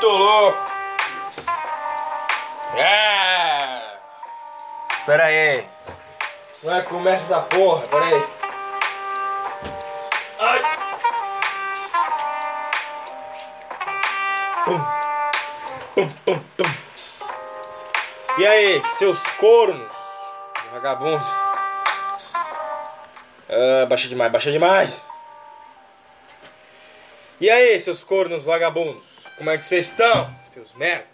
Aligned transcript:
Muito 0.00 0.16
louco! 0.16 0.58
É! 2.76 3.98
Espera 4.92 5.24
aí! 5.24 5.66
Não 6.62 6.76
é 6.76 6.82
começa 6.82 7.24
essa 7.24 7.40
porra, 7.40 7.82
pera 7.88 8.04
aí! 8.04 8.24
Ai! 10.38 10.62
Pum. 14.64 14.80
Pum, 15.96 16.08
pum, 16.24 16.38
pum. 16.56 16.64
E 18.38 18.46
aí, 18.46 18.80
seus 18.84 19.20
cornos, 19.32 19.96
vagabundos? 20.74 21.26
Ah, 23.48 23.86
baixa 23.88 24.06
demais, 24.06 24.30
baixa 24.30 24.52
demais! 24.52 25.02
E 27.40 27.50
aí, 27.50 27.80
seus 27.80 28.04
cornos 28.04 28.44
vagabundos? 28.44 29.07
Como 29.38 29.50
é 29.50 29.56
que 29.56 29.64
vocês 29.64 29.86
estão, 29.86 30.34
seus 30.52 30.74
merdas? 30.74 31.06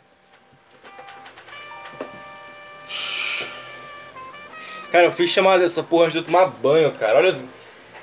Cara, 4.90 5.04
eu 5.04 5.12
fiz 5.12 5.28
chamada 5.28 5.62
dessa 5.62 5.82
porra 5.82 6.04
antes 6.04 6.14
de 6.14 6.18
eu 6.20 6.24
tomar 6.24 6.46
banho, 6.46 6.90
cara. 6.92 7.18
Olha. 7.18 7.36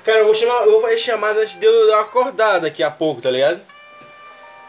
Cara, 0.04 0.18
eu 0.18 0.26
vou 0.26 0.34
chamar. 0.34 0.62
Eu 0.62 0.72
vou 0.72 0.80
fazer 0.80 0.98
chamada 0.98 1.40
antes 1.40 1.58
de 1.58 1.66
eu 1.66 1.98
acordar 2.00 2.60
daqui 2.60 2.84
a 2.84 2.90
pouco, 2.90 3.20
tá 3.20 3.30
ligado? 3.30 3.60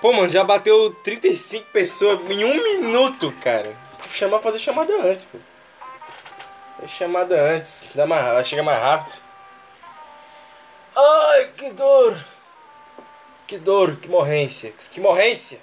Pô, 0.02 0.12
mano, 0.12 0.30
já 0.30 0.44
bateu 0.44 0.90
35 1.04 1.66
pessoas 1.72 2.20
em 2.32 2.44
um 2.44 2.64
minuto, 2.64 3.32
cara. 3.44 3.72
Vou 4.00 4.10
chamar 4.10 4.40
fazer 4.40 4.58
chamada 4.58 4.92
antes, 5.04 5.26
pô. 5.26 5.38
Fazer 6.78 6.88
chamada 6.88 7.40
antes. 7.40 7.92
Dá 7.94 8.08
mais, 8.08 8.48
chega 8.48 8.64
mais 8.64 8.82
rápido. 8.82 9.14
Ai, 10.96 11.52
que 11.56 11.72
dor. 11.72 12.33
Que 13.48 13.58
dor, 13.58 13.98
que 13.98 14.08
morrência. 14.08 14.74
Que 14.92 15.02
morrência. 15.02 15.62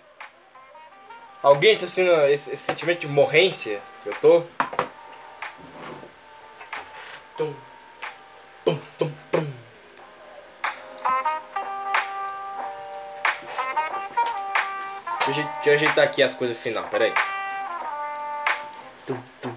Alguém 1.42 1.73
está 1.73 1.86
sentindo 1.86 2.12
esse, 2.27 2.53
esse 2.53 2.62
sentimento 2.62 3.00
de 3.00 3.09
morrência 3.09 3.81
que 4.03 4.11
eu 4.11 4.14
tô? 4.20 4.42
Tum, 7.36 7.55
tum, 8.64 8.78
tum, 8.98 9.12
tum. 9.33 9.53
Deixa 15.27 15.42
deixa 15.42 15.70
eu 15.70 15.75
ajeitar 15.75 16.05
aqui 16.05 16.23
as 16.23 16.34
coisas 16.34 16.56
final, 16.58 16.84
peraí. 16.89 17.14
Tum, 19.06 19.23
tum, 19.41 19.56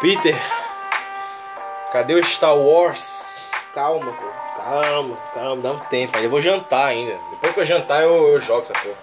Peter, 0.00 0.36
cadê 1.92 2.14
o 2.14 2.22
Star 2.22 2.56
Wars? 2.58 3.48
Calma, 3.72 4.12
pô. 4.12 4.43
Calma, 4.64 5.14
calma, 5.34 5.62
dá 5.62 5.72
um 5.72 5.78
tempo. 5.78 6.16
Aí 6.16 6.24
eu 6.24 6.30
vou 6.30 6.40
jantar 6.40 6.86
ainda. 6.86 7.12
Depois 7.32 7.52
que 7.52 7.60
eu 7.60 7.64
jantar, 7.66 8.02
eu, 8.02 8.28
eu 8.28 8.40
jogo 8.40 8.62
essa 8.62 8.72
porra. 8.72 8.96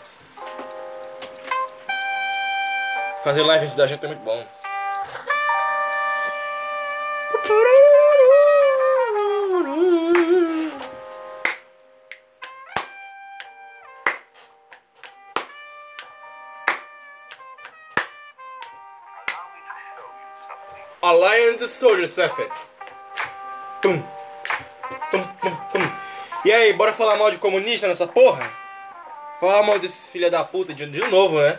Fazer 3.23 3.44
live 3.44 3.68
da 3.75 3.86
janta 3.86 4.08
é 4.08 4.09
muito 4.09 4.24
bom. 4.24 4.44
A 21.03 21.13
Lion 21.13 21.56
the 21.57 21.68
Soldier, 21.68 22.07
tum, 22.07 22.41
tum. 23.81 24.21
E 26.51 26.53
aí, 26.53 26.73
bora 26.73 26.91
falar 26.91 27.16
mal 27.16 27.31
de 27.31 27.38
comunista 27.38 27.88
nessa 27.88 28.06
porra? 28.06 28.41
Falar 29.39 29.63
mal 29.63 29.79
desses 29.79 30.09
filha 30.09 30.29
da 30.29 30.44
puta 30.44 30.73
de, 30.73 30.85
de 30.85 31.00
novo, 31.09 31.39
né? 31.39 31.57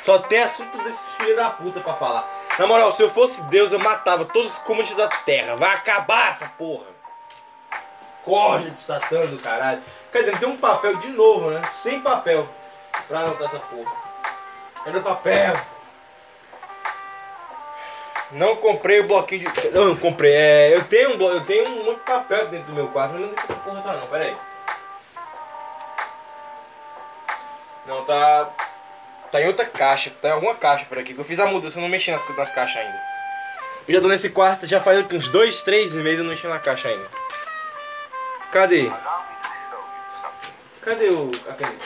Só 0.00 0.18
tem 0.18 0.38
assunto 0.38 0.78
desses 0.78 1.14
filha 1.16 1.36
da 1.36 1.50
puta 1.50 1.80
pra 1.80 1.92
falar. 1.92 2.26
Na 2.58 2.66
moral, 2.66 2.90
se 2.90 3.02
eu 3.02 3.10
fosse 3.10 3.42
Deus, 3.48 3.70
eu 3.70 3.78
matava 3.78 4.24
todos 4.24 4.52
os 4.52 4.58
comunistas 4.60 4.96
da 4.96 5.08
terra. 5.08 5.56
Vai 5.56 5.74
acabar 5.74 6.30
essa 6.30 6.46
porra. 6.56 6.86
Corja 8.24 8.70
de 8.70 8.80
satã 8.80 9.26
do 9.26 9.38
caralho. 9.40 9.82
Cadê? 10.10 10.30
Tem 10.30 10.48
um 10.48 10.56
papel 10.56 10.96
de 10.96 11.08
novo, 11.08 11.50
né? 11.50 11.60
Sem 11.70 12.00
papel. 12.00 12.48
Pra 13.08 13.20
anotar 13.20 13.48
essa 13.48 13.58
porra. 13.58 13.92
Cadê 14.86 14.96
o 14.96 15.02
papel? 15.02 15.52
Não 18.32 18.56
comprei 18.56 19.00
o 19.00 19.06
bloquinho 19.06 19.40
de. 19.40 19.70
Não, 19.70 19.86
não 19.86 19.96
comprei. 19.96 20.32
É, 20.32 20.74
eu 20.74 20.84
tenho 20.84 21.14
um 21.14 21.16
blo... 21.16 21.30
eu 21.30 21.44
tenho 21.44 21.68
um 21.68 21.84
monte 21.84 21.98
de 21.98 22.04
papel 22.04 22.48
dentro 22.48 22.66
do 22.66 22.74
meu 22.74 22.88
quarto, 22.88 23.14
não 23.14 23.28
se 23.28 23.34
essa 23.34 23.54
porra 23.54 23.80
tá 23.80 23.92
não, 23.94 24.06
pera 24.06 24.24
aí. 24.24 24.36
Não, 27.86 28.04
tá. 28.04 28.50
Tá 29.32 29.40
em 29.40 29.46
outra 29.46 29.64
caixa, 29.66 30.10
tá 30.22 30.28
em 30.28 30.32
alguma 30.32 30.54
caixa 30.54 30.84
por 30.86 30.98
aqui, 30.98 31.12
que 31.14 31.20
eu 31.20 31.24
fiz 31.24 31.38
a 31.38 31.46
mudança, 31.46 31.78
eu 31.78 31.82
não 31.82 31.88
mexi 31.88 32.10
nas, 32.10 32.26
nas 32.36 32.50
caixas 32.50 32.82
ainda. 32.82 33.00
Eu 33.86 33.94
já 33.94 34.00
tô 34.00 34.08
nesse 34.08 34.30
quarto, 34.30 34.66
já 34.66 34.80
faz 34.80 35.04
uns 35.10 35.28
dois, 35.30 35.62
três 35.62 35.94
meses 35.94 36.18
eu 36.18 36.24
não 36.24 36.30
mexi 36.30 36.46
na 36.46 36.58
caixa 36.58 36.88
ainda. 36.88 37.06
Cadê? 38.50 38.90
Cadê 40.82 41.08
o. 41.08 41.30
caneta? 41.58 41.84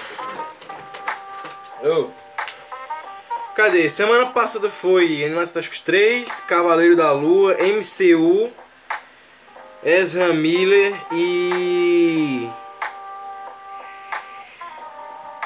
Ô. 1.83 2.22
Cadê? 3.55 3.91
Semana 3.91 4.27
passada 4.27 4.71
foi 4.71 5.23
Animais 5.23 5.51
Fantásticos 5.51 5.83
3, 5.83 6.41
Cavaleiro 6.49 6.97
da 6.97 7.13
Lua, 7.13 7.55
MCU, 7.55 8.51
Ezra 9.85 10.33
Miller 10.33 10.95
e. 11.13 12.49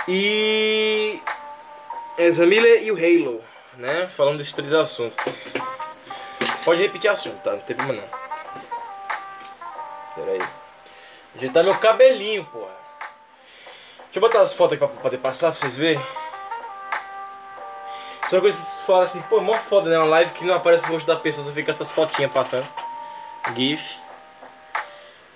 E. 0.07 1.21
Ezra 2.17 2.47
Miller 2.47 2.85
e 2.85 2.93
o 2.93 2.95
Halo, 2.95 3.43
né? 3.77 4.07
Falando 4.07 4.39
desses 4.39 4.53
três 4.53 4.73
assuntos. 4.73 5.17
Pode 6.65 6.83
repetir 6.83 7.11
assunto, 7.11 7.43
tá? 7.43 7.53
Não 7.53 7.61
tem 7.61 7.75
problema 7.75 8.03
não. 8.03 8.27
Pera 10.15 10.31
aí. 10.31 10.49
Ajeitar 11.37 11.65
meu 11.65 11.75
cabelinho, 11.75 12.45
porra. 12.45 12.77
Deixa 13.97 14.17
eu 14.17 14.21
botar 14.21 14.43
as 14.43 14.55
fotos 14.55 14.79
aqui 14.79 14.87
pra 14.87 15.03
poder 15.03 15.19
passar 15.19 15.51
pra 15.51 15.59
vocês 15.59 15.77
verem. 15.77 16.01
Só 18.29 18.41
que 18.41 18.51
vocês 18.51 18.81
falam 18.87 19.05
assim, 19.05 19.23
pô, 19.23 19.41
mó 19.41 19.55
foda, 19.55 19.89
né? 19.89 19.99
Uma 19.99 20.07
live 20.07 20.33
que 20.33 20.45
não 20.45 20.55
aparece 20.55 20.87
o 20.87 20.93
rosto 20.93 21.07
da 21.07 21.17
pessoa, 21.17 21.47
só 21.47 21.53
fica 21.53 21.71
essas 21.71 21.93
fotinhas 21.93 22.33
passando. 22.33 22.67
GIF. 23.55 23.97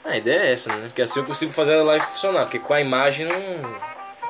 A 0.05 0.17
ideia 0.17 0.41
é 0.41 0.53
essa, 0.53 0.75
né? 0.75 0.87
Porque 0.87 1.03
assim 1.03 1.21
eu 1.21 1.27
consigo 1.27 1.53
fazer 1.53 1.75
a 1.75 1.85
live 1.85 2.05
funcionar, 2.05 2.43
porque 2.43 2.59
com 2.59 2.75
a 2.75 2.81
imagem 2.81 3.27
não, 3.27 3.39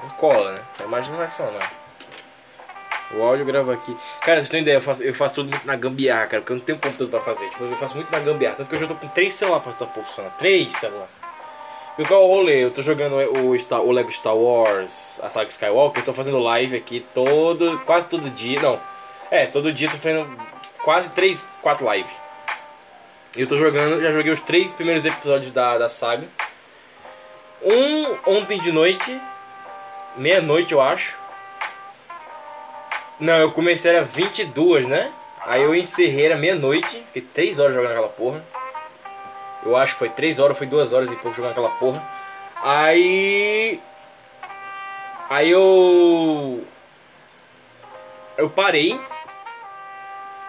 não 0.02 0.10
cola, 0.16 0.52
né? 0.52 0.62
A 0.80 0.82
imagem 0.84 1.10
não 1.10 1.18
vai 1.18 1.28
funcionar. 1.28 1.80
O 3.12 3.22
áudio 3.22 3.44
grava 3.44 3.72
aqui. 3.72 3.96
Cara, 4.20 4.40
vocês 4.40 4.50
têm 4.50 4.60
ideia, 4.60 4.76
eu 4.76 4.82
faço, 4.82 5.02
eu 5.02 5.14
faço 5.14 5.36
tudo 5.36 5.50
muito 5.50 5.66
na 5.66 5.74
gambiarra, 5.74 6.26
cara, 6.26 6.42
porque 6.42 6.52
eu 6.52 6.56
não 6.58 6.64
tenho 6.64 6.78
computador 6.78 7.08
pra 7.08 7.20
fazer. 7.20 7.48
Tipo, 7.48 7.64
eu 7.64 7.76
faço 7.76 7.96
muito 7.96 8.12
na 8.12 8.20
gambiarra, 8.20 8.56
tanto 8.56 8.68
que 8.68 8.74
eu 8.76 8.80
já 8.80 8.86
tô 8.86 8.94
com 8.94 9.08
três 9.08 9.34
celulares 9.34 9.64
pra 9.64 9.72
essa 9.72 9.86
porra 9.86 10.06
funcionar. 10.06 10.30
Três 10.36 10.72
celulares. 10.74 11.20
Qual 12.06 12.22
é 12.22 12.24
o 12.24 12.28
rolê? 12.28 12.64
Eu 12.64 12.70
tô 12.70 12.82
jogando 12.82 13.16
o, 13.16 13.58
Star, 13.58 13.80
o 13.80 13.92
Lego 13.92 14.10
Star 14.10 14.34
Wars, 14.34 15.20
a 15.22 15.30
saga 15.30 15.48
Skywalker, 15.48 16.00
eu 16.00 16.06
tô 16.06 16.12
fazendo 16.12 16.38
live 16.38 16.76
aqui 16.76 17.04
todo, 17.14 17.78
quase 17.80 18.08
todo 18.08 18.30
dia, 18.30 18.60
não, 18.60 18.80
é, 19.30 19.46
todo 19.46 19.72
dia 19.72 19.88
tô 19.88 19.96
fazendo 19.96 20.26
quase 20.82 21.10
3, 21.10 21.46
4 21.62 21.92
lives. 21.92 22.12
Eu 23.36 23.46
tô 23.46 23.56
jogando, 23.56 24.02
já 24.02 24.10
joguei 24.10 24.32
os 24.32 24.40
três 24.40 24.72
primeiros 24.72 25.04
episódios 25.04 25.52
da, 25.52 25.78
da 25.78 25.88
saga. 25.88 26.26
Um 27.62 28.16
ontem 28.38 28.58
de 28.58 28.72
noite, 28.72 29.20
meia-noite 30.16 30.72
eu 30.72 30.80
acho. 30.80 31.16
Não, 33.20 33.38
eu 33.38 33.52
comecei 33.52 33.90
era 33.90 34.02
22, 34.02 34.88
né? 34.88 35.12
Aí 35.46 35.62
eu 35.62 35.74
encerrei 35.74 36.26
era 36.26 36.36
meia-noite, 36.36 37.04
fiquei 37.12 37.22
3 37.22 37.58
horas 37.58 37.74
jogando 37.74 37.92
aquela 37.92 38.08
porra. 38.08 38.44
Eu 39.64 39.76
acho 39.76 39.94
que 39.94 39.98
foi 39.98 40.08
3 40.08 40.38
horas, 40.38 40.56
foi 40.56 40.66
2 40.66 40.92
horas 40.92 41.10
e 41.10 41.16
pouco 41.16 41.36
jogando 41.36 41.52
aquela 41.52 41.68
porra. 41.70 42.02
Aí. 42.62 43.80
Aí 45.28 45.50
eu. 45.50 46.64
Eu 48.36 48.50
parei. 48.50 48.98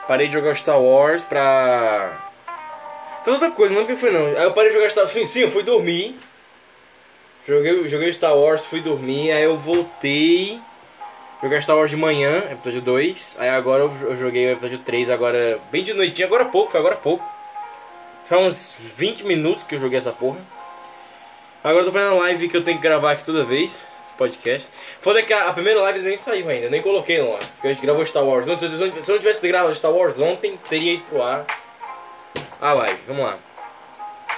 Parei 0.07 0.27
de 0.27 0.33
jogar 0.33 0.55
Star 0.55 0.79
Wars 0.79 1.23
pra. 1.23 2.19
Foi 3.23 3.33
outra 3.33 3.51
coisa, 3.51 3.75
não 3.75 3.85
que 3.85 3.95
foi 3.95 4.11
não. 4.11 4.25
Aí 4.27 4.43
eu 4.43 4.53
parei 4.53 4.69
de 4.69 4.75
jogar 4.75 4.89
Star 4.89 5.05
Wars. 5.05 5.29
Sim, 5.29 5.41
eu 5.41 5.51
fui 5.51 5.63
dormir. 5.63 6.17
Joguei, 7.47 7.87
joguei 7.87 8.13
Star 8.13 8.35
Wars, 8.35 8.65
fui 8.65 8.81
dormir. 8.81 9.31
Aí 9.31 9.43
eu 9.43 9.57
voltei. 9.57 10.59
Jogar 11.41 11.61
Star 11.61 11.75
Wars 11.75 11.89
de 11.89 11.97
manhã, 11.97 12.37
episódio 12.51 12.81
2. 12.81 13.37
Aí 13.39 13.49
agora 13.49 13.83
eu 13.83 14.15
joguei 14.15 14.47
o 14.47 14.51
episódio 14.51 14.77
3, 14.79 15.09
agora 15.09 15.59
bem 15.71 15.83
de 15.83 15.91
noitinha, 15.91 16.27
agora 16.27 16.45
pouco, 16.45 16.71
foi 16.71 16.79
agora 16.79 16.95
pouco. 16.95 17.25
Faz 18.31 18.45
uns 18.45 18.77
20 18.95 19.25
minutos 19.25 19.61
que 19.63 19.75
eu 19.75 19.79
joguei 19.79 19.97
essa 19.97 20.13
porra. 20.13 20.39
Agora 21.61 21.81
eu 21.81 21.85
tô 21.87 21.91
fazendo 21.91 22.15
live 22.15 22.47
que 22.47 22.55
eu 22.55 22.63
tenho 22.63 22.77
que 22.77 22.81
gravar 22.81 23.11
aqui 23.11 23.25
toda 23.25 23.43
vez. 23.43 23.97
podcast. 24.17 24.71
Foda 25.01 25.21
que 25.21 25.33
a, 25.33 25.49
a 25.49 25.53
primeira 25.53 25.81
live 25.81 25.99
nem 25.99 26.17
saiu 26.17 26.47
ainda, 26.47 26.69
nem 26.69 26.81
coloquei 26.81 27.21
no. 27.21 27.37
Porque 27.37 27.67
a 27.67 27.73
gente 27.73 27.81
gravou 27.81 28.05
Star 28.05 28.23
Wars. 28.23 28.45
Se 28.45 28.51
eu, 28.53 28.57
se 28.57 28.65
eu 29.11 29.15
não 29.15 29.19
tivesse 29.19 29.45
gravado 29.45 29.75
Star 29.75 29.91
Wars 29.91 30.17
ontem, 30.21 30.57
teria 30.69 30.93
ido 30.93 31.03
pro 31.09 31.21
ar 31.21 31.45
a 32.61 32.71
live. 32.71 33.01
Vamos 33.05 33.25
lá. 33.25 33.37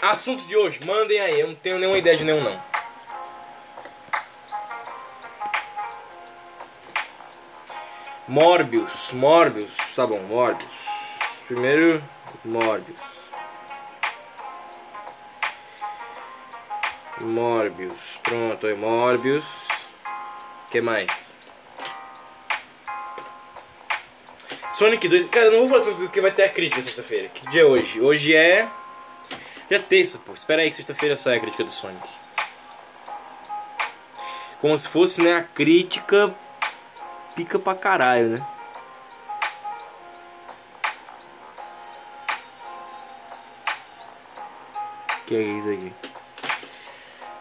Assuntos 0.01 0.47
de 0.47 0.57
hoje, 0.57 0.79
mandem 0.83 1.19
aí. 1.19 1.41
Eu 1.41 1.49
não 1.49 1.55
tenho 1.55 1.77
nenhuma 1.77 1.99
ideia 1.99 2.17
de 2.17 2.23
nenhum, 2.23 2.41
não. 2.41 2.59
Morbius, 8.27 9.11
Morbius, 9.11 9.93
tá 9.95 10.07
bom, 10.07 10.19
Morbius. 10.21 10.87
Primeiro, 11.47 12.03
Morbius. 12.43 13.13
Morbius, 17.21 18.19
pronto, 18.23 18.67
aí 18.67 18.75
Morbius. 18.75 19.45
que 20.71 20.81
mais? 20.81 21.37
Sonic 24.73 25.07
2, 25.07 25.27
cara, 25.27 25.51
não 25.51 25.59
vou 25.59 25.67
falar 25.67 25.83
sobre 25.83 26.07
que 26.07 26.19
vai 26.19 26.31
ter 26.31 26.45
a 26.45 26.49
crítica 26.49 26.81
sexta-feira. 26.81 27.29
Que 27.29 27.47
dia 27.49 27.61
é 27.61 27.65
hoje? 27.65 28.01
Hoje 28.01 28.33
é. 28.33 28.67
Já 29.69 29.77
é 29.77 29.79
terça, 29.79 30.17
pô. 30.17 30.33
Espera 30.33 30.63
aí 30.63 30.69
que 30.71 30.75
sexta-feira 30.75 31.15
sai 31.15 31.37
a 31.37 31.39
crítica 31.39 31.63
do 31.63 31.69
Sonic. 31.69 32.07
Como 34.59 34.77
se 34.77 34.87
fosse, 34.87 35.21
né, 35.21 35.37
a 35.37 35.43
crítica 35.43 36.25
pica 37.35 37.59
pra 37.59 37.75
caralho, 37.75 38.29
né? 38.29 38.47
Que 45.27 45.35
é 45.35 45.41
isso 45.41 45.69
aqui? 45.69 46.12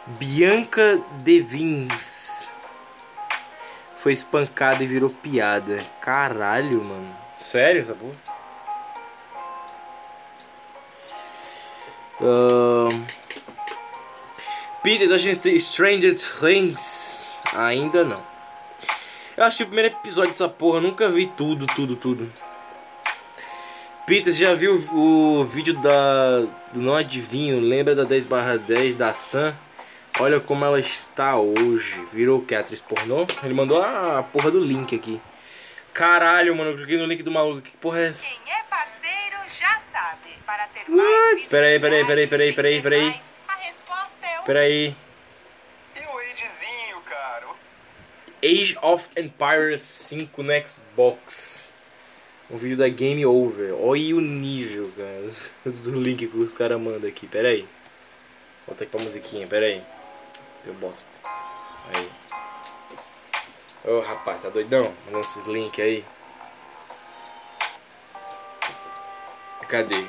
Bianca 0.06 1.00
Devins 1.22 2.52
foi 3.96 4.12
espancada 4.12 4.82
e 4.82 4.87
virou 4.87 5.08
piada. 5.08 5.78
Caralho, 6.00 6.84
mano. 6.84 7.16
Sério 7.38 7.81
essa 7.81 7.94
porra? 7.94 8.14
Uh... 12.20 12.88
Peter 14.82 15.08
da 15.08 15.16
Stranger 15.16 16.16
Things. 16.16 17.38
Ainda 17.54 18.04
não. 18.04 18.32
Eu 19.37 19.44
acho 19.44 19.58
que 19.58 19.62
o 19.62 19.66
primeiro 19.66 19.94
episódio 19.94 20.31
dessa 20.31 20.49
porra, 20.49 20.78
eu 20.78 20.82
nunca 20.82 21.08
vi 21.08 21.26
tudo, 21.26 21.64
tudo, 21.66 21.94
tudo. 21.94 22.31
Peter, 24.04 24.32
já 24.32 24.52
viu 24.52 24.75
o 24.93 25.44
vídeo 25.44 25.81
da 25.81 26.40
do 26.72 26.82
Não 26.82 26.96
Adivinho? 26.96 27.60
Lembra 27.60 27.94
da 27.94 28.02
10 28.02 28.26
barra 28.26 28.56
10 28.56 28.96
da 28.96 29.12
Sam? 29.12 29.54
Olha 30.20 30.38
como 30.41 30.64
ela 30.64 30.79
está 30.79 31.37
hoje. 31.37 32.06
Virou 32.12 32.41
o 32.41 32.44
que? 32.44 32.55
Atriz 32.55 32.81
pornô? 32.81 33.26
Ele 33.43 33.55
mandou 33.55 33.82
a 33.82 34.23
porra 34.23 34.50
do 34.50 34.61
link 34.61 34.94
aqui. 34.94 35.20
Caralho, 35.93 36.55
mano, 36.55 36.70
eu 36.70 36.76
cliquei 36.76 36.99
no 36.99 37.06
link 37.06 37.23
do 37.23 37.31
maluco. 37.31 37.62
Que 37.62 37.76
porra 37.79 38.00
é 38.00 38.09
essa? 38.09 38.25
Quem 38.25 38.53
é 38.53 38.62
parceiro 38.64 39.37
já 39.59 39.76
sabe. 39.79 40.31
Para 40.47 40.67
ter 40.69 40.81
What? 40.81 40.93
mais 40.93 41.44
Peraí, 41.47 41.81
peraí, 41.81 42.05
peraí, 42.05 42.26
peraí, 42.26 42.53
peraí, 42.53 42.82
peraí. 42.82 43.20
A 43.49 43.55
resposta 43.56 44.26
é 44.26 44.41
o 44.41 44.43
Peraí. 44.44 44.94
E 45.97 46.00
o 46.00 46.19
Adezinho, 46.19 47.00
cara? 47.05 47.47
Age 48.44 48.76
of 48.82 49.09
Empires 49.17 49.81
5 49.81 50.43
no 50.43 50.53
Xbox. 50.67 51.70
Um 52.50 52.56
vídeo 52.59 52.76
da 52.76 52.88
Game 52.88 53.25
Over. 53.25 53.75
Olha 53.81 54.17
o 54.17 54.20
nível, 54.20 54.93
cara. 54.97 55.73
Do 55.73 56.00
link 56.00 56.26
que 56.26 56.37
os 56.37 56.53
caras 56.53 56.79
mandam 56.79 57.09
aqui. 57.09 57.26
Pera 57.26 57.49
aí. 57.49 57.67
Volta 58.67 58.85
aqui 58.85 58.93
pra 58.93 59.03
musiquinha, 59.03 59.47
pera 59.47 59.67
aí. 59.67 59.82
Deu 60.64 60.75
bosta. 60.75 61.19
Aí. 61.94 62.11
Ô 63.85 64.00
rapaz, 64.00 64.41
tá 64.43 64.49
doidão? 64.49 64.94
Mandando 65.06 65.25
esses 65.25 65.44
links 65.47 65.85
aí. 65.85 66.05
Cadê? 69.69 70.05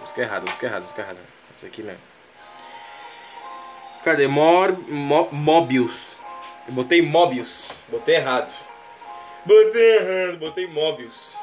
Música 0.00 0.22
errada, 0.22 0.40
música 0.40 0.66
errada, 0.66 0.82
música 0.84 1.02
errada. 1.02 1.20
Isso 1.54 1.66
aqui 1.66 1.82
mesmo. 1.82 2.00
Cadê? 4.02 4.26
Mor 4.26 4.72
Mo 4.88 5.28
Mobius. 5.30 6.12
Eu 6.66 6.72
botei 6.72 7.02
Mobius. 7.02 7.68
Botei 7.88 8.16
errado. 8.16 8.50
Botei 9.44 9.96
errado, 9.98 10.38
botei 10.38 10.66
Mobius. 10.66 11.34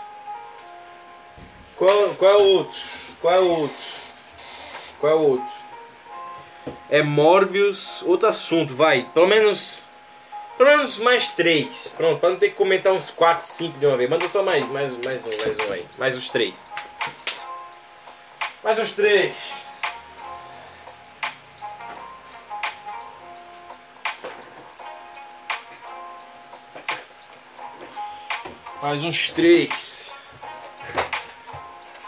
Qual, 1.77 2.15
qual 2.15 2.31
é 2.31 2.37
o 2.41 2.45
outro? 2.57 2.79
Qual 3.21 3.33
é 3.33 3.39
o 3.39 3.49
outro? 3.49 3.85
Qual 4.99 5.11
é 5.11 5.15
o 5.15 5.19
outro? 5.19 5.62
É 6.89 7.01
Morbius, 7.01 8.01
outro 8.03 8.29
assunto, 8.29 8.73
vai. 8.75 9.09
Pelo 9.13 9.27
menos. 9.27 9.85
Pelo 10.57 10.69
menos 10.69 10.99
mais 10.99 11.29
três. 11.29 11.93
Pronto, 11.97 12.19
pra 12.19 12.29
não 12.29 12.37
ter 12.37 12.49
que 12.49 12.55
comentar 12.55 12.93
uns 12.93 13.09
4, 13.09 13.45
5 13.45 13.79
de 13.79 13.85
uma 13.85 13.97
vez. 13.97 14.09
Manda 14.09 14.29
só 14.29 14.43
mais, 14.43 14.67
mais, 14.69 14.95
mais 14.97 15.25
um, 15.25 15.29
mais 15.29 15.57
um 15.67 15.73
aí. 15.73 15.85
Mais 15.97 16.15
os 16.15 16.29
três. 16.29 16.73
Mais 18.63 18.79
os 18.79 18.91
três. 18.91 19.35
Mais 28.83 29.03
uns 29.03 29.31
três. 29.31 30.13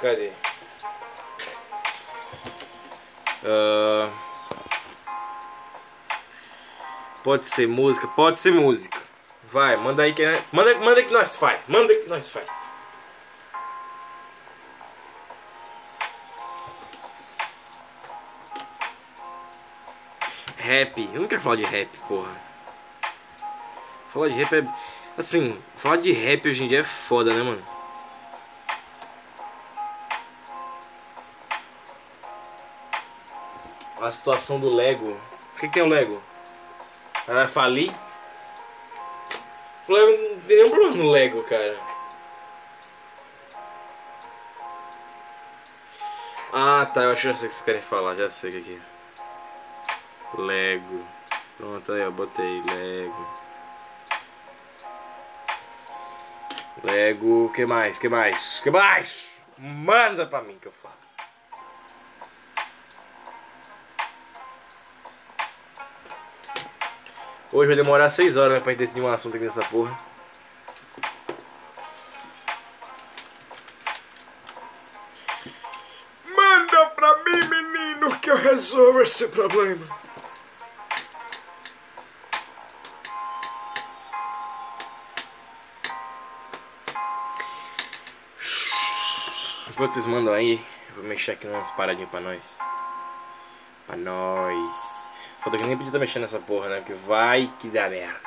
Cadê? 0.01 0.30
Ah, 3.44 4.10
pode 7.25 7.50
ser 7.50 7.68
música? 7.68 8.07
Pode 8.10 8.38
ser 8.38 8.51
música. 8.51 9.01
Vai, 9.51 9.75
manda 9.77 10.04
aí 10.04 10.13
que 10.13 10.24
manda, 10.51 10.77
manda 10.77 11.01
que 11.01 11.12
nós 11.12 11.36
faz. 11.36 11.60
Manda 11.68 11.95
que 11.95 12.07
nós 12.07 12.30
faz. 12.30 12.45
Rap. 20.57 21.10
Eu 21.13 21.22
não 21.22 21.27
quero 21.27 21.41
falar 21.41 21.55
de 21.55 21.63
rap, 21.63 21.89
porra. 22.08 22.32
Falar 24.12 24.27
de 24.27 24.36
rap 24.36 24.53
é. 24.53 25.20
Assim, 25.20 25.51
falar 25.51 25.98
de 25.98 26.12
rap 26.12 26.48
hoje 26.48 26.63
em 26.63 26.67
dia 26.67 26.82
é 26.82 26.84
foda, 26.84 27.34
né, 27.34 27.41
mano? 27.41 27.63
A 34.00 34.12
situação 34.12 34.60
do 34.60 34.72
Lego. 34.72 35.10
O 35.10 35.60
que, 35.60 35.67
que 35.67 35.74
tem 35.74 35.82
o 35.82 35.88
Lego? 35.88 36.22
Ela 37.27 37.39
vai 37.39 37.48
falir? 37.48 37.91
Não 39.88 39.98
tem 40.48 40.58
nenhum 40.58 40.70
problema 40.70 40.96
no 40.96 41.10
Lego, 41.10 41.44
cara. 41.44 41.77
Ah, 46.53 46.86
tá. 46.86 47.03
Eu 47.03 47.12
acho 47.12 47.22
que 47.22 47.27
sei 47.27 47.32
o 47.32 47.50
que 47.50 47.55
vocês 47.55 47.62
querem 47.62 47.82
falar. 47.82 48.15
Já 48.15 48.29
sei 48.29 48.50
o 48.50 48.53
que 48.53 48.60
aqui. 48.60 48.82
Lego. 50.38 51.05
Pronto, 51.58 51.91
aí, 51.91 52.03
ó. 52.05 52.12
Botei 52.12 52.62
Lego. 52.62 53.27
Lego. 56.84 57.51
que 57.53 57.65
mais? 57.65 58.00
que 58.00 58.10
mais? 58.10 58.60
que 58.62 58.72
mais? 58.72 59.41
Manda 59.58 60.25
pra 60.25 60.41
mim 60.41 60.58
que 60.60 60.67
eu 60.67 60.72
falo. 60.72 60.95
Hoje 67.54 67.68
vai 67.68 67.75
demorar 67.75 68.10
6 68.10 68.36
horas 68.38 68.60
né, 68.60 68.60
pra 68.60 68.72
gente 68.74 68.80
decidir 68.80 69.02
um 69.02 69.12
assunto 69.12 69.36
aqui 69.36 69.46
nessa 69.46 69.62
porra. 69.62 69.96
Manda 76.36 76.86
pra 76.88 77.24
mim, 77.24 77.48
menino, 77.48 78.20
que 78.20 78.30
eu 78.30 78.36
resolvo 78.36 79.02
esse 79.02 79.28
problema. 79.30 79.86
Enquanto 89.70 89.94
vocês 89.94 90.06
mandam 90.06 90.34
aí, 90.34 90.54
eu 90.90 90.96
vou 90.96 91.04
mexer 91.04 91.32
aqui 91.32 91.48
umas 91.48 91.70
paradinhas 91.72 92.10
pra 92.10 92.22
nós. 92.22 92.44
Pra 93.86 93.98
nós. 93.98 94.95
Foda 95.46 95.60
que 95.60 95.64
nem 95.64 95.78
podia 95.78 95.90
estar 95.90 96.00
mexendo 96.00 96.24
nessa 96.24 96.40
porra, 96.40 96.70
né? 96.70 96.78
Porque 96.78 96.94
vai 96.94 97.54
que 97.60 97.68
dá 97.68 97.88
merda. 97.88 98.20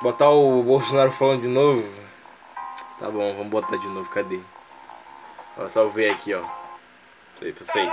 Botar 0.00 0.30
o 0.30 0.62
Bolsonaro 0.62 1.10
falando 1.10 1.42
de 1.42 1.48
novo. 1.48 1.82
Tá 3.00 3.10
bom, 3.10 3.36
vamos 3.36 3.50
botar 3.50 3.76
de 3.78 3.88
novo, 3.88 4.08
cadê? 4.10 4.38
Ó, 5.56 5.68
salvei 5.68 6.08
aqui, 6.08 6.32
ó. 6.34 6.44
Aí 7.42 7.52
pra 7.52 7.64
vocês. 7.64 7.92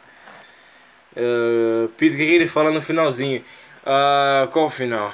Uh, 1.15 1.89
Peter, 1.97 2.15
o 2.15 2.17
que, 2.17 2.23
ele 2.23 2.47
fala 2.47 2.71
no 2.71 2.81
finalzinho? 2.81 3.43
Ah, 3.85 4.47
qual 4.51 4.65
o 4.65 4.69
final? 4.69 5.13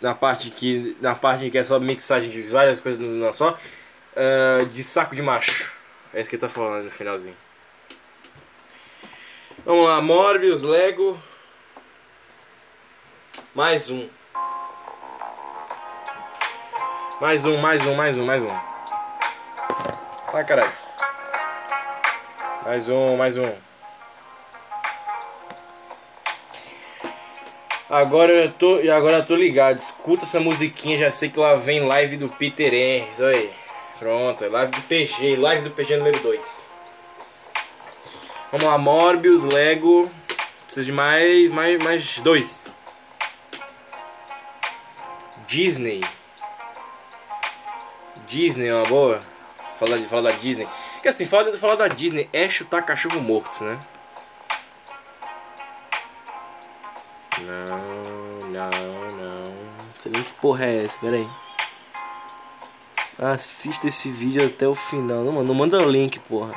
Na 0.00 0.14
parte 0.14 0.50
que. 0.50 0.96
Na 1.00 1.14
parte 1.14 1.50
que 1.50 1.58
é 1.58 1.64
só 1.64 1.80
mixagem 1.80 2.30
de 2.30 2.42
várias 2.42 2.80
coisas 2.80 3.00
não 3.00 3.32
só. 3.32 3.56
Ah, 4.14 4.64
de 4.72 4.82
saco 4.82 5.16
de 5.16 5.22
macho. 5.22 5.72
É 6.14 6.20
isso 6.20 6.30
que 6.30 6.36
ele 6.36 6.40
tá 6.40 6.48
falando 6.48 6.84
no 6.84 6.90
finalzinho. 6.90 7.36
Vamos 9.64 9.86
lá, 9.86 10.00
Morbius, 10.00 10.62
Lego. 10.62 11.18
Mais 13.54 13.90
um. 13.90 14.08
Mais 17.20 17.44
um, 17.44 17.56
mais 17.56 17.86
um, 17.86 17.94
mais 17.94 18.18
um, 18.18 18.26
mais 18.26 18.42
um. 18.42 18.76
Vai, 20.32 20.44
caralho. 20.44 20.85
Mais 22.66 22.88
um, 22.88 23.16
mais 23.16 23.38
um. 23.38 23.48
Agora 27.88 28.32
eu 28.32 28.52
tô, 28.52 28.74
agora 28.92 29.18
eu 29.18 29.24
tô 29.24 29.36
ligado. 29.36 29.78
Escuta 29.78 30.24
essa 30.24 30.40
musiquinha, 30.40 30.96
já 30.96 31.08
sei 31.12 31.28
que 31.28 31.38
lá 31.38 31.54
vem 31.54 31.86
live 31.86 32.16
do 32.16 32.28
Peter 32.28 32.74
Henry. 32.74 33.06
Olha 33.20 33.36
aí. 33.36 33.50
Pronto, 34.00 34.44
é 34.44 34.48
live 34.48 34.72
do 34.72 34.82
PG, 34.82 35.36
live 35.36 35.62
do 35.62 35.70
PG 35.70 35.96
número 35.98 36.18
2. 36.18 36.66
Vamos 38.50 38.66
lá, 38.66 38.76
Morbius, 38.76 39.44
Lego. 39.44 40.10
Precisa 40.64 40.86
de 40.86 40.90
mais, 40.90 41.52
mais, 41.52 41.80
mais 41.84 42.18
dois. 42.18 42.76
Disney. 45.46 46.00
Disney 48.26 48.66
é 48.66 48.74
uma 48.74 48.86
boa. 48.86 49.20
Falar, 49.78 49.98
falar 49.98 50.32
da 50.32 50.36
Disney. 50.38 50.66
Que 51.06 51.10
assim, 51.10 51.24
falar, 51.24 51.76
da 51.76 51.86
Disney 51.86 52.28
é 52.32 52.48
chutar 52.48 52.82
cachorro 52.84 53.20
morto, 53.20 53.62
né? 53.62 53.78
Não, 57.42 58.48
não, 58.50 58.70
não. 59.16 59.44
Sei 59.78 60.10
nem 60.10 60.20
que 60.20 60.32
porra 60.32 60.64
é 60.64 60.82
essa, 60.82 60.98
pera 60.98 61.14
aí. 61.14 61.30
Assista 63.20 63.86
esse 63.86 64.10
vídeo 64.10 64.44
até 64.44 64.66
o 64.66 64.74
final. 64.74 65.22
Não, 65.22 65.30
mano, 65.30 65.46
não 65.46 65.54
manda 65.54 65.78
link, 65.78 66.18
porra. 66.18 66.50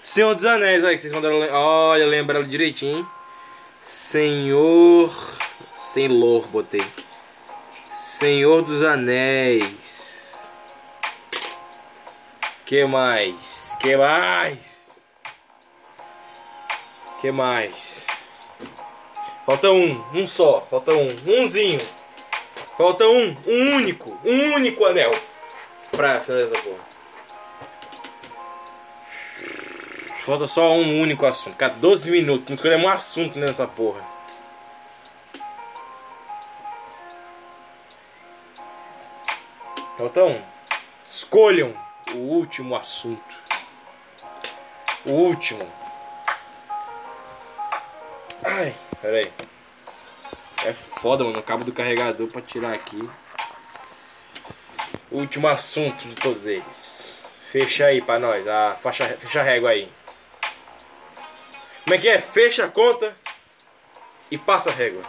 Senhor 0.00 0.32
dos 0.36 0.44
Anéis, 0.44 0.84
olha 0.84 0.94
que 0.94 1.02
vocês 1.02 1.12
mandaram. 1.12 1.38
Olha, 1.50 2.06
lembraram 2.06 2.46
direitinho. 2.46 2.98
hein? 2.98 3.06
Senhor. 3.82 5.12
Senhor, 5.74 6.46
botei. 6.46 6.84
Senhor 8.20 8.62
dos 8.62 8.84
Anéis. 8.84 9.87
Que 12.68 12.84
mais? 12.84 13.78
Que 13.80 13.96
mais? 13.96 14.90
Que 17.18 17.32
mais? 17.32 18.06
Falta 19.46 19.70
um, 19.70 20.04
um 20.12 20.28
só, 20.28 20.58
falta 20.58 20.92
um, 20.92 21.08
umzinho. 21.26 21.80
Falta 22.76 23.06
um, 23.08 23.34
um 23.46 23.74
único, 23.76 24.20
um 24.22 24.52
único 24.52 24.84
anel. 24.84 25.12
Pra 25.92 26.20
finalizar 26.20 26.58
essa 26.58 26.62
porra. 26.62 26.84
Falta 30.26 30.46
só 30.46 30.72
um 30.72 31.00
único 31.00 31.24
assunto. 31.24 31.56
Cara, 31.56 31.72
12 31.72 32.10
minutos, 32.10 32.48
não 32.48 32.54
escolhemos 32.54 32.84
um 32.84 32.90
assunto 32.90 33.38
nessa 33.38 33.66
porra. 33.66 34.04
Falta 39.96 40.22
um. 40.22 40.42
Escolham 41.06 41.87
o 42.14 42.18
último 42.18 42.74
assunto. 42.76 43.36
O 45.04 45.10
último. 45.10 45.72
Ai, 48.44 48.74
peraí. 49.00 49.32
É 50.64 50.72
foda, 50.72 51.24
mano. 51.24 51.38
O 51.38 51.42
cabo 51.42 51.64
do 51.64 51.72
carregador 51.72 52.28
pra 52.28 52.42
tirar 52.42 52.72
aqui. 52.72 53.00
O 55.10 55.20
último 55.20 55.48
assunto 55.48 56.06
de 56.06 56.14
todos 56.16 56.46
eles. 56.46 57.22
Fecha 57.50 57.86
aí 57.86 58.02
pra 58.02 58.18
nós. 58.18 58.46
Ah, 58.46 58.76
fecha, 58.80 59.06
fecha 59.18 59.40
a 59.40 59.44
régua 59.44 59.70
aí. 59.70 59.90
Como 61.84 61.94
é 61.94 61.98
que 61.98 62.08
é? 62.08 62.20
Fecha 62.20 62.66
a 62.66 62.68
conta 62.68 63.16
e 64.30 64.36
passa 64.36 64.70
a 64.70 64.72
régua. 64.72 65.02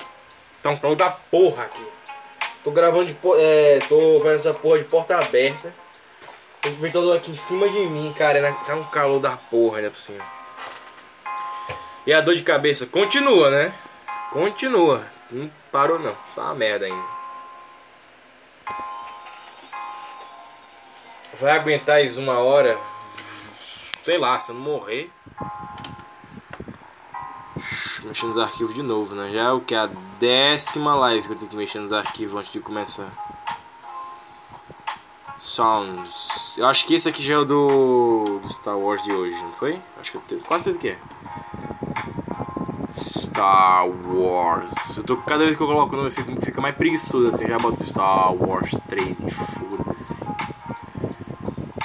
Tá 0.64 0.70
um 0.70 0.96
da 0.96 1.10
porra 1.10 1.64
aqui. 1.64 1.86
Tô 2.64 2.72
gravando 2.72 3.06
de 3.06 3.18
é, 3.38 3.80
tô 3.88 4.18
vendo 4.20 4.36
essa 4.36 4.54
porra 4.54 4.80
de 4.80 4.86
porta 4.86 5.18
aberta. 5.18 5.74
O 6.66 6.70
ventilador 6.82 7.16
aqui 7.16 7.32
em 7.32 7.36
cima 7.36 7.70
de 7.70 7.80
mim, 7.88 8.14
cara. 8.18 8.42
né? 8.42 8.56
Tá 8.66 8.76
um 8.76 8.84
calor 8.84 9.20
da 9.20 9.38
porra, 9.38 9.82
né, 9.82 9.90
por 9.90 10.00
cima. 10.00 10.24
E 12.06 12.14
a 12.14 12.22
dor 12.22 12.36
de 12.36 12.44
cabeça 12.44 12.86
continua, 12.86 13.50
né? 13.50 13.74
Continua. 14.32 15.06
Não 15.32 15.50
parou 15.72 16.00
não. 16.00 16.16
Tá 16.36 16.44
uma 16.44 16.56
merda 16.56 16.86
ainda. 16.86 17.04
Vai 21.40 21.52
aguentar 21.52 22.04
isso 22.04 22.20
uma 22.20 22.40
hora. 22.40 22.78
Sei 24.02 24.18
lá, 24.18 24.40
se 24.40 24.52
eu 24.52 24.56
não 24.56 24.62
morrer. 24.62 25.10
Mexer 28.04 28.26
nos 28.26 28.38
arquivos 28.38 28.74
de 28.74 28.82
novo, 28.82 29.14
né? 29.16 29.32
Já 29.32 29.44
é 29.44 29.52
o 29.52 29.62
que? 29.62 29.76
A 29.76 29.88
décima 30.20 30.96
live 30.96 31.28
que 31.28 31.34
eu 31.34 31.38
tenho 31.38 31.50
que 31.50 31.56
mexer 31.56 31.80
nos 31.80 31.94
arquivos 31.94 32.42
antes 32.42 32.52
de 32.52 32.60
começar. 32.60 33.10
Sounds. 35.40 36.58
Eu 36.58 36.66
acho 36.66 36.86
que 36.86 36.94
esse 36.94 37.08
aqui 37.08 37.24
já 37.24 37.36
é 37.36 37.38
o 37.38 37.46
do, 37.46 38.40
do 38.42 38.50
Star 38.50 38.78
Wars 38.78 39.02
de 39.04 39.12
hoje, 39.12 39.36
não 39.42 39.54
foi? 39.54 39.80
Acho 40.00 40.12
que 40.12 40.18
eu 40.18 40.22
tenho 40.22 40.42
quase 40.44 40.66
certeza 40.66 40.80
que 40.80 40.90
é. 40.90 40.98
Star 42.92 43.88
Wars. 43.88 44.98
Eu 44.98 45.04
tô, 45.04 45.18
cada 45.18 45.46
vez 45.46 45.56
que 45.56 45.64
eu 45.64 45.68
coloco 45.68 45.94
o 45.94 45.98
nome 45.98 46.12
fica, 46.12 46.42
fica 46.42 46.62
mais 46.62 46.76
preguiçoso 46.76 47.30
assim. 47.30 47.48
Já 47.48 47.58
boto 47.58 47.86
Star 47.86 48.34
Wars 48.36 48.72
3 48.90 49.24
e 49.24 49.32
foda-se. 49.32 50.28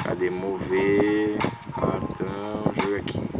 Cadê 0.03 0.31
mover? 0.31 1.39
Cartão, 1.79 2.73
jogo 2.83 2.97
aqui. 2.97 3.35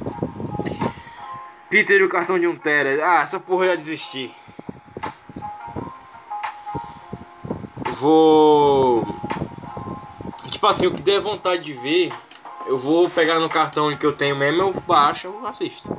Peter 1.69 2.01
e 2.01 2.05
o 2.05 2.09
cartão 2.09 2.39
de 2.39 2.47
1 2.47 2.57
tera. 2.57 3.05
Ah, 3.05 3.23
essa 3.23 3.41
porra 3.41 3.65
eu 3.65 3.71
já 3.71 3.75
desisti. 3.75 4.31
Vou. 7.99 9.05
Tipo 10.65 10.73
assim, 10.73 10.87
o 10.87 10.95
que 10.95 11.03
der 11.03 11.21
vontade 11.21 11.63
de 11.63 11.75
ver, 11.75 12.11
eu 12.67 12.79
vou 12.79 13.07
pegar 13.11 13.39
no 13.39 13.51
cartão 13.51 13.95
que 13.95 14.07
eu 14.07 14.15
tenho 14.15 14.35
mesmo, 14.35 14.63
eu 14.63 14.73
baixo, 14.73 15.27
eu 15.27 15.47
assisto. 15.47 15.95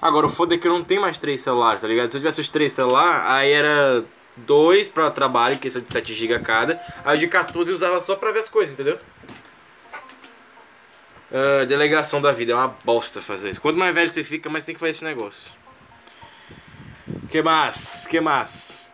Agora 0.00 0.26
o 0.26 0.28
foda 0.28 0.54
é 0.54 0.58
que 0.58 0.68
eu 0.68 0.72
não 0.72 0.84
tenho 0.84 1.00
mais 1.00 1.18
três 1.18 1.40
celulares, 1.40 1.82
tá 1.82 1.88
ligado? 1.88 2.10
Se 2.10 2.16
eu 2.16 2.20
tivesse 2.20 2.40
os 2.42 2.48
três 2.48 2.72
celulares, 2.72 3.26
aí 3.26 3.50
era 3.50 4.04
dois 4.36 4.88
pra 4.88 5.10
trabalho, 5.10 5.58
que 5.58 5.68
são 5.68 5.82
de 5.82 5.88
7GB 5.88 6.40
cada, 6.40 6.80
aí 7.04 7.18
de 7.18 7.26
14 7.26 7.68
eu 7.68 7.74
usava 7.74 7.98
só 7.98 8.14
pra 8.14 8.30
ver 8.30 8.38
as 8.38 8.48
coisas, 8.48 8.72
entendeu? 8.72 9.00
Ah, 11.32 11.64
delegação 11.64 12.22
da 12.22 12.30
vida, 12.30 12.52
é 12.52 12.54
uma 12.54 12.72
bosta 12.84 13.20
fazer 13.20 13.50
isso. 13.50 13.60
Quanto 13.60 13.76
mais 13.76 13.92
velho 13.92 14.08
você 14.08 14.22
fica, 14.22 14.48
mais 14.48 14.64
tem 14.64 14.76
que 14.76 14.80
fazer 14.80 14.92
esse 14.92 15.02
negócio. 15.02 15.63
Que 17.30 17.42
mais? 17.42 18.06
Que 18.06 18.20
mais? 18.20 18.88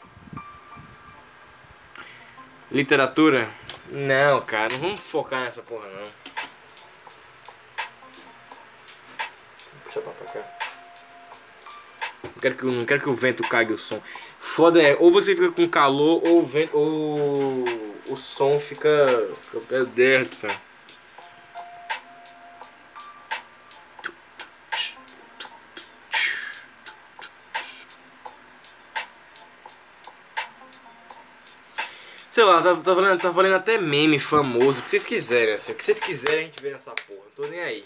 Literatura? 2.71 3.49
Não, 3.89 4.41
cara, 4.43 4.69
não 4.73 4.79
vamos 4.81 5.01
focar 5.01 5.43
nessa 5.43 5.63
porra 5.63 5.89
não. 5.89 6.05
Puxa 9.85 10.01
pra 10.01 10.13
cá. 10.33 10.41
Não 12.23 12.33
quero, 12.41 12.55
que, 12.55 12.65
não 12.65 12.85
quero 12.85 13.01
que 13.01 13.09
o 13.09 13.15
vento 13.15 13.43
cague 13.43 13.73
o 13.73 13.79
som. 13.79 14.01
Foda 14.39 14.81
é, 14.81 14.97
ou 14.99 15.11
você 15.11 15.35
fica 15.35 15.51
com 15.51 15.69
calor, 15.69 16.23
ou 16.25 16.39
o 16.39 16.43
vento. 16.43 16.77
Ou 16.77 17.65
o 18.09 18.17
som 18.17 18.59
fica. 18.61 18.89
fica 19.43 19.85
perto, 19.87 20.37
cara. 20.37 20.70
Sei 32.41 32.47
lá, 32.47 32.63
tá, 32.63 32.75
tá, 32.75 32.95
valendo, 32.95 33.21
tá 33.21 33.29
valendo 33.29 33.57
até 33.57 33.77
meme 33.77 34.19
famoso, 34.19 34.81
o 34.81 34.83
que 34.83 34.89
vocês 34.89 35.05
quiserem, 35.05 35.57
assim. 35.57 35.73
O 35.73 35.75
que 35.75 35.85
vocês 35.85 36.01
quiserem 36.01 36.39
a 36.39 36.43
gente 36.45 36.63
vê 36.63 36.71
nessa 36.71 36.91
porra. 36.93 37.21
Não 37.37 37.45
tô 37.45 37.47
nem 37.47 37.61
aí. 37.61 37.85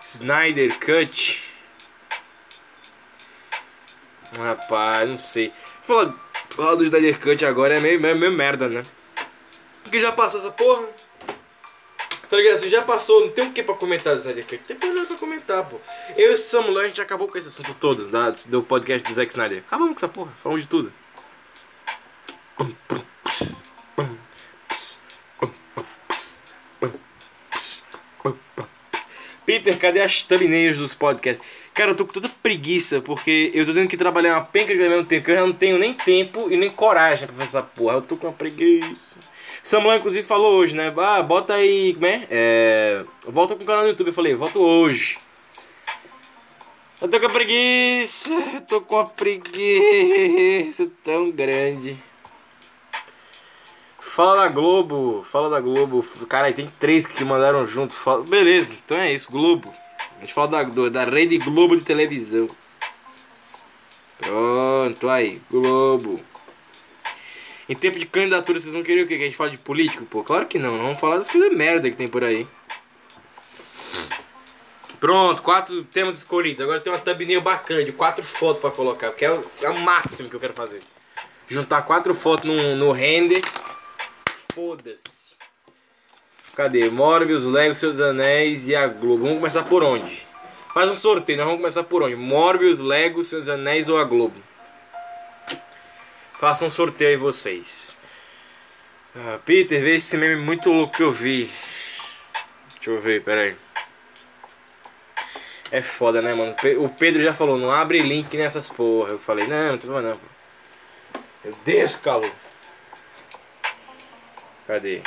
Snyder 0.00 0.78
Cut. 0.78 1.42
Rapaz, 4.38 5.08
não 5.08 5.16
sei. 5.16 5.52
Falar, 5.82 6.14
falar 6.50 6.76
do 6.76 6.84
Snyder 6.84 7.18
Cut 7.18 7.44
agora 7.44 7.74
é 7.74 7.80
meio, 7.80 8.00
meio, 8.00 8.16
meio 8.16 8.30
merda, 8.30 8.68
né? 8.68 8.84
Porque 9.94 10.02
já 10.02 10.10
passou 10.10 10.40
essa 10.40 10.50
porra. 10.50 10.88
Tá 12.28 12.36
ligado? 12.36 12.56
Assim, 12.56 12.68
já 12.68 12.82
passou, 12.82 13.20
não 13.20 13.30
tem 13.30 13.46
o 13.46 13.52
que 13.52 13.62
pra 13.62 13.76
comentar 13.76 14.12
do 14.12 14.18
Snyder 14.18 14.44
Cut. 14.44 14.74
Tem 14.74 14.92
nada 14.92 15.06
pra 15.06 15.16
comentar, 15.16 15.64
pô. 15.64 15.80
Eu 16.16 16.32
e 16.32 16.34
o 16.34 16.36
Samuel, 16.36 16.80
a 16.80 16.86
gente 16.88 17.00
acabou 17.00 17.28
com 17.28 17.38
esse 17.38 17.46
assunto 17.46 17.72
todo 17.74 18.08
da, 18.08 18.32
do 18.48 18.60
podcast 18.60 19.06
do 19.06 19.14
Zack 19.14 19.30
Snyder. 19.30 19.58
Acabamos 19.58 19.92
com 19.92 19.98
essa 20.04 20.08
porra, 20.08 20.32
falamos 20.42 20.64
de 20.64 20.68
tudo. 20.68 20.92
Peter, 29.46 29.78
cadê 29.78 30.00
as 30.00 30.24
thumbnails 30.24 30.76
dos 30.76 30.92
podcasts? 30.92 31.46
Cara, 31.72 31.92
eu 31.92 31.94
tô 31.94 32.04
com 32.04 32.14
toda 32.14 32.28
preguiça, 32.42 33.00
porque 33.00 33.52
eu 33.54 33.64
tô 33.64 33.72
tendo 33.72 33.88
que 33.88 33.96
trabalhar 33.96 34.34
uma 34.34 34.44
penca 34.44 34.74
de 34.74 34.82
ao 34.82 34.90
mesmo 34.90 35.04
tempo, 35.04 35.24
que 35.24 35.30
eu 35.30 35.36
já 35.36 35.46
não 35.46 35.52
tenho 35.52 35.78
nem 35.78 35.94
tempo 35.94 36.50
e 36.50 36.56
nem 36.56 36.68
coragem 36.68 37.28
pra 37.28 37.36
fazer 37.36 37.48
essa 37.48 37.62
porra. 37.62 37.94
Eu 37.94 38.02
tô 38.02 38.16
com 38.16 38.26
uma 38.26 38.32
preguiça. 38.32 39.33
Samuel, 39.64 39.96
inclusive, 39.96 40.26
falou 40.26 40.56
hoje, 40.58 40.76
né? 40.76 40.92
Ah, 40.98 41.22
bota 41.22 41.54
aí, 41.54 41.94
como 41.94 42.04
é? 42.04 42.26
é... 42.30 43.04
Volta 43.26 43.56
com 43.56 43.62
o 43.62 43.66
canal 43.66 43.82
no 43.84 43.88
YouTube. 43.88 44.08
Eu 44.08 44.12
falei, 44.12 44.34
volto 44.34 44.60
hoje. 44.60 45.16
Eu 47.00 47.08
tô 47.08 47.18
com 47.18 47.26
a 47.26 47.30
preguiça, 47.30 48.28
eu 48.30 48.60
tô 48.60 48.80
com 48.82 48.98
a 48.98 49.06
preguiça 49.06 50.86
tão 51.02 51.30
grande. 51.30 51.96
Fala 53.98 54.42
da 54.42 54.48
Globo, 54.48 55.24
fala 55.24 55.48
da 55.48 55.60
Globo. 55.60 56.04
Cara, 56.28 56.52
tem 56.52 56.70
três 56.78 57.06
que 57.06 57.24
mandaram 57.24 57.66
junto. 57.66 57.94
Fala... 57.94 58.22
Beleza, 58.22 58.76
então 58.84 58.98
é 58.98 59.12
isso, 59.14 59.30
Globo. 59.30 59.74
A 60.18 60.20
gente 60.20 60.34
fala 60.34 60.48
da, 60.48 60.62
do- 60.62 60.90
da 60.90 61.04
Rede 61.04 61.38
Globo 61.38 61.74
de 61.74 61.84
televisão. 61.84 62.48
Pronto, 64.18 65.08
aí, 65.08 65.40
Globo. 65.50 66.20
Em 67.68 67.74
tempo 67.74 67.98
de 67.98 68.06
candidatura, 68.06 68.60
vocês 68.60 68.74
vão 68.74 68.82
querer 68.82 69.02
o 69.02 69.06
quê? 69.06 69.16
Que 69.16 69.22
a 69.22 69.26
gente 69.26 69.36
fale 69.36 69.52
de 69.52 69.58
político? 69.58 70.04
Pô, 70.04 70.22
claro 70.22 70.46
que 70.46 70.58
não. 70.58 70.76
Não 70.76 70.84
vamos 70.84 71.00
falar 71.00 71.16
das 71.16 71.28
coisas 71.28 71.52
merda 71.52 71.90
que 71.90 71.96
tem 71.96 72.08
por 72.08 72.22
aí. 72.22 72.46
Pronto, 75.00 75.42
quatro 75.42 75.82
temas 75.84 76.18
escolhidos. 76.18 76.60
Agora 76.60 76.80
tem 76.80 76.92
uma 76.92 76.98
thumbnail 76.98 77.40
bacana 77.40 77.84
de 77.84 77.92
quatro 77.92 78.22
fotos 78.22 78.60
pra 78.60 78.70
colocar. 78.70 79.12
Que 79.12 79.24
é 79.24 79.30
o, 79.30 79.42
é 79.62 79.70
o 79.70 79.80
máximo 79.80 80.28
que 80.28 80.36
eu 80.36 80.40
quero 80.40 80.52
fazer. 80.52 80.82
Juntar 81.48 81.82
quatro 81.82 82.14
fotos 82.14 82.44
no, 82.44 82.76
no 82.76 82.92
render. 82.92 83.42
Foda-se. 84.52 85.34
Cadê? 86.54 86.88
Morbius, 86.88 87.44
Lego, 87.44 87.74
Seus 87.74 87.98
Anéis 87.98 88.68
e 88.68 88.76
a 88.76 88.86
Globo. 88.86 89.24
Vamos 89.24 89.38
começar 89.38 89.64
por 89.64 89.82
onde? 89.82 90.22
Faz 90.72 90.90
um 90.90 90.96
sorteio, 90.96 91.38
nós 91.38 91.46
vamos 91.46 91.60
começar 91.60 91.84
por 91.84 92.02
onde? 92.02 92.16
Morbius, 92.16 92.78
Lego, 92.78 93.22
Seus 93.24 93.48
Anéis 93.48 93.88
ou 93.88 93.96
a 93.96 94.04
Globo? 94.04 94.34
Façam 96.44 96.68
um 96.68 96.70
sorteio 96.70 97.08
aí 97.08 97.16
vocês. 97.16 97.96
Ah, 99.16 99.38
Peter, 99.46 99.80
vê 99.80 99.96
esse 99.96 100.14
meme 100.18 100.36
muito 100.36 100.70
louco 100.70 100.94
que 100.94 101.02
eu 101.02 101.10
vi. 101.10 101.50
Deixa 102.74 102.90
eu 102.90 103.00
ver, 103.00 103.24
peraí. 103.24 103.56
É 105.70 105.80
foda, 105.80 106.20
né, 106.20 106.34
mano? 106.34 106.54
O 106.80 106.90
Pedro 106.90 107.22
já 107.22 107.32
falou, 107.32 107.56
não 107.56 107.72
abre 107.72 108.00
link 108.00 108.36
nessas 108.36 108.68
porra. 108.68 109.12
Eu 109.12 109.18
falei, 109.18 109.46
não, 109.46 109.72
não 109.72 109.78
tem 109.78 109.88
problema 109.88 110.10
não. 110.10 110.20
Meu 111.42 111.58
Deus, 111.64 111.96
calor. 111.96 112.30
Cadê? 114.66 115.00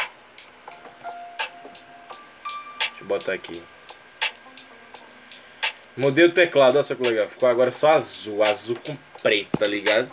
Deixa 2.80 2.96
eu 3.00 3.06
botar 3.06 3.34
aqui. 3.34 3.62
Mudei 5.96 6.26
o 6.26 6.34
teclado, 6.34 6.78
olha 6.78 6.84
só 6.84 6.96
que 6.96 7.04
legal. 7.04 7.28
Ficou 7.28 7.48
agora 7.48 7.72
só 7.72 7.92
azul, 7.92 8.42
azul 8.42 8.76
com 8.84 8.98
preto, 9.22 9.56
tá 9.60 9.68
ligado? 9.68 10.12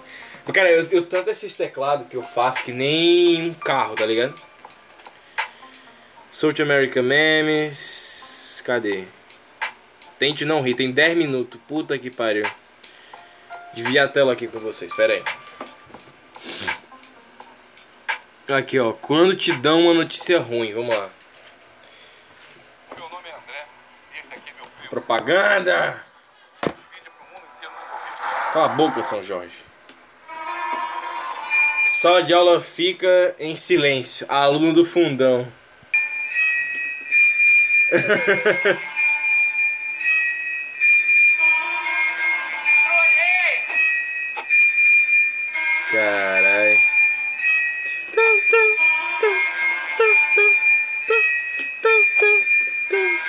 Cara, 0.52 0.70
eu, 0.70 0.87
eu 0.90 1.07
tanto 1.07 1.30
esses 1.30 1.57
teclados 1.57 2.07
que 2.09 2.16
eu 2.16 2.22
faço 2.22 2.64
que 2.64 2.72
nem 2.72 3.48
um 3.48 3.54
carro, 3.54 3.94
tá 3.94 4.04
ligado? 4.04 4.35
South 6.30 6.61
American 6.61 7.02
Memes. 7.02 8.62
Cadê? 8.64 9.04
Tente 10.18 10.44
não 10.44 10.62
rir, 10.62 10.74
tem 10.74 10.92
10 10.92 11.16
minutos. 11.16 11.61
Puta 11.66 11.98
que 11.98 12.11
pariu. 12.11 12.44
Desviar 13.72 14.07
a 14.07 14.09
tela 14.09 14.33
aqui 14.33 14.46
com 14.46 14.59
vocês, 14.59 14.94
pera 14.94 15.14
aí. 15.14 15.24
Aqui, 18.57 18.78
ó. 18.78 18.92
Quando 18.92 19.35
te 19.35 19.52
dão 19.52 19.80
uma 19.83 19.94
notícia 19.94 20.38
ruim, 20.38 20.72
vamos 20.72 20.94
lá. 20.94 21.09
Meu 22.96 23.09
nome 23.09 23.28
é 23.28 23.33
André 23.33 23.66
e 24.14 24.18
esse 24.18 24.35
aqui 24.35 24.50
é 24.50 24.54
meu 24.54 24.66
primo. 24.66 24.90
Propaganda! 24.90 26.04
É. 26.62 26.72
Cala 28.52 28.66
a 28.66 28.76
boca, 28.76 29.02
São 29.02 29.22
Jorge. 29.22 29.63
Sala 32.05 32.23
de 32.23 32.35
aula 32.35 32.61
fica 32.61 33.35
em 33.38 33.57
silêncio. 33.57 34.27
Aluno 34.29 34.75
do 34.75 34.85
fundão. 34.85 35.51
Caralho. 45.90 46.79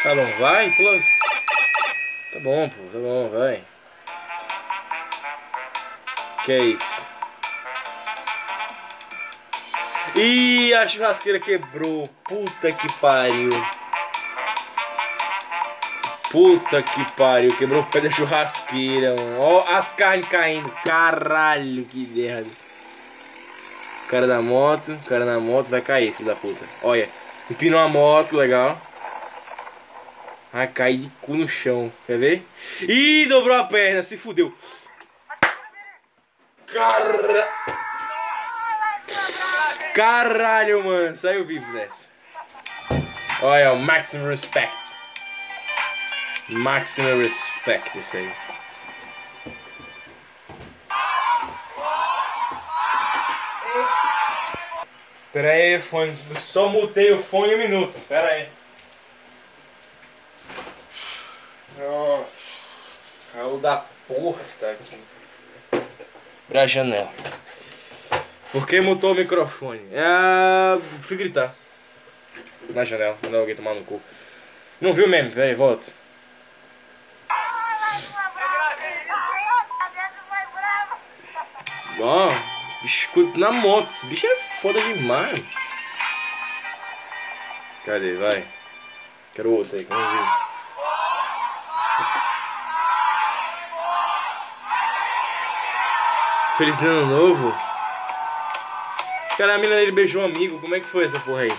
Tá 0.04 0.16
bom, 0.16 0.38
vai, 0.38 0.70
pula. 0.72 1.00
Tá 2.34 2.40
bom, 2.42 2.68
pô, 2.68 2.76
tá 2.92 3.00
bom, 3.00 3.30
vai. 3.30 3.64
Que 6.44 6.52
é 6.52 6.66
isso? 6.66 6.94
Ih, 10.17 10.73
a 10.73 10.88
churrasqueira 10.88 11.39
quebrou. 11.39 12.04
Puta 12.23 12.71
que 12.71 12.91
pariu. 13.01 13.49
Puta 16.32 16.82
que 16.82 17.12
pariu. 17.13 17.56
Quebrou 17.58 17.82
o 17.82 17.86
pé 17.86 17.99
da 17.99 18.10
churrasqueira, 18.10 19.13
mano. 19.19 19.41
Ó, 19.41 19.58
as 19.75 19.93
carnes 19.93 20.28
caindo. 20.30 20.69
Caralho, 20.84 21.84
que 21.86 22.08
merda. 22.08 22.49
Cara 24.08 24.25
da 24.25 24.41
moto, 24.41 24.97
cara 25.08 25.25
na 25.25 25.39
moto 25.39 25.67
vai 25.67 25.82
cair, 25.82 26.13
filho 26.13 26.30
da 26.30 26.36
puta. 26.36 26.63
Olha, 26.82 27.10
empinou 27.49 27.80
a 27.80 27.89
moto, 27.89 28.38
legal. 28.38 28.80
Vai 30.54 30.67
cair 30.67 30.97
de 30.97 31.10
cu 31.21 31.36
no 31.36 31.49
chão. 31.49 31.91
Quer 32.08 32.17
ver? 32.17 32.47
Ih, 32.82 33.25
dobrou 33.25 33.58
a 33.58 33.65
perna, 33.65 34.01
se 34.01 34.15
fudeu. 34.15 34.54
Cara... 36.71 37.85
Caralho, 39.95 40.84
mano. 40.84 41.17
Saiu 41.17 41.45
vivo 41.45 41.71
dessa. 41.71 42.08
Olha, 43.41 43.71
o 43.71 43.79
maximum 43.79 44.27
respect. 44.27 44.97
Maximum 46.49 47.21
respect, 47.21 47.97
isso 47.97 48.17
aí. 48.17 48.34
Pera 55.31 55.51
aí, 55.51 55.79
fone. 55.79 56.17
Só 56.36 56.67
mutei 56.67 57.13
o 57.13 57.17
fone 57.17 57.55
um 57.55 57.58
minuto. 57.58 57.97
Pera 58.10 58.27
aí. 58.27 58.49
Pronto. 61.73 62.29
Caiu 63.31 63.58
da 63.60 63.86
tá 64.60 64.71
aqui. 64.71 65.01
Abre 66.49 66.60
a 66.60 66.67
janela. 66.67 67.10
Por 68.56 68.65
que 68.65 68.80
mutou 68.80 69.12
o 69.12 69.15
microfone? 69.15 69.86
É. 69.91 70.80
Fui 71.02 71.18
gritar. 71.18 71.54
Na 72.70 72.86
janela, 72.86 73.18
mandar 73.22 73.39
alguém 73.39 73.54
tomar 73.54 73.74
no 73.74 73.84
cu. 73.84 74.02
Não 74.80 74.94
viu 74.94 75.10
mesmo? 75.10 75.34
Pera 75.34 75.48
aí, 75.48 75.54
volta. 75.54 75.91
Ó, 82.00 82.32
biscoito 82.82 83.38
na 83.38 83.52
moto. 83.52 83.89
Esse 83.89 84.06
bicho 84.06 84.26
é 84.26 84.36
foda 84.62 84.80
demais. 84.80 85.44
Cadê? 87.84 88.15
Vai. 88.15 88.48
Quero 89.34 89.52
outro 89.52 89.76
aí, 89.76 89.84
vamos 89.84 90.12
ver. 90.12 90.28
Feliz 96.58 96.82
ano 96.84 97.06
novo. 97.08 97.75
Cara, 99.38 99.56
a 99.56 99.58
mina 99.58 99.76
dele 99.76 99.91
beijou 99.91 100.21
um 100.21 100.26
amigo. 100.26 100.60
Como 100.60 100.74
é 100.76 100.80
que 100.80 100.86
foi 100.86 101.06
essa 101.06 101.19
porra 101.19 101.41
aí? 101.41 101.54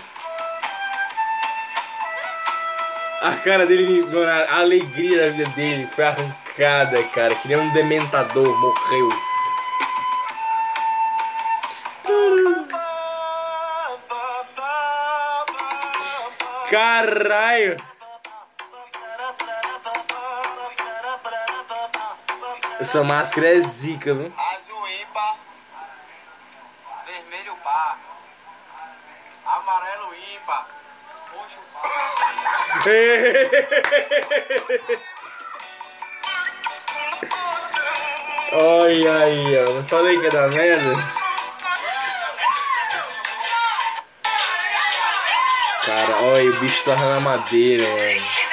A 3.21 3.35
cara 3.35 3.67
dele, 3.67 4.01
mano, 4.03 4.27
a 4.27 4.59
alegria 4.59 5.25
da 5.25 5.29
vida 5.29 5.49
dele 5.51 5.87
foi 5.87 6.05
arrancada, 6.05 7.03
cara. 7.09 7.35
Que 7.35 7.47
nem 7.47 7.57
um 7.57 7.71
dementador, 7.73 8.59
morreu. 8.59 9.09
Caralho! 16.69 17.77
Essa 22.79 23.03
máscara 23.03 23.47
é 23.55 23.61
zica, 23.61 24.13
viu? 24.13 24.33
Olha 38.53 39.17
aí, 39.23 39.57
ó. 39.59 39.71
Não 39.71 39.87
falei 39.87 40.17
que 40.17 40.23
ia 40.23 40.29
dar 40.29 40.47
merda? 40.47 40.95
Cara, 45.85 46.21
olha, 46.21 46.49
o 46.49 46.59
bicho 46.59 46.85
tá 46.85 46.95
na 46.95 47.19
madeira, 47.19 47.87
mano. 47.87 48.47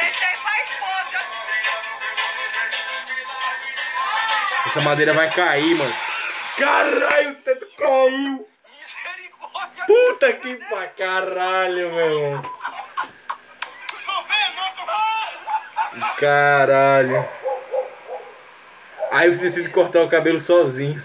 Essa 4.67 4.81
madeira 4.81 5.15
vai 5.15 5.31
cair, 5.31 5.77
mano. 5.77 5.95
Caralho, 6.59 7.31
o 7.31 7.35
teto 7.37 7.67
caiu. 7.77 8.49
Puta 9.87 10.33
que 10.33 10.55
pra 10.57 10.87
caralho, 10.89 11.93
meu 11.93 12.25
irmão. 12.25 12.43
Não 14.07 14.25
vem, 14.25 14.55
não. 15.95 16.04
Caralho. 16.19 17.29
Aí 19.11 19.33
você 19.33 19.45
decide 19.45 19.69
cortar 19.71 20.03
o 20.03 20.09
cabelo 20.09 20.41
sozinho. 20.41 21.03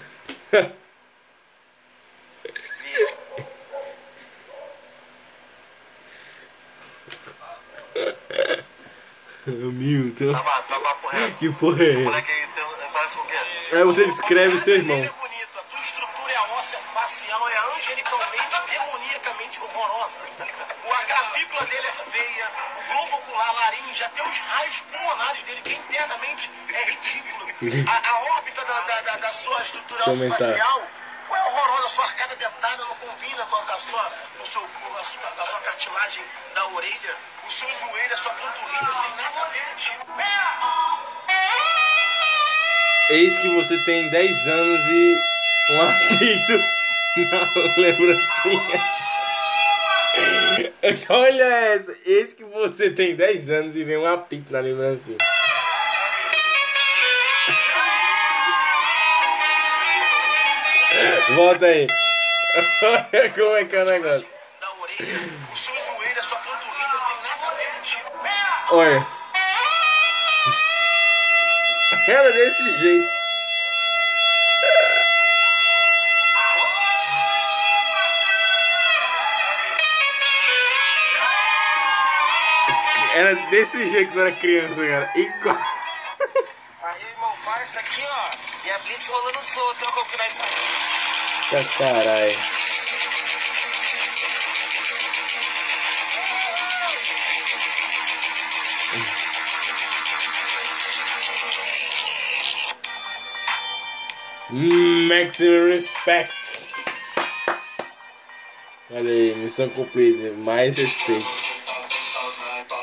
Milton. 9.46 10.32
Tava, 10.32 10.62
tava 10.62 10.94
correto. 10.96 11.34
Que 11.36 11.52
porra 11.52 11.82
é 11.82 11.86
Esse 11.88 11.98
moleque 12.00 12.30
aí 12.30 12.46
tem, 12.54 12.64
parece 12.92 13.18
um 13.18 13.26
quê? 13.26 13.76
Aí 13.76 13.84
você 13.84 14.04
descreve 14.04 14.54
o 14.54 14.58
seu 14.58 14.76
irmão. 14.76 15.19
Internamente 26.00 26.50
é 26.72 26.84
ridículo. 26.90 27.88
A, 27.88 28.10
a 28.10 28.20
órbita 28.36 28.64
da, 28.64 28.80
da, 28.80 29.00
da, 29.02 29.16
da 29.16 29.32
sua 29.32 29.60
estrutura 29.60 30.02
facial 30.04 30.82
é 31.30 31.42
horrorosa, 31.44 31.86
a 31.86 31.88
sua 31.90 32.04
arcada 32.04 32.36
dentada 32.36 32.84
não 32.84 32.94
combina 32.96 33.44
com 33.46 33.56
a, 33.56 33.60
da 33.64 33.78
sua, 33.78 34.10
com 34.38 34.46
seu, 34.46 34.60
com 34.62 34.98
a 34.98 35.04
sua, 35.04 35.30
da 35.30 35.46
sua 35.46 35.60
cartilagem 35.60 36.24
da 36.54 36.66
orelha, 36.68 37.16
o 37.46 37.52
seu 37.52 37.68
joelho, 37.68 38.14
a 38.14 38.16
sua 38.16 38.32
panturrilha, 38.32 38.82
não 38.82 39.02
tem 39.02 39.16
nada 39.16 39.40
a 39.40 39.48
ver 39.48 39.62
contigo. 39.64 40.04
Eis 43.10 43.38
que 43.38 43.48
você 43.48 43.76
tem 43.84 44.08
10 44.08 44.48
anos 44.48 44.86
e 44.86 45.16
um 45.70 45.82
apito 45.82 46.58
na 47.30 47.48
lembrancinha. 47.76 49.00
Olha 51.08 51.44
essa. 51.44 51.96
Eis 52.06 52.32
que 52.32 52.44
você 52.44 52.90
tem 52.90 53.14
10 53.14 53.50
anos 53.50 53.76
e 53.76 53.84
vem 53.84 53.96
um 53.96 54.06
apito 54.06 54.52
na 54.52 54.60
lembrancinha. 54.60 55.18
Volta 61.34 61.64
aí. 61.66 61.86
Olha 62.82 63.30
como 63.30 63.56
é 63.56 63.64
que 63.64 63.76
é 63.76 63.82
o 63.82 63.86
negócio. 63.86 64.26
O 65.52 65.56
seu 65.56 65.74
joelho, 65.74 66.18
a 66.18 66.22
sua 66.22 66.38
nada 66.38 67.46
a 67.46 67.54
ver. 67.54 67.70
Olha. 68.72 69.06
Era 72.08 72.32
desse 72.32 72.78
jeito. 72.78 73.10
Era 83.14 83.34
desse 83.50 83.90
jeito 83.90 84.12
quando 84.12 84.26
era 84.26 84.36
criança, 84.36 84.74
cara. 84.74 85.12
Igual. 85.14 85.56
Aí, 86.82 87.02
irmão, 87.04 87.34
parça 87.44 87.80
aqui, 87.80 88.02
ó. 88.04 88.30
E 88.64 88.70
a 88.70 88.78
Blitz 88.78 89.08
rolando 89.08 89.44
solto, 89.44 89.84
ó, 89.86 89.92
como 89.92 90.06
que 90.06 90.16
nós 90.16 90.38
Tá 91.50 91.64
caralho. 91.64 92.38
Maximum 105.08 105.68
respect. 105.70 106.70
Olha 108.92 109.10
aí, 109.10 109.34
missão 109.34 109.68
cumprida. 109.70 110.32
Mais 110.34 110.78
respeito. 110.78 111.26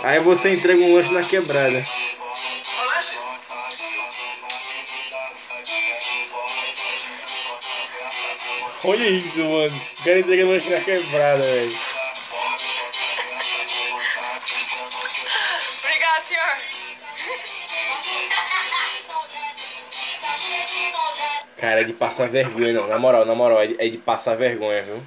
Aí 0.03 0.19
você 0.19 0.53
entrega 0.53 0.81
um 0.81 0.93
lanche 0.93 1.13
na 1.13 1.23
quebrada. 1.23 1.81
Olha 8.87 9.09
isso, 9.09 9.43
mano. 9.43 9.65
O 9.65 10.03
cara 10.05 10.19
entregando 10.19 10.51
lanche 10.51 10.69
na 10.69 10.79
quebrada, 10.79 11.41
velho. 11.43 11.71
Obrigado, 15.83 16.23
senhor. 16.23 16.57
Cara, 21.57 21.81
é 21.81 21.83
de 21.83 21.91
passar 21.91 22.29
vergonha, 22.29 22.71
não. 22.71 22.87
Na 22.87 22.97
moral, 22.97 23.25
na 23.25 23.35
moral, 23.35 23.61
é 23.61 23.67
de, 23.67 23.75
é 23.77 23.89
de 23.89 23.97
passar 23.97 24.35
vergonha, 24.35 24.83
viu? 24.83 25.03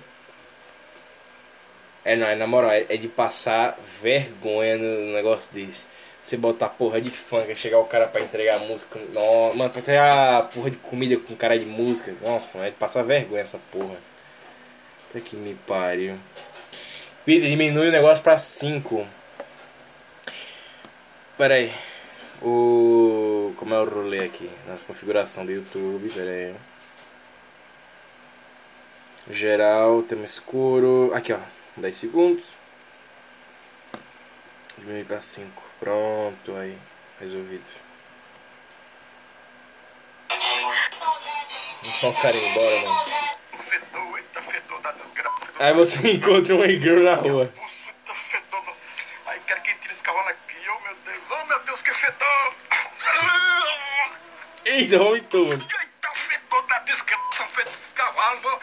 É, 2.05 2.17
não, 2.17 2.27
é 2.27 2.35
na 2.35 2.47
moral, 2.47 2.73
é, 2.73 2.85
é 2.87 2.97
de 2.99 3.09
passar 3.09 3.79
vergonha 4.03 4.77
no 4.77 5.15
negócio 5.15 5.55
desse. 5.55 5.87
Você 6.23 6.37
botar 6.37 6.69
porra 6.69 7.01
de 7.01 7.11
funk, 7.11 7.57
chegar 7.57 7.79
o 7.79 7.87
cara 7.87 8.07
pra 8.07 8.21
entregar 8.21 8.59
música. 8.61 9.01
Não, 9.13 9.55
mano, 9.55 9.71
pra 9.71 9.81
entregar 9.81 10.49
porra 10.51 10.71
de 10.71 10.77
comida 10.77 11.17
com 11.17 11.35
cara 11.35 11.59
de 11.59 11.65
música. 11.65 12.15
Nossa, 12.21 12.59
mano, 12.59 12.69
é 12.69 12.73
passar 12.73 13.03
vergonha 13.03 13.43
essa 13.43 13.59
porra. 13.73 13.97
Até 15.09 15.21
que 15.21 15.35
me 15.37 15.55
pariu. 15.67 16.19
Peter, 17.25 17.49
diminui 17.49 17.89
o 17.89 17.93
negócio 17.93 18.23
pra 18.23 18.37
5. 18.37 19.07
Pera 21.39 21.55
aí. 21.55 21.73
O. 22.43 23.55
Como 23.57 23.75
é 23.75 23.81
o 23.81 23.85
rolê 23.85 24.25
aqui? 24.25 24.49
Nossa 24.69 24.85
configuração 24.85 25.45
do 25.47 25.53
YouTube, 25.53 26.11
pera 26.11 26.31
aí. 26.31 26.55
Geral, 29.31 30.03
tema 30.03 30.25
escuro. 30.25 31.13
Aqui 31.15 31.33
ó, 31.33 31.39
10 31.77 31.97
segundos. 31.97 32.45
Diminuir 34.79 35.05
pra 35.05 35.21
5. 35.21 35.70
Pronto, 35.81 36.57
aí. 36.57 36.79
Resolvido. 37.19 37.69
Então 41.83 42.11
o 42.11 42.23
cara 42.23 42.35
embora, 42.37 42.81
mano. 42.83 43.31
Fedor, 43.69 44.19
eita, 44.19 44.43
fedor 44.43 44.81
da 44.81 44.93
desgraça. 44.93 45.47
fedor 45.47 45.67
Aí 45.67 45.75
você 45.75 46.13
encontra 46.13 46.55
um 46.55 46.65
e-girl 46.65 47.03
na 47.03 47.15
rua. 47.15 47.53
Aí 49.27 49.41
quero 49.47 49.63
que 49.63 49.75
tire 49.75 49.93
esse 49.93 50.03
cavalo 50.03 50.29
aqui. 50.29 50.57
Oh, 50.69 50.81
meu 50.83 50.97
Deus. 50.97 51.31
Oh, 51.31 51.45
meu 51.47 51.61
Deus, 51.61 51.83
que 51.83 51.95
fedor. 51.95 52.55
Eita, 54.65 54.99
vomitou, 54.99 55.47
mano. 55.47 55.63
Eita, 55.63 56.15
fedor 56.15 56.67
da 56.67 56.79
desgraça, 56.81 57.45
fedor 57.49 57.73
desse 57.73 57.93
cavalo. 57.95 58.61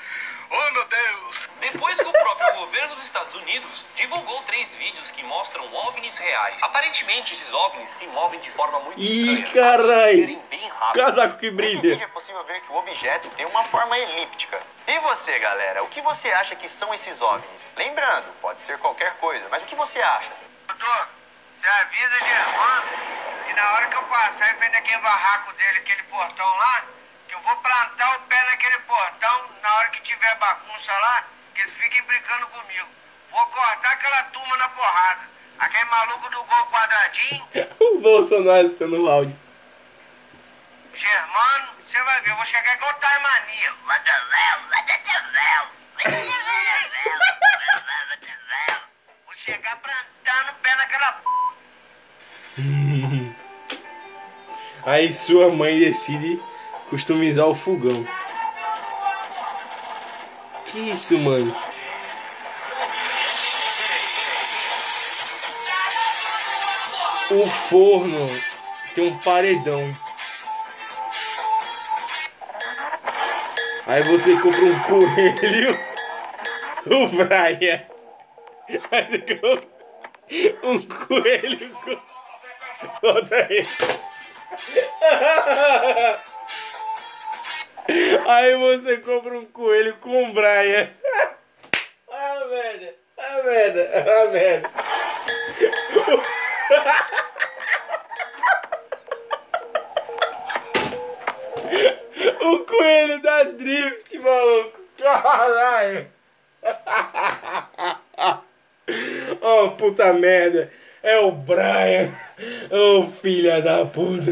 Oh, 0.49 0.71
meu 0.71 0.85
Deus. 0.85 1.26
Depois 1.71 1.97
que 1.99 2.05
o 2.05 2.11
próprio 2.13 2.53
governo 2.53 2.95
dos 2.95 3.03
Estados 3.03 3.35
Unidos 3.35 3.85
divulgou 3.95 4.41
três 4.43 4.73
vídeos 4.75 5.11
que 5.11 5.21
mostram 5.23 5.65
OVNIs 5.73 6.17
reais. 6.17 6.63
Aparentemente, 6.63 7.33
esses 7.33 7.53
OVNIs 7.53 7.89
se 7.89 8.07
movem 8.07 8.39
de 8.39 8.49
forma 8.51 8.79
muito 8.79 8.97
Ih, 9.01 9.43
carai. 9.51 10.15
Serem 10.15 10.39
bem 10.49 10.69
rápidos. 10.69 11.05
Casaco 11.05 11.37
que 11.37 11.51
Nesse 11.51 11.75
vídeo 11.75 11.81
brilha. 11.91 12.03
é 12.05 12.07
possível 12.07 12.41
ver 12.45 12.61
que 12.61 12.71
o 12.71 12.75
objeto 12.77 13.27
tem 13.31 13.45
uma 13.47 13.65
forma 13.65 13.97
elíptica. 13.97 14.57
E 14.87 14.99
você, 14.99 15.37
galera, 15.39 15.83
o 15.83 15.89
que 15.89 16.01
você 16.01 16.31
acha 16.31 16.55
que 16.55 16.69
são 16.69 16.93
esses 16.93 17.21
OVNIs? 17.21 17.73
Lembrando, 17.75 18.31
pode 18.41 18.61
ser 18.61 18.77
qualquer 18.79 19.15
coisa, 19.15 19.45
mas 19.51 19.61
o 19.61 19.65
que 19.65 19.75
você 19.75 20.01
acha? 20.01 20.45
Doutor, 20.67 21.09
você 21.53 21.67
avisa 21.67 22.19
Germano 22.23 22.87
que 23.45 23.53
na 23.53 23.73
hora 23.73 23.87
que 23.87 23.95
eu 23.97 24.03
passar 24.03 24.53
em 24.53 24.57
frente 24.57 24.71
daquele 24.71 24.99
barraco 25.01 25.51
dele, 25.53 25.79
aquele 25.79 26.03
portão 26.03 26.45
lá, 26.45 26.83
que 27.27 27.35
eu 27.35 27.39
vou 27.41 27.55
plantar 27.57 28.15
o 28.15 28.19
pé 28.21 28.41
naquele 28.51 28.77
portão 28.79 29.49
na 29.61 29.75
hora 29.75 29.87
que 29.89 30.01
tiver 30.01 30.35
bagunça 30.35 30.93
lá, 30.93 31.25
que 31.57 31.61
eles 31.61 31.73
fiquem 31.73 32.03
brincando 32.03 32.45
comigo. 32.47 32.87
Vou 33.31 33.45
cortar 33.47 33.91
aquela 33.91 34.23
turma 34.25 34.57
na 34.57 34.69
porrada. 34.69 35.27
Aquele 35.57 35.85
maluco 35.85 36.29
do 36.29 36.43
gol 36.43 36.67
quadradinho, 36.67 37.47
o 37.81 37.99
Bolsonaro 37.99 38.67
está 38.67 38.85
no 38.85 39.09
áudio. 39.09 39.35
Germano, 40.93 41.69
você 41.83 41.99
vai 42.03 42.21
ver, 42.21 42.29
eu 42.29 42.35
vou 42.35 42.45
chegar 42.45 42.75
igual 42.75 42.93
Time 42.93 43.23
Mania. 43.23 43.73
What 43.87 44.05
the 44.05 44.11
hell, 44.11 44.59
what 44.69 44.85
the 44.85 44.93
hell, 44.93 45.65
what 45.95 46.09
the 46.09 46.15
hell, 46.15 46.85
what 48.09 48.21
the 48.21 48.27
hell. 48.27 48.81
Vou 49.25 49.33
chegar 49.33 49.77
plantando 49.77 50.51
o 50.51 50.55
pé 50.61 50.75
naquela 50.75 51.11
p... 51.13 51.23
Aí 54.85 55.11
sua 55.11 55.49
mãe 55.49 55.79
decide 55.79 56.39
Customizar 56.89 57.45
o 57.45 57.53
fogão. 57.53 58.07
Que 60.77 60.91
isso, 60.91 61.17
mano? 61.17 61.55
O 67.31 67.47
forno 67.47 68.27
tem 68.93 69.07
um 69.07 69.17
paredão. 69.17 69.81
Aí 73.87 74.03
você 74.03 74.37
compra 74.37 74.65
um 74.65 74.79
coelho. 74.81 75.87
O 76.85 77.07
Brian. 77.07 77.83
Aí 78.91 79.07
você 79.09 79.35
compra 79.35 79.67
um 80.61 80.79
coelho. 80.83 81.75
Bota 83.01 83.35
aí. 83.35 83.63
Aí 88.27 88.57
você 88.57 88.97
compra 88.97 89.37
um 89.37 89.45
coelho 89.45 89.95
com 89.97 90.31
Brian. 90.33 90.89
Ah, 92.11 92.45
merda. 92.49 92.95
Ah, 93.17 93.43
merda. 93.43 93.89
Ah, 93.95 94.25
merda. 94.31 94.69
O 102.41 102.59
coelho 102.59 103.21
da 103.21 103.43
drift, 103.43 104.19
maluco. 104.19 104.81
Caralho. 104.97 106.07
Oh, 109.41 109.71
puta 109.71 110.13
merda. 110.13 110.71
É 111.03 111.17
o 111.19 111.31
Brian. 111.31 112.11
Ô, 112.71 113.03
filha 113.03 113.61
da 113.61 113.85
puta. 113.85 114.31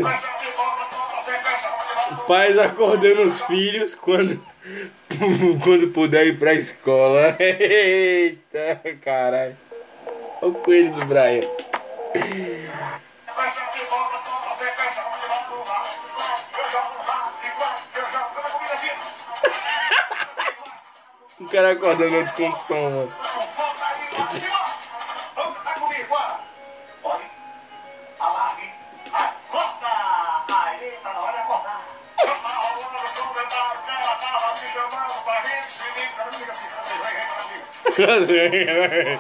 Pais 2.28 2.58
acordando 2.58 3.22
os 3.22 3.42
filhos 3.42 3.94
quando, 3.94 4.44
quando 5.64 5.92
puder 5.94 6.26
ir 6.28 6.40
pra 6.40 6.54
escola. 6.54 7.36
Eita, 7.40 8.82
caralho. 9.02 9.56
Olha 10.42 10.52
o 10.52 10.56
coelho 10.56 10.92
do 10.94 11.06
Brian. 11.06 11.42
O 21.38 21.48
cara 21.50 21.74
acordando 21.74 22.16
outro 22.16 22.34
com 22.34 22.52
som, 22.56 22.90
mano. 22.90 23.25
Gol. 37.96 39.16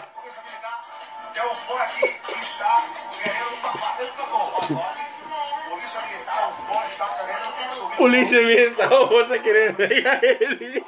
Polícia 7.97 8.41
Militar, 8.41 8.91
o 8.91 9.13
outro 9.13 9.29
tá 9.29 9.39
querendo 9.39 9.75
pegar 9.75 10.19
ele. 10.23 10.83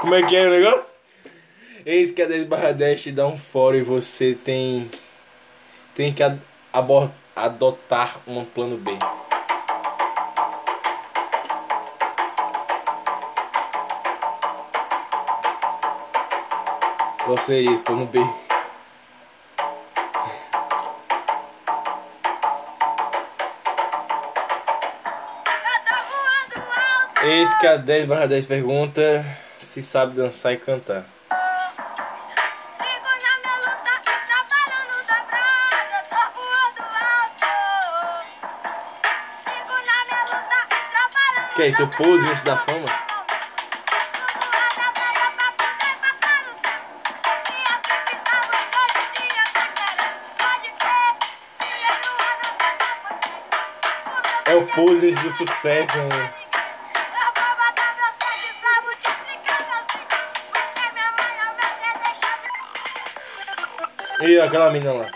Como 0.00 0.14
é 0.14 0.22
que 0.26 0.36
é 0.36 0.46
o 0.46 0.50
negócio? 0.50 0.92
Eis 1.84 2.10
que 2.12 2.22
a 2.22 2.26
10 2.26 2.44
barra 2.44 2.72
10 2.72 3.02
te 3.02 3.12
dá 3.12 3.26
um 3.26 3.36
fora 3.38 3.76
e 3.76 3.82
você 3.82 4.34
tem. 4.34 4.90
Tem 5.94 6.12
que 6.12 6.22
ad- 6.22 6.40
abor- 6.72 7.10
adotar 7.34 8.16
um 8.26 8.44
plano 8.44 8.76
B. 8.76 8.92
Qual 17.24 17.38
seria 17.38 17.72
esse 17.72 17.82
plano 17.82 18.06
B? 18.06 18.18
Eis 27.24 27.54
que 27.60 27.66
a 27.68 27.76
10 27.76 28.06
barra 28.06 28.26
10 28.26 28.46
pergunta 28.46 29.24
se 29.58 29.80
sabe 29.80 30.16
dançar 30.16 30.52
e 30.52 30.56
cantar. 30.56 31.06
Que 41.54 41.62
é 41.64 41.68
isso, 41.68 41.82
o 41.82 41.86
pose 41.86 42.26
antes 42.30 42.42
da 42.44 42.56
fama? 42.56 42.86
É 54.46 54.54
o 54.54 54.66
pose 54.68 55.10
antes 55.10 55.22
do 55.22 55.30
sucesso, 55.30 55.98
né? 55.98 56.32
E 64.22 64.38
aquela 64.38 64.70
mina 64.70 64.92
lá. 64.92 65.06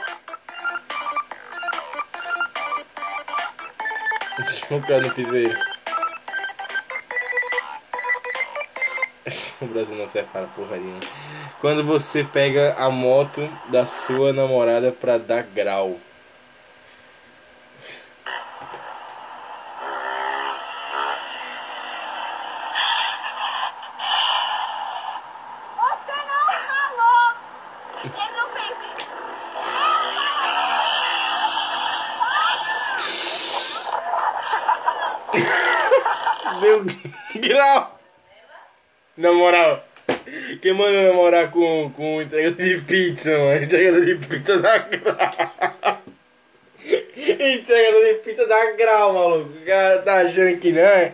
Pé 4.87 5.01
no 5.01 5.11
piseiro. 5.15 5.76
O 9.67 9.69
Brasil 9.69 9.99
não 9.99 10.09
serve 10.09 10.29
para 10.33 10.47
porra 10.47 10.77
nenhuma. 10.77 11.01
Quando 11.61 11.83
você 11.83 12.23
pega 12.23 12.77
a 12.79 12.89
moto 12.89 13.51
da 13.69 13.85
sua 13.85 14.33
namorada 14.33 14.93
pra 14.93 15.19
dar 15.19 15.43
grau. 15.43 15.99
Você 25.75 26.13
não 26.29 26.47
falou! 26.69 27.35
Ele 28.05 28.31
não 28.37 28.49
fez 28.55 28.77
isso! 28.95 29.11
Deu 36.61 36.87
grau. 37.49 37.99
Na 39.17 39.33
moral. 39.33 39.83
Quem 40.67 40.75
manda 40.75 41.01
namorar 41.01 41.49
com, 41.53 41.93
com 41.95 42.21
entregador 42.21 42.57
de 42.57 42.81
pizza, 42.81 43.31
mano? 43.39 43.63
Entregador 43.63 44.05
de 44.05 44.17
pizza 44.17 44.59
dá 44.59 44.79
grau. 44.79 45.15
Entregador 47.15 48.05
de 48.05 48.15
pizza 48.25 48.45
dá 48.49 48.73
grau, 48.73 49.13
maluco. 49.13 49.59
O 49.59 49.65
cara 49.65 49.99
tá 49.99 50.23
achando 50.23 50.59
que 50.59 50.73
não 50.73 50.83
é? 50.83 51.13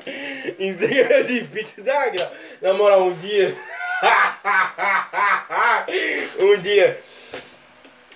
Entregador 0.58 1.24
de 1.24 1.44
pizza 1.44 1.82
dá 1.82 2.08
grau. 2.08 2.32
Na 2.62 2.72
moral, 2.72 3.02
um 3.02 3.14
dia. 3.14 3.54
um 6.40 6.56
dia. 6.56 6.98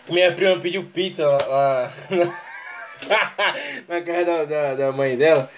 Minha 0.08 0.32
prima 0.32 0.58
pediu 0.58 0.84
pizza 0.84 1.28
lá, 1.28 1.36
lá 1.46 1.92
na 3.88 4.00
casa 4.00 4.24
da, 4.24 4.44
da, 4.46 4.74
da 4.74 4.92
mãe 4.92 5.18
dela. 5.18 5.50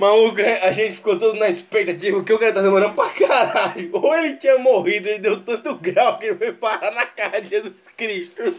Maluco, 0.00 0.40
a 0.40 0.72
gente 0.72 0.96
ficou 0.96 1.18
todo 1.18 1.38
na 1.38 1.48
expectativa 1.48 2.24
que 2.24 2.32
o 2.32 2.38
cara 2.38 2.54
tá 2.54 2.62
demorando 2.62 2.94
pra 2.94 3.10
caralho. 3.10 3.90
Ou 4.02 4.16
ele 4.16 4.34
tinha 4.36 4.58
morrido, 4.58 5.06
ele 5.06 5.18
deu 5.18 5.38
tanto 5.42 5.74
grau 5.74 6.18
que 6.18 6.24
ele 6.24 6.38
foi 6.38 6.54
parar 6.54 6.90
na 6.92 7.04
casa 7.04 7.42
de 7.42 7.50
Jesus 7.50 7.86
Cristo. 7.94 8.42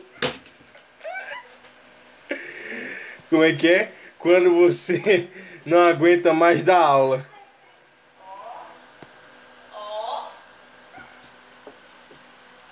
Como 3.27 3.43
é 3.43 3.53
que 3.53 3.67
é? 3.67 3.91
Quando 4.19 4.53
você 4.53 5.27
não 5.65 5.79
aguenta 5.79 6.31
mais 6.31 6.63
dar 6.63 6.77
aula. 6.77 7.25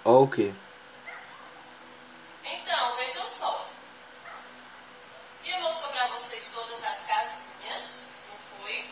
Ó 0.05 0.23
o 0.23 0.27
quê? 0.27 0.51
Então, 2.43 2.97
vejam 2.97 3.27
só. 3.27 3.67
Dia 5.43 5.59
mostrou 5.59 5.91
pra 5.91 6.07
vocês 6.07 6.51
todas 6.53 6.83
as 6.83 6.99
casinhas, 7.05 8.07
não 8.27 8.35
foi? 8.57 8.85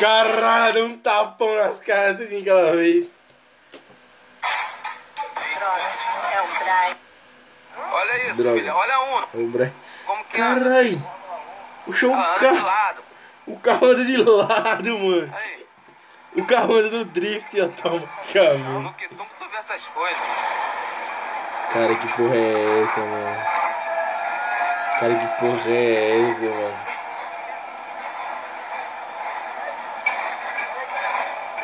Caralho, 0.00 0.72
deu 0.72 0.84
um 0.86 0.98
tapão 0.98 1.54
nas 1.56 1.78
caras 1.78 2.16
tudo 2.16 2.40
aquela 2.40 2.72
vez. 2.74 3.10
É 6.32 6.40
o 6.40 6.46
Brian. 6.58 6.96
Olha 7.92 8.30
isso, 8.30 8.42
Droga. 8.42 8.58
filha. 8.58 8.74
Olha 8.74 9.00
um. 9.00 9.42
O 9.42 9.46
Brian. 9.48 9.72
Como 10.06 10.24
que 10.24 10.40
anda? 10.40 10.64
Caralho! 10.64 11.06
Puxou 11.84 12.10
um 12.10 12.14
Ela 12.14 12.28
anda 12.34 12.38
de 12.38 12.54
carro. 12.54 12.66
lado. 12.66 13.02
O 13.46 13.58
carro 13.58 13.86
anda 13.86 14.04
de 14.04 14.16
lado, 14.16 14.98
mano. 14.98 15.34
O 16.36 16.44
carro 16.46 16.74
anda 16.76 16.90
no 16.96 17.04
drift 17.04 17.60
automaticamente. 17.60 18.88
Porque 18.88 19.08
como 19.08 19.28
tu 19.38 19.48
vê 19.50 19.56
essas 19.58 19.86
coisas? 19.88 20.18
Cara, 21.72 21.94
que 21.94 22.08
porra 22.16 22.36
é 22.36 22.82
essa, 22.84 23.00
mano? 23.00 23.36
Cara, 24.98 25.14
que 25.14 25.26
porra 25.40 25.70
é 25.70 26.30
essa, 26.30 26.44
mano? 26.44 26.99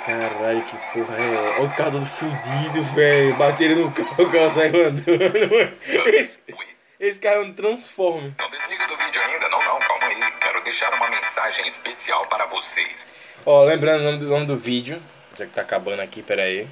Caralho, 0.07 0.63
que 0.63 0.77
porra 0.93 1.17
é? 1.17 1.59
Olha 1.59 1.63
o 1.63 1.75
carro 1.75 1.91
todo 1.91 2.07
fudido, 2.07 2.81
velho. 2.95 3.35
Bateram 3.35 3.75
no 3.75 3.91
carro, 3.91 4.23
o 4.23 4.31
carro 4.31 4.51
saiu 4.51 4.87
andando. 4.87 5.77
Esse, 6.15 6.39
esse 7.01 7.19
carro 7.19 7.43
é 7.43 7.47
um 7.47 7.53
transforme. 7.53 8.33
Não 8.39 8.49
desliga 8.49 8.87
do 8.87 8.97
vídeo 8.97 9.21
ainda, 9.21 9.49
não, 9.49 9.59
não, 9.59 9.81
calma 9.81 10.07
aí. 10.07 10.33
Quero 10.41 10.63
deixar 10.63 10.95
uma 10.95 11.11
mensagem 11.11 11.67
especial 11.67 12.25
para 12.27 12.47
vocês. 12.47 13.11
Ó, 13.45 13.65
lembrando 13.65 14.03
o 14.03 14.05
nome 14.05 14.19
do, 14.19 14.27
nome 14.29 14.47
do 14.47 14.57
vídeo, 14.57 15.03
já 15.37 15.45
que 15.45 15.53
tá 15.53 15.63
acabando 15.63 16.01
aqui, 16.01 16.23
pera 16.23 16.45
aí. 16.45 16.69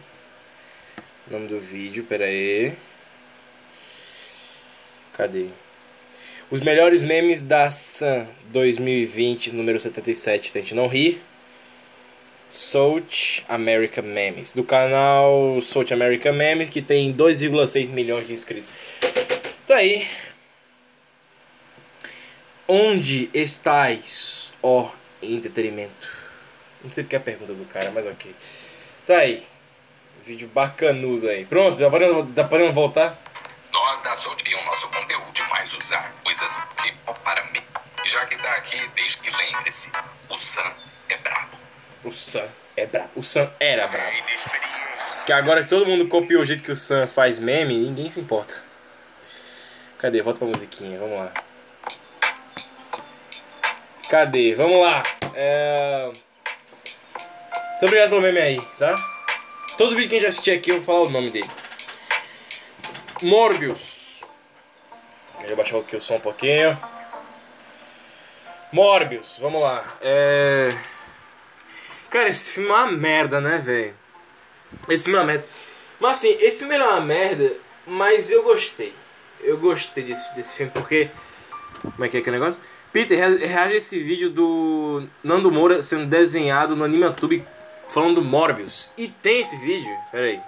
Nome 1.26 1.48
do 1.48 1.58
vídeo, 1.58 2.04
pera 2.04 2.26
aí. 2.26 2.72
Cadê? 5.12 5.48
Os 6.52 6.60
melhores 6.60 7.02
memes 7.02 7.42
da 7.42 7.68
Sun 7.68 8.28
2020, 8.52 9.50
número 9.50 9.80
77, 9.80 10.52
tente 10.52 10.72
não 10.72 10.86
rir. 10.86 11.20
South 12.54 13.42
America 13.48 14.00
Memes, 14.00 14.52
do 14.52 14.62
canal 14.62 15.60
South 15.60 15.92
America 15.92 16.32
Memes, 16.32 16.70
que 16.70 16.80
tem 16.80 17.12
2,6 17.12 17.90
milhões 17.90 18.28
de 18.28 18.32
inscritos. 18.32 18.72
Tá 19.66 19.74
aí. 19.74 20.08
Onde 22.68 23.28
estás, 23.34 24.52
ó 24.62 24.88
entretenimento? 25.20 26.08
Não 26.84 26.92
sei 26.92 27.02
porque 27.02 27.16
é 27.16 27.18
a 27.18 27.22
pergunta 27.22 27.52
do 27.52 27.64
cara, 27.64 27.90
mas 27.90 28.06
ok. 28.06 28.32
Tá 29.04 29.16
aí. 29.16 29.44
Vídeo 30.22 30.46
bacanudo 30.46 31.28
aí. 31.28 31.44
Pronto, 31.44 31.76
tá 31.76 31.90
podendo, 31.90 32.34
tá 32.34 32.44
podendo 32.44 32.72
voltar? 32.72 33.20
Nós 33.72 34.02
da 34.02 34.10
Soul 34.10 34.36
e 34.48 34.54
o 34.54 34.64
nosso 34.64 34.88
conteúdo 34.90 35.42
mais 35.50 35.74
usar 35.76 36.14
coisas 36.22 36.56
de 36.80 36.92
para 37.24 37.44
mim. 37.46 37.62
Já 38.04 38.24
que 38.26 38.36
tá 38.36 38.54
aqui, 38.58 38.78
deixe 38.94 39.18
e 39.24 39.30
lembre-se, 39.30 39.90
o 40.30 40.36
Sam 40.36 40.72
é 41.08 41.16
brabo. 41.16 41.63
O 42.04 42.12
Sam 42.12 42.46
é 42.76 42.86
brabo. 42.86 43.10
O 43.16 43.22
Sam 43.22 43.50
era 43.58 43.86
brabo. 43.86 44.16
Que 45.26 45.32
agora 45.32 45.62
que 45.62 45.68
todo 45.68 45.86
mundo 45.86 46.06
copiou 46.08 46.42
o 46.42 46.44
jeito 46.46 46.62
que 46.62 46.70
o 46.70 46.76
Sam 46.76 47.06
faz 47.06 47.38
meme, 47.38 47.78
ninguém 47.78 48.10
se 48.10 48.20
importa. 48.20 48.62
Cadê? 49.98 50.20
Volta 50.20 50.38
pra 50.38 50.48
musiquinha, 50.48 50.98
vamos 50.98 51.18
lá. 51.18 51.32
Cadê? 54.10 54.54
Vamos 54.54 54.76
lá. 54.76 55.02
É... 55.34 56.12
Obrigado 57.82 58.10
pelo 58.10 58.22
meme 58.22 58.40
aí, 58.40 58.60
tá? 58.78 58.94
Todo 59.76 59.96
vídeo 59.96 60.08
que 60.08 60.16
a 60.16 60.18
gente 60.20 60.28
assistir 60.28 60.50
aqui 60.52 60.70
eu 60.70 60.76
vou 60.76 60.84
falar 60.84 61.08
o 61.08 61.10
nome 61.10 61.30
dele. 61.30 61.48
Morbius. 63.22 64.20
Deixa 65.40 65.56
baixar 65.56 65.78
aqui 65.78 65.96
o 65.96 66.00
som 66.00 66.16
um 66.16 66.20
pouquinho. 66.20 66.78
Morbius, 68.72 69.38
vamos 69.38 69.62
lá. 69.62 69.82
É... 70.02 70.74
Cara, 72.14 72.28
esse 72.28 72.52
filme 72.52 72.70
é 72.70 72.72
uma 72.72 72.92
merda, 72.92 73.40
né, 73.40 73.58
velho? 73.58 73.92
Esse 74.88 75.02
filme 75.02 75.18
é 75.18 75.20
uma 75.20 75.26
merda. 75.26 75.44
Mas 75.98 76.18
assim, 76.18 76.36
esse 76.38 76.60
filme 76.60 76.76
é 76.76 76.86
uma 76.86 77.00
merda, 77.00 77.56
mas 77.84 78.30
eu 78.30 78.44
gostei. 78.44 78.94
Eu 79.40 79.58
gostei 79.58 80.04
desse, 80.04 80.32
desse 80.36 80.54
filme 80.54 80.70
porque. 80.70 81.10
Como 81.82 82.04
é 82.04 82.08
que 82.08 82.16
é 82.16 82.20
que 82.20 82.28
é 82.28 82.30
o 82.30 82.34
negócio? 82.36 82.62
Peter, 82.92 83.18
rea- 83.18 83.48
reage 83.48 83.74
a 83.74 83.76
esse 83.78 83.98
vídeo 83.98 84.30
do 84.30 85.08
Nando 85.24 85.50
Moura 85.50 85.82
sendo 85.82 86.06
desenhado 86.06 86.76
no 86.76 86.84
AnimaTube 86.84 87.44
falando 87.88 88.20
do 88.20 88.24
Morbius. 88.24 88.92
E 88.96 89.08
tem 89.08 89.40
esse 89.40 89.56
vídeo? 89.56 89.92
Pera 90.12 90.26
aí. 90.26 90.40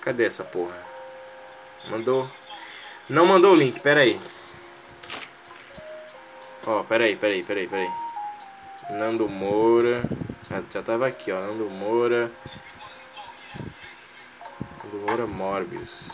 Cadê 0.00 0.24
essa 0.24 0.42
porra? 0.42 0.76
Mandou. 1.88 2.28
Não 3.08 3.24
mandou 3.24 3.52
o 3.52 3.56
link, 3.56 3.78
pera 3.78 4.00
aí. 4.00 4.20
Ó, 6.66 6.82
pera 6.82 7.04
aí, 7.04 7.14
pera 7.14 7.32
aí, 7.32 7.44
pera 7.44 7.60
aí, 7.60 7.68
pera 7.68 7.82
aí. 7.82 8.07
Nando 8.90 9.28
Moura. 9.28 10.02
Ah, 10.50 10.62
já 10.72 10.82
tava 10.82 11.06
aqui, 11.06 11.30
ó. 11.30 11.40
Nando 11.40 11.68
Moura. 11.68 12.30
Nando 14.82 15.06
Moura 15.06 15.26
Morbius. 15.26 16.08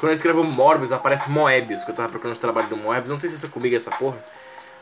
Quando 0.00 0.10
eu 0.10 0.14
escrevo 0.14 0.44
Morbius, 0.44 0.92
aparece 0.92 1.30
Moebius, 1.30 1.84
que 1.84 1.90
eu 1.90 1.94
tava 1.94 2.08
procurando 2.08 2.34
os 2.34 2.38
trabalhos 2.38 2.68
do 2.68 2.76
Moebius. 2.76 3.08
Não 3.08 3.18
sei 3.18 3.30
se 3.30 3.44
é 3.44 3.48
comigo 3.48 3.74
essa 3.74 3.90
porra. 3.90 4.22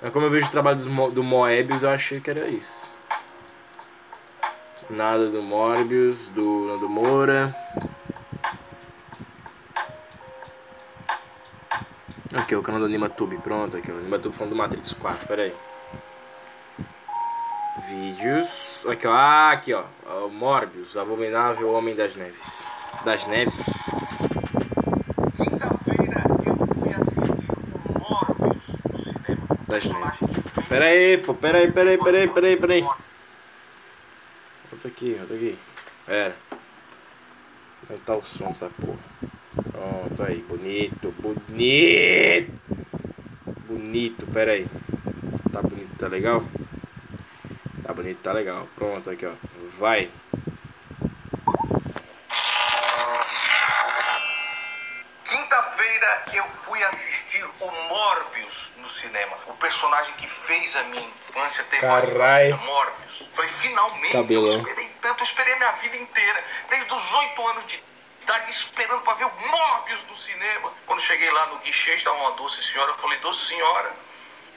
Mas 0.03 0.13
como 0.13 0.27
eu 0.27 0.31
vejo 0.31 0.47
o 0.47 0.51
trabalho 0.51 0.79
do 1.11 1.23
Moebius, 1.23 1.83
eu 1.83 1.91
achei 1.91 2.21
que 2.21 2.31
era 2.31 2.51
isso. 2.51 2.89
Nada 4.91 5.31
do 5.31 5.43
Morbius, 5.43 6.29
do 6.29 6.67
Nando 6.67 6.89
Moura. 6.89 7.55
Aqui, 12.35 12.57
o 12.57 12.63
canal 12.63 12.81
do 12.81 12.87
AnimaTube, 12.87 13.39
pronto, 13.39 13.77
aqui, 13.77 13.93
o 13.93 13.97
AnimaTube 13.97 14.35
falando 14.35 14.51
do 14.51 14.57
Matrix 14.57 14.93
4, 14.93 15.29
pera 15.29 15.43
aí. 15.45 15.55
Vídeos, 17.77 18.87
aqui 18.89 19.07
ó, 19.09 19.13
ah, 19.13 19.51
aqui 19.51 19.75
ó, 19.75 19.85
o 20.27 20.31
Morbius, 20.31 20.97
abominável 20.97 21.73
Homem 21.73 21.97
das 21.97 22.15
Neves. 22.15 22.69
Das 23.05 23.27
Neves? 23.27 23.67
Quinta-feira 25.37 26.23
eu 26.47 26.57
fui 26.69 26.95
assistir 26.95 27.51
o 27.51 27.99
Morbius 27.99 28.69
no 28.93 28.99
cinema. 28.99 29.49
Das 29.67 29.85
Neves. 29.87 30.69
Pera 30.69 30.85
aí, 30.85 31.19
pô, 31.19 31.35
pera 31.35 31.59
aí, 31.59 31.73
pera 31.73 31.91
aí, 31.91 31.99
pera 31.99 32.19
aí, 32.19 32.29
pera 32.29 32.47
aí, 32.47 32.57
pera 32.57 32.75
aí. 32.75 32.83
Volta 34.71 34.89
aqui, 34.89 35.15
volta 35.15 35.35
aqui. 35.35 35.59
Pera. 36.07 36.37
Aumentar 37.89 38.17
o 38.17 38.23
som 38.23 38.49
dessa 38.49 38.71
porra. 38.71 38.99
Pronto, 39.73 40.23
aí, 40.23 40.45
bonito, 40.49 41.13
bonito. 41.19 42.53
Bonito, 43.67 44.27
pera 44.27 44.53
aí. 44.53 44.67
Tá 45.53 45.61
bonito, 45.61 45.97
tá 45.99 46.07
legal? 46.07 46.45
Tá 47.87 47.93
bonito, 47.93 48.23
tá 48.23 48.33
legal. 48.33 48.67
Pronto, 48.75 49.11
aqui 49.11 49.27
ó. 49.27 49.33
Vai. 49.79 50.11
Quinta-feira 55.25 56.25
eu 56.33 56.45
fui 56.45 56.83
assistir 56.85 57.45
o 57.61 57.71
Morbius 57.89 58.73
no 58.79 58.89
cinema. 58.89 59.37
O 59.49 59.55
personagem 59.55 60.15
que 60.15 60.27
fez 60.27 60.77
a 60.77 60.83
minha 60.85 61.07
infância 61.07 61.63
ter 61.65 61.81
Carai. 61.81 62.53
Morbius. 62.53 63.29
Falei, 63.35 63.51
finalmente, 63.51 64.13
Cabelão. 64.13 64.53
eu 64.53 64.59
esperei 64.59 64.89
tanto, 65.03 65.21
eu 65.21 65.25
esperei 65.25 65.55
minha 65.57 65.73
vida 65.73 65.97
inteira. 65.97 66.45
Desde 66.71 66.95
os 66.95 67.13
oito 67.15 67.49
anos 67.49 67.67
de 67.67 67.83
idade, 68.23 68.51
esperando 68.51 69.03
pra 69.03 69.13
ver 69.15 69.27
o 69.27 69.33
Morbius 69.49 70.05
no 70.09 70.15
cinema. 70.15 70.73
Quando 70.87 71.01
cheguei 71.03 71.31
lá 71.31 71.47
no 71.49 71.59
guichê, 71.59 71.95
estava 71.95 72.17
uma 72.17 72.33
doce 72.33 72.63
senhora. 72.63 72.93
Eu 72.93 72.99
falei, 72.99 73.19
doce 73.19 73.47
senhora, 73.49 73.93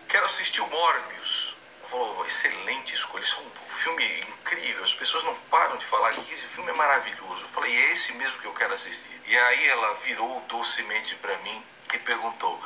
quero 0.08 0.26
assistir 0.26 0.62
o 0.62 0.68
Morbius. 0.68 1.57
Falou, 1.90 2.26
excelente 2.26 2.94
escolha, 2.94 3.24
isso 3.24 3.40
é 3.40 3.44
um 3.44 3.76
filme 3.78 4.20
incrível. 4.22 4.84
As 4.84 4.94
pessoas 4.94 5.24
não 5.24 5.36
param 5.50 5.78
de 5.78 5.86
falar 5.86 6.12
que 6.12 6.34
esse 6.34 6.44
filme 6.44 6.70
é 6.70 6.74
maravilhoso. 6.74 7.44
Eu 7.44 7.48
falei, 7.48 7.74
é 7.74 7.92
esse 7.94 8.14
mesmo 8.14 8.40
que 8.40 8.46
eu 8.46 8.54
quero 8.54 8.74
assistir. 8.74 9.12
E 9.26 9.38
aí 9.38 9.68
ela 9.68 9.94
virou 10.06 10.42
docemente 10.50 11.16
pra 11.16 11.38
mim 11.40 11.64
e 11.94 11.98
perguntou, 12.00 12.62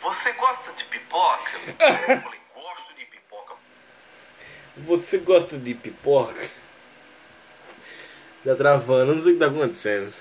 você 0.00 0.32
gosta 0.32 0.72
de 0.72 0.84
pipoca? 0.84 1.50
Eu 1.78 2.20
falei, 2.20 2.40
gosto 2.54 2.94
de 2.94 3.04
pipoca. 3.04 3.54
Você 4.76 5.18
gosta 5.18 5.58
de 5.58 5.74
pipoca? 5.74 6.50
Tá 8.44 8.56
travando, 8.56 9.12
não 9.12 9.18
sei 9.18 9.32
o 9.32 9.34
que 9.34 9.40
tá 9.40 9.46
acontecendo. 9.46 10.12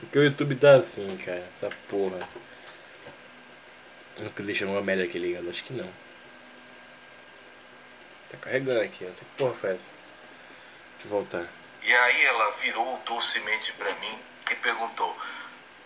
Porque 0.00 0.18
o 0.18 0.24
YouTube 0.24 0.56
tá 0.56 0.74
assim, 0.74 1.16
cara. 1.18 1.46
Essa 1.54 1.70
porra. 1.88 2.26
Nunca 4.20 4.42
deixou 4.42 4.68
uma 4.68 4.80
merda 4.80 5.04
aqui 5.04 5.18
ligado, 5.18 5.48
acho 5.48 5.64
que 5.64 5.72
não. 5.72 6.07
Tá 8.30 8.36
carregando 8.38 8.80
aqui, 8.80 9.04
não 9.04 9.16
sei 9.16 9.26
que 9.26 9.34
porra 9.42 9.54
essa. 9.70 9.90
Deixa 10.92 11.04
eu 11.04 11.08
voltar. 11.10 11.46
E 11.82 11.94
aí 11.94 12.24
ela 12.26 12.50
virou 12.52 12.98
docemente 13.06 13.72
pra 13.74 13.90
mim 13.94 14.18
e 14.50 14.54
perguntou: 14.56 15.16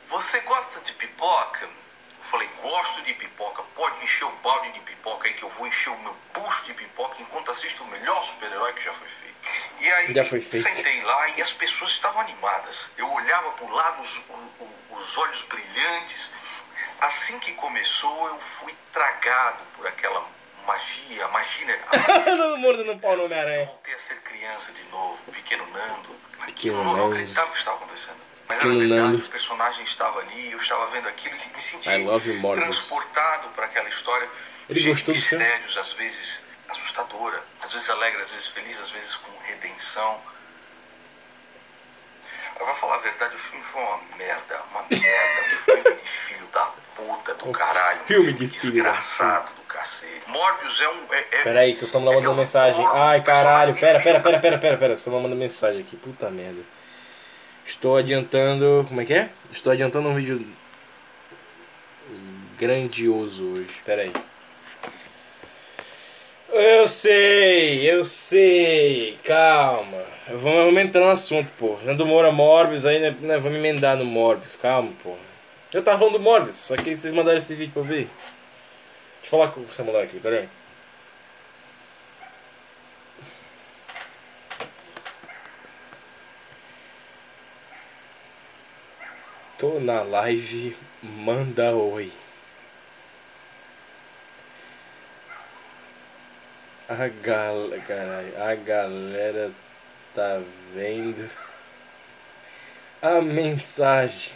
Você 0.09 0.41
gosta 0.41 0.81
de 0.81 0.93
pipoca? 0.95 1.65
Eu 1.67 2.25
falei: 2.25 2.49
Gosto 2.63 3.03
de 3.03 3.15
pipoca. 3.15 3.63
Pode 3.75 4.03
encher 4.05 4.25
o 4.25 4.33
balde 4.37 4.73
de 4.73 4.81
pipoca 4.81 5.29
aí 5.29 5.35
que 5.35 5.43
eu 5.43 5.51
vou 5.51 5.67
encher 5.67 5.91
o 5.91 5.99
meu 6.01 6.17
bucho 6.35 6.65
de 6.65 6.75
pipoca 6.75 7.15
enquanto 7.21 7.51
assisto 7.51 7.83
o 7.85 7.87
melhor 7.89 8.25
super-herói 8.25 8.73
que 8.73 8.83
já 8.85 8.93
foi 8.93 9.09
feito. 9.09 9.33
E 9.81 9.91
aí 9.91 10.13
Já 10.15 10.25
foi 10.25 10.41
feito. 10.41 10.65
sentei 10.69 11.03
lá 11.03 11.29
e 11.31 11.43
as 11.43 11.53
pessoas 11.53 11.91
estavam 11.93 12.21
animadas. 12.21 12.91
Eu 12.97 13.11
olhava 13.11 13.51
pro 13.53 13.69
lado, 13.73 14.01
os, 14.01 14.19
o- 14.29 14.75
os 14.91 15.19
olhos 15.19 15.43
brilhantes. 15.43 16.31
Assim 17.01 17.39
que 17.41 17.53
começou, 17.55 18.29
eu 18.29 18.39
fui 18.41 18.75
tragado 18.93 19.65
por 19.77 19.87
aquela 19.87 20.25
magia, 20.67 21.29
magia. 21.29 21.79
Todo 22.25 22.57
mundo 22.59 22.85
dando 22.85 23.01
pau 23.01 23.17
no 23.17 23.25
Homem-Aranha. 23.25 23.67
Voltei 23.67 23.95
a 23.95 23.99
ser 23.99 24.17
criança 24.23 24.73
de 24.73 24.83
novo, 24.91 25.19
pequeno 25.33 25.67
Nando. 25.71 26.09
Pequeno 26.47 26.79
eu 26.79 26.85
não 26.85 26.97
Nando. 26.97 27.13
acreditava 27.15 27.51
que 27.53 27.59
estava 27.59 27.77
acontecendo. 27.77 28.17
Mas 28.49 28.59
Pequeno 28.59 28.75
era 28.81 28.89
verdade, 28.89 29.03
Nando. 29.13 29.25
o 29.27 29.29
personagem 29.31 29.85
estava 29.85 30.19
ali, 30.21 30.53
eu 30.53 30.59
estava 30.59 30.87
vendo 30.87 31.09
aquilo 31.09 31.35
e 31.37 31.57
me 31.57 31.63
senti 31.63 31.89
I 31.89 32.05
love 32.05 32.29
you, 32.31 32.37
Morbius. 32.39 32.65
transportado 32.67 33.49
para 33.51 33.67
aquela 33.67 33.89
história. 33.89 34.29
Ele 34.69 34.81
cheia 34.81 34.95
gostou 34.95 35.15
de 35.15 35.21
do 35.21 35.27
filme? 35.27 35.45
mistérios, 35.45 35.79
às 35.79 35.93
vezes 35.93 36.45
assustadora, 36.69 37.43
às 37.63 37.73
vezes 37.73 37.91
alegre, 37.91 38.23
às 38.23 38.31
vezes 38.31 38.47
feliz, 38.49 38.79
às 38.81 38.91
vezes 38.91 39.15
com 39.17 39.31
redenção. 39.45 40.21
Eu 42.59 42.67
vou 42.67 42.75
falar 42.77 42.97
a 42.97 42.99
verdade, 42.99 43.35
o 43.35 43.39
filme 43.39 43.65
foi 43.65 43.83
uma 43.83 44.01
merda, 44.17 44.61
uma 44.71 44.83
merda, 44.89 45.41
um 45.43 45.83
filme 45.83 46.01
de 46.03 46.09
filho 46.09 46.47
da 46.53 46.65
puta 46.95 47.35
do 47.35 47.51
caralho, 47.53 48.03
um 48.03 48.07
filme 48.07 48.33
de 48.33 48.39
filho 48.39 48.49
desgraçado 48.51 49.53
do 49.55 49.62
cacete. 49.73 50.29
Morbius 50.29 50.81
é 50.81 50.89
um... 50.89 51.15
É, 51.15 51.19
é, 51.19 51.43
Pera 51.43 51.61
aí, 51.61 51.73
que 51.73 51.79
seu 51.79 51.89
Samuel 51.89 52.15
mandou 52.17 52.33
é 52.33 52.35
um 52.35 52.39
mensagem. 52.39 52.87
Ai, 52.93 53.23
caralho. 53.23 53.75
Pera, 53.75 54.01
pera, 54.01 54.21
pera, 54.21 54.39
pera, 54.39 54.59
pera, 54.59 54.77
pera. 54.77 54.97
Samuel 54.97 55.23
mandou 55.23 55.39
mensagem 55.39 55.81
aqui. 55.81 55.97
Puta 55.97 56.31
merda. 56.31 56.61
Estou 57.65 57.97
adiantando. 57.97 58.85
Como 58.89 59.01
é 59.01 59.05
que 59.05 59.15
é? 59.15 59.31
Estou 59.51 59.73
adiantando 59.73 60.09
um 60.09 60.15
vídeo 60.15 60.47
grandioso 62.59 63.53
hoje. 63.53 63.83
Pera 63.85 64.03
aí. 64.03 64.13
Eu 66.53 66.87
sei, 66.87 67.91
eu 67.91 68.05
sei. 68.05 69.19
Calma. 69.25 70.03
Vamos, 70.29 70.81
entrar 70.81 71.01
no 71.01 71.11
assunto, 71.11 71.51
pô. 71.59 71.79
Nando 71.83 72.05
Moura 72.05 72.31
Morbius 72.31 72.85
aí, 72.85 72.99
né? 72.99 73.17
né, 73.21 73.39
Vamos 73.39 73.59
emendar 73.59 73.97
no 73.97 74.05
Morbius. 74.05 74.55
Calma, 74.55 74.91
pô. 75.03 75.17
Eu 75.73 75.83
tava 75.83 75.99
falando 75.99 76.15
do 76.15 76.21
Morbius, 76.21 76.57
só 76.57 76.77
que 76.77 76.95
vocês 76.95 77.15
mandaram 77.15 77.39
esse 77.39 77.55
vídeo 77.55 77.73
pra 77.73 77.81
eu 77.81 77.87
ver. 77.87 78.09
Deixa 79.23 79.37
eu 79.37 79.41
falar 79.41 79.53
com 79.53 79.63
esse 79.63 79.83
moleque 79.83 80.17
aqui, 80.17 80.21
pera 80.21 80.41
aí. 80.41 80.49
Tô 89.57 89.79
na 89.79 90.03
live, 90.03 90.77
manda 91.01 91.73
oi. 91.73 92.11
A 96.89 97.07
gal... 97.07 97.71
Caralho, 97.87 98.43
a 98.43 98.55
galera 98.57 99.53
tá 100.13 100.43
vendo 100.75 101.31
a 103.01 103.21
mensagem. 103.21 104.35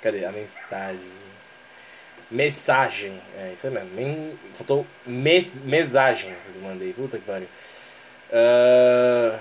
Cadê 0.00 0.24
a 0.24 0.32
mensagem? 0.32 1.29
Mensagem. 2.30 3.20
É 3.36 3.52
isso 3.52 3.66
aí 3.66 3.72
mesmo. 3.72 3.90
Men... 3.90 4.38
Faltou 4.54 4.86
mes... 5.06 5.62
mensagem 5.62 6.34
que 6.34 6.58
eu 6.58 6.62
mandei. 6.62 6.92
Puta 6.92 7.18
que 7.18 7.24
pariu. 7.24 7.48
Ah, 8.32 9.40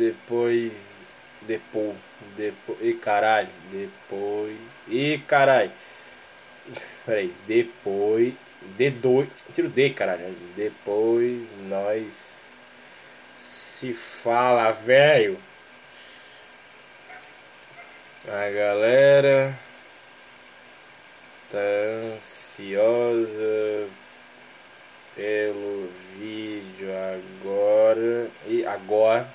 Depois. 0.00 1.00
Depois. 1.42 1.96
Depois. 2.34 2.78
E 2.80 2.94
caralho. 2.94 3.48
Depois. 3.70 4.56
E 4.88 5.18
caralho. 5.26 5.72
Peraí. 7.04 7.34
Depois. 7.46 8.34
D2. 8.78 9.28
Tira 9.52 9.66
o 9.68 9.70
D, 9.70 9.90
caralho. 9.90 10.34
Depois 10.56 11.48
nós. 11.68 12.58
Se 13.36 13.92
fala, 13.92 14.70
velho. 14.72 15.38
A 18.28 18.50
galera. 18.50 19.58
Tá 21.50 21.58
ansiosa 22.16 23.88
pelo 25.16 25.90
vídeo 26.18 26.90
agora. 26.92 28.30
E 28.46 28.64
agora. 28.66 29.26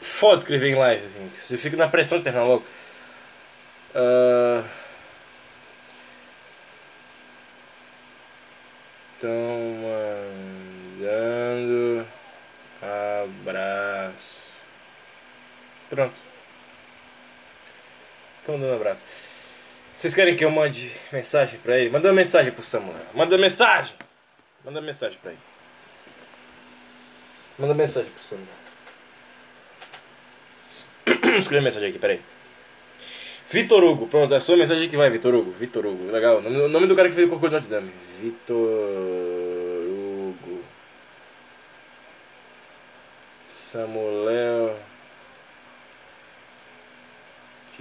Foda 0.00 0.36
escrever 0.36 0.70
em 0.70 0.74
live, 0.74 1.04
assim. 1.04 1.30
Você 1.40 1.56
fica 1.56 1.76
na 1.76 1.88
pressão 1.88 2.18
de 2.18 2.24
terminar 2.24 2.44
logo. 2.44 2.64
Estão 9.14 9.30
mandando 11.00 12.06
abraço. 12.82 14.50
Pronto. 15.88 16.29
Estão 18.50 18.58
mandando 18.58 18.74
abraço. 18.74 19.04
Vocês 19.94 20.14
querem 20.14 20.34
que 20.34 20.44
eu 20.44 20.50
mande 20.50 20.90
mensagem 21.12 21.60
pra 21.60 21.78
ele? 21.78 21.90
Manda 21.90 22.12
mensagem 22.12 22.52
pro 22.52 22.62
Samuel. 22.62 22.96
Manda 23.14 23.38
mensagem! 23.38 23.94
Manda 24.64 24.80
mensagem 24.80 25.18
pra 25.22 25.30
ele. 25.30 25.40
Manda 27.58 27.74
mensagem 27.74 28.10
pro 28.10 28.22
Samuel. 28.22 28.48
Escreve 31.38 31.64
mensagem 31.64 31.90
aqui, 31.90 31.98
peraí. 31.98 32.20
Vitor 33.48 33.82
Hugo, 33.82 34.06
pronto, 34.06 34.32
é 34.32 34.36
a 34.36 34.40
sua 34.40 34.56
mensagem 34.56 34.88
que 34.88 34.96
vai, 34.96 35.10
Vitor 35.10 35.34
Hugo. 35.34 35.50
Vitor 35.52 35.86
Hugo, 35.86 36.10
legal. 36.10 36.38
O 36.38 36.42
nome, 36.42 36.68
nome 36.68 36.86
do 36.86 36.96
cara 36.96 37.08
que 37.08 37.14
fez 37.14 37.26
o 37.26 37.30
concurso 37.30 37.50
do 37.50 37.54
Notre 37.54 37.70
Dame. 37.70 37.92
Vitor 38.20 38.56
Hugo. 39.86 40.62
Samuel. 43.44 44.89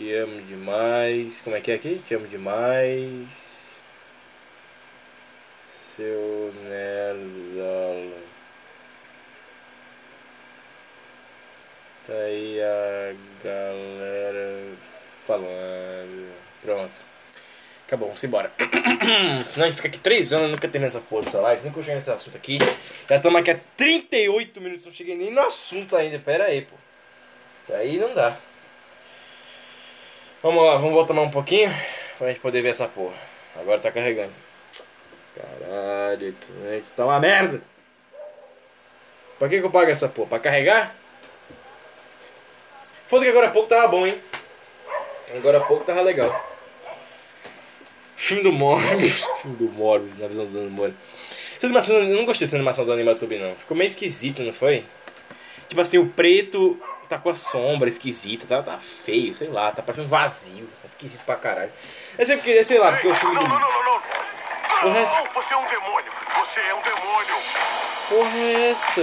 Te 0.09 0.15
amo 0.15 0.41
demais. 0.41 1.39
Como 1.39 1.55
é 1.55 1.61
que 1.61 1.71
é 1.71 1.75
aqui? 1.75 2.01
Te 2.03 2.15
amo 2.15 2.25
demais. 2.25 3.79
Seu 5.63 6.51
nerdola. 6.63 8.17
Tá 12.07 12.13
aí 12.13 12.59
a 12.59 13.15
galera 13.43 14.75
falando. 15.27 16.33
Pronto. 16.63 16.99
Acabou, 17.85 18.07
vamos 18.07 18.23
embora. 18.23 18.51
Senão 19.47 19.67
a 19.67 19.69
gente 19.69 19.75
fica 19.75 19.89
aqui 19.89 19.99
3 19.99 20.33
anos, 20.33 20.49
nunca 20.49 20.67
termina 20.67 20.87
essa 20.87 21.01
porra 21.01 21.25
dessa 21.25 21.39
live, 21.39 21.67
nunca 21.67 21.81
cheguei 21.81 21.97
nesse 21.97 22.09
assunto 22.09 22.35
aqui. 22.35 22.57
Já 23.07 23.17
estamos 23.17 23.39
aqui 23.39 23.51
há 23.51 23.59
38 23.77 24.59
minutos, 24.59 24.85
não 24.85 24.91
cheguei 24.91 25.15
nem 25.15 25.29
no 25.29 25.41
assunto 25.41 25.95
ainda. 25.95 26.17
Pera 26.17 26.45
aí, 26.45 26.63
pô. 26.63 26.75
Aí 27.75 27.99
não 27.99 28.11
dá. 28.15 28.35
Vamos 30.41 30.63
lá, 30.63 30.77
vamos 30.77 30.93
voltar 30.93 31.13
mais 31.13 31.27
um 31.27 31.31
pouquinho 31.31 31.69
pra 32.17 32.29
gente 32.29 32.39
poder 32.39 32.61
ver 32.61 32.69
essa 32.69 32.87
porra. 32.87 33.13
Agora 33.57 33.77
tá 33.77 33.91
carregando. 33.91 34.31
Caralho, 35.35 36.33
que 36.33 36.91
tá 36.95 37.03
uma 37.03 37.19
merda. 37.19 37.61
Pra 39.37 39.49
que, 39.49 39.59
que 39.59 39.65
eu 39.65 39.69
pago 39.69 39.91
essa 39.91 40.07
porra? 40.07 40.29
Pra 40.29 40.39
carregar? 40.39 40.95
Foda 43.05 43.25
que 43.25 43.31
agora 43.31 43.47
há 43.47 43.51
pouco 43.51 43.67
tava 43.67 43.89
bom, 43.89 44.07
hein? 44.07 44.17
Agora 45.35 45.57
há 45.57 45.61
pouco 45.61 45.83
tava 45.83 45.99
legal. 45.99 46.33
Filme 48.15 48.41
do 48.41 48.53
Morbius. 48.53 49.25
Filme 49.43 49.57
do 49.57 49.69
Morbius, 49.73 50.19
na 50.19 50.27
visão 50.29 50.45
do 50.45 50.53
Dano 50.53 50.69
Moura. 50.69 50.93
Essa 51.57 51.67
animação, 51.67 51.97
eu 51.97 52.15
não 52.15 52.23
gostei 52.23 52.47
dessa 52.47 52.55
animação 52.55 52.85
do 52.85 52.93
Animatube, 52.93 53.37
não. 53.39 53.55
Ficou 53.55 53.75
meio 53.75 53.87
esquisito, 53.87 54.41
não 54.41 54.53
foi? 54.53 54.85
Tipo 55.67 55.81
assim, 55.81 55.97
o 55.97 56.07
preto 56.07 56.81
tá 57.09 57.17
com 57.17 57.29
a 57.29 57.35
sombra 57.35 57.89
esquisita, 57.89 58.45
tá, 58.45 58.61
tá 58.61 58.77
feio, 58.77 59.33
sei 59.33 59.47
lá, 59.49 59.71
tá 59.71 59.81
parecendo 59.81 60.07
vazio. 60.07 60.69
Esquisito 60.85 61.25
pra 61.25 61.35
caralho. 61.35 61.71
É 62.17 62.23
sempre 62.23 62.43
porque, 62.43 62.63
sei 62.63 62.77
lá, 62.77 62.91
porque 62.91 63.07
o 63.07 63.15
filme 63.15 63.35
Não, 63.35 63.43
do. 63.43 63.49
não, 63.49 63.59
não, 63.59 63.71
não, 63.71 63.83
não. 63.93 63.99
Porra, 64.81 64.97
é 64.97 65.01
essa? 65.01 65.15
Não, 65.17 65.25
você 65.33 65.53
é 65.53 65.57
um 65.57 65.65
demônio. 65.67 66.11
Você 66.37 66.59
é 66.61 66.73
um 66.75 66.81
demônio. 66.81 67.35
Porra 68.07 68.37
é 68.37 68.71
essa? 68.71 69.01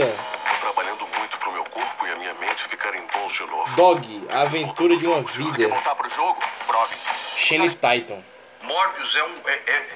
Tô 0.50 0.57
trabalhando 0.61 1.07
muito 1.18 1.38
pro 1.38 1.52
meu 1.52 1.64
corpo 1.64 2.07
e 2.07 2.11
a 2.12 2.16
minha 2.16 2.32
mente 2.34 2.64
ficarem 2.64 3.02
bons 3.12 3.32
de 3.32 3.40
novo. 3.46 3.76
Dog, 3.76 4.26
a 4.32 4.40
aventura 4.42 4.96
de 4.96 5.07
uma 5.07 5.16
Se 5.26 5.38
você 5.38 5.57
quer 5.59 5.64
vida. 5.64 5.68
voltar 5.74 5.94
pro 5.96 6.09
jogo, 6.09 6.38
prove. 6.66 6.94
Shane 7.36 7.68
Titan. 7.70 8.22
Morbius 8.62 9.16
é 9.16 9.24
um. 9.24 9.34
É, 9.46 9.52
é, 9.66 9.86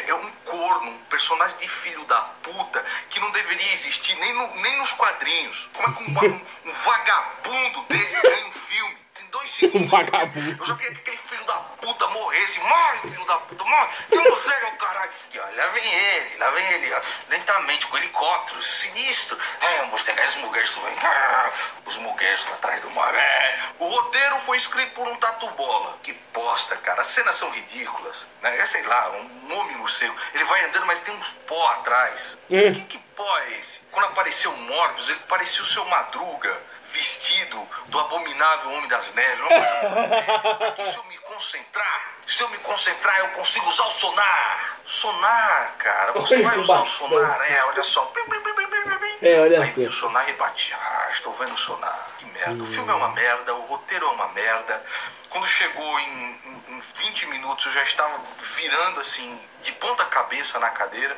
é- 0.00 0.14
um 0.14 0.30
corno, 0.44 0.90
um 0.90 0.98
personagem 1.04 1.56
de 1.58 1.68
filho 1.68 2.04
da 2.04 2.20
puta 2.42 2.84
que 3.10 3.20
não 3.20 3.30
deveria 3.30 3.72
existir 3.72 4.14
nem, 4.16 4.32
no- 4.32 4.56
nem 4.56 4.76
nos 4.78 4.92
quadrinhos. 4.92 5.68
Como 5.72 5.88
é 5.88 5.92
que 5.92 6.02
um, 6.02 6.14
um- 6.34 6.70
um 6.70 6.72
vagabundo 6.72 7.82
desse 7.88 8.20
ganha 8.22 8.46
um 8.46 8.52
filme? 8.52 9.05
Dois 9.36 9.50
segundos. 9.50 9.82
Um 9.82 9.90
vagabundo. 9.90 10.56
Eu 10.58 10.66
já 10.66 10.74
queria 10.76 10.94
que 10.94 11.00
aquele 11.00 11.16
filho 11.18 11.44
da 11.44 11.54
puta 11.54 12.06
morresse. 12.08 12.58
Morre, 12.60 13.00
filho 13.02 13.24
da 13.26 13.36
puta, 13.36 13.64
morre. 13.64 13.88
É 14.12 14.66
o 14.66 14.76
caralho? 14.76 15.10
E, 15.32 15.38
ó, 15.38 15.44
lá 15.56 15.66
vem 15.66 15.94
ele, 15.94 16.36
lá 16.38 16.50
vem 16.52 16.72
ele, 16.72 16.94
ó, 16.94 17.00
lentamente, 17.28 17.86
com 17.86 17.98
helicóptero, 17.98 18.62
sinistro. 18.62 19.38
É, 19.60 19.84
você 19.86 20.12
as 20.12 20.36
mulheres 20.36 20.74
vêm. 20.78 20.96
Os 21.84 21.98
mulheres 21.98 22.48
atrás 22.52 22.80
do 22.80 22.90
mar. 22.92 23.14
É. 23.14 23.58
O 23.78 23.86
roteiro 23.86 24.38
foi 24.40 24.56
escrito 24.56 24.92
por 24.92 25.06
um 25.06 25.16
tatu 25.16 25.50
bola. 25.50 25.98
Que 26.02 26.14
bosta, 26.32 26.76
cara. 26.76 27.02
As 27.02 27.08
cenas 27.08 27.36
são 27.36 27.50
ridículas. 27.50 28.26
Né? 28.40 28.58
É, 28.58 28.64
sei 28.64 28.82
lá, 28.84 29.10
um 29.10 29.58
homem 29.58 29.76
morcego. 29.76 30.16
Ele 30.32 30.44
vai 30.44 30.64
andando, 30.64 30.86
mas 30.86 31.00
tem 31.02 31.14
uns 31.14 31.28
pó 31.46 31.68
atrás. 31.72 32.38
É. 32.50 32.72
Que, 32.72 32.84
que 32.84 32.98
pó 33.14 33.38
é 33.40 33.58
esse? 33.58 33.80
Quando 33.92 34.06
apareceu 34.06 34.50
o 34.50 34.56
Morbius, 34.56 35.10
ele 35.10 35.20
parecia 35.28 35.62
o 35.62 35.66
seu 35.66 35.84
Madruga 35.84 36.58
vestido 36.92 37.68
do 37.86 38.00
abominável 38.00 38.72
Homem 38.72 38.88
das 38.88 39.12
Neves. 39.14 39.46
Se 40.92 40.96
eu 40.96 41.04
me 41.04 41.18
concentrar, 41.18 42.16
se 42.26 42.42
eu 42.42 42.48
me 42.50 42.58
concentrar, 42.58 43.18
eu 43.20 43.28
consigo 43.28 43.68
usar 43.68 43.84
o 43.84 43.90
sonar. 43.90 44.78
Sonar, 44.84 45.74
cara. 45.78 46.12
Você 46.12 46.42
vai 46.42 46.58
usar 46.58 46.82
o 46.82 46.86
sonar, 46.86 47.40
é, 47.50 47.64
olha 47.64 47.84
só. 47.84 48.12
É, 49.22 49.40
olha 49.40 49.60
Aí 49.62 49.68
só. 49.68 49.80
o 49.80 49.90
sonar 49.90 50.24
rebate. 50.26 50.74
Ah, 50.74 51.08
estou 51.10 51.32
vendo 51.34 51.54
o 51.54 51.58
sonar. 51.58 52.10
Que 52.18 52.24
merda. 52.26 52.62
O 52.62 52.66
filme 52.66 52.90
é 52.90 52.94
uma 52.94 53.08
merda, 53.10 53.54
o 53.54 53.62
roteiro 53.66 54.06
é 54.06 54.10
uma 54.10 54.28
merda. 54.28 54.84
Quando 55.30 55.46
chegou 55.46 55.98
em, 56.00 56.40
em- 56.44 56.62
em 56.76 56.80
20 56.80 57.26
minutos 57.26 57.66
eu 57.66 57.72
já 57.72 57.82
estava 57.82 58.18
virando 58.40 59.00
assim, 59.00 59.38
de 59.62 59.72
ponta 59.72 60.04
cabeça 60.06 60.58
na 60.58 60.70
cadeira. 60.70 61.16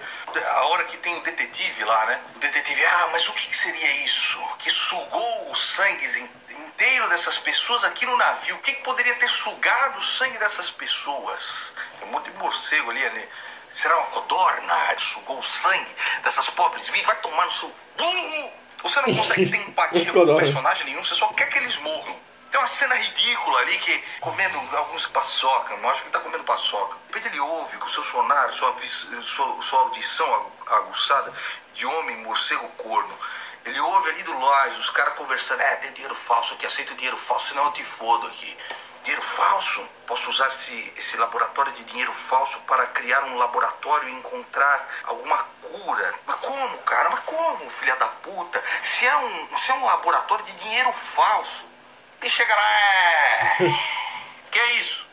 A 0.52 0.64
hora 0.68 0.84
que 0.84 0.96
tem 0.96 1.16
o 1.16 1.22
detetive 1.22 1.84
lá, 1.84 2.06
né? 2.06 2.20
O 2.36 2.38
detetive, 2.38 2.84
ah, 2.84 3.08
mas 3.12 3.28
o 3.28 3.32
que 3.32 3.48
que 3.48 3.56
seria 3.56 4.04
isso? 4.04 4.40
Que 4.58 4.70
sugou 4.70 5.50
o 5.50 5.54
sangue 5.54 6.06
in- 6.20 6.30
inteiro 6.66 7.08
dessas 7.08 7.38
pessoas 7.38 7.84
aqui 7.84 8.06
no 8.06 8.16
navio. 8.16 8.56
O 8.56 8.58
que, 8.60 8.72
que 8.74 8.82
poderia 8.82 9.14
ter 9.16 9.28
sugado 9.28 9.98
o 9.98 10.02
sangue 10.02 10.38
dessas 10.38 10.70
pessoas? 10.70 11.74
Tem 11.98 12.08
um 12.08 12.12
monte 12.12 12.30
de 12.30 12.38
morcego 12.38 12.90
ali, 12.90 13.00
né? 13.10 13.28
Será 13.70 13.96
uma 13.98 14.06
codorna? 14.06 14.94
Sugou 14.98 15.38
o 15.38 15.42
sangue 15.42 15.94
dessas 16.22 16.48
pobres 16.50 16.88
vidas? 16.90 17.06
Vai 17.06 17.16
tomar 17.16 17.46
no 17.46 17.52
seu 17.52 17.72
burro! 17.96 18.52
Você 18.82 19.00
não 19.02 19.14
consegue 19.16 19.50
ter 19.50 19.56
empatia 19.68 19.98
com 20.12 20.20
personagem 20.38 20.84
nenhum, 20.86 21.02
você 21.02 21.14
só 21.14 21.28
quer 21.28 21.48
que 21.48 21.58
eles 21.58 21.76
morram. 21.78 22.16
Tem 22.50 22.58
uma 22.60 22.66
cena 22.66 22.94
ridícula 22.94 23.58
ali 23.60 23.76
que 23.78 23.98
comendo 24.20 24.58
alguns 24.76 25.06
paçoca, 25.06 25.76
não 25.76 25.90
acho 25.90 26.00
que 26.00 26.06
ele 26.08 26.12
tá 26.14 26.20
comendo 26.20 26.44
paçoca. 26.44 26.96
De 27.08 27.14
repente 27.14 27.28
ele 27.34 27.40
ouve 27.40 27.76
com 27.76 27.84
o 27.86 27.90
seu 27.90 28.02
sonar, 28.02 28.50
sua, 28.52 28.74
sua, 29.22 29.60
sua 29.62 29.80
audição 29.80 30.26
agu- 30.34 30.52
aguçada 30.68 31.32
de 31.74 31.84
homem, 31.84 32.16
morcego, 32.18 32.66
corno. 32.70 33.18
Ele 33.66 33.78
ouve 33.80 34.08
ali 34.10 34.22
do 34.22 34.32
loja, 34.38 34.78
os 34.78 34.88
caras 34.88 35.14
conversando, 35.14 35.60
é, 35.60 35.76
tem 35.76 35.92
dinheiro 35.92 36.14
falso 36.14 36.54
aqui, 36.54 36.64
aceita 36.64 36.92
o 36.92 36.96
dinheiro 36.96 37.18
falso, 37.18 37.48
senão 37.48 37.66
eu 37.66 37.72
te 37.72 37.84
fodo 37.84 38.26
aqui. 38.28 38.56
Dinheiro 39.08 39.22
falso? 39.22 39.88
Posso 40.06 40.28
usar 40.28 40.48
esse, 40.48 40.92
esse 40.98 41.16
laboratório 41.16 41.72
de 41.72 41.82
dinheiro 41.84 42.12
falso 42.12 42.60
para 42.66 42.86
criar 42.88 43.24
um 43.24 43.36
laboratório 43.36 44.06
e 44.06 44.12
encontrar 44.12 44.86
alguma 45.04 45.38
cura. 45.62 46.14
Mas 46.26 46.36
como, 46.40 46.78
cara? 46.82 47.08
Mas 47.08 47.20
como, 47.24 47.70
filha 47.70 47.96
da 47.96 48.06
puta? 48.06 48.62
Se 48.82 49.06
é 49.06 49.16
um, 49.16 49.56
se 49.56 49.70
é 49.70 49.74
um 49.76 49.86
laboratório 49.86 50.44
de 50.44 50.52
dinheiro 50.56 50.92
falso, 50.92 51.70
e 52.20 52.28
chega 52.28 52.54
lá, 52.54 52.70
é... 52.70 53.56
Que 54.52 54.58
é 54.58 54.72
isso? 54.72 55.08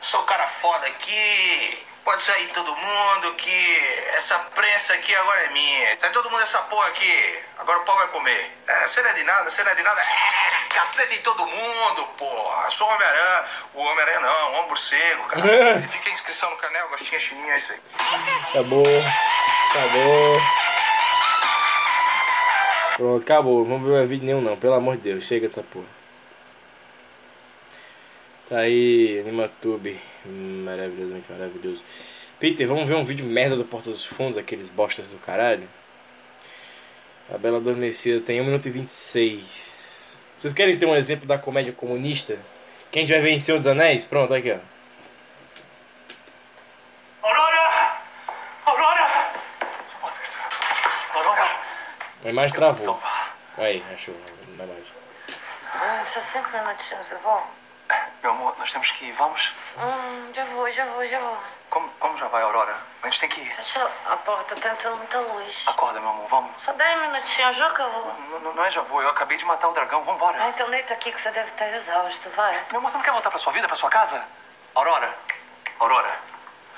Sou 0.00 0.22
cara 0.22 0.46
foda 0.46 0.86
aqui. 0.86 1.86
Pode 2.04 2.22
sair 2.24 2.48
todo 2.48 2.74
mundo 2.74 3.34
que 3.36 4.04
essa 4.14 4.36
prensa 4.54 4.94
aqui 4.94 5.14
agora 5.14 5.40
é 5.42 5.50
minha. 5.50 6.00
Sai 6.00 6.10
todo 6.10 6.28
mundo 6.30 6.42
essa 6.42 6.58
porra 6.62 6.88
aqui. 6.88 7.38
Agora 7.58 7.78
o 7.78 7.84
pau 7.84 7.96
vai 7.96 8.08
comer. 8.08 8.58
É, 8.66 9.02
não 9.02 9.10
é 9.10 9.12
de 9.12 9.22
nada, 9.22 9.50
não 9.50 9.70
é 9.70 9.74
de 9.74 9.82
nada. 9.82 10.00
É, 10.00 10.74
cacete 10.74 11.14
em 11.14 11.22
todo 11.22 11.46
mundo, 11.46 12.04
porra. 12.18 12.68
Sou 12.70 12.88
Homem-Aranha. 12.88 13.44
O 13.74 13.80
Homem-Aranha 13.82 14.20
não, 14.20 14.50
o 14.50 14.52
Homem 14.54 14.68
Morcego, 14.68 15.22
cara. 15.28 15.76
Ele 15.76 15.86
fica 15.86 16.08
a 16.08 16.12
inscrição 16.12 16.50
no 16.50 16.56
canal, 16.56 16.88
gostinha 16.88 17.20
chininha, 17.20 17.54
é 17.54 17.56
isso 17.56 17.72
aí. 17.72 17.80
Acabou. 18.50 18.84
Acabou. 19.70 20.40
Pronto, 22.96 23.22
acabou. 23.22 23.64
Vamos 23.64 23.88
ver 23.88 23.96
mais 23.96 24.08
vídeo 24.08 24.26
nenhum 24.26 24.40
não, 24.40 24.56
pelo 24.56 24.74
amor 24.74 24.96
de 24.96 25.02
Deus. 25.02 25.24
Chega 25.24 25.46
dessa 25.46 25.62
porra. 25.62 26.01
Tá 28.52 28.58
aí, 28.58 29.18
Animatube. 29.20 29.98
Maravilhosamente 30.26 31.32
maravilhoso. 31.32 31.82
Peter, 32.38 32.68
vamos 32.68 32.86
ver 32.86 32.96
um 32.96 33.02
vídeo 33.02 33.24
merda 33.24 33.56
do 33.56 33.64
Porta 33.64 33.88
dos 33.88 34.04
Fundos, 34.04 34.36
aqueles 34.36 34.68
bostas 34.68 35.06
do 35.06 35.16
caralho. 35.16 35.66
A 37.32 37.38
Bela 37.38 37.56
Adormecida 37.56 38.20
tem 38.20 38.42
1 38.42 38.44
minuto 38.44 38.68
e 38.68 38.70
26. 38.70 40.26
Vocês 40.38 40.52
querem 40.52 40.78
ter 40.78 40.84
um 40.84 40.94
exemplo 40.94 41.26
da 41.26 41.38
comédia 41.38 41.72
comunista? 41.72 42.38
Quem 42.90 43.06
vai 43.06 43.40
Senhor 43.40 43.56
dos 43.56 43.66
Anéis? 43.66 44.04
Pronto, 44.04 44.34
aqui 44.34 44.52
ó. 44.52 44.58
Aurora! 47.26 48.02
Aurora! 48.66 49.30
Aurora! 51.14 51.50
A 52.22 52.28
imagem 52.28 52.54
travou. 52.54 53.00
Aí, 53.56 53.82
achou 53.90 54.14
na 54.58 54.64
imagem. 54.64 54.92
Meu 58.22 58.30
amor, 58.30 58.54
nós 58.56 58.70
temos 58.70 58.88
que 58.92 59.06
ir, 59.06 59.12
vamos? 59.12 59.52
Hum, 59.76 60.30
já 60.32 60.44
vou, 60.44 60.70
já 60.70 60.84
vou, 60.86 61.04
já 61.04 61.18
vou. 61.18 61.36
Como, 61.68 61.88
como 61.98 62.16
já 62.16 62.28
vai, 62.28 62.40
Aurora? 62.42 62.76
A 63.02 63.06
gente 63.08 63.18
tem 63.18 63.28
que 63.28 63.40
ir. 63.40 63.52
Deixa 63.56 63.84
a 64.06 64.16
porta, 64.18 64.54
tá 64.54 64.68
entrando 64.70 64.98
muita 64.98 65.18
luz. 65.18 65.64
Acorda, 65.66 65.98
meu 65.98 66.10
amor, 66.10 66.28
vamos. 66.28 66.62
Só 66.62 66.72
dez 66.74 67.00
minutinhos, 67.00 67.56
juro 67.56 67.74
que 67.74 67.80
eu 67.80 67.90
vou. 67.90 68.14
Não, 68.30 68.38
não, 68.38 68.54
não 68.54 68.64
é 68.64 68.70
já 68.70 68.80
vou, 68.82 69.02
eu 69.02 69.08
acabei 69.08 69.36
de 69.36 69.44
matar 69.44 69.68
o 69.68 69.72
dragão, 69.72 70.04
vambora. 70.04 70.40
Ah, 70.40 70.50
então 70.50 70.70
deita 70.70 70.94
aqui 70.94 71.10
que 71.10 71.20
você 71.20 71.32
deve 71.32 71.50
estar 71.50 71.66
exausto, 71.68 72.30
vai. 72.30 72.52
Meu 72.70 72.78
amor, 72.78 72.90
você 72.90 72.96
não 72.96 73.04
quer 73.04 73.10
voltar 73.10 73.30
pra 73.30 73.38
sua 73.40 73.52
vida, 73.52 73.66
pra 73.66 73.74
sua 73.76 73.90
casa? 73.90 74.24
Aurora, 74.72 75.12
Aurora. 75.80 76.20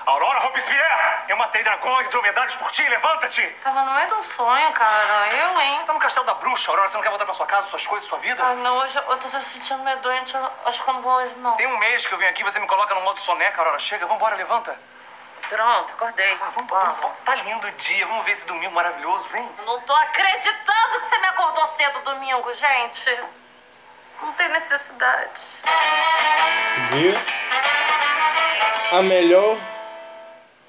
Aurora 0.06 0.38
Robespierre! 0.40 1.24
Eu 1.28 1.36
matei 1.36 1.62
dragões 1.62 2.06
e 2.06 2.10
dromedários 2.10 2.56
por 2.56 2.70
ti, 2.70 2.86
levanta-te! 2.86 3.42
Tava 3.62 3.82
no 3.84 3.92
meio 3.92 4.06
de 4.06 4.14
um 4.14 4.22
sonho, 4.22 4.72
cara. 4.72 5.28
Eu, 5.34 5.60
hein? 5.60 5.78
Você 5.78 5.86
tá 5.86 5.92
no 5.94 5.98
castelo 5.98 6.26
da 6.26 6.34
bruxa, 6.34 6.70
Aurora, 6.70 6.88
você 6.88 6.96
não 6.96 7.02
quer 7.02 7.08
voltar 7.08 7.24
pra 7.24 7.34
sua 7.34 7.46
casa, 7.46 7.68
suas 7.68 7.86
coisas, 7.86 8.08
sua 8.08 8.18
vida? 8.18 8.44
Ai, 8.44 8.56
não, 8.56 8.76
hoje 8.78 8.96
eu 8.96 9.02
eu 9.02 9.16
tô 9.18 9.28
se 9.28 9.40
sentindo 9.42 9.82
meio 9.82 9.96
doente. 9.98 10.34
Eu 10.34 10.50
acho 10.66 10.82
que 10.82 10.88
eu 10.90 10.94
não 10.94 11.02
vou 11.02 11.12
hoje, 11.14 11.34
não. 11.36 11.56
Tem 11.56 11.66
um 11.66 11.78
mês 11.78 12.06
que 12.06 12.12
eu 12.12 12.18
venho 12.18 12.30
aqui, 12.30 12.42
você 12.44 12.60
me 12.60 12.66
coloca 12.66 12.94
no 12.94 13.00
modo 13.00 13.18
soneca, 13.18 13.60
Aurora, 13.60 13.78
chega, 13.78 14.06
vambora, 14.06 14.36
levanta. 14.36 14.78
Pronto, 15.48 15.92
acordei. 15.92 16.32
Ah, 16.40 16.48
vamos, 16.54 16.70
vamos, 16.70 17.00
vamos. 17.00 17.16
Tá 17.24 17.34
lindo 17.36 17.66
o 17.66 17.72
dia, 17.72 18.06
vamos 18.06 18.24
ver 18.24 18.32
esse 18.32 18.46
domingo 18.46 18.74
maravilhoso, 18.74 19.28
vem. 19.28 19.48
Não 19.64 19.80
tô 19.80 19.94
acreditando 19.94 21.00
que 21.00 21.06
você 21.06 21.18
me 21.18 21.26
acordou 21.28 21.66
cedo 21.66 22.00
domingo, 22.00 22.52
gente. 22.52 23.20
Não 24.20 24.32
tem 24.32 24.48
necessidade. 24.48 25.40
Viu? 26.90 27.14
A 28.92 29.02
melhor. 29.02 29.56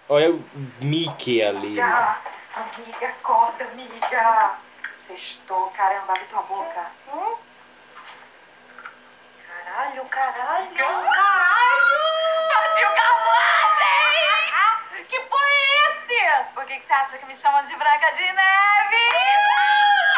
Olha 0.07 0.31
o 0.31 0.43
Mickey 0.81 1.41
ali. 1.43 1.75
né? 1.75 2.15
Amiga, 2.55 3.07
acorda, 3.07 3.63
amiga. 3.65 4.55
Sextou, 4.91 5.69
caramba, 5.71 6.13
abre 6.13 6.25
tua 6.25 6.41
boca. 6.43 6.85
Hum? 7.11 7.35
Caralho, 9.47 10.05
caralho. 10.05 10.75
Caralho! 10.75 11.15
Tadinho 12.53 12.87
Carruagem! 12.95 14.45
Que 15.07 15.21
foi 15.21 15.51
esse? 15.89 16.45
Por 16.53 16.65
que, 16.65 16.77
que 16.77 16.85
você 16.85 16.93
acha 16.93 17.17
que 17.17 17.25
me 17.25 17.35
chamam 17.35 17.63
de 17.63 17.75
Branca 17.75 18.11
de 18.11 18.21
Neve? 18.21 19.09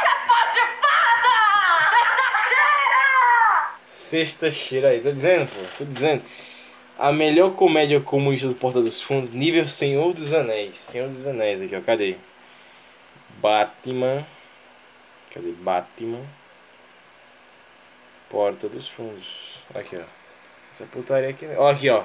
Sapatifada! 0.06 1.36
Sexta-cheira! 1.90 3.72
Sexta 3.88 4.52
cheira 4.52 4.90
aí, 4.90 5.02
tô 5.02 5.12
dizendo, 5.12 5.50
pô, 5.52 5.62
tô 5.78 5.86
dizendo. 5.86 6.24
A 7.00 7.12
melhor 7.12 7.54
comédia 7.54 8.02
comunista 8.02 8.48
do 8.48 8.56
Porta 8.56 8.82
dos 8.82 9.00
Fundos, 9.00 9.30
nível 9.30 9.68
Senhor 9.68 10.14
dos 10.14 10.34
Anéis. 10.34 10.78
Senhor 10.78 11.08
dos 11.08 11.28
Anéis 11.28 11.62
aqui, 11.62 11.76
ó, 11.76 11.82
cadê? 11.82 12.18
Batman. 13.40 14.26
Cadê 15.32 15.52
Batman? 15.52 16.26
Porta 18.28 18.68
dos 18.68 18.88
Fundos. 18.88 19.60
Aqui, 19.76 19.96
ó. 19.96 20.02
Essa 20.72 20.86
putaria 20.86 21.30
aqui. 21.30 21.48
Ó, 21.56 21.70
aqui, 21.70 21.88
ó. 21.88 22.04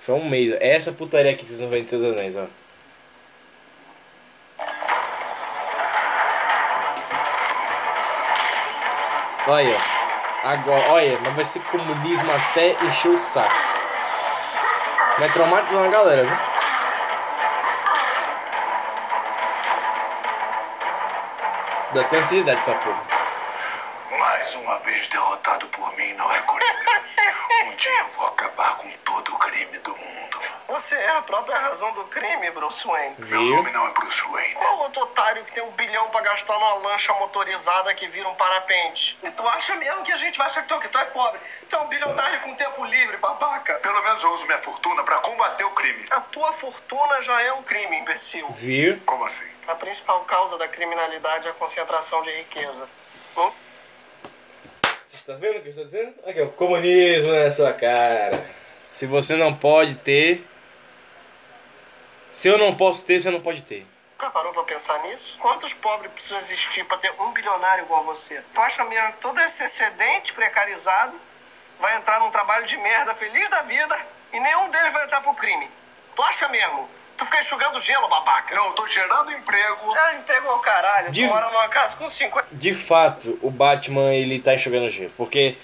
Foi 0.00 0.16
um 0.16 0.28
mês. 0.28 0.56
Essa 0.60 0.90
putaria 0.90 1.30
aqui 1.30 1.44
que 1.44 1.48
vocês 1.48 1.60
vão 1.60 1.70
ver 1.70 1.82
de 1.82 1.88
Seus 1.88 2.02
Anéis, 2.02 2.36
ó. 2.36 2.46
Olha, 9.46 9.76
agora, 10.42 10.90
olha, 10.90 11.18
mas 11.20 11.34
vai 11.34 11.44
ser 11.44 11.60
comunismo 11.64 12.30
até 12.32 12.72
encher 12.84 13.08
o 13.10 13.18
saco. 13.18 13.72
Vai 15.22 15.30
traumatizar 15.30 15.84
a 15.84 15.88
galera, 15.88 16.24
viu? 16.24 16.36
Dá 21.92 22.00
até 22.00 22.18
ansiedade 22.18 22.58
essa 22.58 22.74
porra. 22.74 23.00
Mais 24.18 24.52
uma 24.56 24.78
vez 24.80 25.06
derrotado 25.06 25.68
por 25.68 25.96
mim, 25.96 26.12
não 26.14 26.28
é, 26.32 26.40
Coringa? 26.40 27.02
Um 27.66 27.76
dia 27.76 28.00
eu 28.00 28.06
vou 28.08 28.26
acabar 28.26 28.76
com 28.78 28.90
todo 29.04 29.32
o 29.32 29.38
crime 29.38 29.78
do 29.78 29.96
mundo. 29.96 30.21
Você 30.82 30.96
é 30.96 31.10
a 31.10 31.22
própria 31.22 31.56
razão 31.56 31.92
do 31.92 32.02
crime, 32.06 32.50
Bruce 32.50 32.84
Wayne. 32.84 33.14
Meu 33.16 33.42
nome 33.42 33.70
não 33.70 33.86
é 33.86 33.92
Bruce 33.92 34.20
Wayne. 34.28 34.54
Qual 34.54 34.78
outro 34.80 35.02
otário 35.02 35.44
que 35.44 35.52
tem 35.52 35.62
um 35.62 35.70
bilhão 35.70 36.10
pra 36.10 36.22
gastar 36.22 36.54
numa 36.54 36.74
lancha 36.88 37.12
motorizada 37.12 37.94
que 37.94 38.08
vira 38.08 38.28
um 38.28 38.34
parapente? 38.34 39.16
E 39.22 39.30
tu 39.30 39.46
acha 39.46 39.76
mesmo 39.76 40.02
que 40.02 40.10
a 40.10 40.16
gente 40.16 40.36
vai 40.36 40.48
achar 40.48 40.62
que 40.62 40.68
tu, 40.68 40.80
que 40.80 40.88
tu 40.88 40.98
é 40.98 41.04
pobre? 41.04 41.38
Tu 41.68 41.76
é 41.76 41.78
um 41.78 41.86
bilionário 41.86 42.40
com 42.40 42.52
tempo 42.56 42.84
livre, 42.84 43.16
babaca. 43.18 43.74
Pelo 43.74 44.02
menos 44.02 44.24
eu 44.24 44.32
uso 44.32 44.44
minha 44.44 44.58
fortuna 44.58 45.04
pra 45.04 45.18
combater 45.18 45.62
o 45.62 45.70
crime. 45.70 46.04
A 46.10 46.20
tua 46.20 46.52
fortuna 46.52 47.22
já 47.22 47.40
é 47.42 47.52
um 47.52 47.62
crime, 47.62 47.98
imbecil. 47.98 48.48
Viu? 48.50 49.00
Como 49.06 49.24
assim? 49.24 49.48
A 49.68 49.76
principal 49.76 50.24
causa 50.24 50.58
da 50.58 50.66
criminalidade 50.66 51.46
é 51.46 51.50
a 51.52 51.54
concentração 51.54 52.22
de 52.22 52.32
riqueza. 52.32 52.88
Hum? 53.36 53.52
Vocês 55.06 55.20
estão 55.20 55.38
vendo 55.38 55.58
o 55.58 55.60
que 55.60 55.68
eu 55.68 55.70
estou 55.70 55.84
dizendo? 55.84 56.12
Aqui, 56.26 56.42
ó, 56.42 56.48
comunismo 56.48 57.30
na 57.30 57.52
sua 57.52 57.72
cara. 57.72 58.44
Se 58.82 59.06
você 59.06 59.36
não 59.36 59.54
pode 59.54 59.94
ter. 59.94 60.50
Se 62.32 62.48
eu 62.48 62.58
não 62.58 62.74
posso 62.74 63.04
ter, 63.04 63.20
você 63.20 63.30
não 63.30 63.40
pode 63.40 63.62
ter. 63.62 63.86
Já 64.20 64.30
parou 64.30 64.52
pra 64.52 64.62
pensar 64.62 64.98
nisso? 65.02 65.36
Quantos 65.40 65.74
pobres 65.74 66.10
precisam 66.12 66.38
existir 66.38 66.84
pra 66.84 66.96
ter 66.96 67.12
um 67.20 67.32
bilionário 67.32 67.84
igual 67.84 68.00
a 68.00 68.04
você? 68.04 68.40
Tu 68.54 68.60
acha 68.60 68.84
mesmo 68.84 69.12
que 69.12 69.18
todo 69.18 69.38
esse 69.40 69.64
excedente 69.64 70.32
precarizado 70.32 71.20
vai 71.80 71.96
entrar 71.96 72.20
num 72.20 72.30
trabalho 72.30 72.64
de 72.64 72.76
merda 72.76 73.14
feliz 73.16 73.48
da 73.50 73.62
vida 73.62 74.06
e 74.32 74.38
nenhum 74.38 74.70
deles 74.70 74.92
vai 74.92 75.04
entrar 75.04 75.20
pro 75.22 75.34
crime? 75.34 75.68
Tu 76.14 76.22
acha 76.22 76.48
mesmo? 76.48 76.88
Tu 77.16 77.24
fica 77.24 77.40
enxugando 77.40 77.78
gelo, 77.80 78.08
babaca. 78.08 78.54
Não, 78.54 78.66
eu 78.68 78.72
tô 78.74 78.86
gerando 78.86 79.30
emprego. 79.32 79.92
Ah, 79.96 80.14
emprego 80.14 80.46
é 80.46 80.52
o 80.52 80.58
caralho. 80.60 81.12
De- 81.12 81.22
Tu 81.26 81.28
mora 81.28 81.46
numa 81.50 81.68
casa 81.68 81.96
com 81.96 82.08
50... 82.08 82.46
De 82.52 82.72
fato, 82.72 83.38
o 83.42 83.50
Batman 83.50 84.14
ele 84.14 84.38
tá 84.40 84.54
enxugando 84.54 84.88
gelo. 84.88 85.12
Porque 85.16 85.56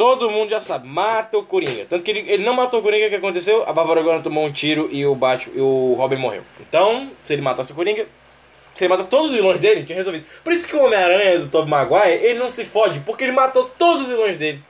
Todo 0.00 0.30
mundo 0.30 0.48
já 0.48 0.62
sabe, 0.62 0.88
mata 0.88 1.36
o 1.36 1.44
Coringa. 1.44 1.84
Tanto 1.84 2.02
que 2.02 2.10
ele, 2.10 2.20
ele 2.20 2.42
não 2.42 2.54
matou 2.54 2.80
o 2.80 2.82
Coringa, 2.82 3.06
o 3.06 3.10
que 3.10 3.16
aconteceu? 3.16 3.68
A 3.68 3.72
Bárbara 3.74 4.00
Gordon 4.00 4.22
tomou 4.22 4.46
um 4.46 4.50
tiro 4.50 4.88
e 4.90 5.04
o, 5.04 5.14
Bat, 5.14 5.50
e 5.54 5.60
o 5.60 5.92
Robin 5.92 6.16
morreu. 6.16 6.42
Então, 6.58 7.12
se 7.22 7.34
ele 7.34 7.42
matasse 7.42 7.72
o 7.72 7.74
Coringa, 7.74 8.08
se 8.74 8.82
ele 8.82 8.88
matasse 8.88 9.10
todos 9.10 9.26
os 9.26 9.34
vilões 9.34 9.60
dele, 9.60 9.84
tinha 9.84 9.98
resolvido. 9.98 10.26
Por 10.42 10.54
isso 10.54 10.66
que 10.66 10.74
o 10.74 10.82
Homem-Aranha 10.86 11.40
do 11.40 11.50
Tobey 11.50 11.68
Maguire, 11.68 12.24
ele 12.24 12.38
não 12.38 12.48
se 12.48 12.64
fode, 12.64 13.00
porque 13.00 13.24
ele 13.24 13.32
matou 13.32 13.68
todos 13.76 14.04
os 14.04 14.08
vilões 14.08 14.38
dele. 14.38 14.64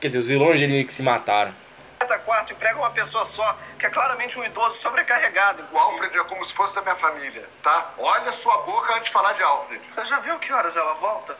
Quer 0.00 0.06
dizer, 0.06 0.18
os 0.20 0.28
vilões 0.28 0.58
dele 0.58 0.82
que 0.82 0.94
se 0.94 1.02
mataram. 1.02 1.54
Cada 1.98 2.18
quarto 2.20 2.54
emprega 2.54 2.78
uma 2.78 2.90
pessoa 2.90 3.22
só, 3.22 3.58
que 3.78 3.84
é 3.84 3.90
claramente 3.90 4.38
um 4.38 4.44
idoso 4.44 4.78
sobrecarregado. 4.78 5.62
O 5.74 5.76
Alfred 5.76 6.16
é 6.16 6.24
como 6.24 6.42
se 6.42 6.54
fosse 6.54 6.78
a 6.78 6.82
minha 6.82 6.96
família, 6.96 7.46
tá? 7.62 7.92
Olha 7.98 8.32
sua 8.32 8.56
boca 8.62 8.94
antes 8.94 9.04
de 9.04 9.10
falar 9.10 9.34
de 9.34 9.42
Alfred. 9.42 9.82
Você 9.94 10.06
já 10.06 10.20
viu 10.20 10.38
que 10.38 10.50
horas 10.50 10.74
ela 10.74 10.94
volta? 10.94 11.36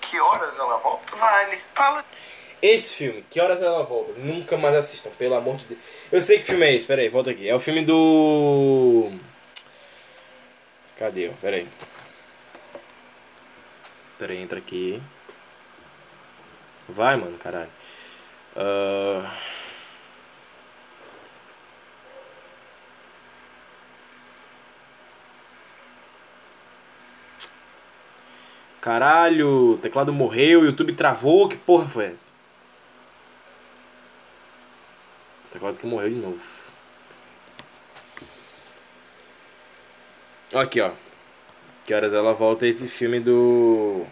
Que 0.00 0.18
horas 0.18 0.58
ela 0.58 0.78
volta? 0.78 1.14
Vale. 1.14 1.62
Fala. 1.74 2.04
Esse 2.62 2.94
filme, 2.96 3.24
que 3.30 3.40
horas 3.40 3.62
ela 3.62 3.82
volta? 3.84 4.12
Nunca 4.18 4.56
mais 4.56 4.76
assistam, 4.76 5.10
pelo 5.18 5.34
amor 5.34 5.56
de 5.56 5.66
Deus. 5.66 5.80
Eu 6.12 6.20
sei 6.20 6.38
que 6.38 6.44
filme 6.44 6.66
é 6.66 6.74
esse, 6.74 6.86
peraí, 6.86 7.08
volta 7.08 7.30
aqui. 7.30 7.48
É 7.48 7.54
o 7.54 7.60
filme 7.60 7.82
do. 7.84 9.10
Cadê? 10.96 11.30
Peraí. 11.40 11.66
Peraí, 14.18 14.38
entra 14.38 14.58
aqui. 14.58 15.00
Vai, 16.88 17.16
mano, 17.16 17.38
caralho. 17.38 17.70
Ah, 18.56 19.32
Caralho, 28.80 29.74
o 29.74 29.78
teclado 29.78 30.12
morreu, 30.12 30.60
o 30.60 30.64
YouTube 30.64 30.92
travou, 30.94 31.48
que 31.48 31.56
porra 31.56 31.86
foi 31.86 32.06
essa? 32.06 32.30
O 35.39 35.39
teclado 35.50 35.78
que 35.78 35.86
morreu 35.86 36.10
de 36.10 36.16
novo. 36.16 36.40
Aqui, 40.54 40.80
ó. 40.80 40.90
Que 41.84 41.94
horas 41.94 42.12
ela 42.12 42.32
volta 42.32 42.66
esse 42.66 42.88
filme 42.88 43.20
do. 43.20 44.04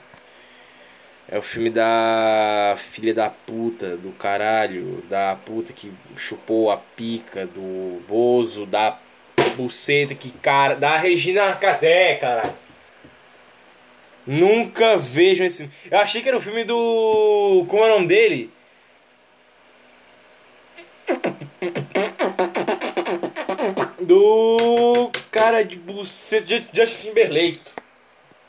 É 1.28 1.39
o 1.39 1.43
filme 1.43 1.68
da 1.68 2.74
filha 2.78 3.12
da 3.12 3.28
puta, 3.28 3.97
do 3.97 4.11
caralho, 4.12 5.03
da 5.11 5.36
puta 5.45 5.72
que 5.72 5.93
chupou 6.16 6.70
a 6.70 6.76
pica, 6.76 7.47
do 7.47 8.01
Bozo, 8.09 8.64
da 8.64 8.99
buceta 9.57 10.14
que 10.14 10.30
cara. 10.30 10.74
Da 10.74 10.97
Regina 10.97 11.55
Casé, 11.57 12.16
caralho. 12.16 12.55
Nunca 14.26 14.97
vejam 14.97 15.47
esse. 15.47 15.68
Eu 15.91 15.99
achei 15.99 16.22
que 16.22 16.28
era 16.28 16.39
o 16.39 16.41
filme 16.41 16.64
do. 16.64 17.64
Como 17.68 17.82
é 17.82 17.86
o 17.86 17.95
nome 17.95 18.07
dele? 18.07 18.51
Do. 24.00 25.11
Cara 25.30 25.64
de 25.64 25.76
buceta. 25.76 26.46
Ju- 26.46 26.68
Justin 26.72 27.09
Timberlake. 27.09 27.61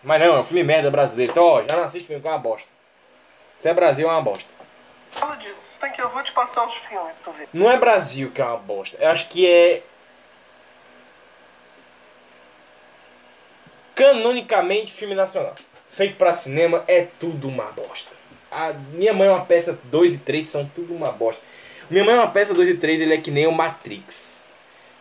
Mas 0.04 0.22
não, 0.22 0.38
é 0.38 0.40
um 0.40 0.44
filme 0.44 0.64
merda 0.64 0.90
brasileiro. 0.90 1.32
Então, 1.32 1.44
ó, 1.44 1.62
já 1.62 1.76
não 1.76 1.84
assiste 1.84 2.06
filme 2.08 2.22
que 2.22 2.28
é 2.28 2.32
uma 2.32 2.38
bosta. 2.40 2.70
Se 3.60 3.68
é 3.70 3.74
Brasil, 3.74 4.08
é 4.10 4.12
uma 4.12 4.22
bosta. 4.22 4.50
Fala 5.12 5.36
disso. 5.36 5.80
Tem 5.80 5.92
que 5.92 6.02
eu 6.02 6.10
vou 6.10 6.24
te 6.24 6.32
passar 6.32 6.66
uns 6.66 6.76
filmes 6.76 7.12
pra 7.14 7.24
tu 7.24 7.32
ver. 7.32 7.50
Não 7.54 7.70
é 7.70 7.78
Brasil 7.78 8.32
que 8.32 8.42
é 8.42 8.46
uma 8.46 8.58
bosta. 8.58 8.98
Eu 9.00 9.10
acho 9.10 9.28
que 9.28 9.46
é. 9.48 9.82
Canonicamente 13.96 14.94
filme 14.94 15.16
nacional. 15.16 15.56
Feito 15.90 16.16
pra 16.16 16.34
cinema 16.34 16.84
é 16.88 17.08
tudo 17.20 17.48
uma 17.48 17.72
bosta. 17.72 18.12
A 18.52 18.72
Minha 18.94 19.14
Mãe 19.14 19.28
é 19.28 19.32
uma 19.32 19.46
peça 19.46 19.78
2 19.86 20.14
e 20.16 20.18
3 20.20 20.48
são 20.48 20.66
tudo 20.74 20.94
uma 20.96 21.12
bosta. 21.12 21.42
Minha 21.90 22.04
Mãe 22.04 22.16
é 22.16 22.20
uma 22.20 22.32
peça 22.32 22.54
2 22.54 22.70
e 22.70 22.74
3, 22.76 23.02
ele 23.02 23.14
é 23.14 23.18
que 23.18 23.32
nem 23.32 23.48
o 23.48 23.52
Matrix. 23.52 24.50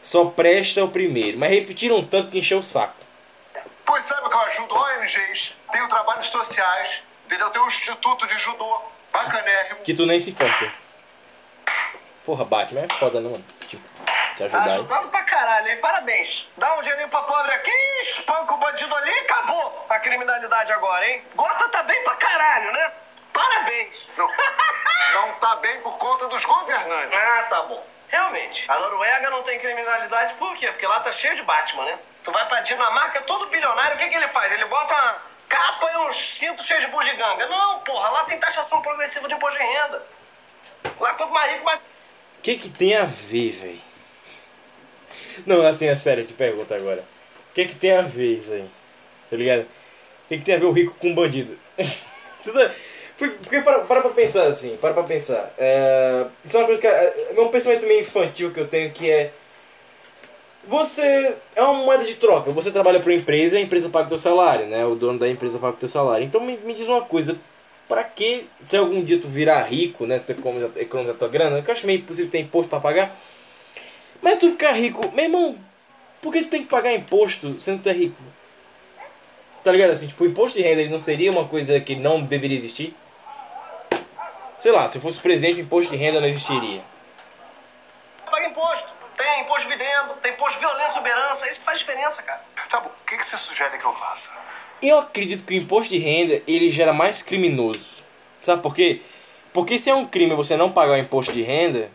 Só 0.01 0.25
presta 0.27 0.83
o 0.85 0.89
primeiro, 0.91 1.39
mas 1.39 1.51
repetiram 1.51 2.03
tanto 2.05 2.31
que 2.31 2.39
encheu 2.39 2.59
o 2.59 2.63
saco. 2.63 2.95
Pois 3.85 4.05
sabe 4.05 4.29
que 4.29 4.35
eu 4.35 4.41
ajudo 4.41 4.75
ONGs, 4.75 5.57
tenho 5.73 5.89
trabalhos 5.89 6.27
sociais, 6.29 7.03
entendeu? 7.27 7.51
Tenho 7.51 7.65
um 7.65 7.69
instituto 7.69 8.27
de 8.27 8.37
judô 8.39 8.81
bacanérrimo. 9.13 9.81
Que 9.81 9.95
tu 9.95 10.07
nem 10.07 10.21
se 10.21 10.31
importa. 10.31 10.73
Porra, 12.25 12.45
Batman 12.45 12.83
é 12.83 12.95
foda, 12.95 13.21
não, 13.21 13.31
mano. 13.33 13.45
Tipo, 13.67 13.83
te 14.37 14.39
Tá 14.39 14.45
ajudar. 14.45 14.67
hein? 14.69 14.73
ajudando 14.75 15.09
pra 15.09 15.23
caralho, 15.23 15.69
hein? 15.69 15.77
Parabéns. 15.81 16.49
Dá 16.57 16.75
um 16.77 16.83
dinheirinho 16.83 17.09
pra 17.09 17.23
pobre 17.23 17.51
aqui, 17.53 17.71
espanca 18.03 18.53
o 18.55 18.59
bandido 18.59 18.95
ali 18.95 19.11
e 19.11 19.19
acabou 19.21 19.87
a 19.89 19.99
criminalidade 19.99 20.73
agora, 20.73 21.07
hein? 21.11 21.23
Gota 21.35 21.69
tá 21.69 21.83
bem 21.83 22.03
pra 22.05 22.15
caralho, 22.15 22.73
né? 22.73 22.93
Parabéns. 23.39 24.11
Não, 24.17 24.29
não 25.15 25.33
tá 25.35 25.57
bem 25.57 25.81
por 25.81 25.97
conta 25.97 26.27
dos 26.27 26.45
governantes. 26.45 27.17
Ah, 27.19 27.43
tá 27.49 27.63
bom. 27.63 27.87
Realmente, 28.09 28.65
a 28.71 28.79
Noruega 28.79 29.31
não 29.31 29.43
tem 29.43 29.59
criminalidade 29.61 30.35
por 30.35 30.57
quê? 30.57 30.67
Porque 30.73 30.87
lá 30.87 30.99
tá 31.01 31.13
cheio 31.13 31.37
de 31.37 31.43
Batman, 31.43 31.85
né? 31.85 31.99
Tu 32.25 32.33
vai 32.33 32.47
pra 32.49 32.61
Dinamarca, 32.63 33.21
todo 33.23 33.47
bilionário, 33.49 33.95
o 33.97 33.99
que 33.99 34.09
que 34.09 34.17
ele 34.17 34.29
faz? 34.29 34.51
Ele 34.53 34.65
bota 34.65 34.93
uma 34.95 35.23
capa 35.49 35.91
e 35.93 35.97
uns 35.99 36.17
cintos 36.17 36.67
cheios 36.67 36.85
de 36.85 36.91
bugiganga. 36.91 37.47
Não, 37.47 37.81
porra, 37.81 38.09
lá 38.11 38.25
tem 38.25 38.41
taxação 38.41 38.83
progressiva 38.83 39.29
de 39.29 39.35
imposto 39.35 39.59
de 39.59 39.65
renda. 39.65 40.07
Lá 40.99 41.15
quanto 41.15 41.33
mais 41.33 41.53
rico, 41.53 41.65
mais... 41.65 41.79
O 41.79 42.43
que 42.43 42.57
que 42.57 42.69
tem 42.71 42.97
a 42.97 43.05
ver, 43.05 43.53
velho? 43.53 43.81
Não, 45.47 45.67
assim, 45.67 45.87
é 45.89 45.95
sério, 45.97 46.23
eu 46.23 46.27
te 46.27 46.33
pergunto 46.35 46.73
agora. 46.75 47.05
O 47.51 47.55
que 47.55 47.67
que 47.67 47.75
tem 47.75 47.97
a 47.97 48.03
ver 48.03 48.35
isso 48.37 48.53
aí? 48.55 48.69
Tá 49.31 49.37
ligado? 49.37 49.63
O 49.63 50.29
que 50.29 50.39
que 50.39 50.45
tem 50.45 50.55
a 50.55 50.59
ver 50.59 50.65
o 50.67 50.73
rico 50.73 50.95
com 50.95 51.13
o 51.13 51.15
bandido? 51.15 51.59
Tudo- 52.43 52.75
Porque 53.19 53.61
para, 53.63 53.81
para 53.81 54.01
pra 54.01 54.11
pensar 54.11 54.47
assim, 54.47 54.77
para 54.77 54.95
pra 54.95 55.03
pensar. 55.03 55.53
É, 55.59 56.25
isso 56.45 56.57
é 56.57 56.61
uma 56.61 56.67
coisa 56.67 56.81
que. 56.81 56.87
É, 56.87 57.35
é 57.37 57.41
um 57.41 57.49
pensamento 57.49 57.85
meio 57.85 58.01
infantil 58.01 58.53
que 58.53 58.61
eu 58.61 58.69
tenho 58.69 58.93
que 58.93 59.11
é. 59.11 59.33
Você 60.69 61.37
é 61.57 61.63
uma 61.63 61.83
moeda 61.85 62.05
de 62.05 62.15
troca. 62.15 62.53
Você 62.53 62.71
trabalha 62.71 63.01
para 63.01 63.11
uma 63.11 63.17
empresa 63.17 63.57
e 63.57 63.59
a 63.59 63.65
empresa 63.65 63.89
paga 63.89 64.07
o 64.07 64.11
teu 64.11 64.19
salário, 64.19 64.67
né? 64.67 64.87
O 64.87 64.95
dono 64.95 65.19
da 65.19 65.29
empresa 65.29 65.59
paga 65.59 65.75
o 65.75 65.79
teu 65.79 65.89
salário. 65.89 66.25
Então 66.25 66.41
me, 66.41 66.57
me 66.59 66.75
diz 66.75 66.87
uma 66.87 67.01
coisa. 67.01 67.37
Pra 67.89 68.05
que, 68.05 68.47
se 68.63 68.77
algum 68.77 69.03
dia 69.03 69.19
tu 69.19 69.29
virar 69.29 69.63
rico, 69.63 70.07
né? 70.07 70.19
Tu 70.19 70.33
economizar, 70.33 71.17
tua 71.19 71.29
grana, 71.29 71.63
que 71.63 71.71
eu 71.71 71.73
acho 71.73 71.87
meio 71.87 72.01
impossível 72.01 72.31
ter 72.31 72.39
imposto 72.39 72.69
pra 72.69 72.79
pagar. 72.79 73.17
Mas 74.23 74.39
tu 74.39 74.51
ficar 74.51 74.73
rico, 74.73 75.01
meu 75.13 75.25
irmão, 75.25 75.57
por 76.21 76.33
que 76.33 76.43
tu 76.43 76.49
tem 76.51 76.63
que 76.63 76.69
pagar 76.69 76.93
imposto 76.93 77.59
sendo 77.61 77.79
que 77.79 77.85
tu 77.85 77.89
é 77.89 77.93
rico? 77.93 78.23
Tá 79.65 79.73
ligado 79.73 79.91
assim? 79.91 80.07
Tipo, 80.07 80.25
o 80.25 80.27
imposto 80.27 80.59
de 80.59 80.65
renda 80.65 80.83
ele 80.83 80.91
não 80.91 81.01
seria 81.01 81.31
uma 81.31 81.47
coisa 81.47 81.81
que 81.81 81.97
não 81.97 82.23
deveria 82.23 82.57
existir? 82.57 82.95
Sei 84.59 84.73
lá, 84.73 84.89
se 84.89 84.99
eu 84.99 85.03
fosse 85.03 85.21
presidente, 85.21 85.61
o 85.61 85.61
imposto 85.61 85.93
de 85.93 85.97
renda 85.97 86.21
não 86.21 86.27
existiria. 86.27 86.83
paga 88.29 88.47
imposto. 88.47 88.93
Tem 89.17 89.43
imposto 89.43 89.69
de 89.69 89.77
dividendo, 89.77 90.15
tem 90.23 90.33
imposto 90.33 90.61
de 90.61 90.67
violência 90.67 90.93
sobre 90.93 91.11
herança. 91.11 91.47
É 91.47 91.51
isso 91.51 91.61
que 91.61 91.65
faz 91.65 91.79
diferença, 91.81 92.23
cara. 92.23 92.41
Tá 92.69 92.81
bom, 92.81 92.89
o 92.89 93.07
que, 93.07 93.17
que 93.17 93.25
você 93.25 93.37
sugere 93.37 93.79
que 93.79 93.85
eu 93.85 93.93
faça? 93.93 94.31
Eu 94.83 94.99
acredito 94.99 95.45
que 95.45 95.55
o 95.55 95.57
imposto 95.57 95.91
de 95.91 95.99
renda 95.99 96.43
ele 96.47 96.69
gera 96.71 96.93
mais 96.93 97.23
criminoso. 97.23 98.05
Sabe 98.41 98.63
por 98.63 98.75
quê? 98.75 99.01
Porque 99.53 99.79
se 99.79 99.91
é 99.91 99.95
um 99.95 100.07
crime 100.07 100.35
você 100.35 100.57
não 100.57 100.71
pagar 100.71 100.93
o 100.93 100.99
imposto 100.99 101.33
de 101.33 101.43
renda, 101.43 101.91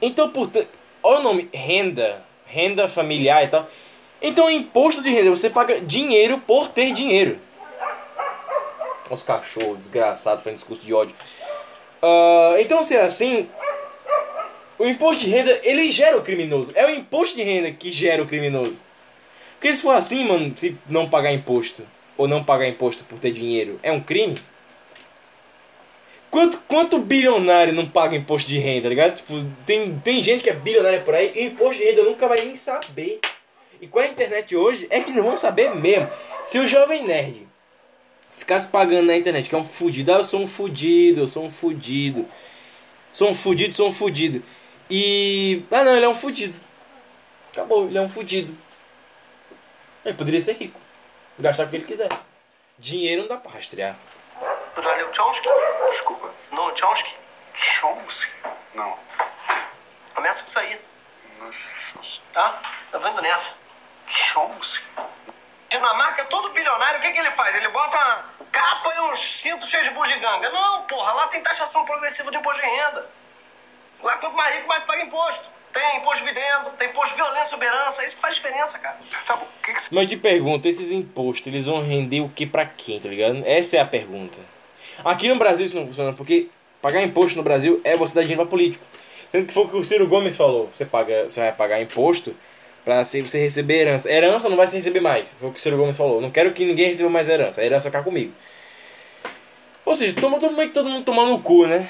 então 0.00 0.28
portanto, 0.28 0.68
olha 1.02 1.20
o 1.20 1.22
nome, 1.22 1.48
renda, 1.54 2.22
renda 2.46 2.86
familiar 2.86 3.44
e 3.44 3.48
tal. 3.48 3.68
Então 4.20 4.50
imposto 4.50 5.02
de 5.02 5.10
renda 5.10 5.30
você 5.30 5.48
paga 5.48 5.80
dinheiro 5.80 6.38
por 6.38 6.68
ter 6.68 6.92
dinheiro. 6.92 7.38
Os 9.14 9.22
cachorros 9.22 9.78
desgraçados 9.78 10.42
fazendo 10.42 10.58
discurso 10.58 10.84
de 10.84 10.92
ódio. 10.92 11.14
Ah, 12.02 12.56
então 12.58 12.82
se 12.82 12.94
é 12.94 13.02
assim, 13.02 13.48
o 14.78 14.86
imposto 14.86 15.24
de 15.24 15.30
renda 15.30 15.58
ele 15.62 15.90
gera 15.90 16.18
o 16.18 16.22
criminoso. 16.22 16.72
É 16.74 16.84
o 16.84 16.90
imposto 16.90 17.36
de 17.36 17.42
renda 17.42 17.70
que 17.70 17.90
gera 17.90 18.22
o 18.22 18.26
criminoso. 18.26 18.76
Porque 19.54 19.74
se 19.74 19.82
for 19.82 19.96
assim, 19.96 20.24
mano, 20.26 20.52
se 20.54 20.76
não 20.86 21.08
pagar 21.08 21.32
imposto, 21.32 21.86
ou 22.16 22.28
não 22.28 22.44
pagar 22.44 22.68
imposto 22.68 23.04
por 23.04 23.18
ter 23.18 23.32
dinheiro, 23.32 23.80
é 23.82 23.90
um 23.90 24.00
crime? 24.00 24.34
Quanto, 26.30 26.60
quanto 26.66 26.98
bilionário 26.98 27.72
não 27.72 27.86
paga 27.86 28.16
imposto 28.16 28.48
de 28.48 28.58
renda, 28.58 28.82
tá 28.82 28.88
ligado? 28.88 29.16
Tipo, 29.16 29.34
tem, 29.64 29.96
tem 30.00 30.22
gente 30.22 30.42
que 30.42 30.50
é 30.50 30.52
bilionária 30.52 31.00
por 31.00 31.14
aí 31.14 31.32
e 31.34 31.44
imposto 31.46 31.80
de 31.80 31.88
renda 31.88 32.02
nunca 32.02 32.26
vai 32.26 32.38
nem 32.40 32.56
saber. 32.56 33.20
E 33.80 33.86
com 33.86 34.00
a 34.00 34.06
internet 34.06 34.54
hoje, 34.56 34.86
é 34.90 35.00
que 35.00 35.12
não 35.12 35.22
vão 35.22 35.36
saber 35.36 35.74
mesmo. 35.76 36.08
Se 36.44 36.58
o 36.58 36.66
jovem 36.66 37.04
nerd 37.04 37.43
ficasse 38.34 38.68
pagando 38.68 39.06
na 39.06 39.16
internet, 39.16 39.48
que 39.48 39.54
é 39.54 39.58
um 39.58 39.64
fudido, 39.64 40.12
ah, 40.12 40.18
eu 40.18 40.24
sou 40.24 40.40
um 40.40 40.46
fudido, 40.46 41.20
eu 41.20 41.28
sou 41.28 41.44
um 41.44 41.50
fudido. 41.50 42.28
Sou 43.12 43.30
um 43.30 43.34
fudido, 43.34 43.74
sou 43.74 43.88
um 43.88 43.92
fudido. 43.92 44.42
E. 44.90 45.64
Ah 45.70 45.84
não, 45.84 45.96
ele 45.96 46.04
é 46.04 46.08
um 46.08 46.14
fudido. 46.14 46.58
Acabou, 47.52 47.86
ele 47.86 47.96
é 47.96 48.00
um 48.00 48.08
fudido. 48.08 48.56
Ele 50.04 50.14
poderia 50.14 50.42
ser 50.42 50.54
rico. 50.54 50.80
Gastar 51.38 51.66
o 51.66 51.70
que 51.70 51.76
ele 51.76 51.84
quiser. 51.84 52.08
Dinheiro 52.78 53.22
não 53.22 53.28
dá 53.28 53.36
pra 53.36 53.52
rastrear. 53.52 53.96
Tu 54.74 54.82
já 54.82 54.94
leu 54.96 55.14
Chomsky? 55.14 55.48
Desculpa. 55.90 56.34
Não, 56.50 56.76
Chomsky? 56.76 57.14
Chomsky? 57.54 58.32
Não. 58.74 58.98
Começa 60.14 60.42
com 60.42 60.48
isso 60.48 60.58
aí. 60.58 60.80
Tá? 62.32 62.60
Tá 62.90 62.98
vendo 62.98 63.22
nessa? 63.22 63.54
Chomsky? 64.08 64.84
Dinamarca, 65.78 66.24
todo 66.26 66.50
bilionário, 66.50 66.98
o 66.98 67.02
que, 67.02 67.10
que 67.10 67.18
ele 67.18 67.30
faz? 67.30 67.56
Ele 67.56 67.68
bota 67.68 67.96
uma 67.96 68.24
capa 68.52 68.92
e 68.94 69.00
uns 69.10 69.18
cintos 69.18 69.68
cheios 69.68 69.88
de 69.88 69.94
bugiganga. 69.94 70.50
Não, 70.50 70.82
porra, 70.82 71.12
lá 71.12 71.26
tem 71.26 71.42
taxação 71.42 71.84
progressiva 71.84 72.30
de 72.30 72.38
imposto 72.38 72.62
de 72.62 72.68
renda. 72.68 73.08
Lá 74.02 74.16
quanto 74.16 74.36
mais 74.36 74.54
rico, 74.54 74.68
mais 74.68 74.84
paga 74.84 75.02
imposto. 75.02 75.50
Tem 75.72 75.96
imposto 75.96 76.24
de 76.24 76.32
dividendo, 76.32 76.70
tem 76.78 76.88
imposto 76.88 77.16
violento 77.16 77.50
sobre 77.50 77.66
herança, 77.66 78.02
é 78.02 78.06
isso 78.06 78.14
que 78.14 78.22
faz 78.22 78.36
diferença, 78.36 78.78
cara. 78.78 78.96
Tá 79.26 79.34
bom, 79.34 79.48
que, 79.60 79.72
que 79.72 79.80
Mas 79.92 80.04
eu 80.04 80.08
te 80.08 80.16
pergunto, 80.16 80.68
esses 80.68 80.90
impostos, 80.92 81.46
eles 81.48 81.66
vão 81.66 81.82
render 81.82 82.20
o 82.20 82.28
que 82.28 82.46
pra 82.46 82.64
quem, 82.64 83.00
tá 83.00 83.08
ligado? 83.08 83.42
Essa 83.44 83.78
é 83.78 83.80
a 83.80 83.86
pergunta. 83.86 84.38
Aqui 85.04 85.28
no 85.28 85.34
Brasil 85.36 85.66
isso 85.66 85.74
não 85.74 85.88
funciona, 85.88 86.12
porque 86.12 86.48
pagar 86.80 87.02
imposto 87.02 87.36
no 87.36 87.42
Brasil 87.42 87.80
é 87.82 87.96
você 87.96 88.14
dar 88.14 88.20
dinheiro 88.20 88.42
pra 88.42 88.50
político. 88.50 88.84
Tanto 89.32 89.48
que 89.48 89.52
foi 89.52 89.64
o 89.64 89.68
que 89.68 89.76
o 89.76 89.82
Ciro 89.82 90.06
Gomes 90.06 90.36
falou. 90.36 90.70
Você, 90.72 90.84
paga, 90.84 91.24
você 91.24 91.40
vai 91.40 91.50
pagar 91.50 91.80
imposto 91.80 92.36
pra 92.84 93.04
se- 93.04 93.22
você 93.22 93.38
receber 93.38 93.80
herança. 93.80 94.10
Herança 94.10 94.48
não 94.48 94.56
vai 94.56 94.66
se 94.66 94.76
receber 94.76 95.00
mais. 95.00 95.34
Foi 95.38 95.48
o 95.48 95.52
que 95.52 95.58
o 95.58 95.62
Ciro 95.62 95.76
Gomes 95.76 95.96
falou. 95.96 96.20
Não 96.20 96.30
quero 96.30 96.52
que 96.52 96.64
ninguém 96.64 96.88
receba 96.88 97.08
mais 97.10 97.28
herança. 97.28 97.60
A 97.60 97.64
herança 97.64 97.88
ficar 97.90 98.02
comigo. 98.04 98.32
Ou 99.84 99.94
seja, 99.94 100.14
toma 100.18 100.38
todo 100.38 100.52
mundo, 100.54 100.72
todo 100.72 100.88
mundo 100.88 101.04
tomando 101.04 101.30
no 101.32 101.42
cu, 101.42 101.66
né? 101.66 101.88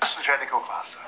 você 0.00 0.14
sugere 0.14 0.46
que 0.46 0.52
eu 0.52 0.60
faça? 0.60 0.98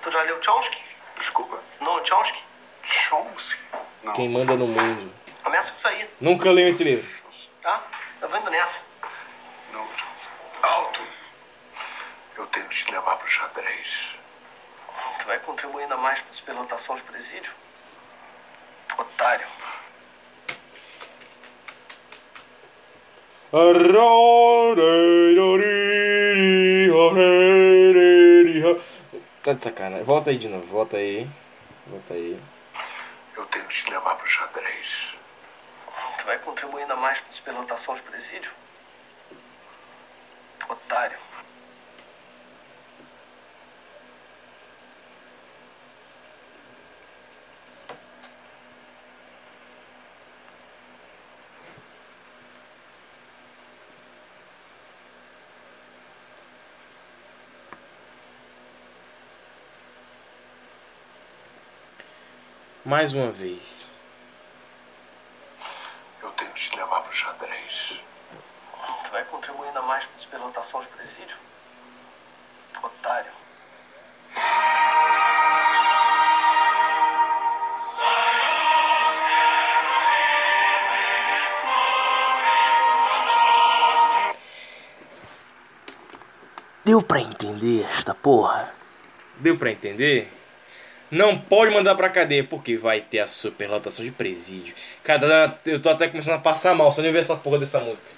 Tu 0.00 0.10
já 0.10 0.22
leu 0.22 0.42
Chomsky? 0.42 0.82
Desculpa. 1.16 1.58
Não, 1.80 2.04
Chomsky? 2.04 2.42
Chomsky? 2.82 3.60
Não. 4.02 4.12
Quem 4.14 4.28
manda 4.28 4.54
no 4.56 4.66
mundo. 4.66 5.12
Começa 5.42 5.72
com 5.72 5.78
isso 5.78 5.88
aí, 5.88 6.08
Nunca 6.20 6.50
leio 6.50 6.68
esse 6.68 6.82
livro. 6.82 7.06
tá? 7.62 7.82
Eu 8.20 8.28
vou 8.28 8.38
indo 8.40 8.50
nessa. 8.50 8.82
Não, 9.72 9.80
Chomsky. 9.86 10.28
Alto. 10.62 11.02
Eu 12.36 12.46
tenho 12.46 12.68
que 12.68 12.84
te 12.84 12.90
levar 12.90 13.16
pro 13.16 13.28
xadrez. 13.28 14.16
Tu 15.18 15.26
vai 15.26 15.38
contribuir 15.40 15.82
ainda 15.84 15.96
mais 15.96 16.20
pra 16.20 16.32
superlotação 16.32 16.96
de 16.96 17.02
presídio? 17.02 17.52
Otário. 18.98 19.46
Tá 29.42 29.52
de 29.52 29.62
sacanagem. 29.62 30.04
Volta 30.04 30.30
aí 30.30 30.36
de 30.36 30.48
novo. 30.48 30.66
Volta 30.66 30.96
aí. 30.96 31.28
Volta 31.86 32.14
aí. 32.14 32.36
Eu 33.36 33.46
tenho 33.46 33.68
que 33.68 33.74
te 33.74 33.90
levar 33.90 34.16
pro 34.16 34.26
xadrez. 34.26 35.16
Tu 36.18 36.24
vai 36.24 36.38
contribuir 36.38 36.82
ainda 36.82 36.96
mais 36.96 37.20
pra 37.20 37.30
superlotação 37.30 37.94
de 37.94 38.02
presídio? 38.02 38.50
Otário. 40.68 41.16
Mais 62.86 63.12
uma 63.12 63.32
vez. 63.32 63.98
Eu 66.22 66.30
tenho 66.30 66.52
que 66.52 66.70
te 66.70 66.76
levar 66.76 67.00
pro 67.00 67.12
xadrez. 67.12 68.00
Tu 69.02 69.10
vai 69.10 69.24
contribuir 69.24 69.66
ainda 69.66 69.82
mais 69.82 70.04
pra 70.04 70.16
superlotação 70.16 70.80
de 70.82 70.86
presídio? 70.86 71.36
Otário. 72.80 73.32
Deu 86.84 87.02
pra 87.02 87.18
entender 87.18 87.84
esta 87.90 88.14
porra? 88.14 88.72
Deu 89.38 89.58
pra 89.58 89.72
entender? 89.72 90.32
Não 91.10 91.38
pode 91.38 91.72
mandar 91.72 91.94
pra 91.94 92.08
cadeia, 92.08 92.42
porque 92.42 92.76
vai 92.76 93.00
ter 93.00 93.20
a 93.20 93.26
superlotação 93.26 94.04
de 94.04 94.10
presídio. 94.10 94.74
Cara, 95.04 95.58
eu 95.64 95.80
tô 95.80 95.88
até 95.88 96.08
começando 96.08 96.34
a 96.34 96.40
passar 96.40 96.74
mal 96.74 96.90
só 96.90 97.00
de 97.00 97.10
ver 97.10 97.20
essa 97.20 97.36
porra 97.36 97.58
dessa 97.58 97.78
música. 97.80 98.08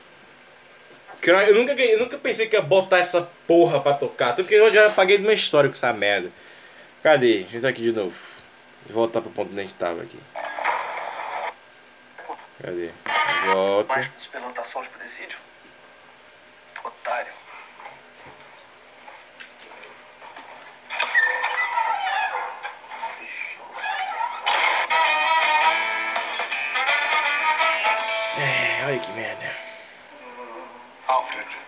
Eu 1.23 1.55
nunca, 1.55 1.73
eu 1.73 1.99
nunca 1.99 2.17
pensei 2.17 2.47
que 2.47 2.57
ia 2.57 2.63
botar 2.63 2.99
essa 2.99 3.29
porra 3.47 3.81
pra 3.81 3.93
tocar. 3.93 4.35
Tanto 4.35 4.49
que 4.49 4.55
eu 4.55 4.73
já 4.73 4.87
apaguei 4.87 5.19
do 5.19 5.25
meu 5.25 5.33
histórico 5.33 5.75
essa 5.75 5.93
merda. 5.93 6.31
Cadê? 7.03 7.41
Deixa 7.41 7.57
eu 7.57 7.59
entrar 7.59 7.71
aqui 7.71 7.83
de 7.83 7.93
novo. 7.93 8.17
Voltar 8.87 9.21
pro 9.21 9.31
ponto 9.31 9.51
onde 9.51 9.61
a 9.61 9.63
gente 9.63 9.75
tava 9.75 10.03
aqui. 10.03 10.19
Cadê? 12.63 12.91
Volta. 13.53 13.95
Mais 13.95 14.11
superlotação 14.17 14.83
de 14.83 14.89
presídio? 14.89 15.39
Otário. 16.83 17.33
Merda. 29.19 29.57
Alfred, 31.09 31.59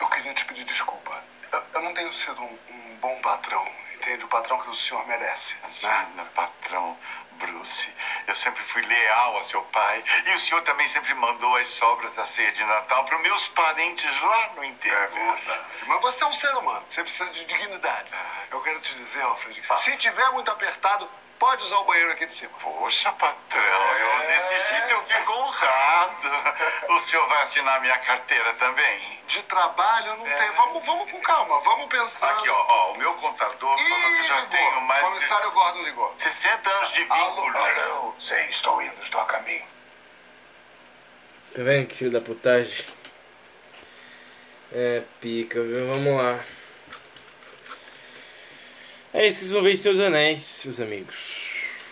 eu 0.00 0.08
queria 0.08 0.34
te 0.34 0.44
pedir 0.44 0.64
desculpa. 0.64 1.22
Eu, 1.52 1.62
eu 1.74 1.82
não 1.82 1.94
tenho 1.94 2.12
sido 2.12 2.42
um, 2.42 2.58
um 2.68 2.96
bom 2.96 3.20
patrão, 3.20 3.64
entende? 3.94 4.24
O 4.24 4.28
patrão 4.28 4.60
que 4.60 4.70
o 4.70 4.74
senhor 4.74 5.06
merece. 5.06 5.56
Meu 6.16 6.24
patrão, 6.34 6.98
Bruce, 7.34 7.94
eu 8.26 8.34
sempre 8.34 8.60
fui 8.60 8.82
leal 8.82 9.36
ao 9.36 9.42
seu 9.44 9.62
pai. 9.62 10.02
E 10.26 10.34
o 10.34 10.40
senhor 10.40 10.62
também 10.62 10.88
sempre 10.88 11.14
mandou 11.14 11.54
as 11.54 11.68
sobras 11.68 12.12
da 12.16 12.26
ceia 12.26 12.50
de 12.50 12.64
Natal 12.64 13.04
para 13.04 13.14
os 13.14 13.22
meus 13.22 13.46
parentes 13.46 14.20
lá 14.20 14.52
no 14.56 14.64
interior. 14.64 14.98
É 15.00 15.06
verdade. 15.06 15.64
Mas 15.86 16.00
você 16.00 16.24
é 16.24 16.26
um 16.26 16.32
ser 16.32 16.56
humano, 16.56 16.84
você 16.88 17.04
precisa 17.04 17.30
de 17.30 17.44
dignidade. 17.44 18.10
Eu 18.50 18.60
quero 18.62 18.80
te 18.80 18.96
dizer, 18.96 19.22
Alfred, 19.22 19.62
se 19.76 19.96
tiver 19.96 20.28
muito 20.32 20.50
apertado, 20.50 21.08
pode 21.40 21.64
usar 21.64 21.78
o 21.78 21.84
banheiro 21.84 22.12
aqui 22.12 22.26
de 22.26 22.34
cima. 22.34 22.52
Poxa, 22.60 23.10
patrão, 23.12 23.96
eu, 23.98 24.26
desse 24.28 24.58
jeito 24.68 24.90
eu 24.90 25.02
fico 25.04 25.32
honrado. 25.32 26.28
O 26.90 27.00
senhor 27.00 27.26
vai 27.28 27.42
assinar 27.42 27.80
minha 27.80 27.98
carteira 27.98 28.52
também? 28.54 29.18
De 29.26 29.42
trabalho 29.44 30.08
eu 30.08 30.16
não 30.18 30.24
tenho. 30.24 30.52
Vamos, 30.52 30.84
vamos 30.86 31.10
com 31.10 31.20
calma, 31.22 31.58
vamos 31.60 31.86
pensar. 31.86 32.30
Aqui, 32.30 32.48
ó, 32.48 32.66
ó, 32.68 32.92
o 32.92 32.98
meu 32.98 33.14
contador 33.14 33.76
falou 33.76 33.76
que 33.76 34.26
já 34.28 34.34
ligou. 34.36 34.50
tenho 34.50 34.80
mais 34.82 35.02
O 35.02 35.06
comissário 35.08 35.50
Gordon 35.52 35.82
ligou. 35.82 36.14
60 36.16 36.70
anos 36.70 36.92
de 36.92 37.00
vínculo. 37.00 37.56
alô. 37.56 38.14
Sim, 38.18 38.48
estou 38.50 38.82
indo, 38.82 39.02
estou 39.02 39.20
a 39.20 39.24
caminho. 39.24 39.66
Tá 41.54 41.62
vendo 41.62 41.86
que 41.88 41.96
filho 41.96 42.10
da 42.10 42.20
putagem? 42.20 42.84
É, 44.72 45.02
pica, 45.20 45.60
viu? 45.62 45.88
Vamos 45.88 46.22
lá. 46.22 46.44
É 49.12 49.26
isso 49.26 49.38
que 49.38 49.44
vocês 49.44 49.52
vão 49.52 49.62
ver 49.62 49.72
em 49.72 49.76
Seus 49.76 49.98
Anéis, 49.98 50.62
meus 50.64 50.80
amigos. 50.80 51.50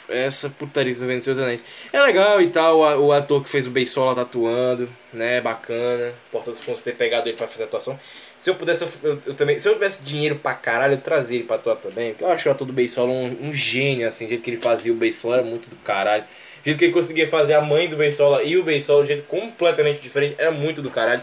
Essa 0.08 0.48
putaria 0.48 0.94
ver 0.94 1.16
em 1.16 1.20
Seus 1.20 1.38
Anéis. 1.38 1.64
É 1.92 2.00
legal 2.00 2.40
e 2.40 2.48
tal, 2.48 2.78
o 2.78 3.12
ator 3.12 3.42
que 3.44 3.50
fez 3.50 3.66
o 3.66 3.70
Beisola 3.70 4.14
tá 4.14 4.22
atuando, 4.22 4.88
né? 5.12 5.40
Bacana. 5.40 6.14
Importante 6.28 6.54
os 6.54 6.64
pontos 6.64 6.80
ter 6.82 6.94
pegado 6.94 7.28
ele 7.28 7.36
pra 7.36 7.46
fazer 7.48 7.64
a 7.64 7.66
atuação. 7.66 7.98
Se 8.38 8.48
eu 8.48 8.54
pudesse, 8.54 8.84
eu, 8.84 8.90
eu- 9.02 9.22
eu 9.26 9.34
também. 9.34 9.58
Se 9.58 9.68
eu 9.68 9.74
tivesse 9.74 10.02
dinheiro 10.02 10.36
pra 10.36 10.54
caralho, 10.54 10.94
eu 10.94 10.98
trazia 11.00 11.38
ele 11.38 11.46
pra 11.46 11.56
atuar 11.56 11.76
também. 11.76 12.10
Porque 12.12 12.24
eu 12.24 12.28
acho 12.30 12.48
o 12.48 12.52
ator 12.52 12.66
do 12.66 12.72
Beisola 12.72 13.10
um, 13.10 13.48
um 13.48 13.52
gênio, 13.52 14.08
assim. 14.08 14.24
O 14.24 14.28
jeito 14.28 14.42
que 14.42 14.50
ele 14.50 14.56
fazia 14.56 14.92
o 14.92 14.96
Beisola 14.96 15.38
era 15.38 15.44
muito 15.44 15.68
do 15.68 15.76
caralho. 15.76 16.22
O 16.22 16.64
jeito 16.64 16.78
que 16.78 16.84
ele 16.86 16.92
conseguia 16.94 17.28
fazer 17.28 17.54
a 17.54 17.60
mãe 17.60 17.88
do 17.88 17.96
Beisola 17.96 18.42
e 18.44 18.56
o 18.56 18.62
Beisola 18.62 19.02
um 19.02 19.06
jeito 19.06 19.24
completamente 19.24 20.00
diferente 20.00 20.36
era 20.38 20.50
muito 20.52 20.80
do 20.80 20.88
caralho. 20.90 21.22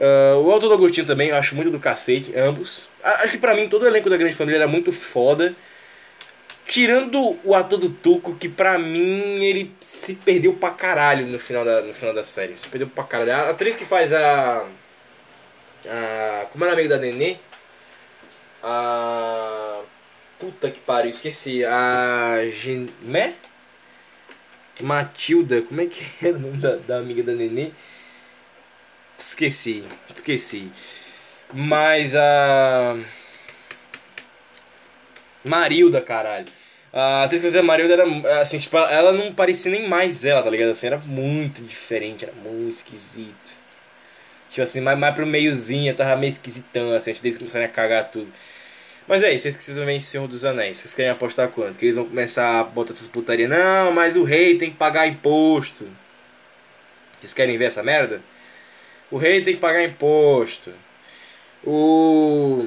Ah, 0.00 0.36
o 0.38 0.50
Alto 0.50 0.68
do 0.68 0.74
Agostinho 0.74 1.06
também, 1.06 1.28
eu 1.28 1.36
acho 1.36 1.54
muito 1.54 1.70
do 1.70 1.78
cacete, 1.80 2.36
ambos. 2.36 2.88
Acho 3.02 3.32
que 3.32 3.38
pra 3.38 3.54
mim 3.54 3.68
todo 3.68 3.82
o 3.82 3.86
elenco 3.86 4.08
da 4.08 4.16
Grande 4.16 4.34
Família 4.34 4.58
era 4.58 4.68
muito 4.68 4.92
foda. 4.92 5.54
Tirando 6.66 7.38
o 7.44 7.54
ator 7.54 7.78
do 7.78 7.88
Tuco, 7.88 8.34
que 8.36 8.48
pra 8.48 8.78
mim 8.78 9.42
ele 9.42 9.74
se 9.80 10.16
perdeu 10.16 10.52
pra 10.52 10.70
caralho 10.70 11.26
no 11.26 11.38
final 11.38 11.64
da, 11.64 11.80
no 11.80 11.94
final 11.94 12.14
da 12.14 12.22
série. 12.22 12.58
Se 12.58 12.68
perdeu 12.68 12.86
pra 12.88 13.04
caralho. 13.04 13.32
A 13.32 13.50
atriz 13.50 13.74
que 13.74 13.86
faz 13.86 14.12
a. 14.12 14.66
a 15.88 16.46
como 16.50 16.64
era 16.64 16.74
amigo 16.74 16.88
da 16.88 16.98
Nenê? 16.98 17.36
A. 18.62 19.80
Puta 20.38 20.70
que 20.70 20.80
pariu, 20.80 21.10
esqueci. 21.10 21.64
A. 21.64 22.46
Gené? 22.50 23.34
Matilda, 24.80 25.62
como 25.62 25.80
é 25.80 25.86
que 25.86 26.04
era 26.24 26.36
o 26.36 26.40
nome 26.40 26.58
da, 26.58 26.76
da 26.76 26.98
amiga 26.98 27.22
da 27.22 27.32
Nenê? 27.32 27.70
Esqueci, 29.18 29.84
esqueci. 30.14 30.70
Mas 31.52 32.14
a. 32.14 32.96
Marilda, 35.44 36.00
caralho. 36.00 36.46
A 36.92 37.24
atriz 37.24 37.42
que 37.42 37.48
fazia 37.48 37.62
Marilda 37.62 37.94
era. 37.94 38.40
Assim, 38.40 38.58
tipo, 38.58 38.76
ela- 38.76 39.12
não 39.12 39.32
parecia 39.32 39.70
nem 39.70 39.88
mais 39.88 40.24
ela, 40.24 40.42
tá 40.42 40.50
ligado? 40.50 40.70
Assim, 40.70 40.86
era 40.86 40.98
muito 40.98 41.62
diferente, 41.62 42.24
era 42.24 42.34
muito 42.34 42.76
esquisito. 42.76 43.58
Tipo 44.50 44.62
assim, 44.62 44.80
mais, 44.80 44.98
mais 44.98 45.14
pro 45.14 45.26
meiozinho, 45.26 45.94
tava 45.94 46.16
meio 46.16 46.30
esquisitão, 46.30 46.92
assim, 46.94 47.10
antes 47.10 47.20
deles 47.22 47.38
começarem 47.38 47.66
a 47.66 47.70
cagar 47.70 48.10
tudo. 48.10 48.32
Mas 49.06 49.22
é 49.22 49.32
isso, 49.32 49.42
vocês 49.44 49.56
precisam 49.56 49.84
ver 49.86 49.92
em 49.92 50.00
Senhor 50.00 50.26
dos 50.28 50.44
Anéis. 50.44 50.78
Vocês 50.78 50.94
querem 50.94 51.10
apostar 51.10 51.48
quanto? 51.48 51.78
Que 51.78 51.86
eles 51.86 51.96
vão 51.96 52.06
começar 52.06 52.60
a 52.60 52.64
botar 52.64 52.92
essas 52.92 53.08
putarias. 53.08 53.48
Não, 53.50 53.92
mas 53.92 54.16
o 54.16 54.24
rei 54.24 54.56
tem 54.58 54.70
que 54.70 54.76
pagar 54.76 55.06
imposto. 55.06 55.88
Vocês 57.20 57.34
querem 57.34 57.56
ver 57.58 57.66
essa 57.66 57.82
merda? 57.82 58.22
O 59.10 59.16
rei 59.16 59.42
tem 59.42 59.54
que 59.54 59.60
pagar 59.60 59.84
imposto. 59.84 60.72
O. 61.64 62.66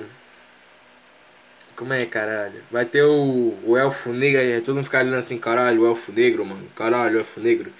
Como 1.76 1.94
é, 1.94 2.06
caralho? 2.06 2.62
Vai 2.70 2.86
ter 2.86 3.04
o, 3.04 3.58
o 3.66 3.78
elfo 3.78 4.12
negro 4.12 4.42
aí, 4.42 4.62
todo 4.62 4.76
mundo 4.76 4.86
ficar 4.86 5.02
olhando 5.02 5.18
assim, 5.18 5.38
caralho, 5.38 5.82
o 5.82 5.88
elfo 5.88 6.12
negro, 6.12 6.46
mano. 6.46 6.68
Caralho, 6.76 7.18
o 7.18 7.20
elfo 7.20 7.40
negro. 7.40 7.72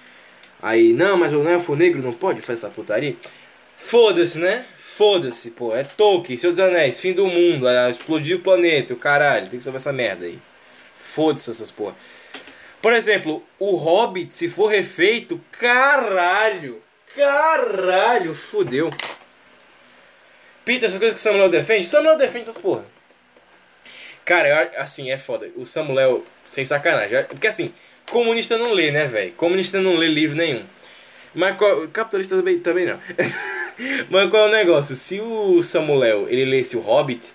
Aí, 0.60 0.92
não, 0.92 1.16
mas 1.16 1.32
o 1.32 1.46
elfo 1.48 1.74
negro 1.74 2.00
não 2.02 2.12
pode 2.12 2.40
fazer 2.40 2.52
essa 2.66 2.70
putaria. 2.70 3.16
Foda-se, 3.76 4.38
né? 4.38 4.64
Foda-se, 4.76 5.50
pô. 5.52 5.74
É 5.74 5.82
Tolkien, 5.82 6.38
Senhor 6.38 6.52
dos 6.52 6.60
Anéis, 6.60 7.00
fim 7.00 7.12
do 7.12 7.26
mundo, 7.26 7.66
ah, 7.66 7.90
explodiu 7.90 8.38
o 8.38 8.40
planeta, 8.40 8.94
o 8.94 8.96
caralho. 8.96 9.48
Tem 9.48 9.58
que 9.58 9.64
saber 9.64 9.76
essa 9.76 9.92
merda 9.92 10.24
aí. 10.24 10.38
Foda-se 10.96 11.50
essas 11.50 11.70
porra. 11.70 11.96
Por 12.80 12.92
exemplo, 12.92 13.42
o 13.58 13.74
Hobbit, 13.76 14.34
se 14.34 14.48
for 14.48 14.66
refeito, 14.66 15.40
caralho. 15.52 16.80
Caralho, 17.14 18.34
fudeu. 18.34 18.90
Peter, 20.64 20.84
essas 20.84 20.98
coisas 20.98 21.14
que 21.14 21.20
o 21.20 21.30
Samuel 21.30 21.48
defende, 21.48 21.86
Samuel 21.86 22.16
defende 22.16 22.48
essas 22.48 22.60
porra. 22.60 22.84
Cara, 24.24 24.48
eu, 24.48 24.80
assim, 24.80 25.10
é 25.10 25.18
foda. 25.18 25.50
O 25.56 25.66
Samuel, 25.66 26.24
sem 26.46 26.64
sacanagem. 26.64 27.24
Porque 27.24 27.46
assim, 27.46 27.74
comunista 28.10 28.56
não 28.56 28.72
lê, 28.72 28.90
né, 28.90 29.06
velho? 29.06 29.32
Comunista 29.32 29.80
não 29.80 29.96
lê 29.96 30.06
livro 30.06 30.36
nenhum. 30.36 30.64
Mas 31.34 31.56
qual, 31.56 31.88
capitalista 31.88 32.36
também, 32.36 32.58
também 32.60 32.86
não. 32.86 32.98
Mas 34.10 34.30
qual 34.30 34.46
é 34.46 34.48
o 34.48 34.52
negócio? 34.52 34.94
Se 34.94 35.20
o 35.20 35.60
Samuel, 35.62 36.28
ele 36.28 36.44
lesse 36.44 36.76
o 36.76 36.80
Hobbit, 36.80 37.32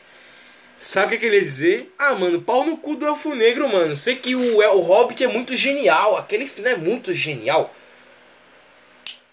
sabe 0.78 1.08
o 1.08 1.10
que, 1.10 1.18
que 1.18 1.26
ele 1.26 1.38
ia 1.38 1.44
dizer? 1.44 1.94
Ah, 1.98 2.16
mano, 2.16 2.42
pau 2.42 2.66
no 2.66 2.78
cu 2.78 2.96
do 2.96 3.06
Elfo 3.06 3.36
Negro, 3.36 3.68
mano. 3.68 3.98
Sei 3.98 4.16
que 4.16 4.36
o, 4.36 4.58
o 4.60 4.80
Hobbit 4.82 5.24
é 5.24 5.28
muito 5.28 5.56
genial. 5.56 6.16
Aquele 6.16 6.46
filme 6.46 6.70
é 6.70 6.78
muito 6.78 7.14
genial. 7.14 7.74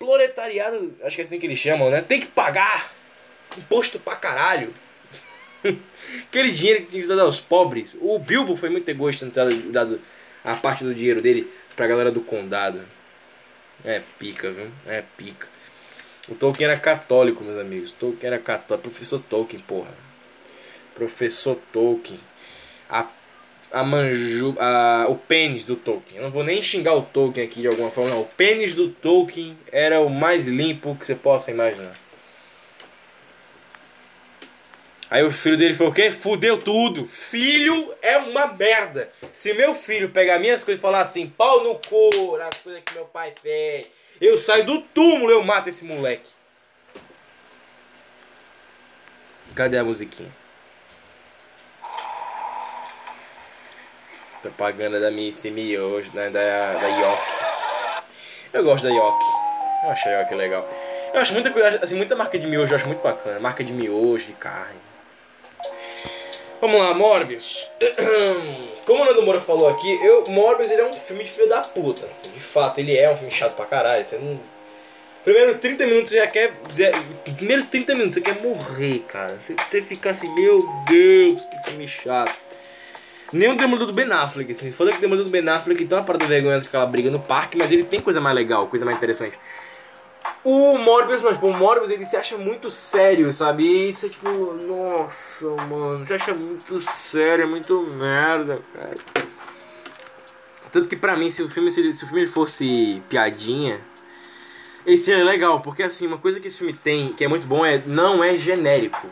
Proletariado, 0.05 0.95
acho 1.03 1.17
que 1.17 1.23
é 1.23 1.25
assim 1.25 1.39
que 1.39 1.47
eles 1.47 1.59
chamam, 1.59 1.89
né? 1.89 2.03
Tem 2.03 2.21
que 2.21 2.27
pagar 2.27 2.93
imposto 3.57 3.99
pra 3.99 4.17
caralho. 4.17 4.73
Aquele 6.29 6.53
dinheiro 6.53 6.81
que 6.81 6.91
tinha 6.91 7.03
que 7.03 7.09
dado 7.09 7.23
aos 7.23 7.41
pobres. 7.41 7.97
O 8.01 8.19
Bilbo 8.19 8.55
foi 8.55 8.69
muito 8.69 8.89
egoísta 8.89 9.27
ter 9.31 9.51
dado 9.71 10.01
a 10.45 10.55
parte 10.55 10.85
do 10.85 10.95
dinheiro 10.95 11.23
dele 11.23 11.51
pra 11.75 11.87
galera 11.87 12.11
do 12.11 12.21
condado. 12.21 12.83
É 13.85 14.03
pica, 14.19 14.51
viu? 14.51 14.71
É 14.87 15.03
pica. 15.17 15.49
O 16.29 16.35
Tolkien 16.35 16.71
era 16.71 16.79
católico, 16.79 17.43
meus 17.43 17.57
amigos. 17.57 17.93
Tolkien 17.93 18.33
era 18.33 18.39
católico. 18.39 18.89
Professor 18.89 19.21
Tolkien, 19.21 19.63
porra. 19.63 19.95
Professor 20.95 21.59
Tolkien. 21.73 22.21
A, 22.89 23.07
a 23.75 23.83
manju. 23.83 24.55
A, 24.59 25.07
o 25.09 25.17
pênis 25.17 25.65
do 25.65 25.77
Tolkien. 25.77 26.19
Eu 26.19 26.23
não 26.25 26.31
vou 26.31 26.45
nem 26.45 26.63
xingar 26.63 26.95
o 26.95 27.03
Tolkien 27.03 27.47
aqui 27.47 27.61
de 27.61 27.67
alguma 27.67 27.91
forma, 27.91 28.11
não. 28.11 28.23
O 28.23 28.25
pênis 28.25 28.75
do 28.75 28.89
Tolkien 28.89 29.59
era 29.71 30.01
o 30.01 30.09
mais 30.09 30.47
limpo 30.47 30.97
que 30.97 31.05
você 31.05 31.15
possa 31.15 31.51
imaginar. 31.51 31.95
Aí 35.11 35.23
o 35.23 35.31
filho 35.31 35.57
dele 35.57 35.75
falou 35.75 35.93
o 35.93 35.95
quê? 35.95 36.11
Fudeu 36.11 36.59
tudo. 36.59 37.07
Filho 37.07 37.95
é 38.01 38.17
uma 38.17 38.47
merda. 38.47 39.11
Se 39.33 39.53
meu 39.55 39.75
filho 39.75 40.11
pegar 40.11 40.39
minhas 40.39 40.65
coisas 40.65 40.81
e 40.81 40.83
falar 40.83 41.03
assim, 41.03 41.29
pau 41.29 41.63
no 41.63 41.79
couro, 41.89 42.43
as 42.43 42.63
coisas 42.63 42.83
que 42.85 42.95
meu 42.95 43.05
pai 43.05 43.33
fez, 43.41 43.89
eu 44.21 44.37
saio 44.37 44.65
do 44.65 44.81
túmulo, 44.81 45.31
eu 45.31 45.45
mato 45.45 45.69
esse 45.69 45.85
moleque. 45.85 46.31
Cadê 49.55 49.79
a 49.79 49.85
musiquinha? 49.85 50.44
Propaganda 54.51 55.01
da 55.01 55.11
Missy 55.11 55.51
Miojo, 55.51 56.11
né? 56.15 56.31
Da, 56.31 56.73
da 56.75 56.89
Yoki. 56.89 57.55
Eu 58.53 58.65
gosto 58.65 58.85
da 58.85 58.91
Yoki. 58.91 59.27
Eu 59.85 59.91
acho 59.91 60.09
a 60.09 60.21
Yoki 60.21 60.35
legal. 60.35 60.69
Eu 61.13 61.21
acho 61.21 61.33
muita 61.33 61.51
coisa, 61.51 61.79
assim, 61.83 61.95
muita 61.95 62.17
marca 62.17 62.37
de 62.37 62.47
miojo 62.47 62.73
eu 62.73 62.77
acho 62.77 62.87
muito 62.87 63.01
bacana. 63.03 63.39
Marca 63.39 63.63
de 63.63 63.73
miojo, 63.73 64.27
de 64.27 64.33
carne. 64.33 64.81
Vamos 66.61 66.83
lá, 66.83 66.95
Morbius. 66.95 67.71
Como 68.87 69.03
o 69.03 69.05
Nando 69.05 69.23
Moura 69.23 69.41
falou 69.41 69.69
aqui, 69.69 69.93
eu, 70.05 70.25
Morbius 70.29 70.71
ele 70.71 70.81
é 70.81 70.87
um 70.87 70.93
filme 70.93 71.23
de 71.23 71.31
filho 71.31 71.49
da 71.49 71.61
puta. 71.61 72.07
Assim, 72.07 72.33
de 72.33 72.41
fato, 72.41 72.79
ele 72.79 72.97
é 72.97 73.11
um 73.11 73.17
filme 73.17 73.31
chato 73.31 73.55
pra 73.55 73.67
caralho. 73.67 74.05
Você 74.05 74.19
não... 74.19 74.41
Primeiro 75.23 75.57
30 75.57 75.87
minutos 75.87 76.11
você 76.11 76.17
já 76.17 76.27
quer. 76.27 76.53
Primeiro 77.37 77.65
30 77.65 77.95
minutos 77.95 78.15
você 78.15 78.21
quer 78.21 78.43
morrer, 78.43 79.01
cara. 79.01 79.39
Você, 79.39 79.55
você 79.55 79.83
fica 79.83 80.11
assim, 80.11 80.35
meu 80.35 80.59
Deus, 80.89 81.45
que 81.45 81.71
filme 81.71 81.87
chato. 81.87 82.35
Nem 83.35 83.51
o 83.51 83.57
Demolidor 83.57 83.89
do 83.89 83.93
Ben 83.93 84.11
Affleck, 84.13 84.53
assim. 84.53 84.71
Foda 84.71 84.93
que 84.93 84.99
o 84.99 85.01
Demolidor 85.01 85.27
do 85.27 85.33
Ben 85.33 85.47
Affleck 85.49 85.85
tem 85.85 85.99
uma 85.99 86.05
parada 86.05 86.25
vergonhosa 86.25 86.65
com 86.65 86.69
aquela 86.69 86.87
briga 86.87 87.11
no 87.11 87.19
parque, 87.19 87.59
mas 87.59 87.73
ele 87.73 87.83
tem 87.83 88.01
coisa 88.01 88.21
mais 88.21 88.35
legal, 88.35 88.69
coisa 88.69 88.85
mais 88.85 88.97
interessante. 88.97 89.37
O 90.45 90.79
Morbius, 90.79 91.23
mas 91.23 91.35
tipo, 91.35 91.49
o 91.49 91.53
Morbius 91.53 91.91
ele 91.91 92.05
se 92.05 92.17
acha 92.17 92.37
muito 92.37 92.71
sério, 92.71 93.33
sabe? 93.33 93.65
E 93.65 93.89
isso 93.89 94.07
é 94.07 94.09
tipo, 94.09 94.29
nossa, 94.29 95.49
mano, 95.69 96.05
se 96.05 96.15
acha 96.15 96.33
muito 96.33 96.81
sério, 96.81 97.45
é 97.45 97.47
muito 97.47 97.83
merda, 97.99 98.61
cara. 98.73 98.95
Tanto 100.71 100.89
que 100.89 100.97
pra 100.97 101.17
mim, 101.17 101.31
se 101.31 101.43
o 101.43 101.49
filme, 101.49 101.73
se, 101.73 101.93
se 101.93 102.05
o 102.05 102.07
filme 102.07 102.27
fosse 102.27 103.03
piadinha, 103.09 103.81
ele 104.87 104.99
seria 104.99 105.25
legal, 105.25 105.61
porque 105.61 105.83
assim, 105.83 106.07
uma 106.07 106.19
coisa 106.19 106.39
que 106.39 106.49
esse 106.49 106.59
filme 106.59 106.73
tem, 106.73 107.13
que 107.15 107.25
é 107.25 107.29
muito 107.29 107.47
bom, 107.47 107.65
é 107.65 107.83
não 107.87 108.23
é 108.23 108.37
genérico. 108.37 109.09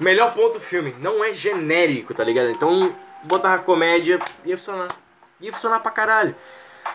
Melhor 0.00 0.32
ponto 0.32 0.54
do 0.54 0.60
filme, 0.60 0.94
não 1.00 1.22
é 1.22 1.34
genérico, 1.34 2.14
tá 2.14 2.22
ligado? 2.22 2.50
Então, 2.50 2.94
botar 3.24 3.54
a 3.54 3.58
comédia 3.58 4.18
ia 4.44 4.56
funcionar. 4.56 4.88
Ia 5.40 5.52
funcionar 5.52 5.80
pra 5.80 5.90
caralho. 5.90 6.34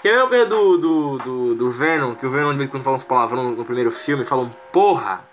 Que 0.01 0.09
é 0.09 0.19
a 0.19 0.27
mesma 0.27 0.47
do, 0.47 0.77
do, 0.77 1.17
do, 1.17 1.55
do 1.55 1.71
Venom, 1.71 2.15
que 2.15 2.25
o 2.25 2.29
Venom 2.29 2.51
de 2.51 2.57
vez 2.57 2.67
em 2.67 2.71
quando 2.71 2.83
fala 2.83 2.95
uns 2.95 3.03
palavrão 3.03 3.51
no, 3.51 3.63
primeiro 3.63 3.91
filme, 3.91 4.25
fala 4.25 4.43
um 4.43 4.49
porra, 4.71 5.23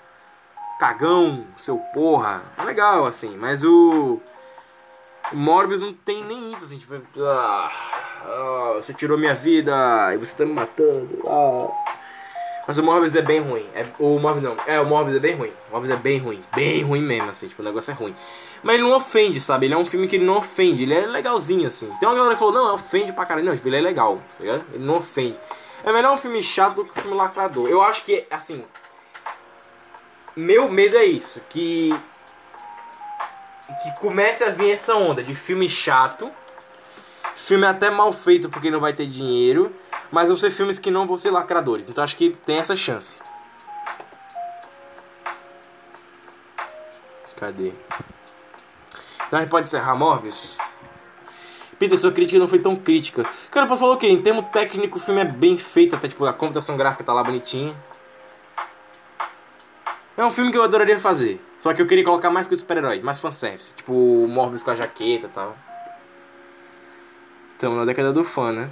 cagão, 0.78 1.46
seu 1.56 1.78
porra. 1.94 2.42
É 2.58 2.64
legal, 2.64 3.06
assim, 3.06 3.36
mas 3.36 3.64
o. 3.64 4.20
O 5.32 5.36
Morbius 5.36 5.82
não 5.82 5.92
tem 5.92 6.24
nem 6.24 6.52
isso, 6.52 6.64
assim, 6.64 6.78
tipo. 6.78 6.94
Ah, 7.20 7.70
ah, 8.24 8.72
você 8.76 8.92
tirou 8.92 9.18
minha 9.18 9.34
vida 9.34 9.74
e 10.14 10.16
você 10.16 10.36
tá 10.36 10.44
me 10.44 10.52
matando. 10.52 11.22
Ah. 11.26 11.98
Mas 12.70 12.78
o 12.78 12.84
Morbius 12.84 13.16
é 13.16 13.20
bem 13.20 13.40
ruim. 13.40 13.66
É, 13.74 13.84
o 13.98 14.16
Morbius 14.20 14.44
não. 14.44 14.56
É, 14.64 14.80
o 14.80 14.86
Morbius 14.86 15.16
é 15.16 15.18
bem 15.18 15.34
ruim. 15.34 15.52
O 15.68 15.72
Morbius 15.72 15.90
é 15.90 15.96
bem 15.96 16.18
ruim. 16.18 16.40
Bem 16.54 16.84
ruim 16.84 17.02
mesmo, 17.02 17.28
assim. 17.28 17.48
Tipo, 17.48 17.62
o 17.62 17.64
negócio 17.64 17.90
é 17.90 17.94
ruim. 17.94 18.14
Mas 18.62 18.74
ele 18.76 18.84
não 18.84 18.96
ofende, 18.96 19.40
sabe? 19.40 19.66
Ele 19.66 19.74
é 19.74 19.76
um 19.76 19.84
filme 19.84 20.06
que 20.06 20.14
ele 20.14 20.24
não 20.24 20.36
ofende. 20.36 20.84
Ele 20.84 20.94
é 20.94 21.04
legalzinho, 21.04 21.66
assim. 21.66 21.90
Tem 21.98 22.08
uma 22.08 22.14
galera 22.14 22.34
que 22.34 22.38
falou, 22.38 22.54
não, 22.54 22.72
ofende 22.72 23.12
pra 23.12 23.26
caralho. 23.26 23.44
Não, 23.44 23.56
tipo, 23.56 23.66
ele 23.66 23.78
é 23.78 23.80
legal, 23.80 24.18
tá 24.18 24.44
ligado? 24.44 24.64
Ele 24.72 24.84
não 24.84 24.98
ofende. 24.98 25.36
É 25.82 25.92
melhor 25.92 26.14
um 26.14 26.16
filme 26.16 26.40
chato 26.44 26.76
do 26.76 26.84
que 26.84 26.96
um 26.96 27.02
filme 27.02 27.16
lacrador. 27.16 27.68
Eu 27.68 27.82
acho 27.82 28.04
que, 28.04 28.24
assim... 28.30 28.64
Meu 30.36 30.68
medo 30.68 30.96
é 30.96 31.04
isso. 31.04 31.42
Que... 31.48 31.92
Que 33.82 34.00
comece 34.00 34.44
a 34.44 34.50
vir 34.50 34.70
essa 34.70 34.94
onda 34.94 35.24
de 35.24 35.34
filme 35.34 35.68
chato. 35.68 36.30
Filme 37.34 37.66
até 37.66 37.90
mal 37.90 38.12
feito 38.12 38.48
porque 38.48 38.70
não 38.70 38.78
vai 38.78 38.92
ter 38.92 39.06
dinheiro. 39.06 39.74
Mas 40.10 40.28
vão 40.28 40.36
ser 40.36 40.50
filmes 40.50 40.78
que 40.78 40.90
não 40.90 41.06
vão 41.06 41.16
ser 41.16 41.30
lacradores. 41.30 41.88
Então 41.88 42.02
acho 42.02 42.16
que 42.16 42.30
tem 42.44 42.56
essa 42.56 42.76
chance. 42.76 43.18
Cadê? 47.36 47.72
Então 49.26 49.38
a 49.38 49.42
gente 49.42 49.50
pode 49.50 49.66
encerrar 49.66 49.96
Morbius? 49.96 50.58
Peter, 51.78 51.96
sua 51.96 52.12
crítica 52.12 52.38
não 52.38 52.46
foi 52.46 52.58
tão 52.58 52.76
crítica. 52.76 53.24
Cara, 53.50 53.66
posso 53.66 53.80
falar 53.80 53.94
o 53.94 53.96
quê? 53.96 54.08
Em 54.08 54.20
termo 54.20 54.42
técnico, 54.42 54.98
o 54.98 55.00
filme 55.00 55.22
é 55.22 55.24
bem 55.24 55.56
feito, 55.56 55.96
até 55.96 56.08
tipo, 56.08 56.26
a 56.26 56.32
computação 56.32 56.76
gráfica 56.76 57.02
tá 57.02 57.14
lá 57.14 57.24
bonitinha. 57.24 57.74
É 60.16 60.24
um 60.24 60.30
filme 60.30 60.52
que 60.52 60.58
eu 60.58 60.62
adoraria 60.62 60.98
fazer. 60.98 61.42
Só 61.62 61.72
que 61.72 61.80
eu 61.80 61.86
queria 61.86 62.04
colocar 62.04 62.28
mais 62.28 62.46
coisa 62.46 62.60
super-herói, 62.60 63.00
mais 63.00 63.18
fanservice. 63.18 63.72
Tipo, 63.72 63.92
Morbius 64.28 64.62
com 64.62 64.70
a 64.70 64.74
jaqueta 64.74 65.26
e 65.26 65.30
tal. 65.30 65.56
Estamos 67.52 67.78
na 67.78 67.86
década 67.86 68.12
do 68.12 68.22
fã, 68.22 68.52
né? 68.52 68.68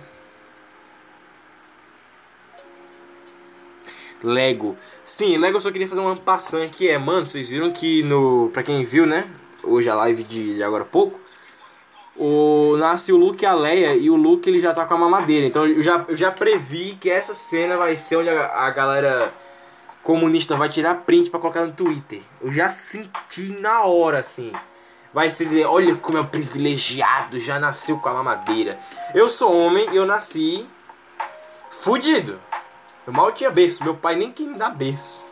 Lego. 4.22 4.76
Sim, 5.04 5.36
Lego 5.36 5.56
eu 5.56 5.60
só 5.60 5.70
queria 5.70 5.88
fazer 5.88 6.00
uma 6.00 6.16
passagem 6.16 6.66
aqui. 6.66 6.88
É, 6.88 6.98
mano, 6.98 7.26
vocês 7.26 7.48
viram 7.48 7.70
que 7.70 8.02
no. 8.02 8.50
Pra 8.52 8.62
quem 8.62 8.82
viu, 8.82 9.06
né? 9.06 9.28
Hoje 9.62 9.88
a 9.88 9.94
live 9.94 10.22
de 10.22 10.62
agora 10.62 10.82
há 10.82 10.86
pouco. 10.86 11.20
O, 12.16 12.76
nasce 12.78 13.12
o 13.12 13.16
Luke 13.16 13.44
e 13.44 13.46
a 13.46 13.54
Leia 13.54 13.94
e 13.94 14.10
o 14.10 14.16
Luke 14.16 14.50
ele 14.50 14.58
já 14.58 14.74
tá 14.74 14.84
com 14.84 14.94
a 14.94 14.98
mamadeira. 14.98 15.46
Então 15.46 15.66
eu 15.66 15.82
já, 15.82 16.04
eu 16.08 16.16
já 16.16 16.30
previ 16.30 16.96
que 17.00 17.08
essa 17.08 17.32
cena 17.32 17.76
vai 17.76 17.96
ser 17.96 18.16
onde 18.16 18.28
a, 18.28 18.46
a 18.46 18.70
galera 18.70 19.32
comunista 20.02 20.56
vai 20.56 20.68
tirar 20.68 20.94
print 20.96 21.30
para 21.30 21.38
colocar 21.38 21.64
no 21.64 21.72
Twitter. 21.72 22.20
Eu 22.40 22.52
já 22.52 22.68
senti 22.68 23.56
na 23.60 23.82
hora 23.82 24.18
assim. 24.20 24.52
Vai 25.12 25.30
se 25.30 25.46
dizer, 25.46 25.64
olha 25.64 25.94
como 25.94 26.18
é 26.18 26.22
privilegiado, 26.22 27.40
já 27.40 27.58
nasceu 27.58 27.98
com 27.98 28.08
a 28.08 28.14
mamadeira. 28.14 28.78
Eu 29.14 29.30
sou 29.30 29.56
homem 29.56 29.88
eu 29.94 30.04
nasci 30.04 30.66
fudido. 31.70 32.38
Eu 33.08 33.14
mal 33.14 33.32
tinha 33.32 33.50
berço, 33.50 33.82
meu 33.82 33.94
pai 33.94 34.16
nem 34.16 34.30
quis 34.30 34.46
me 34.46 34.58
dar 34.58 34.68
berço. 34.68 35.24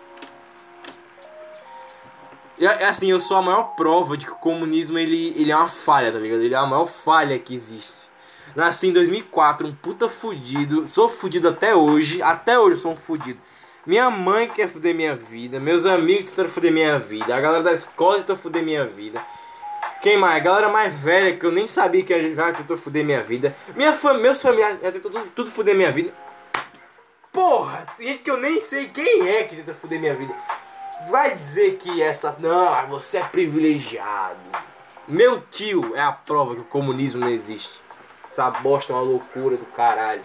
É 2.58 2.86
assim, 2.86 3.10
eu 3.10 3.20
sou 3.20 3.36
a 3.36 3.42
maior 3.42 3.74
prova 3.76 4.16
de 4.16 4.24
que 4.24 4.32
o 4.32 4.36
comunismo 4.36 4.96
ele, 4.96 5.34
ele 5.36 5.52
é 5.52 5.56
uma 5.56 5.68
falha, 5.68 6.10
tá 6.10 6.18
ligado? 6.18 6.40
Ele 6.40 6.54
é 6.54 6.56
a 6.56 6.64
maior 6.64 6.86
falha 6.86 7.38
que 7.38 7.54
existe. 7.54 8.08
Nasci 8.54 8.86
em 8.86 8.94
2004, 8.94 9.66
um 9.66 9.74
puta 9.74 10.08
fudido. 10.08 10.86
Sou 10.86 11.10
fudido 11.10 11.50
até 11.50 11.76
hoje. 11.76 12.22
Até 12.22 12.58
hoje 12.58 12.76
eu 12.76 12.78
sou 12.78 12.92
um 12.92 12.96
fudido. 12.96 13.38
Minha 13.84 14.08
mãe 14.08 14.48
quer 14.48 14.70
fuder 14.70 14.94
minha 14.94 15.14
vida. 15.14 15.60
Meus 15.60 15.84
amigos 15.84 16.30
tentando 16.30 16.48
fuder 16.48 16.72
minha 16.72 16.98
vida. 16.98 17.36
A 17.36 17.40
galera 17.42 17.62
da 17.62 17.72
escola 17.74 18.16
tentou 18.16 18.36
fuder 18.36 18.62
minha 18.62 18.86
vida. 18.86 19.20
Quem 20.00 20.16
mais? 20.16 20.36
A 20.36 20.38
galera 20.38 20.70
mais 20.70 20.94
velha 20.94 21.36
que 21.36 21.44
eu 21.44 21.52
nem 21.52 21.68
sabia 21.68 22.02
que 22.02 22.34
já 22.34 22.52
tentou 22.54 22.78
fuder 22.78 23.04
minha 23.04 23.22
vida. 23.22 23.54
Minha 23.74 23.92
fam 23.92 24.14
meus 24.14 24.40
familiares 24.40 24.80
já 24.82 24.90
tentou 24.90 25.10
tudo, 25.10 25.30
tudo 25.32 25.50
fuder 25.50 25.76
minha 25.76 25.92
vida. 25.92 26.10
Porra, 27.36 27.86
tem 27.98 28.06
gente 28.06 28.22
que 28.22 28.30
eu 28.30 28.38
nem 28.38 28.58
sei 28.58 28.88
quem 28.88 29.28
é 29.28 29.44
que 29.44 29.56
tenta 29.56 29.74
fuder 29.74 30.00
minha 30.00 30.14
vida. 30.14 30.34
Vai 31.10 31.34
dizer 31.34 31.76
que 31.76 32.00
essa. 32.00 32.34
Não, 32.38 32.88
você 32.88 33.18
é 33.18 33.24
privilegiado. 33.24 34.40
Meu 35.06 35.42
tio 35.42 35.94
é 35.94 36.00
a 36.00 36.12
prova 36.12 36.54
que 36.54 36.62
o 36.62 36.64
comunismo 36.64 37.20
não 37.20 37.28
existe. 37.28 37.74
Essa 38.30 38.50
bosta 38.50 38.94
é 38.94 38.96
uma 38.96 39.02
loucura 39.02 39.58
do 39.58 39.66
caralho. 39.66 40.22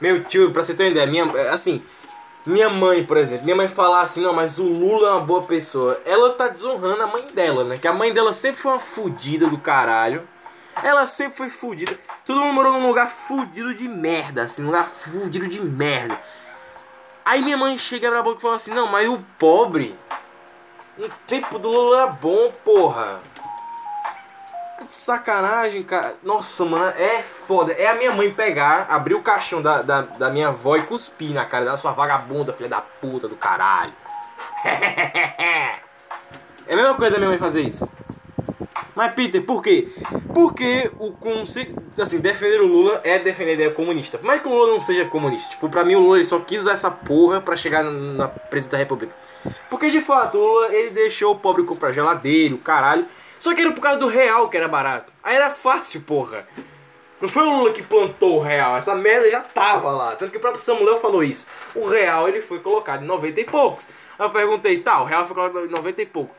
Meu 0.00 0.22
tio, 0.22 0.52
pra 0.52 0.62
você 0.62 0.72
ter 0.72 0.84
uma 0.84 0.90
ideia, 0.90 1.06
minha, 1.08 1.24
assim, 1.52 1.84
minha 2.46 2.70
mãe, 2.70 3.02
por 3.02 3.16
exemplo, 3.16 3.44
minha 3.44 3.56
mãe 3.56 3.66
falar 3.66 4.02
assim, 4.02 4.20
não, 4.20 4.32
mas 4.32 4.60
o 4.60 4.68
Lula 4.68 5.08
é 5.08 5.10
uma 5.14 5.20
boa 5.20 5.42
pessoa. 5.42 6.00
Ela 6.04 6.32
tá 6.34 6.46
desonrando 6.46 7.02
a 7.02 7.08
mãe 7.08 7.26
dela, 7.34 7.64
né? 7.64 7.76
Que 7.76 7.88
a 7.88 7.92
mãe 7.92 8.12
dela 8.12 8.32
sempre 8.32 8.60
foi 8.60 8.70
uma 8.70 8.80
fudida 8.80 9.48
do 9.48 9.58
caralho. 9.58 10.28
Ela 10.82 11.06
sempre 11.06 11.36
foi 11.36 11.50
fudida. 11.50 11.98
Todo 12.24 12.40
mundo 12.40 12.54
morou 12.54 12.72
num 12.72 12.86
lugar 12.86 13.08
fudido 13.08 13.74
de 13.74 13.88
merda, 13.88 14.42
assim, 14.42 14.62
um 14.62 14.66
lugar 14.66 14.86
fudido 14.86 15.48
de 15.48 15.60
merda. 15.60 16.18
Aí 17.24 17.42
minha 17.42 17.56
mãe 17.56 17.76
chega 17.76 18.08
pra 18.08 18.22
boca 18.22 18.38
e 18.38 18.42
fala 18.42 18.56
assim, 18.56 18.72
não, 18.72 18.86
mas 18.86 19.08
o 19.08 19.18
pobre. 19.38 19.98
No 20.96 21.08
tempo 21.26 21.58
do 21.58 21.68
Lula 21.68 22.02
era 22.02 22.06
bom, 22.06 22.52
porra. 22.64 23.20
De 24.82 24.92
sacanagem, 24.92 25.82
cara. 25.82 26.16
Nossa, 26.22 26.64
mano, 26.64 26.92
é 26.96 27.22
foda. 27.22 27.72
É 27.72 27.88
a 27.88 27.94
minha 27.94 28.12
mãe 28.12 28.32
pegar, 28.32 28.86
abrir 28.88 29.14
o 29.14 29.22
caixão 29.22 29.60
da, 29.60 29.82
da, 29.82 30.00
da 30.02 30.30
minha 30.30 30.48
avó 30.48 30.76
e 30.76 30.82
cuspir 30.82 31.34
na 31.34 31.44
cara 31.44 31.64
da 31.64 31.76
sua 31.76 31.92
vagabunda, 31.92 32.52
filha 32.52 32.68
da 32.68 32.80
puta 32.80 33.28
do 33.28 33.36
caralho. 33.36 33.92
é 34.64 35.80
a 36.72 36.76
mesma 36.76 36.94
coisa 36.94 37.12
da 37.12 37.18
minha 37.18 37.28
mãe 37.28 37.38
fazer 37.38 37.60
isso. 37.60 37.90
Mas, 38.98 39.14
Peter, 39.14 39.40
por 39.44 39.62
quê? 39.62 39.86
Porque 40.34 40.90
o 40.98 41.12
conceito. 41.12 41.80
Assim, 41.96 42.18
defender 42.18 42.60
o 42.60 42.66
Lula 42.66 43.00
é 43.04 43.16
defender 43.16 43.50
a 43.50 43.54
ideia 43.54 43.70
comunista. 43.70 44.18
Mais 44.24 44.42
que 44.42 44.48
o 44.48 44.50
Lula 44.50 44.72
não 44.72 44.80
seja 44.80 45.04
comunista. 45.04 45.50
Tipo, 45.50 45.68
pra 45.68 45.84
mim 45.84 45.94
o 45.94 46.00
Lula 46.00 46.16
ele 46.16 46.24
só 46.24 46.40
quis 46.40 46.62
usar 46.62 46.72
essa 46.72 46.90
porra 46.90 47.40
pra 47.40 47.54
chegar 47.54 47.84
na, 47.84 47.92
na 47.92 48.26
presidência 48.26 48.72
da 48.72 48.78
república. 48.78 49.14
Porque 49.70 49.88
de 49.88 50.00
fato, 50.00 50.36
o 50.36 50.40
Lula 50.40 50.74
ele 50.74 50.90
deixou 50.90 51.32
o 51.32 51.38
pobre 51.38 51.62
comprar 51.62 51.92
geladeira, 51.92 52.56
o 52.56 52.58
caralho. 52.58 53.06
Só 53.38 53.54
que 53.54 53.60
era 53.60 53.70
por 53.70 53.80
causa 53.80 54.00
do 54.00 54.08
real 54.08 54.48
que 54.48 54.56
era 54.56 54.66
barato. 54.66 55.12
Aí 55.22 55.36
era 55.36 55.48
fácil, 55.48 56.00
porra. 56.00 56.44
Não 57.20 57.28
foi 57.28 57.44
o 57.44 57.56
Lula 57.56 57.72
que 57.72 57.84
plantou 57.84 58.38
o 58.38 58.40
real, 58.40 58.76
essa 58.76 58.96
merda 58.96 59.30
já 59.30 59.42
tava 59.42 59.92
lá. 59.92 60.16
Tanto 60.16 60.32
que 60.32 60.38
o 60.38 60.40
próprio 60.40 60.60
Samuel 60.60 60.96
falou 60.96 61.22
isso. 61.22 61.46
O 61.72 61.86
real 61.86 62.28
ele 62.28 62.40
foi 62.40 62.58
colocado 62.58 63.04
em 63.04 63.06
90 63.06 63.40
e 63.40 63.44
poucos. 63.44 63.86
Aí 64.18 64.26
eu 64.26 64.30
perguntei, 64.30 64.80
tá, 64.80 65.00
o 65.00 65.04
real 65.04 65.24
foi 65.24 65.36
colocado 65.36 65.66
em 65.66 65.70
90 65.70 66.02
e 66.02 66.06
pouco. 66.06 66.34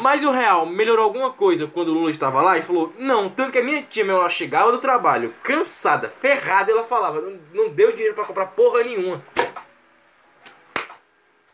Mas 0.00 0.24
o 0.24 0.30
real 0.30 0.64
melhorou 0.64 1.04
alguma 1.04 1.30
coisa 1.30 1.66
quando 1.66 1.88
o 1.88 1.92
Lula 1.92 2.10
estava 2.10 2.40
lá? 2.40 2.56
E 2.56 2.62
falou, 2.62 2.92
não. 2.98 3.28
Tanto 3.28 3.52
que 3.52 3.58
a 3.58 3.62
minha 3.62 3.82
tia, 3.82 4.04
meu, 4.04 4.16
ela 4.16 4.28
chegava 4.30 4.72
do 4.72 4.78
trabalho, 4.78 5.34
cansada, 5.42 6.08
ferrada, 6.08 6.72
ela 6.72 6.82
falava, 6.82 7.20
não, 7.20 7.38
não 7.52 7.68
deu 7.68 7.92
dinheiro 7.92 8.14
para 8.14 8.24
comprar 8.24 8.46
porra 8.46 8.82
nenhuma. 8.82 9.22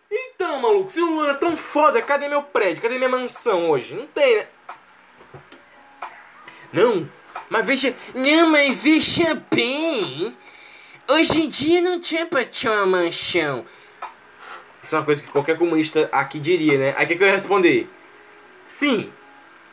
Então, 0.09 0.61
maluco, 0.61 0.89
se 0.89 1.01
o 1.01 1.07
Lula 1.07 1.33
é 1.33 1.35
tão 1.35 1.57
foda, 1.57 2.01
cadê 2.01 2.29
meu 2.29 2.43
prédio? 2.43 2.83
Cadê 2.83 2.99
minha 2.99 3.11
mansão 3.11 3.69
hoje? 3.69 3.97
Não 3.97 4.07
tem, 4.07 4.37
né? 4.37 4.47
Não, 6.73 7.09
mas 7.51 7.67
veja. 7.67 7.95
Não, 8.15 8.51
mas 8.51 8.83
veja 8.83 9.43
bem. 9.53 10.37
Hoje 11.09 11.43
em 11.43 11.49
dia 11.49 11.81
não 11.81 12.01
tinha 12.01 12.27
pra 12.27 12.45
ter 12.45 12.69
uma 12.69 12.87
mansão. 12.87 13.65
Isso 14.83 14.95
é 14.95 14.99
uma 14.99 15.05
coisa 15.05 15.21
que 15.21 15.29
qualquer 15.29 15.59
comunista 15.59 16.09
aqui 16.13 16.39
diria, 16.39 16.79
né? 16.79 16.95
Aí 16.97 17.05
o 17.05 17.09
que, 17.09 17.17
que 17.17 17.23
eu 17.23 17.27
ia 17.27 17.33
responder? 17.33 17.89
Sim, 18.67 19.13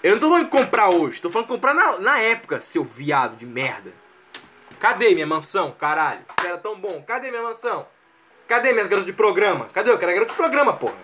eu 0.03 0.11
não 0.11 0.19
tô 0.19 0.29
falando 0.29 0.49
comprar 0.49 0.89
hoje, 0.89 1.21
tô 1.21 1.29
falando 1.29 1.47
comprar 1.47 1.73
na, 1.73 1.99
na 1.99 2.19
época, 2.19 2.59
seu 2.59 2.83
viado 2.83 3.37
de 3.37 3.45
merda. 3.45 3.91
Cadê 4.79 5.13
minha 5.13 5.25
mansão, 5.25 5.71
caralho? 5.71 6.19
Isso 6.37 6.45
era 6.45 6.57
tão 6.57 6.77
bom. 6.77 7.01
Cadê 7.03 7.31
minha 7.31 7.41
mansão? 7.41 7.87
Cadê 8.45 8.73
minhas 8.73 8.87
garotas 8.87 9.05
de 9.05 9.13
programa? 9.13 9.69
Cadê? 9.71 9.89
Eu 9.89 9.97
quero 9.97 10.11
garota 10.11 10.31
de 10.31 10.37
programa, 10.37 10.73
porra. 10.73 10.97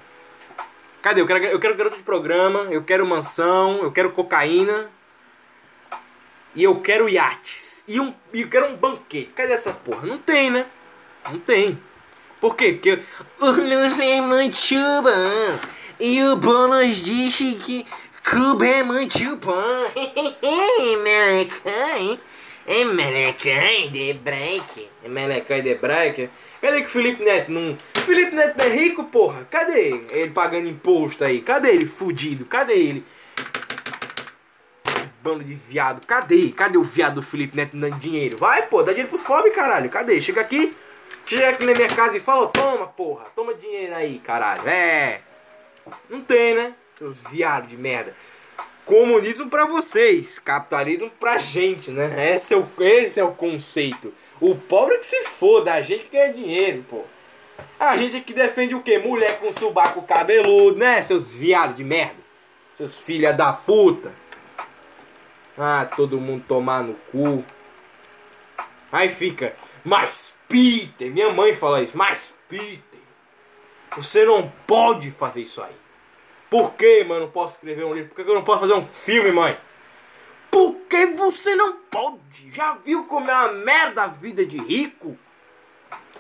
Cadê? 1.02 1.22
Eu 1.22 1.26
quero, 1.26 1.46
eu 1.46 1.60
quero 1.60 1.76
garota 1.78 1.96
de 1.96 2.04
programa, 2.04 2.68
eu 2.70 2.84
quero 2.84 3.08
mansão, 3.08 3.82
eu 3.82 3.92
quero 3.92 4.12
cocaína. 4.12 4.92
E 6.54 6.64
eu 6.64 6.82
quero 6.82 7.08
iates. 7.08 7.86
E, 7.88 8.02
um, 8.02 8.14
e 8.34 8.42
eu 8.42 8.50
quero 8.50 8.66
um 8.66 8.76
banquete. 8.76 9.32
Cadê 9.34 9.54
essa 9.54 9.72
porra? 9.72 10.06
Não 10.06 10.18
tem, 10.18 10.52
né? 10.52 10.66
Não 11.32 11.40
tem. 11.40 11.82
Por 12.42 12.56
quê? 12.56 12.74
Porque 12.74 13.00
o 13.40 13.46
Lula 13.46 13.88
é 14.04 14.20
muito. 14.20 14.58
E 16.00 16.24
o 16.24 16.38
Bônus 16.38 16.97
disse 16.97 17.56
que 17.56 17.86
Cuba 18.24 18.66
é 18.66 18.84
muito 18.84 19.36
bom. 19.36 19.86
Melecãe. 21.04 22.20
É 22.66 22.86
melecãe 22.86 23.89
de 23.91 24.14
break. 24.14 24.88
É 25.04 25.62
de 25.62 25.76
break. 25.76 26.30
Cadê 26.62 26.82
que 26.82 26.88
o 26.88 26.89
Felipe 26.89 27.24
Neto 27.24 27.52
não... 27.52 27.78
Felipe 28.06 28.34
Neto 28.34 28.58
não 28.58 28.64
é 28.64 28.70
rico, 28.70 29.04
porra? 29.04 29.45
Cadê 29.50 29.89
ele 30.12 30.32
pagando 30.32 30.70
imposto 30.70 31.26
aí? 31.26 31.41
Cadê 31.41 31.72
ele 31.72 31.86
fudido? 31.86 32.45
Cadê 32.45 32.74
ele? 32.74 33.04
Bando 35.22 35.43
de 35.43 35.54
viado. 35.54 36.06
Cadê? 36.08 36.50
Cadê 36.52 36.78
o 36.78 36.84
viado 36.84 37.16
do 37.16 37.22
Felipe 37.22 37.58
Neto 37.58 37.76
dando 37.76 38.00
dinheiro? 38.00 38.38
Vai, 38.38 38.68
pô, 38.68 38.84
dá 38.84 38.91
dinheiro 38.91 39.10
pros 39.10 39.24
pobres, 39.24 39.54
caralho. 39.54 39.89
Cadê? 39.89 40.22
Chega 40.22 40.39
aqui. 40.39 40.74
Chega 41.26 41.50
aqui 41.50 41.66
na 41.66 41.74
minha 41.74 41.89
casa 41.89 42.16
e 42.16 42.20
fala, 42.20 42.47
toma, 42.47 42.88
porra. 42.88 43.26
Toma 43.36 43.54
dinheiro 43.54 43.95
aí, 43.95 44.20
caralho. 44.20 44.66
É. 44.66 45.22
Não 46.09 46.21
tem, 46.21 46.55
né? 46.55 46.73
Seus 46.93 47.15
viados 47.30 47.69
de 47.69 47.77
merda. 47.77 48.15
Comunismo 48.86 49.49
pra 49.49 49.65
vocês, 49.65 50.39
capitalismo 50.39 51.11
pra 51.19 51.38
gente, 51.38 51.91
né? 51.91 52.34
Esse 52.34 52.53
é 52.53 52.57
o, 52.57 52.67
esse 52.80 53.19
é 53.19 53.23
o 53.23 53.34
conceito. 53.34 54.13
O 54.41 54.55
pobre 54.55 54.97
que 54.97 55.05
se 55.05 55.23
foda, 55.23 55.73
a 55.73 55.82
gente 55.82 56.05
que 56.05 56.17
ganha 56.17 56.34
dinheiro, 56.34 56.84
pô. 56.89 57.03
A 57.80 57.95
gente 57.95 58.21
que 58.21 58.34
defende 58.34 58.73
o 58.73 58.82
quê? 58.82 58.97
Mulher 58.97 59.39
com 59.39 59.53
subaco 59.53 60.01
cabeludo, 60.01 60.80
né? 60.80 61.03
Seus 61.03 61.32
viados 61.32 61.75
de 61.75 61.84
merda. 61.84 62.17
Seus 62.75 62.97
filha 62.97 63.32
da 63.32 63.53
puta. 63.53 64.11
Ah, 65.57 65.88
todo 65.95 66.19
mundo 66.19 66.43
tomar 66.47 66.82
no 66.82 66.95
cu. 67.11 67.43
Aí 68.91 69.07
fica, 69.09 69.53
mas 69.84 70.34
Peter, 70.47 71.11
minha 71.11 71.32
mãe 71.32 71.53
fala 71.53 71.84
isso, 71.84 71.95
mas 71.95 72.34
Peter, 72.47 72.82
você 73.96 74.26
não 74.26 74.52
pode 74.68 75.12
fazer 75.12 75.42
isso 75.42 75.62
aí. 75.62 75.76
Por 76.50 76.74
que, 76.74 77.04
mano, 77.04 77.22
não 77.22 77.32
posso 77.32 77.56
escrever 77.56 77.86
um 77.86 77.94
livro? 77.94 78.10
Por 78.10 78.24
que 78.24 78.30
eu 78.30 78.36
não 78.36 78.44
posso 78.44 78.62
fazer 78.62 78.74
um 78.74 78.86
filme, 78.86 79.32
mãe? 79.32 79.60
Porque 80.50 81.08
você 81.08 81.56
não 81.56 81.74
pode. 81.74 82.52
Já 82.52 82.76
viu 82.84 83.06
como 83.06 83.30
é 83.30 83.34
uma 83.34 83.54
merda 83.54 84.04
a 84.04 84.08
vida 84.08 84.46
de 84.46 84.58
rico? 84.58 85.18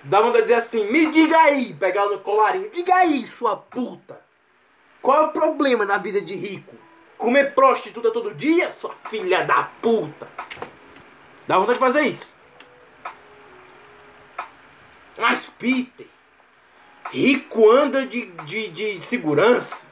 Dá 0.03 0.21
vontade 0.21 0.43
de 0.43 0.49
dizer 0.49 0.55
assim, 0.55 0.85
me 0.91 1.07
diga 1.07 1.37
aí, 1.37 1.73
pegar 1.73 2.05
no 2.05 2.19
colarinho, 2.19 2.69
diga 2.69 2.93
aí, 2.95 3.25
sua 3.27 3.57
puta. 3.57 4.23
Qual 5.01 5.17
é 5.17 5.25
o 5.27 5.31
problema 5.31 5.85
na 5.85 5.97
vida 5.97 6.21
de 6.21 6.35
rico? 6.35 6.75
Comer 7.17 7.53
prostituta 7.53 8.11
todo 8.11 8.33
dia, 8.33 8.71
sua 8.71 8.93
filha 9.09 9.43
da 9.43 9.63
puta. 9.81 10.29
Dá 11.47 11.57
vontade 11.57 11.73
de 11.73 11.79
fazer 11.79 12.01
isso. 12.03 12.39
Mas, 15.17 15.47
Peter, 15.47 16.07
rico 17.11 17.69
anda 17.69 18.05
de, 18.05 18.25
de, 18.25 18.67
de 18.69 19.01
segurança. 19.01 19.87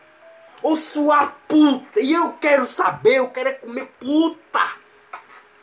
Ô 0.61 0.75
sua 0.75 1.27
puta! 1.47 1.99
E 1.99 2.13
eu 2.13 2.33
quero 2.33 2.65
saber, 2.65 3.15
eu 3.15 3.29
quero 3.29 3.49
é 3.49 3.53
comer 3.53 3.85
puta! 3.99 4.75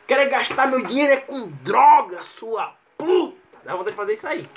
Quero 0.07 0.21
é 0.21 0.25
gastar 0.25 0.67
meu 0.67 0.83
dinheiro 0.83 1.13
é 1.13 1.17
com 1.17 1.49
droga, 1.63 2.23
sua 2.23 2.73
puta! 2.97 3.35
Dá 3.63 3.73
vontade 3.73 3.91
de 3.91 3.95
fazer 3.97 4.13
isso 4.13 4.27
aí. 4.27 4.47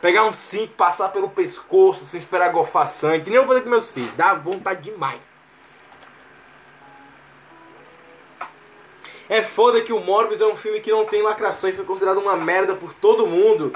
Pegar 0.00 0.24
um 0.24 0.32
cinto, 0.32 0.74
passar 0.74 1.08
pelo 1.08 1.28
pescoço, 1.28 2.04
sem 2.04 2.20
esperar 2.20 2.52
gofar 2.52 2.88
sangue. 2.88 3.24
Que 3.24 3.30
nem 3.30 3.38
eu 3.38 3.44
vou 3.44 3.48
fazer 3.48 3.64
com 3.64 3.70
meus 3.70 3.88
filhos. 3.90 4.12
Dá 4.12 4.34
vontade 4.34 4.82
demais. 4.82 5.38
É 9.28 9.42
foda 9.42 9.82
que 9.82 9.92
o 9.92 10.00
Morbius 10.00 10.40
é 10.40 10.46
um 10.46 10.56
filme 10.56 10.80
que 10.80 10.90
não 10.90 11.04
tem 11.04 11.20
lacrações, 11.20 11.76
foi 11.76 11.84
considerado 11.84 12.18
uma 12.18 12.36
merda 12.36 12.74
por 12.74 12.94
todo 12.94 13.26
mundo. 13.26 13.72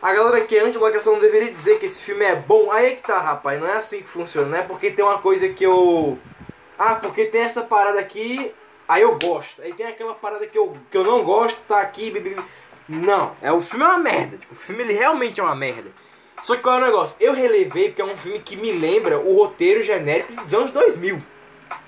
A 0.00 0.12
galera 0.14 0.40
que 0.44 0.56
é 0.56 0.60
anti-lacração 0.60 1.14
não 1.14 1.20
deveria 1.20 1.50
dizer 1.50 1.78
que 1.80 1.86
esse 1.86 2.02
filme 2.02 2.24
é 2.24 2.36
bom. 2.36 2.70
Aí 2.70 2.86
é 2.86 2.90
que 2.92 3.02
tá, 3.02 3.18
rapaz. 3.18 3.60
Não 3.60 3.66
é 3.66 3.76
assim 3.76 4.00
que 4.00 4.08
funciona. 4.08 4.48
Não 4.48 4.58
é 4.58 4.62
porque 4.62 4.90
tem 4.90 5.04
uma 5.04 5.18
coisa 5.18 5.48
que 5.48 5.64
eu. 5.64 6.16
Ah, 6.78 6.94
porque 6.94 7.24
tem 7.24 7.40
essa 7.40 7.62
parada 7.62 7.98
aqui, 7.98 8.52
aí 8.88 9.02
eu 9.02 9.18
gosto. 9.18 9.60
Aí 9.60 9.72
tem 9.72 9.86
aquela 9.86 10.14
parada 10.14 10.46
que 10.46 10.56
eu, 10.56 10.76
que 10.88 10.96
eu 10.96 11.02
não 11.02 11.24
gosto, 11.24 11.58
tá 11.66 11.80
aqui. 11.80 12.12
Não, 12.88 13.36
é 13.42 13.50
o 13.50 13.60
filme 13.60 13.84
é 13.84 13.88
uma 13.88 13.98
merda. 13.98 14.36
Tipo, 14.36 14.54
o 14.54 14.56
filme 14.56 14.82
ele 14.84 14.92
realmente 14.92 15.40
é 15.40 15.42
uma 15.42 15.56
merda. 15.56 15.90
Só 16.42 16.54
que 16.54 16.62
qual 16.62 16.76
é 16.76 16.82
o 16.82 16.86
negócio? 16.86 17.16
Eu 17.18 17.32
relevei 17.32 17.88
porque 17.88 18.00
é 18.00 18.04
um 18.04 18.16
filme 18.16 18.38
que 18.38 18.56
me 18.56 18.70
lembra 18.70 19.18
o 19.18 19.34
roteiro 19.34 19.82
genérico 19.82 20.32
dos 20.32 20.54
anos 20.54 20.70
2000. 20.70 21.20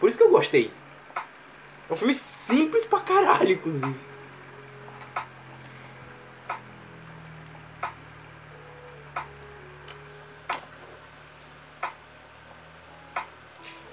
Por 0.01 0.09
isso 0.09 0.19
que 0.19 0.25
eu 0.25 0.31
gostei. 0.31 0.73
É 1.89 1.93
um 1.93 1.97
filme 1.97 2.13
simples 2.13 2.85
pra 2.85 2.99
caralho, 2.99 3.53
inclusive. 3.53 4.10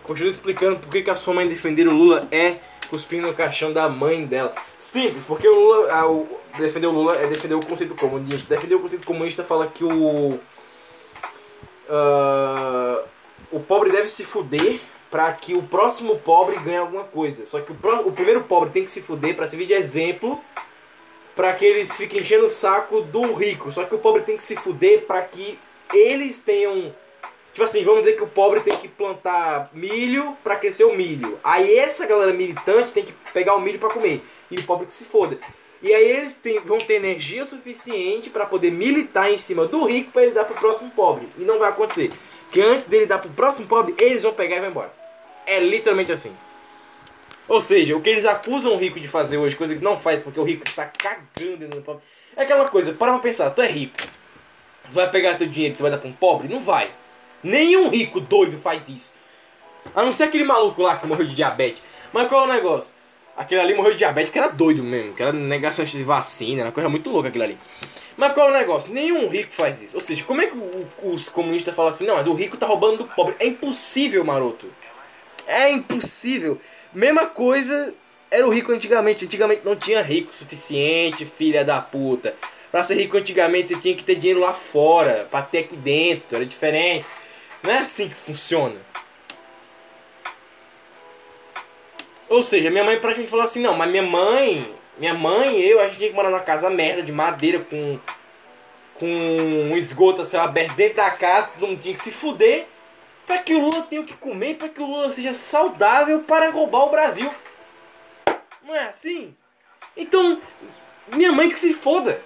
Continua 0.07 0.31
explicando 0.31 0.79
por 0.79 0.89
que, 0.89 1.01
que 1.03 1.09
a 1.09 1.15
sua 1.15 1.33
mãe 1.33 1.47
defender 1.47 1.87
o 1.87 1.93
Lula 1.93 2.27
é 2.31 2.55
cuspindo 2.89 3.27
no 3.27 3.33
caixão 3.33 3.73
da 3.73 3.89
mãe 3.89 4.25
dela. 4.25 4.53
Simples, 4.79 5.25
porque 5.25 5.47
o 5.47 5.53
Lula. 5.53 6.27
defender 6.57 6.87
o 6.87 6.91
Lula 6.91 7.15
é 7.17 7.27
defender 7.27 7.55
o 7.55 7.65
conceito 7.65 7.93
comunista. 7.93 8.55
Defender 8.55 8.75
o 8.75 8.79
conceito 8.79 9.05
comunista 9.05 9.43
fala 9.43 9.67
que 9.67 9.83
o. 9.83 10.39
ah, 11.89 13.03
o 13.51 13.59
pobre 13.59 13.91
deve 13.91 14.07
se 14.07 14.23
fuder 14.23 14.79
pra 15.09 15.31
que 15.33 15.53
o 15.53 15.63
próximo 15.63 16.17
pobre 16.19 16.57
ganhe 16.59 16.77
alguma 16.77 17.03
coisa. 17.03 17.45
Só 17.45 17.59
que 17.61 17.71
o, 17.71 17.75
pró- 17.75 18.01
o 18.05 18.11
primeiro 18.11 18.43
pobre 18.43 18.69
tem 18.69 18.83
que 18.83 18.91
se 18.91 19.01
fuder 19.01 19.35
pra 19.35 19.47
servir 19.47 19.65
de 19.65 19.73
exemplo 19.73 20.39
pra 21.35 21.53
que 21.53 21.63
eles 21.65 21.95
fiquem 21.95 22.21
enchendo 22.21 22.45
o 22.45 22.49
saco 22.49 23.01
do 23.01 23.33
rico. 23.33 23.71
Só 23.71 23.83
que 23.85 23.93
o 23.95 23.99
pobre 23.99 24.23
tem 24.23 24.35
que 24.35 24.43
se 24.43 24.55
fuder 24.55 25.05
pra 25.05 25.21
que 25.21 25.59
eles 25.93 26.41
tenham. 26.41 26.93
Tipo 27.57 27.65
assim, 27.65 27.83
vamos 27.83 28.01
dizer 28.01 28.15
que 28.15 28.21
o 28.21 28.27
pobre 28.27 28.59
tem 28.59 28.77
que 28.77 28.87
plantar 28.87 29.71
milho 29.73 30.37
pra 30.43 30.57
crescer 30.57 30.83
o 30.83 30.95
milho. 30.95 31.39
Aí 31.43 31.75
essa 31.79 32.05
galera 32.05 32.31
militante 32.31 32.91
tem 32.91 33.03
que 33.03 33.11
pegar 33.33 33.55
o 33.55 33.59
milho 33.59 33.79
pra 33.79 33.89
comer. 33.89 34.23
E 34.51 34.57
o 34.57 34.63
pobre 34.63 34.85
que 34.85 34.93
se 34.93 35.05
foda. 35.05 35.39
E 35.81 35.91
aí 35.91 36.07
eles 36.17 36.35
têm- 36.35 36.59
vão 36.59 36.77
ter 36.77 36.93
energia 36.93 37.45
suficiente 37.45 38.29
pra 38.29 38.45
poder 38.45 38.69
militar 38.69 39.31
em 39.33 39.39
cima 39.39 39.65
do 39.65 39.83
rico 39.85 40.11
pra 40.11 40.21
ele 40.21 40.33
dar 40.33 40.45
pro 40.45 40.53
próximo 40.53 40.91
pobre. 40.91 41.27
E 41.35 41.41
não 41.41 41.57
vai 41.57 41.69
acontecer. 41.69 42.11
Porque 42.43 42.61
antes 42.61 42.85
dele 42.85 43.07
dar 43.07 43.17
pro 43.17 43.31
próximo 43.31 43.65
pobre, 43.67 43.95
eles 43.97 44.21
vão 44.21 44.33
pegar 44.35 44.57
e 44.57 44.59
vão 44.59 44.69
embora. 44.69 44.93
É 45.47 45.59
literalmente 45.59 46.11
assim. 46.11 46.37
Ou 47.47 47.59
seja, 47.59 47.97
o 47.97 48.01
que 48.01 48.09
eles 48.11 48.25
acusam 48.25 48.73
o 48.73 48.77
rico 48.77 48.99
de 48.99 49.07
fazer 49.07 49.37
hoje, 49.39 49.55
coisa 49.55 49.73
que 49.75 49.83
não 49.83 49.97
faz 49.97 50.21
porque 50.21 50.39
o 50.39 50.43
rico 50.43 50.63
está 50.67 50.85
cagando 50.85 51.75
no 51.75 51.81
pobre. 51.81 52.03
É 52.35 52.43
aquela 52.43 52.69
coisa, 52.69 52.93
para 52.93 53.13
pra 53.13 53.19
pensar, 53.19 53.49
tu 53.49 53.63
é 53.63 53.67
rico. 53.67 53.97
Tu 54.91 54.93
vai 54.93 55.09
pegar 55.09 55.39
teu 55.39 55.47
dinheiro 55.47 55.73
e 55.73 55.77
tu 55.77 55.81
vai 55.81 55.89
dar 55.89 55.97
pra 55.97 56.07
um 56.07 56.13
pobre? 56.13 56.47
Não 56.47 56.59
vai. 56.59 56.91
Nenhum 57.43 57.89
rico 57.89 58.19
doido 58.19 58.57
faz 58.57 58.89
isso. 58.89 59.13
A 59.95 60.03
não 60.03 60.11
ser 60.11 60.25
aquele 60.25 60.43
maluco 60.43 60.81
lá 60.81 60.97
que 60.97 61.07
morreu 61.07 61.25
de 61.25 61.35
diabetes. 61.35 61.81
Mas 62.11 62.27
qual 62.27 62.41
é 62.41 62.49
o 62.49 62.53
negócio? 62.53 62.93
Aquele 63.35 63.61
ali 63.61 63.75
morreu 63.75 63.91
de 63.91 63.99
diabetes 63.99 64.31
que 64.31 64.37
era 64.39 64.47
doido 64.47 64.83
mesmo, 64.83 65.13
que 65.13 65.21
era 65.21 65.31
negacionista 65.31 65.97
de 65.97 66.03
vacina, 66.03 66.61
era 66.61 66.69
uma 66.69 66.73
coisa 66.73 66.89
muito 66.89 67.09
louca 67.09 67.29
aquilo 67.29 67.43
ali. 67.43 67.57
Mas 68.17 68.33
qual 68.33 68.47
é 68.47 68.49
o 68.49 68.53
negócio? 68.53 68.91
Nenhum 68.91 69.27
rico 69.29 69.53
faz 69.53 69.81
isso. 69.81 69.95
Ou 69.95 70.01
seja, 70.01 70.23
como 70.23 70.41
é 70.41 70.47
que 70.47 70.57
o- 70.57 70.87
os 71.03 71.29
comunistas 71.29 71.75
falam 71.75 71.91
assim, 71.91 72.05
não, 72.05 72.15
mas 72.15 72.25
o 72.25 72.33
rico 72.33 72.57
tá 72.57 72.65
roubando 72.65 72.97
do 72.97 73.05
pobre? 73.05 73.35
É 73.39 73.45
impossível, 73.45 74.25
maroto. 74.25 74.67
É 75.45 75.69
impossível. 75.71 76.59
Mesma 76.91 77.27
coisa 77.27 77.93
era 78.31 78.45
o 78.45 78.49
rico 78.49 78.71
antigamente. 78.71 79.25
Antigamente 79.25 79.61
não 79.63 79.75
tinha 79.75 80.01
rico 80.01 80.33
suficiente, 80.33 81.25
filha 81.25 81.63
da 81.63 81.79
puta. 81.79 82.35
Pra 82.71 82.83
ser 82.83 82.95
rico 82.95 83.17
antigamente 83.17 83.67
você 83.69 83.75
tinha 83.75 83.95
que 83.95 84.03
ter 84.03 84.15
dinheiro 84.15 84.39
lá 84.39 84.53
fora, 84.53 85.27
pra 85.29 85.41
ter 85.43 85.59
aqui 85.59 85.75
dentro, 85.75 86.35
era 86.37 86.45
diferente. 86.45 87.05
Não 87.63 87.71
é 87.71 87.79
assim 87.79 88.09
que 88.09 88.15
funciona. 88.15 88.79
Ou 92.29 92.43
seja, 92.43 92.69
minha 92.69 92.83
mãe 92.83 92.99
praticamente 92.99 93.29
falou 93.29 93.45
assim, 93.45 93.61
não, 93.61 93.75
mas 93.75 93.89
minha 93.89 94.03
mãe, 94.03 94.75
minha 94.97 95.13
mãe 95.13 95.57
e 95.57 95.69
eu, 95.69 95.79
a 95.79 95.85
gente 95.85 95.97
tinha 95.97 96.09
que 96.09 96.15
morar 96.15 96.29
numa 96.29 96.41
casa 96.41 96.69
merda 96.69 97.01
de 97.01 97.11
madeira 97.11 97.59
com 97.59 97.99
com 98.99 99.05
um 99.05 99.77
esgoto 99.77 100.21
a 100.21 100.25
céu 100.25 100.41
aberto 100.41 100.75
dentro 100.75 100.97
da 100.97 101.11
casa, 101.11 101.49
todo 101.49 101.67
mundo 101.67 101.79
tinha 101.79 101.93
que 101.93 101.99
se 101.99 102.11
fuder 102.11 102.65
para 103.25 103.39
que 103.39 103.53
o 103.53 103.59
Lula 103.59 103.83
tenha 103.83 104.01
o 104.01 104.05
que 104.05 104.15
comer, 104.15 104.55
para 104.55 104.69
que 104.69 104.81
o 104.81 104.85
Lula 104.85 105.11
seja 105.11 105.33
saudável 105.33 106.23
para 106.23 106.49
roubar 106.49 106.85
o 106.85 106.89
Brasil. 106.89 107.29
Não 108.63 108.73
é 108.73 108.85
assim? 108.85 109.35
Então, 109.95 110.41
minha 111.13 111.31
mãe 111.31 111.49
que 111.49 111.55
se 111.55 111.73
foda. 111.73 112.21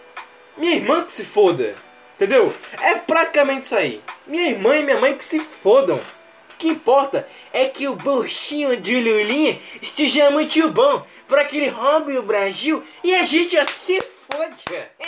Minha 0.56 0.76
irmã 0.76 1.04
que 1.04 1.12
se 1.12 1.26
foda. 1.26 1.76
Entendeu? 2.22 2.54
É 2.80 2.94
praticamente 3.00 3.66
isso 3.66 3.76
aí. 3.76 4.00
Minha 4.28 4.50
irmã 4.50 4.78
e 4.78 4.84
minha 4.84 5.00
mãe 5.00 5.18
que 5.18 5.24
se 5.24 5.40
fodam. 5.40 5.98
O 5.98 6.56
que 6.56 6.68
importa 6.68 7.28
é 7.52 7.66
que 7.66 7.88
o 7.88 7.96
bolchinho 7.96 8.78
de 8.78 8.94
Lulinha 8.94 9.60
esteja 9.82 10.30
muito 10.30 10.70
bom 10.70 11.04
para 11.28 11.44
que 11.46 11.58
ele 11.58 11.70
roube 11.70 12.16
o 12.20 12.22
Brasil 12.22 12.84
e 13.04 13.16
a 13.16 13.26
gente 13.26 13.58
se 13.72 14.00
foda. 14.00 14.92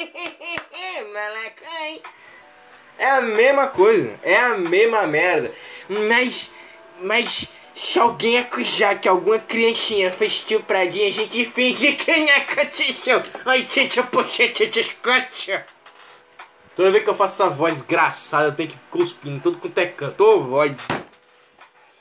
É 2.95 3.09
a 3.09 3.22
mesma 3.22 3.68
coisa, 3.68 4.20
é 4.24 4.38
a 4.38 4.55
mesma 4.55 5.05
merda. 5.07 5.51
Mas, 5.89 6.51
mas 7.01 7.47
se 7.74 7.99
alguém 7.99 8.38
acusar 8.38 8.99
que 8.99 9.09
alguma 9.09 9.39
criancinha 9.39 10.11
fez 10.11 10.34
estupradinha, 10.34 11.07
a 11.07 11.11
gente 11.11 11.45
finge 11.45 11.93
que 11.93 12.18
não 12.18 12.36
aconteceu. 12.36 13.22
Ai, 13.45 13.64
tchê, 13.64 13.88
poxa, 14.11 14.47
tchê. 14.47 15.64
Toda 16.76 16.91
vez 16.91 17.03
que 17.03 17.09
eu 17.09 17.13
faço 17.13 17.43
essa 17.43 17.49
voz 17.49 17.76
desgraçada, 17.76 18.47
eu 18.47 18.55
tenho 18.55 18.69
que 18.69 18.78
cuspir 18.89 19.32
em 19.32 19.39
tudo 19.39 19.59
quanto 19.59 19.78
é 19.78 19.86
canto. 19.86 20.24
Ô, 20.24 20.39
voz. 20.39 20.71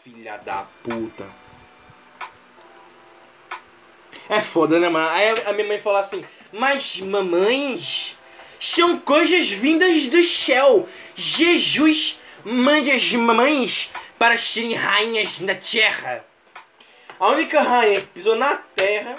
Filha 0.03 0.39
da 0.39 0.66
puta. 0.83 1.29
É 4.29 4.41
foda, 4.41 4.79
né, 4.79 4.89
mano? 4.89 5.09
Aí 5.11 5.35
a 5.47 5.53
minha 5.53 5.68
mãe 5.68 5.79
fala 5.79 6.01
assim: 6.01 6.25
Mas 6.53 7.01
mamães 7.01 8.16
são 8.59 8.99
coisas 8.99 9.49
vindas 9.49 10.07
do 10.07 10.24
céu. 10.24 10.89
Jesus 11.15 12.19
mande 12.43 12.90
as 12.90 13.12
mamães 13.12 13.90
para 14.19 14.39
serem 14.39 14.74
rainhas 14.74 15.40
na 15.40 15.55
terra. 15.55 16.24
A 17.20 17.28
única 17.28 17.61
rainha 17.61 18.01
que 18.01 18.07
pisou 18.07 18.36
na 18.36 18.55
terra 18.74 19.16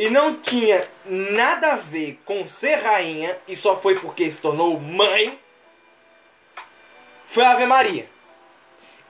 e 0.00 0.08
não 0.08 0.34
tinha 0.34 0.88
nada 1.04 1.74
a 1.74 1.76
ver 1.76 2.18
com 2.24 2.48
ser 2.48 2.76
rainha 2.76 3.36
e 3.46 3.54
só 3.54 3.76
foi 3.76 3.98
porque 3.98 4.30
se 4.30 4.40
tornou 4.40 4.80
mãe 4.80 5.38
foi 7.26 7.44
a 7.44 7.50
Ave 7.50 7.66
Maria. 7.66 8.08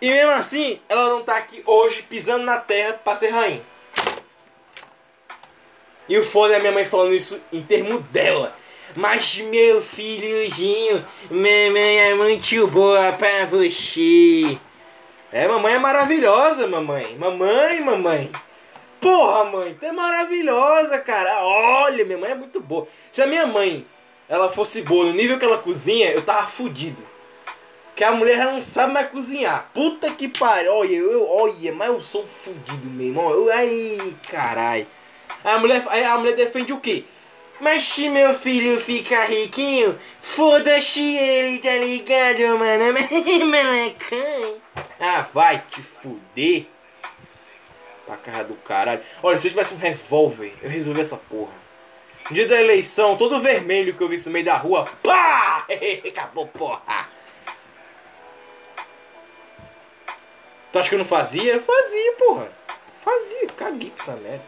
E 0.00 0.10
mesmo 0.10 0.32
assim, 0.32 0.80
ela 0.88 1.10
não 1.10 1.22
tá 1.22 1.36
aqui 1.36 1.62
hoje 1.64 2.02
pisando 2.02 2.44
na 2.44 2.58
terra 2.58 2.94
para 2.94 3.16
ser 3.16 3.28
rainha. 3.28 3.62
E 6.08 6.18
o 6.18 6.24
foda 6.24 6.54
é 6.54 6.56
a 6.56 6.60
minha 6.60 6.72
mãe 6.72 6.84
falando 6.84 7.14
isso 7.14 7.40
em 7.52 7.62
termo 7.62 8.00
dela. 8.00 8.52
Mas 8.96 9.38
meu 9.38 9.80
filhozinho, 9.80 11.06
mamãe 11.30 11.98
é 11.98 12.14
muito 12.14 12.66
boa 12.66 13.12
pra 13.12 13.46
você. 13.46 14.58
É, 15.30 15.46
mamãe 15.46 15.74
é 15.74 15.78
maravilhosa, 15.78 16.66
mamãe. 16.66 17.16
Mamãe, 17.16 17.80
mamãe. 17.80 18.32
Porra, 19.00 19.44
mãe, 19.44 19.74
tu 19.78 19.86
é 19.86 19.92
maravilhosa, 19.92 20.98
cara. 20.98 21.42
Olha, 21.42 22.04
minha 22.04 22.18
mãe 22.18 22.30
é 22.32 22.34
muito 22.34 22.60
boa. 22.60 22.86
Se 23.10 23.22
a 23.22 23.26
minha 23.26 23.46
mãe, 23.46 23.86
ela 24.28 24.50
fosse 24.50 24.82
boa 24.82 25.06
no 25.06 25.12
nível 25.12 25.38
que 25.38 25.44
ela 25.44 25.58
cozinha, 25.58 26.12
eu 26.12 26.22
tava 26.22 26.46
fudido. 26.46 27.02
Que 27.96 28.04
a 28.04 28.12
mulher 28.12 28.44
não 28.44 28.60
sabe 28.60 28.92
mais 28.92 29.10
cozinhar. 29.10 29.70
Puta 29.72 30.10
que 30.10 30.28
pariu. 30.28 30.74
Olha, 30.74 30.94
eu, 30.94 31.26
olha, 31.28 31.72
mas 31.72 31.88
eu 31.88 32.02
sou 32.02 32.24
um 32.24 32.26
fudido 32.26 32.88
mesmo. 32.88 33.20
Eu, 33.22 33.50
ai, 33.52 34.14
carai. 34.28 34.86
A 35.42 35.58
mulher, 35.58 35.82
a 35.88 36.18
mulher 36.18 36.36
defende 36.36 36.72
o 36.72 36.80
quê? 36.80 37.04
Mas 37.60 37.82
se 37.82 38.08
meu 38.08 38.32
filho 38.32 38.80
ficar 38.80 39.24
riquinho, 39.24 39.98
foda-se 40.20 41.14
ele, 41.16 41.58
tá 41.58 41.76
ligado, 41.76 42.58
mano? 42.58 42.94
Ah, 45.02 45.26
vai 45.32 45.62
te 45.70 45.80
fuder. 45.80 46.66
Pra 48.10 48.16
cara 48.16 48.42
do 48.42 48.56
caralho. 48.56 49.00
Olha, 49.22 49.38
se 49.38 49.46
eu 49.46 49.52
tivesse 49.52 49.72
um 49.72 49.78
revólver, 49.78 50.52
eu 50.60 50.68
resolvi 50.68 51.00
essa 51.00 51.16
porra. 51.16 51.52
No 52.28 52.34
dia 52.34 52.44
da 52.44 52.60
eleição, 52.60 53.16
todo 53.16 53.38
vermelho 53.38 53.94
que 53.94 54.02
eu 54.02 54.08
vi 54.08 54.20
no 54.26 54.32
meio 54.32 54.44
da 54.44 54.56
rua, 54.56 54.84
pá! 55.00 55.64
Acabou, 56.08 56.44
porra. 56.48 57.08
Tu 60.72 60.78
acha 60.80 60.88
que 60.88 60.94
eu 60.96 60.98
não 60.98 61.04
fazia? 61.04 61.52
Eu 61.52 61.60
fazia, 61.60 62.12
porra. 62.14 62.52
Fazia, 63.00 63.46
caguei 63.56 63.90
pra 63.90 64.02
essa 64.02 64.16
merda. 64.16 64.44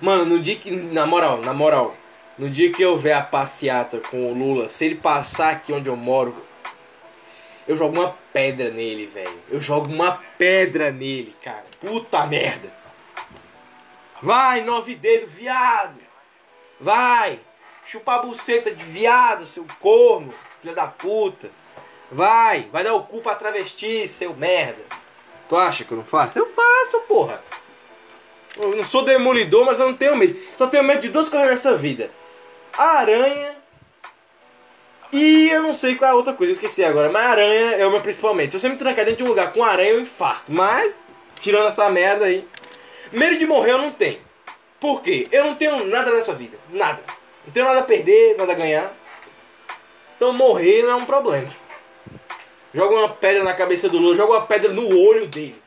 Mano, 0.00 0.24
no 0.24 0.40
dia 0.40 0.56
que. 0.56 0.70
Na 0.70 1.04
moral, 1.04 1.42
na 1.42 1.52
moral. 1.52 1.94
No 2.38 2.48
dia 2.48 2.72
que 2.72 2.80
eu 2.80 2.96
ver 2.96 3.12
a 3.12 3.20
passeata 3.20 3.98
com 3.98 4.32
o 4.32 4.34
Lula, 4.34 4.66
se 4.66 4.86
ele 4.86 4.94
passar 4.94 5.50
aqui 5.50 5.74
onde 5.74 5.90
eu 5.90 5.96
moro, 5.96 6.34
eu 7.66 7.76
jogo 7.76 7.98
uma 7.98 8.16
pedra 8.32 8.70
nele, 8.70 9.06
velho. 9.06 9.42
Eu 9.48 9.60
jogo 9.60 9.92
uma 9.92 10.20
pedra 10.36 10.90
nele, 10.90 11.34
cara. 11.42 11.64
Puta 11.80 12.26
merda. 12.26 12.72
Vai, 14.20 14.62
nove 14.62 14.94
dedos, 14.94 15.30
viado. 15.30 15.98
Vai. 16.80 17.40
Chupa 17.84 18.14
a 18.14 18.18
buceta 18.20 18.70
de 18.70 18.84
viado, 18.84 19.46
seu 19.46 19.66
corno, 19.80 20.32
filha 20.60 20.74
da 20.74 20.86
puta. 20.86 21.50
Vai, 22.10 22.68
vai 22.70 22.84
dar 22.84 22.94
o 22.94 23.04
cu 23.04 23.20
pra 23.20 23.34
travesti, 23.34 24.06
seu 24.06 24.34
merda. 24.34 24.82
Tu 25.48 25.56
acha 25.56 25.84
que 25.84 25.92
eu 25.92 25.98
não 25.98 26.04
faço? 26.04 26.38
Eu 26.38 26.46
faço, 26.46 27.00
porra. 27.00 27.42
Eu 28.56 28.76
não 28.76 28.84
sou 28.84 29.04
demolidor, 29.04 29.64
mas 29.64 29.80
eu 29.80 29.86
não 29.86 29.94
tenho 29.94 30.16
medo. 30.16 30.38
Só 30.56 30.66
tenho 30.66 30.84
medo 30.84 31.00
de 31.00 31.08
duas 31.08 31.28
coisas 31.28 31.48
nessa 31.48 31.74
vida: 31.74 32.10
a 32.76 32.98
aranha 32.98 33.51
E 35.12 35.50
eu 35.50 35.62
não 35.62 35.74
sei 35.74 35.94
qual 35.94 36.10
é 36.10 36.12
a 36.12 36.16
outra 36.16 36.32
coisa, 36.32 36.52
eu 36.52 36.54
esqueci 36.54 36.82
agora. 36.82 37.10
Mas 37.10 37.22
aranha 37.22 37.76
é 37.76 37.86
o 37.86 37.90
meu 37.90 38.00
principalmente. 38.00 38.52
Se 38.52 38.58
você 38.58 38.68
me 38.68 38.76
trancar 38.76 39.04
dentro 39.04 39.18
de 39.18 39.24
um 39.24 39.28
lugar 39.28 39.52
com 39.52 39.62
aranha, 39.62 39.90
eu 39.90 40.00
infarto. 40.00 40.44
Mas, 40.50 40.90
tirando 41.40 41.68
essa 41.68 41.88
merda 41.90 42.24
aí. 42.24 42.48
Medo 43.12 43.36
de 43.36 43.46
morrer 43.46 43.72
eu 43.72 43.78
não 43.78 43.90
tenho. 43.90 44.20
Por 44.80 45.02
quê? 45.02 45.28
Eu 45.30 45.44
não 45.44 45.54
tenho 45.54 45.84
nada 45.86 46.10
nessa 46.10 46.32
vida. 46.32 46.58
Nada. 46.70 47.02
Não 47.46 47.52
tenho 47.52 47.66
nada 47.66 47.80
a 47.80 47.84
perder, 47.84 48.36
nada 48.38 48.52
a 48.52 48.54
ganhar. 48.54 48.92
Então 50.16 50.32
morrer 50.32 50.82
não 50.82 50.90
é 50.92 50.94
um 50.94 51.04
problema. 51.04 51.54
Joga 52.72 52.94
uma 52.94 53.08
pedra 53.08 53.44
na 53.44 53.52
cabeça 53.52 53.88
do 53.88 53.98
Lula, 53.98 54.16
joga 54.16 54.32
uma 54.32 54.46
pedra 54.46 54.72
no 54.72 54.88
olho 54.88 55.26
dele. 55.26 55.60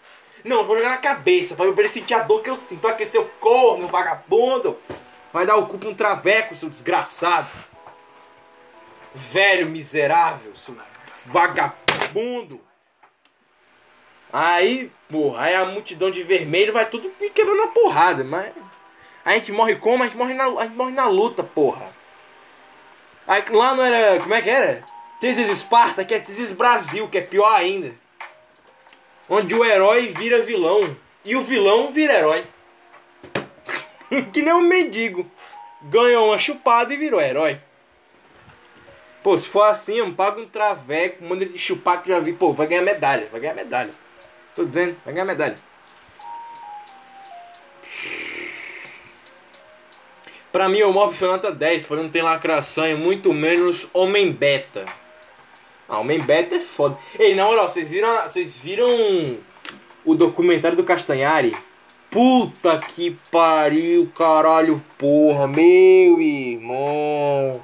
Não, 0.44 0.64
vou 0.64 0.76
jogar 0.76 0.90
na 0.90 0.98
cabeça, 0.98 1.56
pra 1.56 1.66
ele 1.66 1.88
sentir 1.88 2.14
a 2.14 2.20
dor 2.20 2.42
que 2.42 2.50
eu 2.50 2.58
sinto. 2.58 2.88
Aqui, 2.88 3.06
seu 3.06 3.26
corno, 3.40 3.88
vagabundo. 3.88 4.78
Vai 5.32 5.46
dar 5.46 5.58
o 5.58 5.68
cu 5.68 5.78
pra 5.78 5.90
um 5.90 5.94
traveco, 5.94 6.56
seu 6.56 6.70
desgraçado. 6.70 7.48
Velho 9.16 9.70
miserável, 9.70 10.54
seu 10.58 10.76
vagabundo. 11.28 12.60
Aí, 14.32 14.92
porra, 15.08 15.44
aí 15.44 15.56
a 15.56 15.64
multidão 15.64 16.12
de 16.12 16.22
vermelho 16.22 16.74
vai 16.74 16.90
tudo 16.90 17.10
me 17.20 17.30
quebrando 17.30 17.64
a 17.64 17.68
porrada, 17.68 18.24
mas. 18.26 18.52
A 19.24 19.34
gente 19.34 19.54
morre 19.54 19.78
como? 19.78 20.04
A 20.04 20.08
gente 20.08 20.18
morre 20.18 20.34
na, 20.34 20.44
a 20.46 20.64
gente 20.64 20.76
morre 20.76 20.92
na 20.92 21.08
luta, 21.08 21.44
porra. 21.44 21.96
Aí, 23.26 23.44
lá 23.50 23.74
não 23.74 23.86
era. 23.86 24.22
Como 24.22 24.34
é 24.34 24.42
que 24.42 24.50
era? 24.50 24.84
Tesis 25.22 25.50
Esparta, 25.50 26.04
que 26.04 26.14
é 26.14 26.20
Tesis 26.20 26.52
Brasil, 26.52 27.08
que 27.08 27.18
é 27.18 27.22
pior 27.22 27.56
ainda. 27.56 27.94
Onde 29.30 29.56
o 29.56 29.64
herói 29.64 30.08
vira 30.10 30.44
vilão. 30.44 30.96
E 31.24 31.36
o 31.38 31.42
vilão 31.42 31.94
vira 31.94 32.14
herói. 32.14 32.46
que 34.34 34.42
nem 34.42 34.54
um 34.54 34.62
mendigo. 34.62 35.26
Ganhou 35.84 36.28
uma 36.28 36.38
chupada 36.38 36.94
e 36.94 36.98
virou 36.98 37.22
herói. 37.22 37.60
Pô, 39.26 39.36
se 39.36 39.48
for 39.48 39.64
assim, 39.64 39.96
eu 39.96 40.14
pago 40.14 40.40
um 40.40 40.46
traveco, 40.46 41.26
manda 41.26 41.44
ele 41.44 41.58
chupar 41.58 42.00
que 42.00 42.10
já 42.10 42.20
vi. 42.20 42.32
Pô, 42.32 42.54
vai 42.54 42.68
ganhar 42.68 42.84
medalha, 42.84 43.28
vai 43.32 43.42
ganhar 43.42 43.56
medalha. 43.56 43.90
Tô 44.54 44.64
dizendo, 44.64 44.96
vai 45.04 45.16
ganhar 45.16 45.26
medalha. 45.26 45.56
Pra 50.52 50.70
mim, 50.70 50.84
o 50.84 50.94
Mob 50.94 51.12
foi 51.12 51.28
nota 51.28 51.52
10, 51.52 51.88
porque 51.88 52.04
não 52.04 52.10
tem 52.12 52.22
lacração 52.22 52.88
e 52.88 52.94
muito 52.94 53.34
menos 53.34 53.88
Homem 53.92 54.32
Beta. 54.32 54.86
Ah, 55.90 55.98
Homem 55.98 56.20
Beta 56.20 56.58
é 56.58 56.60
foda. 56.60 56.96
Ei, 57.18 57.34
na 57.34 57.46
moral, 57.46 57.68
vocês 57.68 57.90
viram, 57.90 58.22
vocês 58.22 58.60
viram 58.60 59.40
o 60.06 60.14
documentário 60.14 60.78
do 60.78 60.84
Castanhari? 60.84 61.58
Puta 62.12 62.78
que 62.78 63.18
pariu, 63.32 64.08
caralho, 64.16 64.86
porra, 65.00 65.48
meu 65.48 66.22
irmão. 66.22 67.60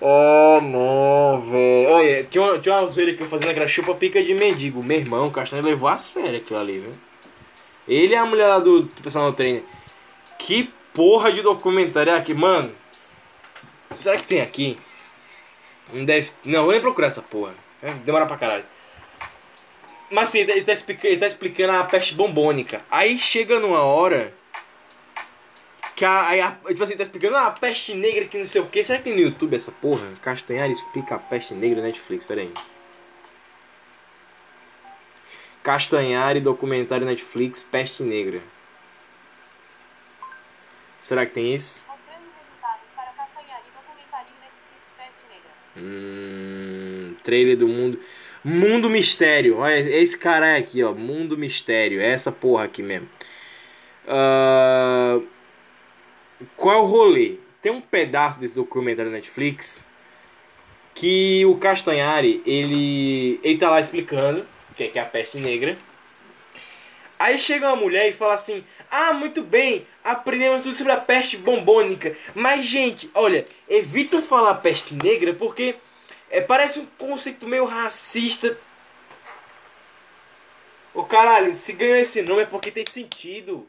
Ah, 0.00 0.60
não, 0.62 1.40
velho. 1.40 1.90
Olha, 1.90 2.24
tinha 2.24 2.44
uma, 2.44 2.58
tinha 2.58 2.78
uma 2.78 2.88
zoeira 2.88 3.14
que 3.14 3.22
eu 3.22 3.26
fazia 3.26 3.46
naquela 3.46 3.66
chupa 3.66 3.94
pica 3.94 4.22
de 4.22 4.34
mendigo. 4.34 4.82
Meu 4.82 4.98
irmão, 4.98 5.26
o 5.26 5.30
Castanho 5.30 5.64
levou 5.64 5.88
a 5.88 5.96
sério 5.96 6.36
aquilo 6.36 6.58
ali, 6.58 6.78
viu? 6.78 6.92
Ele 7.88 8.14
é 8.14 8.18
a 8.18 8.26
mulher 8.26 8.46
lá 8.48 8.58
do, 8.58 8.88
pessoal 9.02 9.26
no 9.26 9.32
treino. 9.32 9.62
Que 10.38 10.70
porra 10.92 11.32
de 11.32 11.40
documentário 11.40 12.12
é 12.12 12.16
aqui, 12.16 12.34
mano? 12.34 12.72
Será 13.98 14.16
que 14.16 14.26
tem 14.26 14.40
aqui? 14.40 14.78
Não 15.92 16.04
deve. 16.04 16.30
Não, 16.44 16.64
vou 16.64 16.72
nem 16.72 16.80
procurar 16.80 17.08
essa 17.08 17.22
porra. 17.22 17.54
Demora 18.04 18.26
pra 18.26 18.36
caralho. 18.36 18.64
Mas 20.10 20.24
assim, 20.24 20.40
ele 20.40 20.62
tá, 20.62 20.72
explicando, 20.72 21.06
ele 21.08 21.20
tá 21.20 21.26
explicando 21.26 21.72
a 21.72 21.84
peste 21.84 22.14
bombônica. 22.14 22.84
Aí 22.90 23.18
chega 23.18 23.58
numa 23.58 23.82
hora. 23.82 24.32
Que 25.96 26.04
a, 26.04 26.28
aí 26.28 26.40
a, 26.42 26.52
tipo 26.52 26.82
assim, 26.84 26.96
tá 26.96 27.02
explicando 27.02 27.36
ah, 27.36 27.46
a 27.46 27.50
peste 27.50 27.94
negra 27.94 28.26
que 28.26 28.36
não 28.38 28.46
sei 28.46 28.60
o 28.60 28.66
que. 28.66 28.84
Será 28.84 28.98
que 28.98 29.04
tem 29.04 29.14
no 29.14 29.20
YouTube 29.20 29.56
essa 29.56 29.72
porra? 29.72 30.06
Castanhari 30.20 30.72
explica 30.72 31.14
a 31.14 31.18
peste 31.18 31.54
negra 31.54 31.80
na 31.80 31.86
Netflix, 31.86 32.26
pera 32.26 32.42
aí. 32.42 32.52
Castanhari, 35.62 36.38
documentário 36.38 37.06
Netflix, 37.06 37.62
peste 37.62 38.02
negra. 38.02 38.42
Será 41.00 41.24
que 41.24 41.32
tem 41.32 41.54
isso? 41.54 41.84
Mostrando 41.88 42.24
resultados 42.38 42.90
para 42.94 43.10
Castanhari, 43.12 43.64
documentário 43.74 44.32
Netflix 44.40 44.94
Peste 44.98 45.24
Negra. 45.28 45.50
Hum, 45.76 47.14
trailer 47.22 47.56
do 47.56 47.68
mundo. 47.68 48.00
Mundo 48.44 48.90
Mistério. 48.90 49.58
Olha, 49.58 49.78
esse 49.78 50.18
cara 50.18 50.56
aqui, 50.56 50.82
ó. 50.82 50.92
Mundo 50.92 51.38
Mistério. 51.38 52.00
É 52.00 52.08
essa 52.08 52.32
porra 52.32 52.64
aqui 52.64 52.82
mesmo. 52.82 53.08
Uh, 54.04 55.26
qual 56.56 56.74
é 56.74 56.78
o 56.80 56.84
rolê? 56.84 57.36
Tem 57.62 57.72
um 57.72 57.80
pedaço 57.80 58.38
desse 58.38 58.54
documentário 58.54 59.10
na 59.10 59.16
Netflix 59.16 59.86
que 60.94 61.44
o 61.46 61.56
Castanhari, 61.58 62.42
ele, 62.46 63.38
ele 63.42 63.58
tá 63.58 63.70
lá 63.70 63.78
explicando 63.78 64.46
o 64.70 64.74
que 64.74 64.84
é, 64.84 64.88
que 64.88 64.98
é 64.98 65.02
a 65.02 65.06
peste 65.06 65.38
negra. 65.38 65.76
Aí 67.18 67.38
chega 67.38 67.68
uma 67.68 67.76
mulher 67.76 68.08
e 68.08 68.12
fala 68.12 68.34
assim: 68.34 68.64
Ah, 68.90 69.12
muito 69.14 69.42
bem, 69.42 69.86
aprendemos 70.04 70.62
tudo 70.62 70.74
sobre 70.74 70.92
a 70.92 71.00
peste 71.00 71.36
bombônica. 71.36 72.16
Mas, 72.34 72.64
gente, 72.64 73.10
olha, 73.14 73.46
evita 73.68 74.20
falar 74.20 74.56
peste 74.56 74.94
negra 74.94 75.32
porque 75.32 75.76
é, 76.30 76.40
parece 76.40 76.78
um 76.78 76.86
conceito 76.98 77.46
meio 77.46 77.64
racista. 77.64 78.58
Ô 80.92 81.04
caralho, 81.04 81.54
se 81.54 81.74
ganhou 81.74 81.96
esse 81.96 82.22
nome 82.22 82.42
é 82.42 82.46
porque 82.46 82.70
tem 82.70 82.86
sentido. 82.86 83.66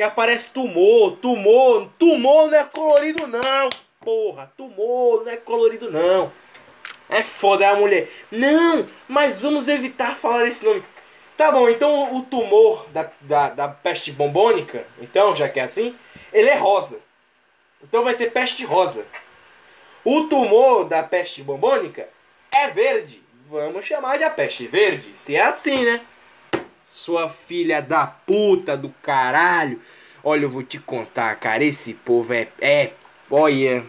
Que 0.00 0.04
aparece 0.04 0.50
tumor, 0.52 1.18
tumor, 1.18 1.86
tumor 1.98 2.50
não 2.50 2.58
é 2.58 2.64
colorido 2.64 3.26
não, 3.26 3.68
porra. 4.00 4.50
Tumor 4.56 5.24
não 5.26 5.30
é 5.30 5.36
colorido 5.36 5.90
não. 5.90 6.32
É 7.06 7.22
foda, 7.22 7.66
é 7.66 7.68
a 7.68 7.74
mulher. 7.74 8.08
Não, 8.30 8.86
mas 9.06 9.42
vamos 9.42 9.68
evitar 9.68 10.16
falar 10.16 10.46
esse 10.46 10.64
nome. 10.64 10.82
Tá 11.36 11.52
bom, 11.52 11.68
então 11.68 12.16
o 12.16 12.22
tumor 12.22 12.86
da, 12.94 13.10
da, 13.20 13.50
da 13.50 13.68
peste 13.68 14.10
bombônica, 14.10 14.86
então, 15.02 15.36
já 15.36 15.50
que 15.50 15.60
é 15.60 15.64
assim, 15.64 15.94
ele 16.32 16.48
é 16.48 16.56
rosa. 16.56 17.02
Então 17.84 18.02
vai 18.02 18.14
ser 18.14 18.32
peste 18.32 18.64
rosa. 18.64 19.06
O 20.02 20.22
tumor 20.28 20.86
da 20.86 21.02
peste 21.02 21.42
bombônica 21.42 22.08
é 22.50 22.68
verde. 22.68 23.22
Vamos 23.50 23.84
chamar 23.84 24.16
de 24.16 24.24
a 24.24 24.30
peste 24.30 24.66
verde. 24.66 25.10
Se 25.12 25.36
é 25.36 25.42
assim, 25.42 25.84
né? 25.84 26.00
Sua 26.90 27.28
filha 27.28 27.80
da 27.80 28.04
puta 28.04 28.76
do 28.76 28.92
caralho. 29.00 29.80
Olha, 30.24 30.42
eu 30.42 30.48
vou 30.48 30.64
te 30.64 30.76
contar, 30.76 31.36
cara. 31.36 31.62
Esse 31.62 31.94
povo 31.94 32.34
é. 32.34 32.48
É. 32.60 32.94
Olha. 33.30 33.86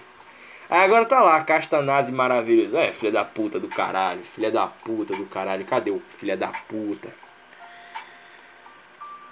Agora 0.69 1.03
tá 1.05 1.19
lá, 1.19 1.43
Castanase 1.43 2.11
maravilhoso. 2.11 2.77
É, 2.77 2.93
filha 2.93 3.11
da 3.11 3.25
puta 3.25 3.59
do 3.59 3.67
caralho. 3.67 4.23
Filha 4.23 4.51
da 4.51 4.67
puta 4.67 5.15
do 5.15 5.25
caralho. 5.25 5.65
Cadê 5.65 5.89
o 5.89 5.99
filha 6.09 6.37
da 6.37 6.49
puta? 6.49 7.11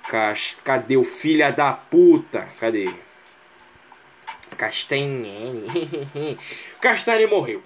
Cas... 0.10 0.60
Cadê 0.64 0.98
o 0.98 1.04
filha 1.04 1.52
da 1.52 1.72
puta? 1.72 2.50
Cadê? 2.60 2.92
Castanhari. 4.58 5.68
Castanhari 6.82 7.28
morreu. 7.28 7.62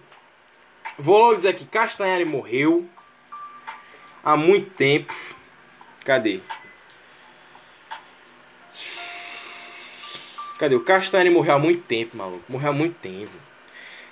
Vou 0.99 1.17
logo 1.17 1.35
dizer 1.37 1.47
aqui, 1.47 1.65
Castanhari 1.65 2.25
morreu 2.25 2.85
há 4.21 4.35
muito 4.35 4.69
tempo. 4.71 5.13
Cadê? 6.03 6.41
Cadê? 10.59 10.75
O 10.75 10.83
Castanhari 10.83 11.29
morreu 11.29 11.55
há 11.55 11.59
muito 11.59 11.83
tempo, 11.83 12.17
maluco. 12.17 12.43
Morreu 12.49 12.69
há 12.69 12.73
muito 12.73 12.95
tempo. 12.99 13.31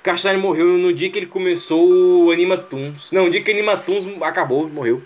Castanhari 0.01 0.41
morreu 0.41 0.77
no 0.77 0.93
dia 0.93 1.11
que 1.11 1.19
ele 1.19 1.27
começou 1.27 2.26
o 2.26 2.31
Animatoons. 2.31 3.11
Não, 3.11 3.26
no 3.26 3.31
dia 3.31 3.43
que 3.43 3.51
o 3.51 3.53
Animatoons 3.53 4.05
acabou, 4.22 4.68
morreu. 4.69 5.03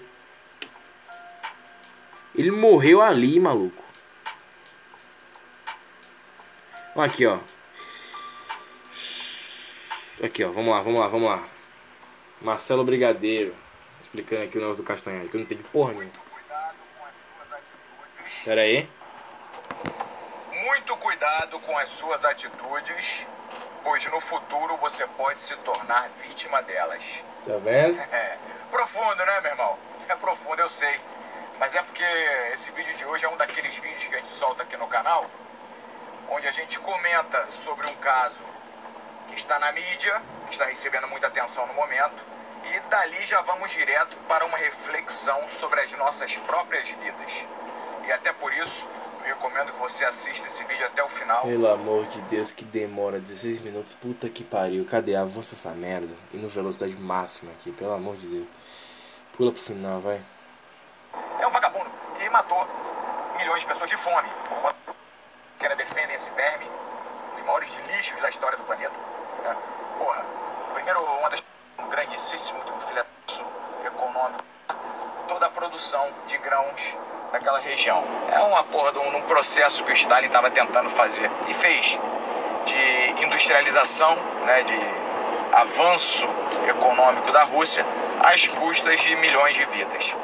Ele 2.34 2.52
morreu 2.52 3.02
ali, 3.02 3.40
maluco. 3.40 3.84
Aqui, 6.95 7.26
ó. 7.26 7.40
Aqui, 10.24 10.44
ó. 10.44 10.52
Vamos 10.52 10.70
lá, 10.70 10.82
vamos 10.82 10.99
lá, 10.99 11.07
vamos 11.07 11.30
lá. 11.30 11.44
Marcelo 12.41 12.84
Brigadeiro. 12.84 13.53
Explicando 14.02 14.44
aqui 14.44 14.57
o 14.57 14.62
negócio 14.62 14.84
do 14.84 14.88
Castanhari, 14.88 15.28
que 15.28 15.36
eu 15.36 15.40
não 15.40 15.45
entendi 15.45 15.64
porra 15.64 15.94
nenhuma. 15.94 16.24
Pera 18.46 18.62
aí. 18.62 18.88
Muito 20.54 20.96
cuidado 20.98 21.60
com 21.62 21.76
as 21.80 21.90
suas 21.90 22.24
atitudes, 22.24 23.26
pois 23.84 24.06
no 24.06 24.22
futuro 24.22 24.78
você 24.78 25.08
pode 25.08 25.42
se 25.42 25.56
tornar 25.58 26.08
vítima 26.22 26.62
delas. 26.62 27.04
Tá 27.44 27.58
vendo? 27.58 28.00
É, 28.00 28.38
profundo, 28.70 29.26
né, 29.26 29.42
meu 29.42 29.50
irmão? 29.50 29.80
É 30.08 30.16
profundo, 30.16 30.60
eu 30.62 30.70
sei. 30.70 31.02
Mas 31.58 31.74
é 31.74 31.82
porque 31.82 32.04
esse 32.54 32.70
vídeo 32.70 32.94
de 32.94 33.04
hoje 33.06 33.26
é 33.26 33.30
um 33.30 33.36
daqueles 33.36 33.76
vídeos 33.78 34.04
que 34.04 34.14
a 34.14 34.20
gente 34.20 34.32
solta 34.32 34.62
aqui 34.62 34.78
no 34.78 34.88
canal, 34.88 35.26
onde 36.30 36.48
a 36.48 36.52
gente 36.52 36.78
comenta 36.80 37.50
sobre 37.50 37.88
um 37.88 37.96
caso 37.96 38.44
que 39.28 39.36
está 39.38 39.58
na 39.58 39.72
mídia, 39.72 40.22
que 40.46 40.52
está 40.52 40.66
recebendo 40.66 41.08
muita 41.08 41.26
atenção 41.26 41.66
no 41.66 41.74
momento, 41.74 42.24
e 42.64 42.80
dali 42.92 43.26
já 43.26 43.42
vamos 43.42 43.72
direto 43.72 44.16
para 44.28 44.46
uma 44.46 44.58
reflexão 44.60 45.50
sobre 45.50 45.82
as 45.82 45.92
nossas 45.94 46.36
próprias 46.36 46.88
vidas. 46.88 47.48
E 48.07 48.11
até 48.11 48.32
por 48.34 48.53
isso, 48.53 48.88
recomendo 49.23 49.72
que 49.72 49.80
você 49.80 50.06
assista 50.06 50.48
esse 50.48 50.64
vídeo 50.65 50.86
até 50.86 51.03
o 51.03 51.10
final. 51.10 51.44
Pelo 51.44 51.68
amor 51.72 52.06
de 52.07 52.22
Deus, 52.23 52.52
que 52.52 52.64
demora 52.64 53.19
16 53.19 53.61
minutos. 53.61 53.94
Puta 53.94 54.30
que 54.30 54.44
pariu. 54.44 54.86
Cadê? 54.86 55.15
Avança 55.15 55.56
essa 55.56 55.72
merda. 55.72 56.14
E 56.34 56.38
no 56.38 56.48
velocidade 56.48 56.95
máxima 56.95 57.52
aqui, 57.52 57.72
pelo 57.72 57.94
amor 57.94 58.15
de 58.18 58.27
Deus. 58.27 58.48
Pula 59.36 59.52
pro 59.52 59.61
final, 59.61 59.99
vai. 60.02 60.22
É 61.40 61.48
um 61.48 61.52
vagabundo 61.52 61.90
e 62.23 62.30
matou 62.30 62.65
milhões 63.38 63.61
de 63.61 63.68
pessoas 63.68 63.90
de 63.90 63.98
fome. 63.98 64.30
Que 65.60 65.65
ainda 65.65 65.76
defendem 65.76 66.15
esse 66.15 66.30
verme, 66.32 66.65
os 67.36 67.41
maiores 67.44 67.73
lixos 67.91 68.19
da 68.22 68.30
história 68.30 68.57
do 68.57 68.64
planeta. 68.64 68.98
né? 69.44 69.56
Porra, 69.98 70.26
primeiro, 70.73 71.03
uma 71.03 71.30
das. 71.30 71.44
um 71.80 71.90
grandíssimo 71.90 72.64
do 72.64 72.80
filé 72.82 73.03
econômico, 73.86 74.44
toda 75.27 75.45
a 75.48 75.49
produção 75.49 76.07
de 76.27 76.38
grãos 76.38 76.95
daquela 77.36 77.60
região. 77.60 78.02
É 78.32 78.40
uma 78.40 78.64
porra 78.64 78.94
de 78.94 78.99
um, 78.99 79.22
processo 79.24 79.84
que 79.84 79.91
o 79.91 79.94
Stalin 79.94 80.28
estava 80.28 80.49
tentando 80.49 80.90
fazer 80.90 81.30
e 81.49 81.53
fez 81.53 81.99
de 82.66 83.24
industrialização, 83.24 84.16
né, 84.45 84.64
de 84.64 84.80
avanço 85.52 86.28
econômico 86.68 87.32
da 87.32 87.44
Rússia 87.44 87.86
às 88.22 88.48
custas 88.48 88.99
de 89.02 89.16
milhões 89.18 89.53
de 89.53 89.66
vidas. 89.66 90.16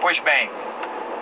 Pois 0.00 0.18
bem, 0.18 0.50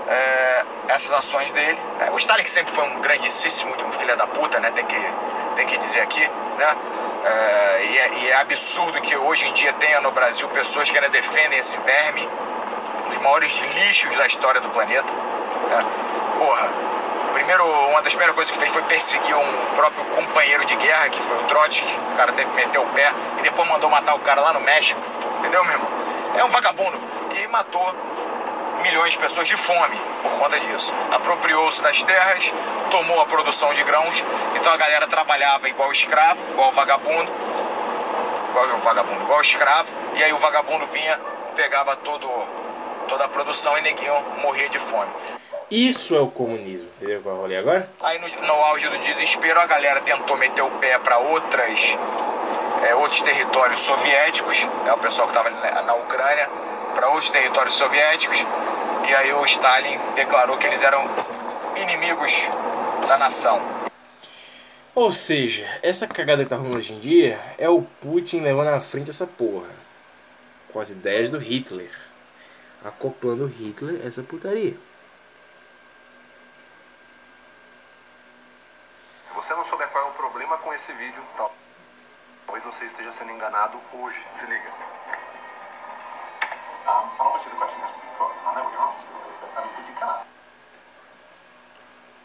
é, 0.08 0.64
essas 0.88 1.12
ações 1.12 1.52
dele, 1.52 1.78
é, 2.00 2.10
o 2.10 2.16
Stalin 2.16 2.42
que 2.42 2.50
sempre 2.50 2.72
foi 2.72 2.84
um 2.84 3.00
grandíssimo 3.00 3.76
de 3.76 3.84
um 3.84 3.92
filho 3.92 4.16
da 4.16 4.26
puta, 4.26 4.58
né, 4.60 4.70
tem 4.70 4.86
que, 4.86 5.12
tem 5.56 5.66
que 5.66 5.76
dizer 5.76 6.00
aqui, 6.00 6.26
né, 6.56 6.76
é, 7.24 7.84
e, 7.84 7.98
é, 7.98 8.14
e 8.18 8.30
é 8.30 8.36
absurdo 8.36 9.00
que 9.02 9.14
hoje 9.14 9.46
em 9.46 9.52
dia 9.52 9.72
tenha 9.74 10.00
no 10.00 10.10
Brasil 10.10 10.48
pessoas 10.48 10.88
que 10.88 10.96
ainda 10.96 11.10
defendem 11.10 11.58
esse 11.58 11.78
verme, 11.80 12.28
um 13.04 13.08
dos 13.10 13.18
maiores 13.18 13.58
lixos 13.74 14.16
da 14.16 14.26
história 14.26 14.60
do 14.60 14.70
planeta. 14.70 15.33
Porra, 16.38 16.68
primeiro, 17.32 17.64
uma 17.88 18.02
das 18.02 18.12
primeiras 18.12 18.34
coisas 18.34 18.52
que 18.52 18.58
fez 18.58 18.70
foi 18.70 18.82
perseguir 18.82 19.36
um 19.36 19.74
próprio 19.74 20.04
companheiro 20.06 20.64
de 20.64 20.76
guerra, 20.76 21.08
que 21.08 21.20
foi 21.20 21.36
o 21.36 21.42
Trotsky. 21.44 21.98
O 22.12 22.16
cara 22.16 22.32
teve 22.32 22.50
que 22.50 22.56
meter 22.56 22.78
o 22.78 22.86
pé 22.86 23.12
e 23.38 23.42
depois 23.42 23.68
mandou 23.68 23.90
matar 23.90 24.14
o 24.14 24.20
cara 24.20 24.40
lá 24.40 24.52
no 24.52 24.60
México. 24.60 25.00
Entendeu, 25.38 25.64
meu 25.64 25.72
irmão? 25.72 25.90
É 26.36 26.44
um 26.44 26.48
vagabundo. 26.48 27.00
E 27.34 27.46
matou 27.48 27.94
milhões 28.82 29.12
de 29.12 29.18
pessoas 29.18 29.48
de 29.48 29.56
fome 29.56 30.00
por 30.22 30.32
conta 30.32 30.60
disso. 30.60 30.94
Apropriou-se 31.10 31.82
das 31.82 32.02
terras, 32.02 32.52
tomou 32.90 33.20
a 33.20 33.26
produção 33.26 33.72
de 33.74 33.82
grãos, 33.82 34.24
então 34.54 34.72
a 34.72 34.76
galera 34.76 35.06
trabalhava 35.06 35.68
igual 35.68 35.90
escravo, 35.90 36.40
igual 36.50 36.70
vagabundo, 36.72 37.32
igual 38.50 38.66
vagabundo, 38.78 39.22
igual 39.22 39.40
escravo, 39.40 39.92
e 40.14 40.22
aí 40.22 40.32
o 40.32 40.38
vagabundo 40.38 40.86
vinha, 40.86 41.18
pegava 41.56 41.96
todo, 41.96 42.28
toda 43.08 43.24
a 43.24 43.28
produção 43.28 43.76
e 43.78 43.82
neguinho 43.82 44.14
morria 44.42 44.68
de 44.68 44.78
fome. 44.78 45.10
Isso 45.70 46.14
é 46.14 46.20
o 46.20 46.28
comunismo, 46.28 46.88
entendeu 46.96 47.22
qual 47.22 47.36
rolê 47.36 47.56
agora? 47.56 47.88
Aí 48.02 48.18
no, 48.18 48.28
no 48.46 48.52
auge 48.52 48.88
do 48.88 48.98
desespero 48.98 49.60
a 49.60 49.66
galera 49.66 50.00
tentou 50.02 50.36
meter 50.36 50.62
o 50.62 50.70
pé 50.72 50.98
para 50.98 51.18
outras 51.18 51.96
é, 52.84 52.94
outros 52.94 53.22
territórios 53.22 53.80
soviéticos, 53.80 54.64
né, 54.84 54.92
o 54.92 54.98
pessoal 54.98 55.26
que 55.26 55.36
estava 55.36 55.50
na, 55.50 55.82
na 55.82 55.94
Ucrânia, 55.94 56.48
para 56.94 57.08
outros 57.08 57.30
territórios 57.30 57.74
soviéticos, 57.74 58.36
e 59.08 59.14
aí 59.14 59.32
o 59.32 59.44
Stalin 59.44 59.98
declarou 60.14 60.58
que 60.58 60.66
eles 60.66 60.82
eram 60.82 61.04
inimigos 61.76 62.32
da 63.08 63.16
nação. 63.16 63.60
Ou 64.94 65.10
seja, 65.10 65.66
essa 65.82 66.06
cagada 66.06 66.44
que 66.44 66.50
tá 66.50 66.56
rolando 66.56 66.78
hoje 66.78 66.92
em 66.94 67.00
dia 67.00 67.38
é 67.58 67.68
o 67.68 67.82
Putin 67.82 68.40
levando 68.40 68.68
à 68.68 68.80
frente 68.80 69.10
essa 69.10 69.26
porra. 69.26 69.68
Com 70.72 70.78
as 70.78 70.90
ideias 70.90 71.30
do 71.30 71.38
Hitler. 71.38 71.90
Acoplando 72.84 73.46
Hitler 73.46 74.00
a 74.04 74.06
essa 74.06 74.22
putaria. 74.22 74.76
Você 79.34 79.54
não 79.54 79.64
souber 79.64 79.88
qual 79.88 80.06
é 80.06 80.08
o 80.10 80.12
problema 80.12 80.56
com 80.58 80.72
esse 80.72 80.92
vídeo, 80.92 81.22
tal- 81.36 81.54
talvez 82.46 82.64
você 82.64 82.84
esteja 82.84 83.10
sendo 83.10 83.32
enganado 83.32 83.80
hoje. 83.92 84.24
Se 84.32 84.46
liga. 84.46 84.70
Um, 86.86 87.08
obviously, 87.18 87.50
the 87.52 87.56
question 87.56 87.80
has 87.82 87.92
to 87.92 87.98
be 87.98 88.06
put, 88.18 88.30
and 88.30 88.50
I 88.50 88.54
know 88.54 88.64
what 88.64 88.74
your 88.74 88.86
answer's 88.86 89.04
going 89.04 89.22
to 89.22 89.28
be, 89.28 89.34
but 89.40 89.50
I 89.56 89.64
mean, 89.64 89.74
did 89.76 89.88
you 89.88 89.94
kill 89.94 90.08
her? 90.08 90.26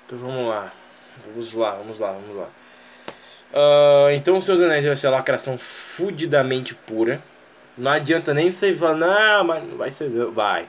Então 0.05 0.17
vamos 0.19 0.49
lá. 0.49 0.71
Vamos 1.25 1.53
lá, 1.53 1.71
vamos 1.71 1.99
lá, 1.99 2.11
vamos 2.11 2.35
lá. 2.35 2.47
Ah, 3.53 4.13
então 4.13 4.37
o 4.37 4.41
Senhor 4.41 4.57
dos 4.57 4.65
Anéis 4.65 4.85
vai 4.85 4.95
ser 4.95 5.07
a 5.07 5.11
lacração 5.11 5.57
fudidamente 5.57 6.75
pura. 6.75 7.21
Não 7.77 7.91
adianta 7.91 8.33
nem 8.33 8.51
você 8.51 8.75
falar, 8.75 8.95
não, 8.95 9.43
mas 9.45 9.63
não 9.63 9.77
vai 9.77 9.89
ser. 9.91 10.09
Vai. 10.31 10.67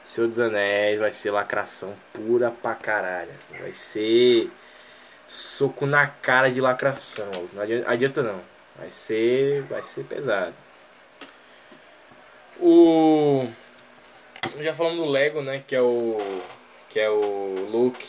Senhor 0.00 0.28
dos 0.28 0.40
Anéis 0.40 0.98
vai 0.98 1.12
ser 1.12 1.30
lacração 1.30 1.94
pura 2.12 2.50
pra 2.50 2.74
caralho. 2.74 3.30
Assim, 3.34 3.56
vai 3.58 3.72
ser 3.72 4.50
soco 5.30 5.86
na 5.86 6.08
cara 6.08 6.50
de 6.50 6.60
lacração. 6.60 7.30
Não 7.52 7.62
adianta, 7.86 8.20
não. 8.22 8.42
Vai 8.76 8.90
ser. 8.90 9.62
Vai 9.62 9.82
ser 9.82 10.04
pesado. 10.04 10.54
O. 12.58 13.46
Já 14.58 14.74
falamos 14.74 14.98
do 14.98 15.06
Lego, 15.06 15.40
né? 15.40 15.62
Que 15.66 15.76
é 15.76 15.80
o. 15.80 16.18
Que 16.88 16.98
é 16.98 17.08
o 17.08 17.54
Luke 17.70 18.04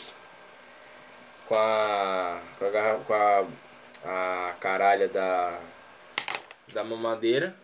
com 1.46 1.54
a. 1.54 2.40
com 2.58 2.64
a, 2.66 2.98
com 3.06 3.14
a, 3.14 3.44
a 4.04 4.52
caralha 4.58 5.06
da. 5.08 5.56
da 6.72 6.82
mamadeira. 6.82 7.54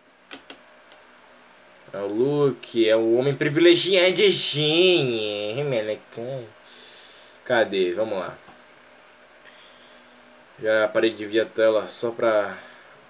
É 1.91 1.97
o 1.97 2.07
Luke, 2.07 2.87
é 2.87 2.95
o 2.95 3.15
homem 3.15 3.33
privilegiadinho. 3.33 5.65
Melecão. 5.65 6.45
Cadê? 7.43 7.91
Vamos 7.93 8.19
lá. 8.19 8.37
Já 10.61 10.89
parei 10.89 11.11
de 11.11 11.17
dividir 11.17 11.41
a 11.41 11.45
tela 11.45 11.87
só 11.87 12.11
pra 12.11 12.57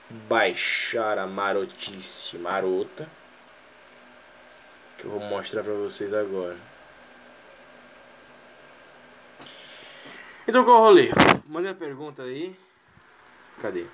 baixar 0.10 1.18
a 1.18 1.26
marotice 1.26 2.38
marota. 2.38 3.10
Que 4.98 5.06
eu 5.06 5.12
vou 5.12 5.20
mostrar 5.22 5.64
pra 5.64 5.74
vocês 5.74 6.14
agora. 6.14 6.58
Então 10.48 10.64
qual 10.64 10.78
é 10.78 10.80
o 10.80 10.84
rolê? 10.84 11.10
Mandei 11.48 11.72
a 11.72 11.76
pergunta 11.76 12.22
aí. 12.22 12.56
Cadê? 13.60 13.86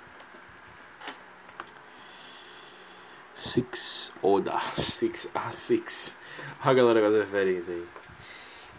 Six 3.38 4.12
Oda. 4.22 4.60
Six 4.78 5.32
a 5.34 5.52
six. 5.52 6.18
A 6.62 6.74
galera 6.74 7.00
com 7.00 7.08
as 7.08 7.16
referências 7.16 7.70
aí. 7.70 7.88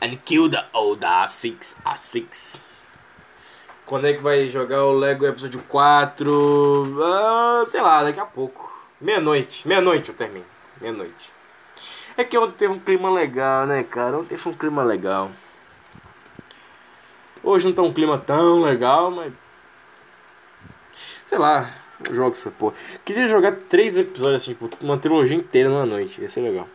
And 0.03 0.17
kill 0.17 0.51
the 0.51 0.67
Oda 0.75 1.27
Six 1.27 1.77
a 1.85 1.97
six. 1.97 2.66
Quando 3.87 4.09
é 4.09 4.13
que 4.13 4.21
vai 4.21 4.51
jogar 4.51 4.85
o 4.85 4.93
Lego 4.93 5.25
episódio 5.25 5.63
4? 5.63 7.03
Ah, 7.05 7.65
sei 7.69 7.81
lá, 7.81 8.03
daqui 8.03 8.19
a 8.19 8.27
pouco. 8.27 8.77
Meia-noite. 9.01 9.67
Meia-noite 9.67 10.09
eu 10.09 10.15
termino. 10.17 10.45
Meia-noite. 10.81 11.33
É 12.17 12.25
que 12.25 12.37
ontem 12.37 12.57
teve 12.57 12.73
um 12.73 12.81
clima 12.81 13.09
legal, 13.09 13.65
né, 13.65 13.85
cara? 13.85 14.19
Ontem 14.19 14.37
foi 14.37 14.53
um 14.53 14.57
clima 14.57 14.83
legal. 14.83 15.31
Hoje 17.45 17.65
não 17.67 17.73
tá 17.73 17.83
um 17.83 17.93
clima 17.93 18.19
tão 18.19 18.61
legal, 18.61 19.09
mas. 19.13 19.33
Sei 21.25 21.39
lá, 21.39 21.71
eu 22.09 22.13
jogo 22.13 22.33
essa 22.33 22.51
porra. 22.51 22.75
Queria 23.05 23.29
jogar 23.29 23.53
três 23.69 23.97
episódios 23.97 24.43
assim, 24.43 24.53
tipo, 24.53 24.69
uma 24.83 24.99
trilogia 24.99 25.37
inteira 25.37 25.69
numa 25.69 25.87
noite. 25.87 26.21
Ia 26.21 26.29
ser 26.29 26.41
legal. 26.41 26.69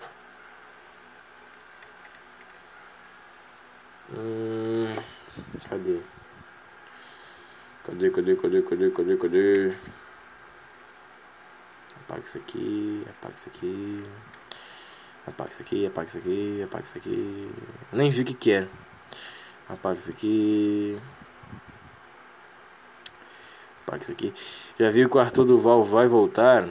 Hum, 4.14 4.94
cadê? 5.68 6.00
Cadê, 7.84 8.12
cadê, 8.12 8.36
cadê, 8.36 8.62
cadê, 8.62 8.92
cadê, 8.92 9.18
cadê? 9.18 9.74
Apaga 12.02 12.24
isso 12.24 12.38
aqui, 12.38 13.04
apaga 13.10 13.34
isso 13.34 13.50
aqui. 13.50 14.04
Apaga 15.26 15.50
isso 15.50 15.62
aqui, 15.62 15.86
apaga 15.88 16.08
isso 16.08 16.18
aqui, 16.20 16.64
apaga 16.64 16.84
isso 16.84 16.98
aqui. 16.98 17.52
Eu 17.92 17.98
nem 17.98 18.12
vi 18.12 18.22
o 18.22 18.26
que 18.26 18.34
que. 18.36 18.68
Apaga 19.68 19.98
isso 19.98 20.12
aqui. 20.12 21.02
Apaga 23.84 24.04
isso 24.04 24.12
aqui. 24.12 24.34
Já 24.80 24.92
viu 24.92 25.10
que 25.10 25.18
o 25.18 25.20
Arthur 25.20 25.46
Duval 25.46 25.84
vai 25.84 26.06
voltar? 26.06 26.70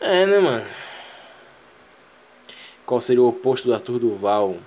É, 0.00 0.26
né, 0.26 0.38
mano? 0.38 0.66
Qual 2.84 3.00
seria 3.00 3.22
o 3.22 3.28
oposto 3.28 3.66
do 3.68 3.74
Arthur 3.74 3.98
Duval? 3.98 4.58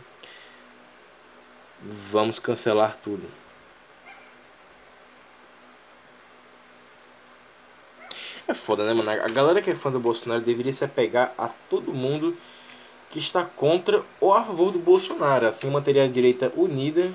Vamos 1.82 2.38
cancelar 2.38 2.96
tudo. 2.98 3.28
É 8.48 8.54
foda, 8.54 8.86
né, 8.86 8.94
mano? 8.94 9.10
A 9.10 9.30
galera 9.30 9.62
que 9.62 9.72
é 9.72 9.76
fã 9.76 9.92
do 9.92 10.00
Bolsonaro 10.00 10.42
deveria 10.42 10.74
se 10.74 10.84
apegar 10.84 11.34
a 11.38 11.48
todo 11.48 11.94
mundo 11.94 12.38
que 13.10 13.18
está 13.18 13.44
contra 13.44 14.04
ou 14.20 14.34
a 14.34 14.44
favor 14.44 14.72
do 14.72 14.80
Bolsonaro. 14.80 15.48
Assim 15.48 15.70
manteria 15.70 16.04
a 16.04 16.08
direita 16.08 16.52
unida. 16.56 17.12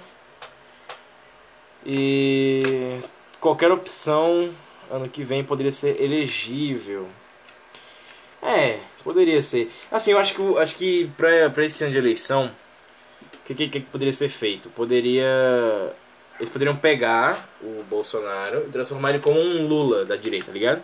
E 1.84 3.00
qualquer 3.38 3.70
opção 3.70 4.50
ano 4.90 5.08
que 5.08 5.22
vem 5.22 5.44
poderia 5.44 5.72
ser 5.72 6.00
elegível. 6.00 7.08
É, 8.42 8.80
poderia 9.04 9.42
ser. 9.42 9.70
Assim, 9.90 10.12
eu 10.12 10.18
acho 10.18 10.34
que, 10.34 10.58
acho 10.58 10.76
que 10.76 11.10
pra, 11.16 11.50
pra 11.50 11.64
esse 11.64 11.82
ano 11.84 11.92
de 11.92 11.98
eleição, 11.98 12.50
que, 13.46 13.54
que, 13.54 13.68
que 13.68 13.80
poderia 13.80 14.12
ser 14.12 14.28
feito? 14.28 14.68
Poderia. 14.70 15.26
Eles 16.38 16.50
poderiam 16.50 16.76
pegar 16.76 17.48
o 17.62 17.82
Bolsonaro 17.84 18.64
e 18.66 18.70
transformar 18.70 19.10
ele 19.10 19.20
como 19.20 19.40
um 19.40 19.66
Lula 19.66 20.04
da 20.04 20.16
direita, 20.16 20.46
tá 20.46 20.52
ligado? 20.52 20.82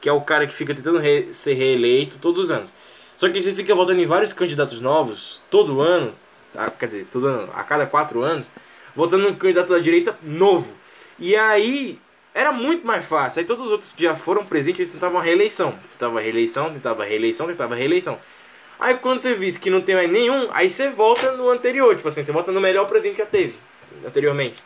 Que 0.00 0.08
é 0.08 0.12
o 0.12 0.20
cara 0.20 0.46
que 0.46 0.52
fica 0.52 0.74
tentando 0.74 0.98
re- 0.98 1.32
ser 1.32 1.54
reeleito 1.54 2.18
todos 2.18 2.44
os 2.44 2.50
anos. 2.50 2.72
Só 3.16 3.28
que 3.28 3.42
você 3.42 3.52
fica 3.52 3.74
votando 3.74 4.00
em 4.00 4.06
vários 4.06 4.32
candidatos 4.32 4.80
novos, 4.80 5.40
todo 5.50 5.80
ano, 5.80 6.14
a- 6.56 6.70
quer 6.70 6.86
dizer, 6.86 7.06
todo 7.10 7.26
ano, 7.26 7.50
a 7.54 7.64
cada 7.64 7.86
quatro 7.86 8.22
anos, 8.22 8.46
votando 8.94 9.24
num 9.28 9.34
candidato 9.34 9.70
da 9.72 9.78
direita 9.78 10.16
novo. 10.22 10.72
E 11.18 11.34
aí 11.36 11.98
era 12.34 12.52
muito 12.52 12.86
mais 12.86 13.04
fácil. 13.04 13.40
Aí 13.40 13.44
todos 13.46 13.66
os 13.66 13.72
outros 13.72 13.92
que 13.92 14.04
já 14.04 14.14
foram 14.14 14.44
presentes, 14.44 14.80
eles 14.80 14.92
tentavam 14.92 15.18
a 15.18 15.22
reeleição. 15.22 15.72
Tentava 15.92 16.20
reeleição, 16.20 16.72
tentava 16.72 17.04
reeleição, 17.04 17.46
tentava 17.48 17.74
reeleição. 17.74 18.18
Aí 18.82 18.96
quando 18.96 19.20
você 19.20 19.32
visse 19.32 19.60
que 19.60 19.70
não 19.70 19.80
tem 19.80 19.94
mais 19.94 20.10
nenhum, 20.10 20.48
aí 20.52 20.68
você 20.68 20.90
volta 20.90 21.30
no 21.36 21.48
anterior. 21.48 21.94
Tipo 21.94 22.08
assim, 22.08 22.24
você 22.24 22.32
volta 22.32 22.50
no 22.50 22.60
melhor 22.60 22.84
presidente 22.88 23.14
que 23.14 23.22
já 23.22 23.28
teve 23.28 23.54
anteriormente. 24.04 24.56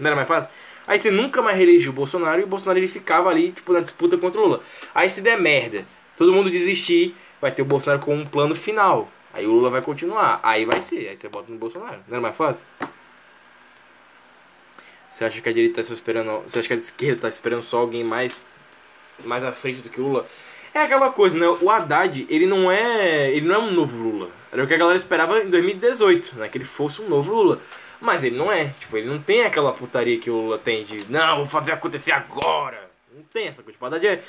Não 0.00 0.08
era 0.08 0.16
mais 0.16 0.26
fácil? 0.26 0.50
Aí 0.84 0.98
você 0.98 1.12
nunca 1.12 1.40
mais 1.40 1.56
reelegeu 1.56 1.92
o 1.92 1.94
Bolsonaro 1.94 2.40
e 2.40 2.44
o 2.44 2.46
Bolsonaro 2.48 2.76
ele 2.76 2.88
ficava 2.88 3.30
ali, 3.30 3.52
tipo, 3.52 3.72
na 3.72 3.78
disputa 3.78 4.18
contra 4.18 4.40
o 4.40 4.44
Lula. 4.44 4.60
Aí 4.92 5.08
se 5.08 5.20
der 5.20 5.40
merda, 5.40 5.86
todo 6.16 6.32
mundo 6.32 6.50
desistir, 6.50 7.14
vai 7.40 7.52
ter 7.52 7.62
o 7.62 7.64
Bolsonaro 7.64 8.04
com 8.04 8.16
um 8.16 8.26
plano 8.26 8.56
final. 8.56 9.08
Aí 9.32 9.46
o 9.46 9.52
Lula 9.52 9.70
vai 9.70 9.80
continuar. 9.80 10.40
Aí 10.42 10.64
vai 10.64 10.80
ser. 10.80 11.08
Aí 11.08 11.16
você 11.16 11.28
bota 11.28 11.52
no 11.52 11.56
Bolsonaro. 11.56 11.98
Não 12.08 12.14
era 12.14 12.20
mais 12.20 12.34
fácil? 12.34 12.66
Você 15.08 15.24
acha 15.24 15.40
que 15.40 15.48
a 15.48 15.52
direita 15.52 15.84
tá 15.84 15.92
esperando. 15.92 16.42
Você 16.42 16.58
acha 16.58 16.66
que 16.66 16.74
a 16.74 16.76
esquerda 16.78 17.20
tá 17.22 17.28
esperando 17.28 17.62
só 17.62 17.78
alguém 17.78 18.02
mais. 18.02 18.42
mais 19.24 19.44
à 19.44 19.52
frente 19.52 19.82
do 19.82 19.88
que 19.88 20.00
o 20.00 20.04
Lula? 20.04 20.26
É 20.76 20.82
aquela 20.82 21.10
coisa, 21.10 21.38
né? 21.38 21.46
O 21.48 21.70
Haddad, 21.70 22.26
ele 22.28 22.44
não 22.46 22.70
é. 22.70 23.30
Ele 23.30 23.46
não 23.46 23.54
é 23.54 23.58
um 23.58 23.70
novo 23.70 23.96
Lula. 24.06 24.28
Era 24.52 24.62
o 24.62 24.66
que 24.66 24.74
a 24.74 24.76
galera 24.76 24.96
esperava 24.96 25.38
em 25.38 25.48
2018, 25.48 26.36
né? 26.36 26.48
Que 26.50 26.58
ele 26.58 26.66
fosse 26.66 27.00
um 27.00 27.08
novo 27.08 27.32
Lula. 27.32 27.60
Mas 27.98 28.24
ele 28.24 28.36
não 28.36 28.52
é. 28.52 28.74
Tipo, 28.78 28.98
ele 28.98 29.06
não 29.08 29.18
tem 29.18 29.46
aquela 29.46 29.72
putaria 29.72 30.18
que 30.18 30.30
o 30.30 30.34
Lula 30.36 30.58
tem 30.58 30.84
de. 30.84 31.10
Não, 31.10 31.36
vou 31.38 31.46
fazer 31.46 31.72
acontecer 31.72 32.12
agora. 32.12 32.90
Não 33.14 33.22
tem 33.22 33.46
essa 33.48 33.62
coisa. 33.62 33.72
Tipo, 33.72 33.86
Haddad 33.86 34.06
é. 34.06 34.22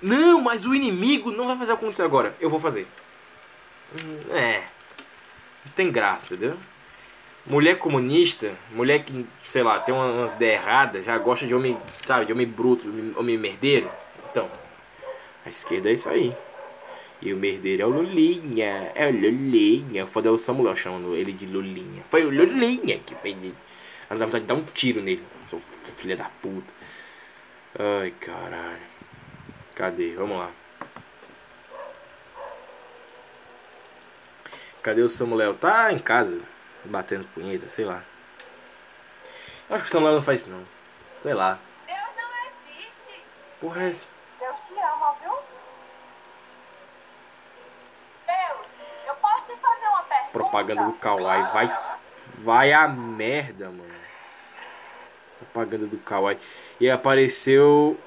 Não, 0.00 0.40
mas 0.40 0.64
o 0.64 0.74
inimigo 0.74 1.30
não 1.30 1.46
vai 1.46 1.58
fazer 1.58 1.72
acontecer 1.72 2.02
agora. 2.02 2.34
Eu 2.40 2.48
vou 2.48 2.58
fazer. 2.58 2.86
É. 4.30 4.62
Não 5.66 5.72
tem 5.74 5.90
graça, 5.90 6.24
entendeu? 6.24 6.56
Mulher 7.46 7.76
comunista, 7.76 8.52
mulher 8.72 9.04
que, 9.04 9.26
sei 9.42 9.62
lá, 9.62 9.78
tem 9.80 9.94
uma- 9.94 10.12
umas 10.12 10.34
ideias 10.34 10.62
erradas, 10.62 11.04
já 11.04 11.16
gosta 11.18 11.46
de 11.46 11.54
homem, 11.54 11.78
sabe, 12.06 12.24
de 12.26 12.32
homem 12.32 12.46
bruto, 12.46 12.86
homem 13.18 13.36
merdeiro. 13.38 13.90
Então, 14.30 14.50
a 15.48 15.50
esquerda 15.50 15.88
é 15.88 15.94
isso 15.94 16.08
aí. 16.08 16.36
E 17.20 17.32
o 17.32 17.36
merdeiro 17.36 17.82
é 17.82 17.86
o 17.86 17.88
Lulinha. 17.88 18.92
É 18.94 19.08
o 19.08 19.12
Lulinha. 19.12 20.06
Foda 20.06 20.28
é 20.28 20.30
o 20.30 20.38
Samuel 20.38 20.76
chamando 20.76 21.16
ele 21.16 21.32
de 21.32 21.46
Lulinha. 21.46 22.04
Foi 22.08 22.24
o 22.24 22.30
Lulinha 22.30 22.98
que 23.00 23.14
fez 23.16 23.42
isso. 23.42 23.64
Ela 24.08 24.20
dá 24.20 24.26
vontade 24.26 24.44
de 24.44 24.48
dar 24.48 24.54
um 24.54 24.64
tiro 24.64 25.02
nele. 25.02 25.22
Seu 25.46 25.58
filho 25.60 26.16
da 26.16 26.30
puta. 26.42 26.72
Ai, 27.78 28.10
caralho. 28.12 28.86
Cadê? 29.74 30.14
Vamos 30.14 30.38
lá. 30.38 30.50
Cadê 34.82 35.02
o 35.02 35.08
Samuel? 35.08 35.54
Tá 35.54 35.92
em 35.92 35.98
casa, 35.98 36.40
batendo 36.84 37.26
punheta, 37.34 37.68
sei 37.68 37.84
lá. 37.84 38.04
Eu 39.68 39.76
Acho 39.76 39.84
que 39.84 39.90
o 39.90 39.92
Samuel 39.92 40.14
não 40.14 40.22
faz 40.22 40.40
isso 40.40 40.50
não. 40.50 40.64
Sei 41.20 41.34
lá. 41.34 41.58
Deus 41.86 41.98
não 42.16 42.30
existe. 42.46 43.22
Porra 43.60 43.82
é 43.82 43.90
essa? 43.90 44.08
Deus 44.40 44.56
te 44.66 44.72
ama, 44.72 45.14
viu? 45.20 45.32
Deus, 48.26 48.66
eu 49.06 49.14
posso 49.16 49.42
te 49.46 49.56
fazer 49.56 49.86
uma 49.88 50.02
pergunta? 50.04 50.17
Propaganda 50.32 50.84
do 50.84 50.92
Kawaii. 50.94 51.42
Vai, 51.52 51.78
vai 52.38 52.72
a 52.72 52.88
merda, 52.88 53.66
mano. 53.66 53.98
Propaganda 55.38 55.86
do 55.86 55.98
Kawaii. 55.98 56.38
E 56.80 56.90
apareceu 56.90 57.98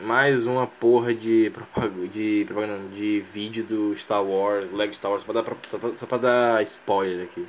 mais 0.00 0.46
uma 0.46 0.66
porra 0.66 1.12
de 1.12 1.50
propaganda, 1.50 2.08
de, 2.08 2.44
propaganda 2.46 2.88
de 2.88 3.20
vídeo 3.20 3.64
do 3.64 3.96
Star 3.96 4.22
Wars, 4.22 4.70
Lego 4.70 4.94
Star 4.94 5.10
Wars, 5.10 5.24
só 5.24 5.32
pra 5.32 5.42
dar, 5.42 5.96
só 5.96 6.06
pra 6.06 6.18
dar 6.18 6.62
spoiler 6.62 7.24
aqui. 7.24 7.46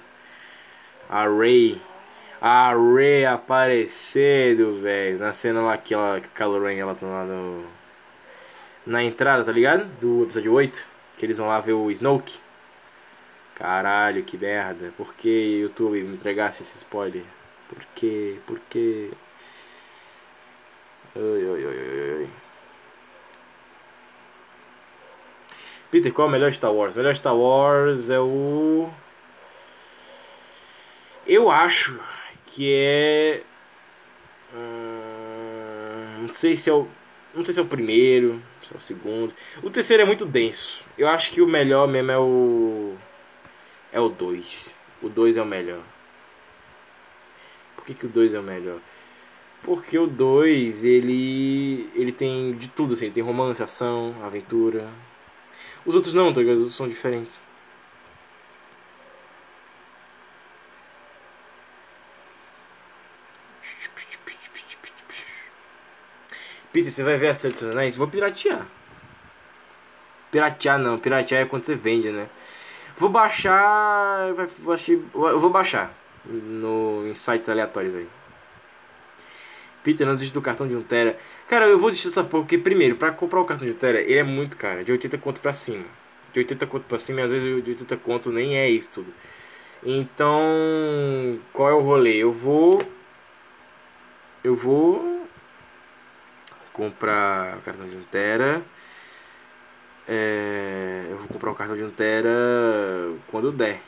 A 1.07 1.27
Rey, 1.27 1.79
a 2.41 2.73
Rey 2.73 3.25
aparecendo, 3.25 4.79
velho, 4.79 5.19
na 5.19 5.33
cena 5.33 5.61
lá 5.61 5.77
que, 5.77 5.93
ela, 5.93 6.19
que 6.19 6.27
o 6.27 6.31
Kylo 6.31 6.63
Ren 6.63 6.77
ela 6.77 6.95
tá 6.95 7.05
lá 7.05 7.23
no 7.25 7.63
na 8.85 9.03
entrada, 9.03 9.43
tá 9.43 9.51
ligado? 9.51 9.85
Do 9.99 10.23
episódio 10.23 10.53
8, 10.53 10.87
que 11.17 11.25
eles 11.25 11.37
vão 11.37 11.47
lá 11.47 11.59
ver 11.59 11.73
o 11.73 11.91
Snoke. 11.91 12.39
Caralho, 13.59 14.23
que 14.23 14.37
merda. 14.37 14.93
Por 14.95 15.13
que 15.13 15.59
YouTube 15.59 16.01
me 16.01 16.15
entregasse 16.15 16.61
esse 16.63 16.77
spoiler? 16.77 17.25
Por 17.67 17.85
que? 17.93 18.39
Por 18.47 18.57
que? 18.69 19.11
Ai, 21.13 21.21
ai, 21.21 21.65
ai, 21.65 22.19
ai. 22.21 22.29
Peter, 25.91 26.13
qual 26.13 26.27
é 26.27 26.29
o 26.29 26.31
melhor 26.31 26.53
Star 26.53 26.71
Wars? 26.71 26.93
O 26.93 26.97
melhor 26.97 27.13
Star 27.15 27.35
Wars 27.35 28.09
é 28.09 28.19
o. 28.19 28.89
Eu 31.27 31.51
acho 31.51 31.99
que 32.45 32.73
é. 32.73 33.43
Hum, 34.53 36.21
não 36.21 36.31
sei 36.31 36.55
se 36.55 36.69
é 36.69 36.73
o. 36.73 36.87
Não 37.33 37.43
sei 37.43 37.53
se 37.53 37.59
é 37.59 37.63
o 37.63 37.65
primeiro, 37.65 38.41
se 38.61 38.73
é 38.73 38.77
o 38.77 38.81
segundo. 38.81 39.33
O 39.61 39.69
terceiro 39.69 40.03
é 40.03 40.05
muito 40.05 40.25
denso. 40.25 40.83
Eu 40.97 41.09
acho 41.09 41.31
que 41.31 41.41
o 41.41 41.47
melhor 41.47 41.89
mesmo 41.89 42.11
é 42.11 42.17
o. 42.17 42.78
É 43.91 43.99
o 43.99 44.09
2. 44.09 44.79
O 45.01 45.09
2 45.09 45.37
é 45.37 45.41
o 45.41 45.45
melhor. 45.45 45.83
Por 47.75 47.85
que, 47.85 47.93
que 47.93 48.05
o 48.05 48.09
2 48.09 48.33
é 48.33 48.39
o 48.39 48.43
melhor? 48.43 48.79
Porque 49.63 49.97
o 49.97 50.07
2, 50.07 50.83
ele. 50.83 51.89
ele 51.95 52.11
tem 52.11 52.53
de 52.55 52.69
tudo, 52.69 52.93
assim. 52.93 53.05
Ele 53.05 53.15
tem 53.15 53.23
romance, 53.23 53.61
ação, 53.63 54.15
aventura. 54.23 54.89
Os 55.85 55.95
outros 55.95 56.13
não, 56.13 56.31
tá 56.33 56.39
ligado? 56.39 56.55
Os 56.55 56.61
outros 56.61 56.77
são 56.77 56.87
diferentes. 56.87 57.41
Peter, 66.71 66.91
você 66.91 67.03
vai 67.03 67.17
ver 67.17 67.29
a 67.29 67.33
Senhor 67.33 67.53
dos 67.53 67.63
Anéis? 67.63 67.95
Vou 67.95 68.07
piratear. 68.07 68.67
Piratear 70.31 70.77
não, 70.77 70.99
piratear 70.99 71.41
é 71.41 71.45
quando 71.45 71.63
você 71.63 71.75
vende, 71.75 72.11
né? 72.11 72.29
Vou 72.99 73.09
baixar. 73.09 74.33
vai- 74.33 74.45
vou 74.45 75.29
Eu 75.31 75.39
vou 75.39 75.49
baixar. 75.49 75.93
No, 76.25 77.07
em 77.07 77.13
sites 77.13 77.47
aleatórios 77.47 77.95
aí. 77.95 78.07
Peter, 79.81 80.05
não 80.05 80.13
desiste 80.13 80.33
do 80.33 80.41
cartão 80.41 80.67
de 80.67 80.75
1TB. 80.75 81.15
Cara, 81.47 81.65
eu 81.65 81.79
vou 81.79 81.89
desistir 81.89 82.09
dessa 82.09 82.23
porra, 82.25 82.43
porque 82.43 82.57
primeiro, 82.57 82.97
pra 82.97 83.11
comprar 83.13 83.39
o 83.39 83.45
cartão 83.45 83.65
de 83.65 83.73
1TB, 83.73 84.01
ele 84.01 84.19
é 84.19 84.23
muito 84.23 84.57
caro. 84.57 84.83
De 84.83 84.91
80 84.91 85.17
conto 85.17 85.39
pra 85.39 85.53
cima. 85.53 85.85
De 86.33 86.39
80 86.39 86.67
conto 86.67 86.83
pra 86.83 86.99
cima, 86.99 87.23
às 87.23 87.31
vezes 87.31 87.63
de 87.63 87.71
80 87.71 87.95
conto 87.95 88.31
nem 88.31 88.57
é 88.57 88.69
isso 88.69 88.91
tudo. 88.91 89.13
Então, 89.81 91.39
qual 91.53 91.69
é 91.69 91.73
o 91.73 91.79
rolê? 91.79 92.17
Eu 92.17 92.33
vou. 92.33 92.81
Eu 94.43 94.53
vou. 94.55 95.25
Comprar 96.73 97.57
o 97.57 97.61
cartão 97.61 97.87
de 97.87 97.95
1TB. 97.95 98.61
É, 100.11 101.05
eu 101.11 101.17
vou 101.19 101.27
comprar 101.27 101.51
o 101.51 101.55
cartão 101.55 101.77
de 101.77 101.83
1TB 101.83 103.19
quando 103.27 103.51
der. 103.51 103.79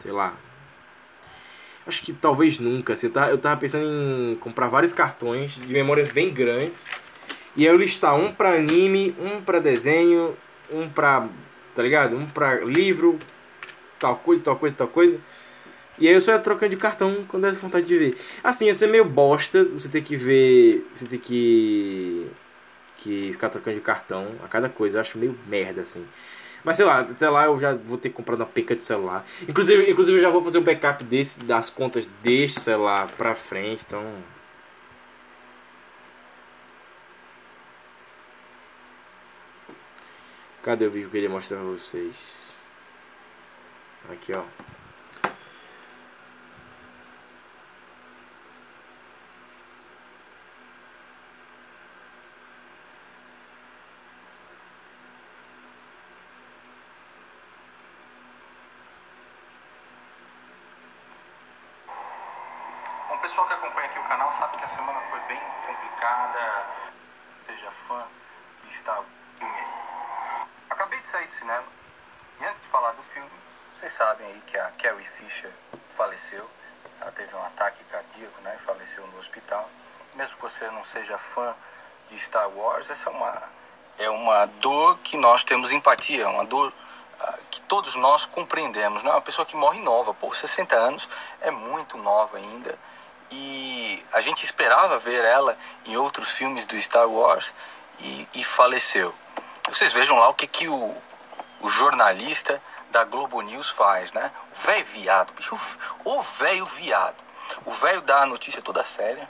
Sei 0.00 0.10
lá, 0.10 0.36
Acho 1.88 2.02
que 2.02 2.12
talvez 2.12 2.58
nunca. 2.58 2.94
Tá, 3.10 3.30
eu 3.30 3.38
tava 3.38 3.58
pensando 3.58 3.86
em 3.86 4.36
comprar 4.36 4.68
vários 4.68 4.92
cartões 4.92 5.52
de 5.52 5.68
memórias 5.68 6.08
bem 6.08 6.30
grandes. 6.30 6.84
E 7.56 7.66
aí 7.66 7.72
eu 7.72 7.78
listar 7.78 8.14
um 8.14 8.30
pra 8.30 8.52
anime, 8.52 9.16
um 9.18 9.40
pra 9.40 9.58
desenho, 9.58 10.36
um 10.70 10.86
pra. 10.86 11.26
Tá 11.74 11.82
ligado? 11.82 12.14
Um 12.14 12.26
pra 12.26 12.56
livro, 12.62 13.18
tal 13.98 14.16
coisa, 14.16 14.42
tal 14.42 14.56
coisa, 14.56 14.74
tal 14.74 14.88
coisa. 14.88 15.18
E 15.98 16.06
aí 16.06 16.12
eu 16.12 16.20
só 16.20 16.32
ia 16.32 16.38
trocando 16.38 16.70
de 16.70 16.76
cartão 16.76 17.24
quando 17.26 17.44
der 17.44 17.54
vontade 17.54 17.86
de 17.86 17.98
ver. 17.98 18.14
Assim, 18.44 18.66
ia 18.66 18.74
ser 18.74 18.88
meio 18.88 19.06
bosta 19.06 19.64
você 19.64 19.88
ter 19.88 20.02
que 20.02 20.14
ver. 20.14 20.86
Você 20.94 21.06
ter 21.06 21.18
que. 21.18 22.26
Que 22.98 23.32
ficar 23.32 23.48
trocando 23.48 23.76
de 23.76 23.82
cartão 23.82 24.34
a 24.44 24.48
cada 24.48 24.68
coisa. 24.68 24.98
Eu 24.98 25.00
acho 25.00 25.16
meio 25.16 25.38
merda 25.46 25.80
assim. 25.80 26.06
Mas 26.64 26.76
sei 26.76 26.84
lá, 26.84 27.00
até 27.00 27.30
lá 27.30 27.44
eu 27.44 27.58
já 27.58 27.74
vou 27.74 27.96
ter 27.96 28.10
que 28.10 28.16
comprar 28.16 28.34
uma 28.34 28.44
peca 28.44 28.74
de 28.74 28.82
celular. 28.84 29.24
Inclusive, 29.48 29.90
inclusive 29.90 30.18
eu 30.18 30.22
já 30.22 30.30
vou 30.30 30.42
fazer 30.42 30.58
o 30.58 30.62
backup 30.62 31.02
desse, 31.04 31.44
das 31.44 31.70
contas 31.70 32.06
deste 32.22 32.60
celular 32.60 33.08
pra 33.16 33.34
frente, 33.34 33.84
então. 33.86 34.04
Cadê 40.62 40.86
o 40.86 40.90
vídeo 40.90 41.08
que 41.08 41.16
eu 41.16 41.20
queria 41.20 41.30
mostrar 41.30 41.58
pra 41.58 41.66
vocês? 41.66 42.54
Aqui 44.10 44.32
ó. 44.32 44.44
Pessoal 63.28 63.46
que 63.46 63.52
acompanha 63.52 63.88
aqui 63.88 63.98
o 63.98 64.04
canal 64.04 64.32
sabe 64.32 64.56
que 64.56 64.64
a 64.64 64.68
semana 64.68 64.98
foi 65.10 65.20
bem 65.28 65.38
complicada. 65.66 66.64
Seja 67.44 67.70
fã 67.70 68.06
de 68.64 68.74
Star 68.74 68.96
Wars. 68.96 70.48
Acabei 70.70 70.98
de 70.98 71.08
sair 71.08 71.26
do 71.26 71.34
cinema. 71.34 71.64
E 72.40 72.44
antes 72.46 72.62
de 72.62 72.68
falar 72.68 72.92
do 72.92 73.02
filme, 73.02 73.28
vocês 73.74 73.92
sabem 73.92 74.26
aí 74.26 74.42
que 74.46 74.56
a 74.56 74.70
Carrie 74.78 75.04
Fisher 75.04 75.52
faleceu. 75.90 76.48
Ela 77.02 77.12
teve 77.12 77.36
um 77.36 77.44
ataque 77.44 77.84
cardíaco, 77.90 78.40
né? 78.40 78.56
Faleceu 78.64 79.06
no 79.08 79.18
hospital. 79.18 79.68
Mesmo 80.14 80.36
que 80.36 80.42
você 80.42 80.70
não 80.70 80.82
seja 80.82 81.18
fã 81.18 81.54
de 82.08 82.18
Star 82.18 82.48
Wars, 82.48 82.88
essa 82.88 83.10
é 83.10 83.12
uma, 83.12 83.42
é 83.98 84.08
uma 84.08 84.46
dor 84.46 84.96
que 85.00 85.18
nós 85.18 85.44
temos 85.44 85.70
empatia, 85.70 86.24
é 86.24 86.28
uma 86.28 86.46
dor 86.46 86.72
ah, 87.20 87.38
que 87.50 87.60
todos 87.60 87.94
nós 87.96 88.24
compreendemos. 88.24 89.02
Né? 89.02 89.10
Uma 89.10 89.20
pessoa 89.20 89.44
que 89.44 89.54
morre 89.54 89.80
nova, 89.80 90.14
por 90.14 90.34
60 90.34 90.74
anos, 90.74 91.06
é 91.42 91.50
muito 91.50 91.98
nova 91.98 92.38
ainda. 92.38 92.87
E 93.30 94.04
a 94.12 94.20
gente 94.20 94.44
esperava 94.44 94.98
ver 94.98 95.24
ela 95.24 95.56
em 95.84 95.96
outros 95.96 96.30
filmes 96.30 96.64
do 96.66 96.80
Star 96.80 97.08
Wars 97.08 97.52
e, 98.00 98.28
e 98.34 98.44
faleceu. 98.44 99.14
Vocês 99.68 99.92
vejam 99.92 100.18
lá 100.18 100.28
o 100.28 100.34
que, 100.34 100.46
que 100.46 100.68
o, 100.68 100.96
o 101.60 101.68
jornalista 101.68 102.62
da 102.90 103.04
Globo 103.04 103.40
News 103.42 103.68
faz, 103.68 104.12
né? 104.12 104.32
O 104.50 104.54
velho 104.54 104.86
viado, 104.86 105.32
bicho. 105.34 105.58
O 106.04 106.22
velho 106.22 106.64
viado. 106.66 107.16
O 107.64 107.72
velho 107.72 108.00
dá 108.02 108.22
a 108.22 108.26
notícia 108.26 108.62
toda 108.62 108.82
séria. 108.82 109.28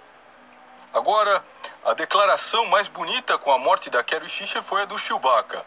Agora, 0.92 1.44
a 1.84 1.94
declaração 1.94 2.66
mais 2.66 2.88
bonita 2.88 3.36
com 3.38 3.52
a 3.52 3.58
morte 3.58 3.90
da 3.90 4.02
Carrie 4.02 4.28
Fisher 4.28 4.62
foi 4.62 4.82
a 4.82 4.84
do 4.84 4.98
Chewbacca. 4.98 5.64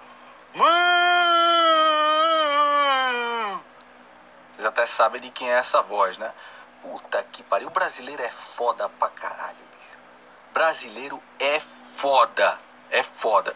Vocês 4.51 4.65
até 4.65 4.85
sabem 4.85 5.21
de 5.21 5.29
quem 5.29 5.49
é 5.49 5.57
essa 5.57 5.81
voz, 5.81 6.17
né? 6.17 6.31
Puta 6.81 7.23
que 7.23 7.43
pariu. 7.43 7.67
O 7.67 7.71
brasileiro 7.71 8.21
é 8.23 8.29
foda 8.29 8.89
pra 8.89 9.09
caralho, 9.09 9.57
bicho. 9.57 9.97
Brasileiro 10.53 11.21
é 11.39 11.59
foda. 11.59 12.57
É 12.91 13.01
foda. 13.01 13.55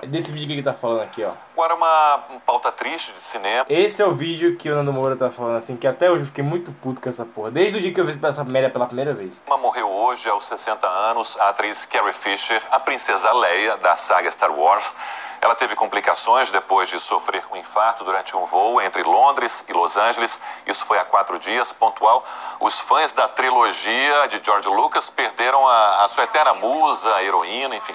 É 0.00 0.06
desse 0.06 0.30
vídeo 0.30 0.46
que 0.46 0.52
ele 0.54 0.62
tá 0.62 0.72
falando 0.72 1.02
aqui, 1.02 1.24
ó. 1.24 1.32
Agora 1.54 1.74
uma 1.74 2.40
pauta 2.46 2.70
triste 2.70 3.12
de 3.12 3.20
cinema. 3.20 3.66
Esse 3.68 4.00
é 4.00 4.06
o 4.06 4.12
vídeo 4.12 4.56
que 4.56 4.70
o 4.70 4.74
Nando 4.74 4.92
Moura 4.92 5.16
tá 5.16 5.28
falando 5.28 5.56
assim, 5.56 5.76
que 5.76 5.88
até 5.88 6.10
hoje 6.10 6.22
eu 6.22 6.26
fiquei 6.26 6.44
muito 6.44 6.70
puto 6.70 7.00
com 7.00 7.08
essa 7.08 7.24
porra. 7.24 7.50
Desde 7.50 7.78
o 7.78 7.80
dia 7.80 7.92
que 7.92 8.00
eu 8.00 8.06
vi 8.06 8.16
essa 8.22 8.44
merda 8.44 8.70
pela 8.70 8.86
primeira 8.86 9.12
vez. 9.12 9.34
Uma 9.46 9.58
morreu 9.58 9.90
hoje 9.90 10.28
aos 10.28 10.46
60 10.46 10.86
anos, 10.86 11.36
a 11.40 11.48
atriz 11.48 11.84
Carrie 11.86 12.12
Fisher, 12.12 12.62
a 12.70 12.78
princesa 12.78 13.32
Leia 13.32 13.76
da 13.78 13.96
saga 13.96 14.30
Star 14.30 14.52
Wars. 14.52 14.94
Ela 15.40 15.54
teve 15.54 15.74
complicações 15.74 16.50
depois 16.50 16.88
de 16.88 16.98
sofrer 16.98 17.42
um 17.52 17.56
infarto 17.56 18.04
durante 18.04 18.36
um 18.36 18.44
voo 18.46 18.80
entre 18.80 19.02
Londres 19.02 19.64
e 19.68 19.72
Los 19.72 19.96
Angeles. 19.96 20.40
Isso 20.66 20.84
foi 20.84 20.98
há 20.98 21.04
quatro 21.04 21.38
dias, 21.38 21.72
pontual. 21.72 22.24
Os 22.60 22.80
fãs 22.80 23.12
da 23.12 23.28
trilogia 23.28 24.28
de 24.28 24.40
George 24.42 24.68
Lucas 24.68 25.10
perderam 25.10 25.66
a, 25.66 26.04
a 26.04 26.08
sua 26.08 26.24
eterna 26.24 26.54
musa, 26.54 27.14
a 27.14 27.22
heroína, 27.22 27.76
enfim. 27.76 27.94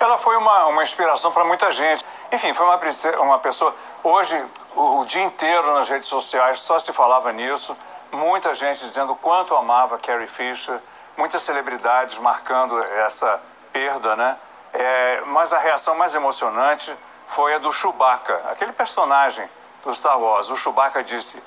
Ela 0.00 0.18
foi 0.18 0.36
uma, 0.36 0.66
uma 0.66 0.82
inspiração 0.82 1.32
para 1.32 1.44
muita 1.44 1.70
gente. 1.70 2.04
Enfim, 2.32 2.52
foi 2.52 2.66
uma, 2.66 2.78
uma 3.20 3.38
pessoa. 3.38 3.74
Hoje, 4.02 4.42
o, 4.74 5.00
o 5.00 5.04
dia 5.04 5.22
inteiro 5.22 5.74
nas 5.74 5.88
redes 5.88 6.08
sociais 6.08 6.60
só 6.60 6.78
se 6.78 6.92
falava 6.92 7.32
nisso. 7.32 7.76
Muita 8.12 8.54
gente 8.54 8.80
dizendo 8.80 9.12
o 9.12 9.16
quanto 9.16 9.56
amava 9.56 9.98
Carrie 9.98 10.26
Fisher. 10.26 10.80
Muitas 11.16 11.42
celebridades 11.42 12.18
marcando 12.18 12.82
essa 12.82 13.40
perda, 13.72 14.16
né? 14.16 14.36
É, 14.72 15.22
mas 15.26 15.52
a 15.52 15.58
reação 15.58 15.94
mais 15.94 16.14
emocionante 16.14 16.94
foi 17.26 17.54
a 17.54 17.58
do 17.58 17.72
Chewbacca, 17.72 18.42
aquele 18.50 18.72
personagem 18.72 19.48
do 19.84 19.94
Star 19.94 20.18
Wars. 20.18 20.50
O 20.50 20.56
Chewbacca 20.56 21.02
disse. 21.02 21.42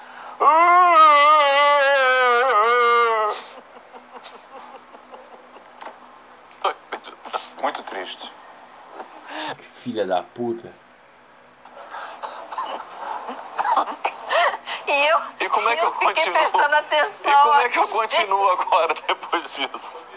Muito 7.62 7.84
triste. 7.84 8.32
Que 9.58 9.64
filha 9.64 10.06
da 10.06 10.24
puta. 10.24 10.72
E 14.88 15.06
eu, 15.08 15.22
E 15.42 15.50
como 15.50 15.70
é 15.70 15.76
que 15.76 15.86
eu, 15.86 15.92
continuo? 15.92 16.34
prestando 16.40 16.76
atenção. 16.76 17.32
E 17.32 17.36
como 17.44 17.60
é 17.62 17.70
que 17.70 17.80
eu 17.80 17.88
continuo 17.88 18.50
agora 18.52 18.94
depois 19.08 19.56
disso? 19.56 20.08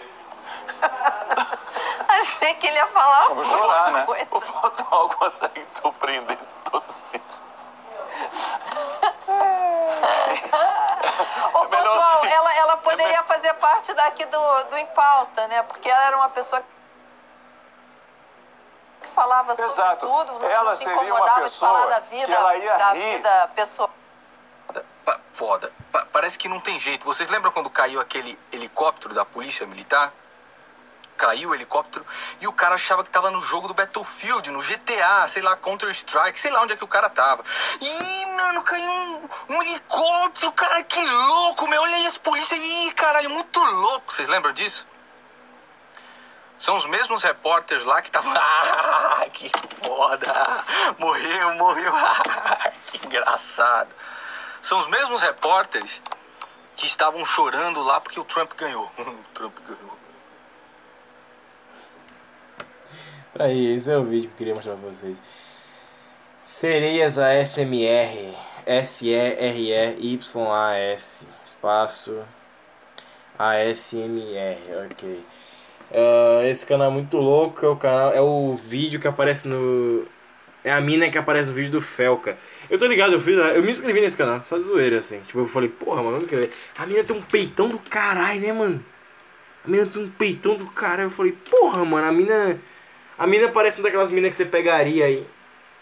Achei 2.09 2.55
que 2.55 2.67
ele 2.67 2.77
ia 2.77 2.87
falar 2.89 3.29
Vamos 3.29 3.53
alguma 3.53 3.69
chorar, 3.75 3.93
né? 3.93 4.03
coisa. 4.05 4.27
O 4.31 4.41
Portugal 4.41 5.09
consegue 5.09 5.65
surpreender 5.65 6.39
todos 6.71 6.89
esses. 7.15 7.43
Ô, 11.55 11.65
melhor 11.65 11.85
Pontual, 11.85 12.19
assim. 12.19 12.29
ela, 12.29 12.55
ela 12.57 12.77
poderia 12.79 13.23
fazer 13.25 13.53
parte 13.55 13.93
daqui 13.95 14.25
do, 14.27 14.63
do 14.65 14.77
Em 14.79 14.87
Pauta, 14.87 15.47
né? 15.49 15.63
Porque 15.65 15.89
ela 15.89 16.05
era 16.07 16.17
uma 16.17 16.29
pessoa 16.31 16.61
que 16.63 16.69
falava 19.11 19.55
sobre 19.55 19.71
Exato. 19.71 20.07
tudo, 20.07 20.33
não, 20.39 20.49
Ela 20.51 20.65
não 20.71 20.75
se 20.75 20.85
seria 20.85 20.99
uma 21.01 21.05
incomodava 21.09 21.47
de 21.49 21.59
falar 21.59 21.73
pessoa 21.81 21.91
da 21.91 22.01
que 22.01 22.17
vida, 22.17 22.33
ela 22.33 22.57
ia 22.57 22.77
da 22.77 22.93
rir. 22.93 23.17
vida 23.17 23.51
pessoal. 23.55 23.91
Foda. 25.33 25.73
Pa- 25.91 26.07
parece 26.13 26.39
que 26.39 26.49
não 26.49 26.61
tem 26.61 26.79
jeito. 26.79 27.05
Vocês 27.05 27.29
lembram 27.31 27.51
quando 27.53 27.69
caiu 27.71 28.01
aquele 28.01 28.39
helicóptero 28.53 29.15
da 29.15 29.25
polícia 29.25 29.67
militar? 29.67 30.13
Caiu 31.17 31.51
o 31.51 31.55
helicóptero 31.55 32.05
e 32.41 32.47
o 32.49 32.53
cara 32.53 32.77
achava 32.77 33.05
que 33.05 33.11
tava 33.11 33.31
no 33.31 33.43
jogo 33.43 33.69
do 33.69 33.75
Battlefield, 33.75 34.51
no 34.51 34.63
GTA, 34.63 35.27
sei 35.29 35.43
lá, 35.43 35.55
Counter-Strike, 35.57 36.39
sei 36.41 36.51
lá 36.51 36.63
onde 36.63 36.73
é 36.73 36.77
que 36.77 36.85
o 36.85 36.89
cara 36.89 37.11
tava. 37.11 37.43
Ih, 37.81 38.27
mano, 38.37 38.63
caiu 38.63 38.85
um, 38.91 39.29
um 39.51 39.63
helicóptero, 39.63 40.53
cara, 40.53 40.83
que 40.83 41.03
louco, 41.05 41.69
meu. 41.69 41.83
Olha 41.83 41.97
aí 41.97 42.07
as 42.07 42.17
polícias. 42.19 42.59
Ih, 42.63 42.93
caralho, 42.93 43.29
muito 43.31 43.61
louco. 43.63 44.13
Vocês 44.13 44.29
lembram 44.29 44.53
disso? 44.53 44.87
São 46.61 46.77
os 46.77 46.85
mesmos 46.85 47.23
repórteres 47.23 47.85
lá 47.87 48.03
que 48.03 48.09
estavam. 48.09 48.35
Ah, 48.37 49.27
que 49.33 49.51
foda! 49.83 50.33
Morreu, 50.99 51.55
morreu. 51.55 51.91
Ah, 51.97 52.71
que 52.87 53.07
engraçado. 53.07 53.89
São 54.61 54.79
os 54.79 54.87
mesmos 54.87 55.23
repórteres 55.23 56.03
que 56.77 56.85
estavam 56.85 57.25
chorando 57.25 57.83
lá 57.83 57.99
porque 58.01 58.21
o 58.21 58.25
Trump 58.25 58.53
ganhou. 58.59 58.85
o 58.99 59.25
Trump 59.33 59.57
ganhou. 59.67 59.99
Aí, 63.39 63.75
esse 63.75 63.91
é 63.91 63.97
o 63.97 64.05
vídeo 64.05 64.29
que 64.29 64.35
eu 64.35 64.39
queria 64.39 64.55
mostrar 64.55 64.77
pra 64.77 64.91
vocês. 64.91 65.17
Sereias 66.45 67.19
ASMR. 67.19 68.37
S-E-R-E-Y-A-S. 68.67 69.17
Espaço. 71.47 72.23
ASMR. 73.39 74.59
Ok. 74.85 75.25
Ah, 75.93 76.43
esse 76.47 76.65
canal 76.67 76.89
é 76.91 76.95
muito 76.95 77.17
louco. 77.17 77.65
É 77.65 77.69
o 77.69 77.77
canal. 77.77 78.13
É 78.13 78.21
o 78.21 78.55
vídeo 78.57 79.01
que 79.01 79.09
aparece 79.09 79.49
no. 79.49 80.07
É 80.63 80.71
a 80.73 80.81
mina 80.81 81.09
que 81.11 81.17
aparece 81.17 81.49
no 81.49 81.57
vídeo 81.57 81.71
do 81.71 81.81
Felca. 81.81 82.37
Eu 82.69 82.79
tô 82.79 82.87
ligado, 82.87 83.15
eu, 83.15 83.21
fiz, 83.21 83.35
eu 83.37 83.63
me 83.63 83.71
inscrevi 83.71 84.01
nesse 84.01 84.17
canal, 84.17 84.43
só 84.45 84.59
de 84.59 84.65
zoeira, 84.65 84.99
assim. 84.99 85.21
Tipo, 85.21 85.41
eu 85.41 85.47
falei, 85.47 85.71
porra, 85.71 85.97
mano, 85.97 86.11
vamos 86.11 86.25
inscrever. 86.25 86.51
A 86.77 86.87
mina 86.87 87.03
tem 87.03 87.17
um 87.17 87.23
peitão 87.23 87.69
do 87.69 87.79
caralho, 87.79 88.41
né, 88.41 88.53
mano? 88.53 88.85
A 89.65 89.69
mina 89.69 89.87
tem 89.87 90.03
um 90.03 90.09
peitão 90.11 90.57
do 90.57 90.67
caralho. 90.67 91.07
Eu 91.07 91.11
falei, 91.11 91.33
porra, 91.33 91.85
mano, 91.85 92.07
a 92.07 92.13
mina. 92.13 92.61
A 93.19 93.27
mina 93.27 93.49
parece 93.49 93.81
uma 93.81 93.85
daquelas 93.85 94.11
minas 94.11 94.31
que 94.31 94.37
você 94.37 94.45
pegaria 94.45 95.07
aí 95.07 95.27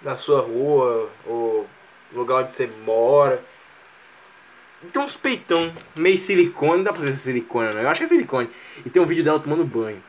na 0.03 0.17
sua 0.17 0.41
rua 0.41 1.09
ou 1.27 1.67
lugar 2.13 2.43
onde 2.43 2.53
você 2.53 2.69
mora. 2.85 3.43
Tem 4.93 5.03
uns 5.03 5.17
peitão 5.17 5.75
meio 5.97 6.17
silicone, 6.17 6.85
dá 6.85 6.93
pra 6.93 7.03
ver 7.03 7.09
se 7.09 7.15
é 7.15 7.17
silicone, 7.17 7.75
não. 7.75 7.83
Eu 7.83 7.89
acho 7.89 7.99
que 7.99 8.05
é 8.05 8.09
silicone. 8.09 8.49
E 8.87 8.91
tem 8.91 9.03
um 9.03 9.07
vídeo 9.07 9.25
dela 9.25 9.41
tomando 9.41 9.65
banho. 9.65 10.03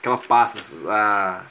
Que 0.00 0.08
ela 0.08 0.18
passa 0.18 0.88
a. 0.88 1.44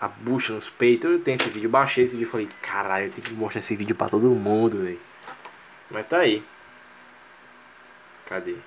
a 0.00 0.08
bucha 0.08 0.54
nos 0.54 0.70
peitos. 0.70 1.10
Eu 1.10 1.20
tenho 1.20 1.36
esse 1.36 1.50
vídeo, 1.50 1.68
baixei 1.68 2.04
esse 2.04 2.16
vídeo 2.16 2.28
e 2.28 2.30
falei, 2.30 2.48
caralho, 2.62 3.06
eu 3.06 3.10
tenho 3.10 3.22
que 3.22 3.34
mostrar 3.34 3.58
esse 3.58 3.76
vídeo 3.76 3.94
pra 3.94 4.08
todo 4.08 4.26
mundo, 4.28 4.78
velho. 4.82 5.00
Mas 5.90 6.06
tá 6.06 6.18
aí. 6.18 6.42
Cadê? 8.24 8.52
Vou 8.52 8.62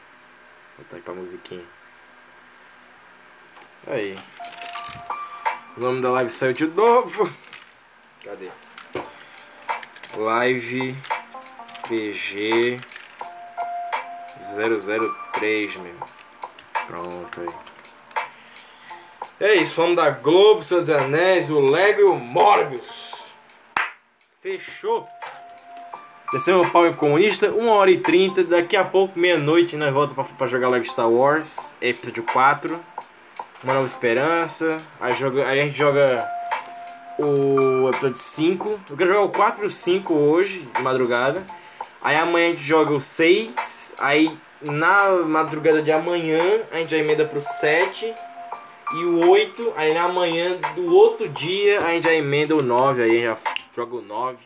botar 0.79 0.97
aí 0.97 1.01
pra 1.01 1.13
musiquinha. 1.15 1.63
Aí. 3.87 4.19
O 5.75 5.79
nome 5.79 5.99
da 6.01 6.11
live 6.11 6.29
saiu 6.29 6.53
de 6.53 6.67
novo. 6.67 7.27
Cadê? 8.23 8.51
Live 10.15 10.95
PG 11.87 12.79
003, 14.55 15.77
meu. 15.77 15.95
Pronto 16.87 17.41
aí. 17.41 17.47
É 19.39 19.55
isso, 19.55 19.73
falamos 19.73 19.97
da 19.97 20.09
Globo, 20.09 20.61
dos 20.61 20.89
Anéis, 20.89 21.49
o 21.49 21.59
Lego 21.59 22.01
e 22.01 22.03
o 22.05 22.15
Morbius. 22.15 23.13
Fechou. 24.41 25.07
Descemos 26.31 26.67
o 26.67 26.71
pau 26.71 26.87
em 26.87 26.93
comunista, 26.93 27.51
1 27.51 27.67
hora 27.67 27.91
e 27.91 27.99
30. 27.99 28.45
Daqui 28.45 28.75
a 28.75 28.83
pouco, 28.83 29.19
meia-noite, 29.19 29.75
nós 29.75 29.93
voltamos 29.93 30.27
pra, 30.27 30.37
pra 30.37 30.47
jogar 30.47 30.69
Lego 30.69 30.85
Star 30.85 31.09
Wars, 31.09 31.75
episódio 31.81 32.23
4. 32.23 32.79
Uma 33.63 33.73
Nova 33.73 33.85
Esperança. 33.85 34.77
Aí, 34.99 35.13
joga, 35.13 35.47
aí 35.47 35.59
a 35.59 35.63
gente 35.65 35.77
joga 35.77 36.29
o 37.19 37.89
episódio 37.89 38.17
5. 38.17 38.81
Eu 38.89 38.97
quero 38.97 39.09
jogar 39.11 39.23
o 39.23 39.29
4 39.29 39.63
e 39.63 39.67
o 39.67 39.69
5 39.69 40.13
hoje, 40.13 40.67
de 40.75 40.81
madrugada. 40.81 41.45
Aí 42.03 42.17
amanhã 42.17 42.49
a 42.49 42.51
gente 42.51 42.63
joga 42.63 42.93
o 42.93 42.99
6. 42.99 43.93
Aí 43.97 44.29
na 44.61 45.09
madrugada 45.25 45.81
de 45.81 45.91
amanhã 45.91 46.61
a 46.71 46.77
gente 46.79 46.91
já 46.91 46.97
emenda 46.97 47.25
pro 47.25 47.39
7. 47.39 48.13
E 48.95 49.05
o 49.05 49.29
8. 49.29 49.73
Aí 49.77 49.93
na 49.93 50.09
manhã 50.09 50.57
do 50.75 50.93
outro 50.93 51.29
dia 51.29 51.81
a 51.81 51.91
gente 51.91 52.03
já 52.03 52.13
emenda 52.13 52.55
o 52.55 52.61
9. 52.61 53.03
Aí 53.03 53.25
a 53.25 53.35
gente 53.35 53.43
já 53.45 53.53
joga 53.75 53.95
o 53.95 54.01
9. 54.01 54.37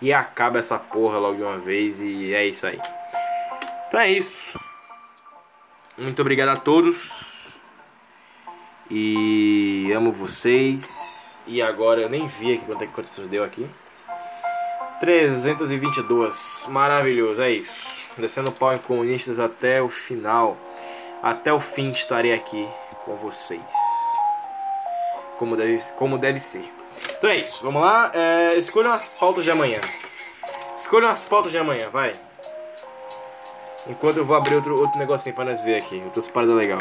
E 0.00 0.12
acaba 0.12 0.58
essa 0.58 0.78
porra 0.78 1.18
logo 1.18 1.36
de 1.36 1.42
uma 1.42 1.58
vez. 1.58 2.00
E 2.00 2.34
é 2.34 2.44
isso 2.44 2.66
aí. 2.66 2.80
Então 3.86 4.00
é 4.00 4.10
isso. 4.10 4.58
Muito 5.96 6.20
obrigado 6.20 6.48
a 6.48 6.56
todos. 6.56 7.46
E 8.90 9.92
amo 9.94 10.10
vocês. 10.10 11.40
E 11.46 11.62
agora 11.62 12.00
eu 12.00 12.08
nem 12.08 12.26
vi 12.26 12.54
aqui 12.54 12.64
é, 12.64 12.86
quantas 12.86 13.08
pessoas 13.08 13.28
deu 13.28 13.44
aqui. 13.44 13.64
322. 15.02 16.68
Maravilhoso, 16.70 17.42
é 17.42 17.50
isso. 17.50 18.04
Descendo 18.16 18.50
o 18.50 18.52
pau 18.52 18.72
em 18.72 18.78
comunistas 18.78 19.40
até 19.40 19.82
o 19.82 19.88
final. 19.88 20.56
Até 21.20 21.52
o 21.52 21.58
fim 21.58 21.90
estarei 21.90 22.32
aqui 22.32 22.68
com 23.04 23.16
vocês. 23.16 23.60
Como 25.38 25.56
deve, 25.56 25.76
como 25.96 26.16
deve 26.16 26.38
ser. 26.38 26.72
Então 27.18 27.30
é 27.30 27.38
isso, 27.38 27.64
vamos 27.64 27.82
lá. 27.82 28.12
É, 28.14 28.54
escolham 28.54 28.92
as 28.92 29.08
pautas 29.08 29.42
de 29.42 29.50
amanhã. 29.50 29.80
Escolham 30.76 31.10
as 31.10 31.26
pautas 31.26 31.50
de 31.50 31.58
amanhã, 31.58 31.88
vai. 31.90 32.12
Enquanto 33.88 34.18
eu 34.18 34.24
vou 34.24 34.36
abrir 34.36 34.54
outro, 34.54 34.80
outro 34.80 35.00
negocinho 35.00 35.34
pra 35.34 35.44
nós 35.44 35.62
ver 35.62 35.78
aqui. 35.78 36.00
Outras 36.04 36.28
paradas 36.28 36.54
legal. 36.54 36.80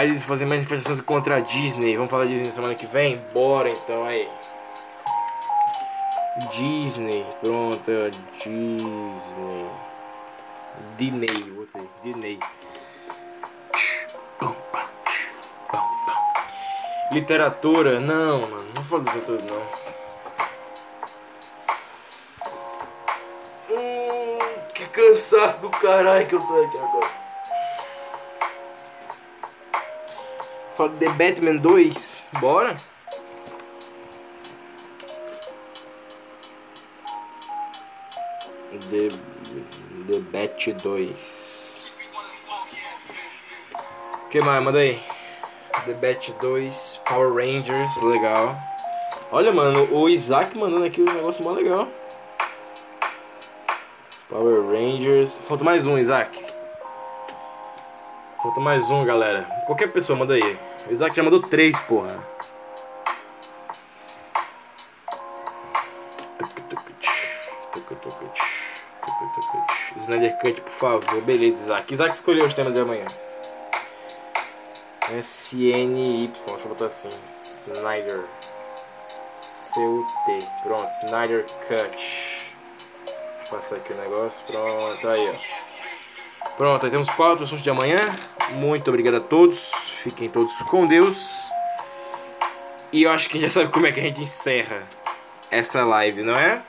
Países 0.00 0.24
fazem 0.24 0.48
manifestações 0.48 0.98
contra 1.02 1.36
a 1.36 1.40
Disney. 1.40 1.94
Vamos 1.94 2.10
falar 2.10 2.24
Disney 2.24 2.50
semana 2.50 2.74
que 2.74 2.86
vem? 2.86 3.18
Bora 3.34 3.68
então 3.68 4.02
aí. 4.06 4.26
Disney, 6.56 7.26
pronto, 7.42 7.90
é 7.90 8.08
Disney. 8.38 9.66
Disney, 10.96 11.58
Disney. 12.02 12.38
Literatura, 17.12 18.00
não, 18.00 18.40
mano, 18.40 18.68
não 18.74 18.82
falo 18.82 19.02
literatura 19.02 19.42
não. 19.44 19.62
Hum, 23.68 24.38
que 24.72 24.86
cansaço 24.86 25.60
do 25.60 25.68
caralho 25.68 26.26
que 26.26 26.36
eu 26.36 26.40
tô 26.40 26.62
aqui 26.62 26.78
agora. 26.78 27.19
Fala 30.80 30.92
The 30.98 31.10
Batman 31.10 31.58
2, 31.58 32.30
bora? 32.40 32.74
The, 38.88 39.10
The 40.08 40.20
Bat 40.32 40.72
2 40.82 41.14
O 44.14 44.28
que 44.30 44.40
mais? 44.40 44.64
Manda 44.64 44.78
aí. 44.78 44.98
The 45.84 45.92
Bat 45.92 46.32
2 46.40 47.00
Power 47.04 47.30
Rangers, 47.30 48.00
legal. 48.00 48.56
Olha 49.30 49.52
mano, 49.52 49.86
o 49.92 50.08
Isaac 50.08 50.56
mandando 50.56 50.86
aqui 50.86 51.02
um 51.02 51.12
negócio 51.12 51.44
mó 51.44 51.50
legal. 51.50 51.88
Power 54.30 54.62
Rangers. 54.62 55.36
Falta 55.46 55.62
mais 55.62 55.86
um, 55.86 55.98
Isaac. 55.98 56.42
Falta 58.42 58.60
mais 58.60 58.90
um, 58.90 59.04
galera. 59.04 59.42
Qualquer 59.66 59.92
pessoa 59.92 60.18
manda 60.18 60.32
aí 60.32 60.69
O 60.88 60.92
Isaac 60.92 61.14
já 61.14 61.22
mandou 61.22 61.40
três, 61.40 61.78
porra 61.80 62.30
Snyder 70.10 70.38
Cut, 70.38 70.60
por 70.60 70.72
favor. 70.72 71.22
Beleza, 71.22 71.62
Isaac. 71.62 71.92
Isaac 71.92 72.14
escolheu 72.14 72.46
os 72.46 72.54
temas 72.54 72.74
de 72.74 72.80
amanhã. 72.80 73.06
SNY, 75.20 76.28
deixa 76.28 76.50
eu 76.50 76.68
botar 76.68 76.86
assim. 76.86 77.08
Snyder. 77.26 78.24
CUT. 79.72 80.46
Pronto, 80.62 80.88
Snyder 81.04 81.44
Cut. 81.68 81.96
Deixa 81.96 82.52
eu 83.44 83.50
passar 83.50 83.76
aqui 83.76 83.92
o 83.92 83.96
negócio. 83.96 84.44
Pronto, 84.46 85.08
aí, 85.08 85.30
ó. 85.30 86.50
Pronto, 86.56 86.84
aí 86.84 86.90
temos 86.90 87.08
quatro 87.10 87.44
assuntos 87.44 87.62
de 87.62 87.70
amanhã. 87.70 87.98
Muito 88.52 88.88
obrigado 88.88 89.16
a 89.16 89.20
todos. 89.20 89.89
Fiquem 90.02 90.30
todos 90.30 90.56
com 90.62 90.86
Deus. 90.86 91.50
E 92.90 93.02
eu 93.02 93.10
acho 93.10 93.28
que 93.28 93.38
já 93.38 93.50
sabe 93.50 93.70
como 93.70 93.86
é 93.86 93.92
que 93.92 94.00
a 94.00 94.02
gente 94.02 94.22
encerra 94.22 94.82
essa 95.50 95.84
live, 95.84 96.22
não 96.22 96.34
é? 96.34 96.62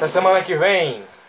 Até 0.00 0.08
semana 0.08 0.40
que 0.40 0.56
vem. 0.56 1.02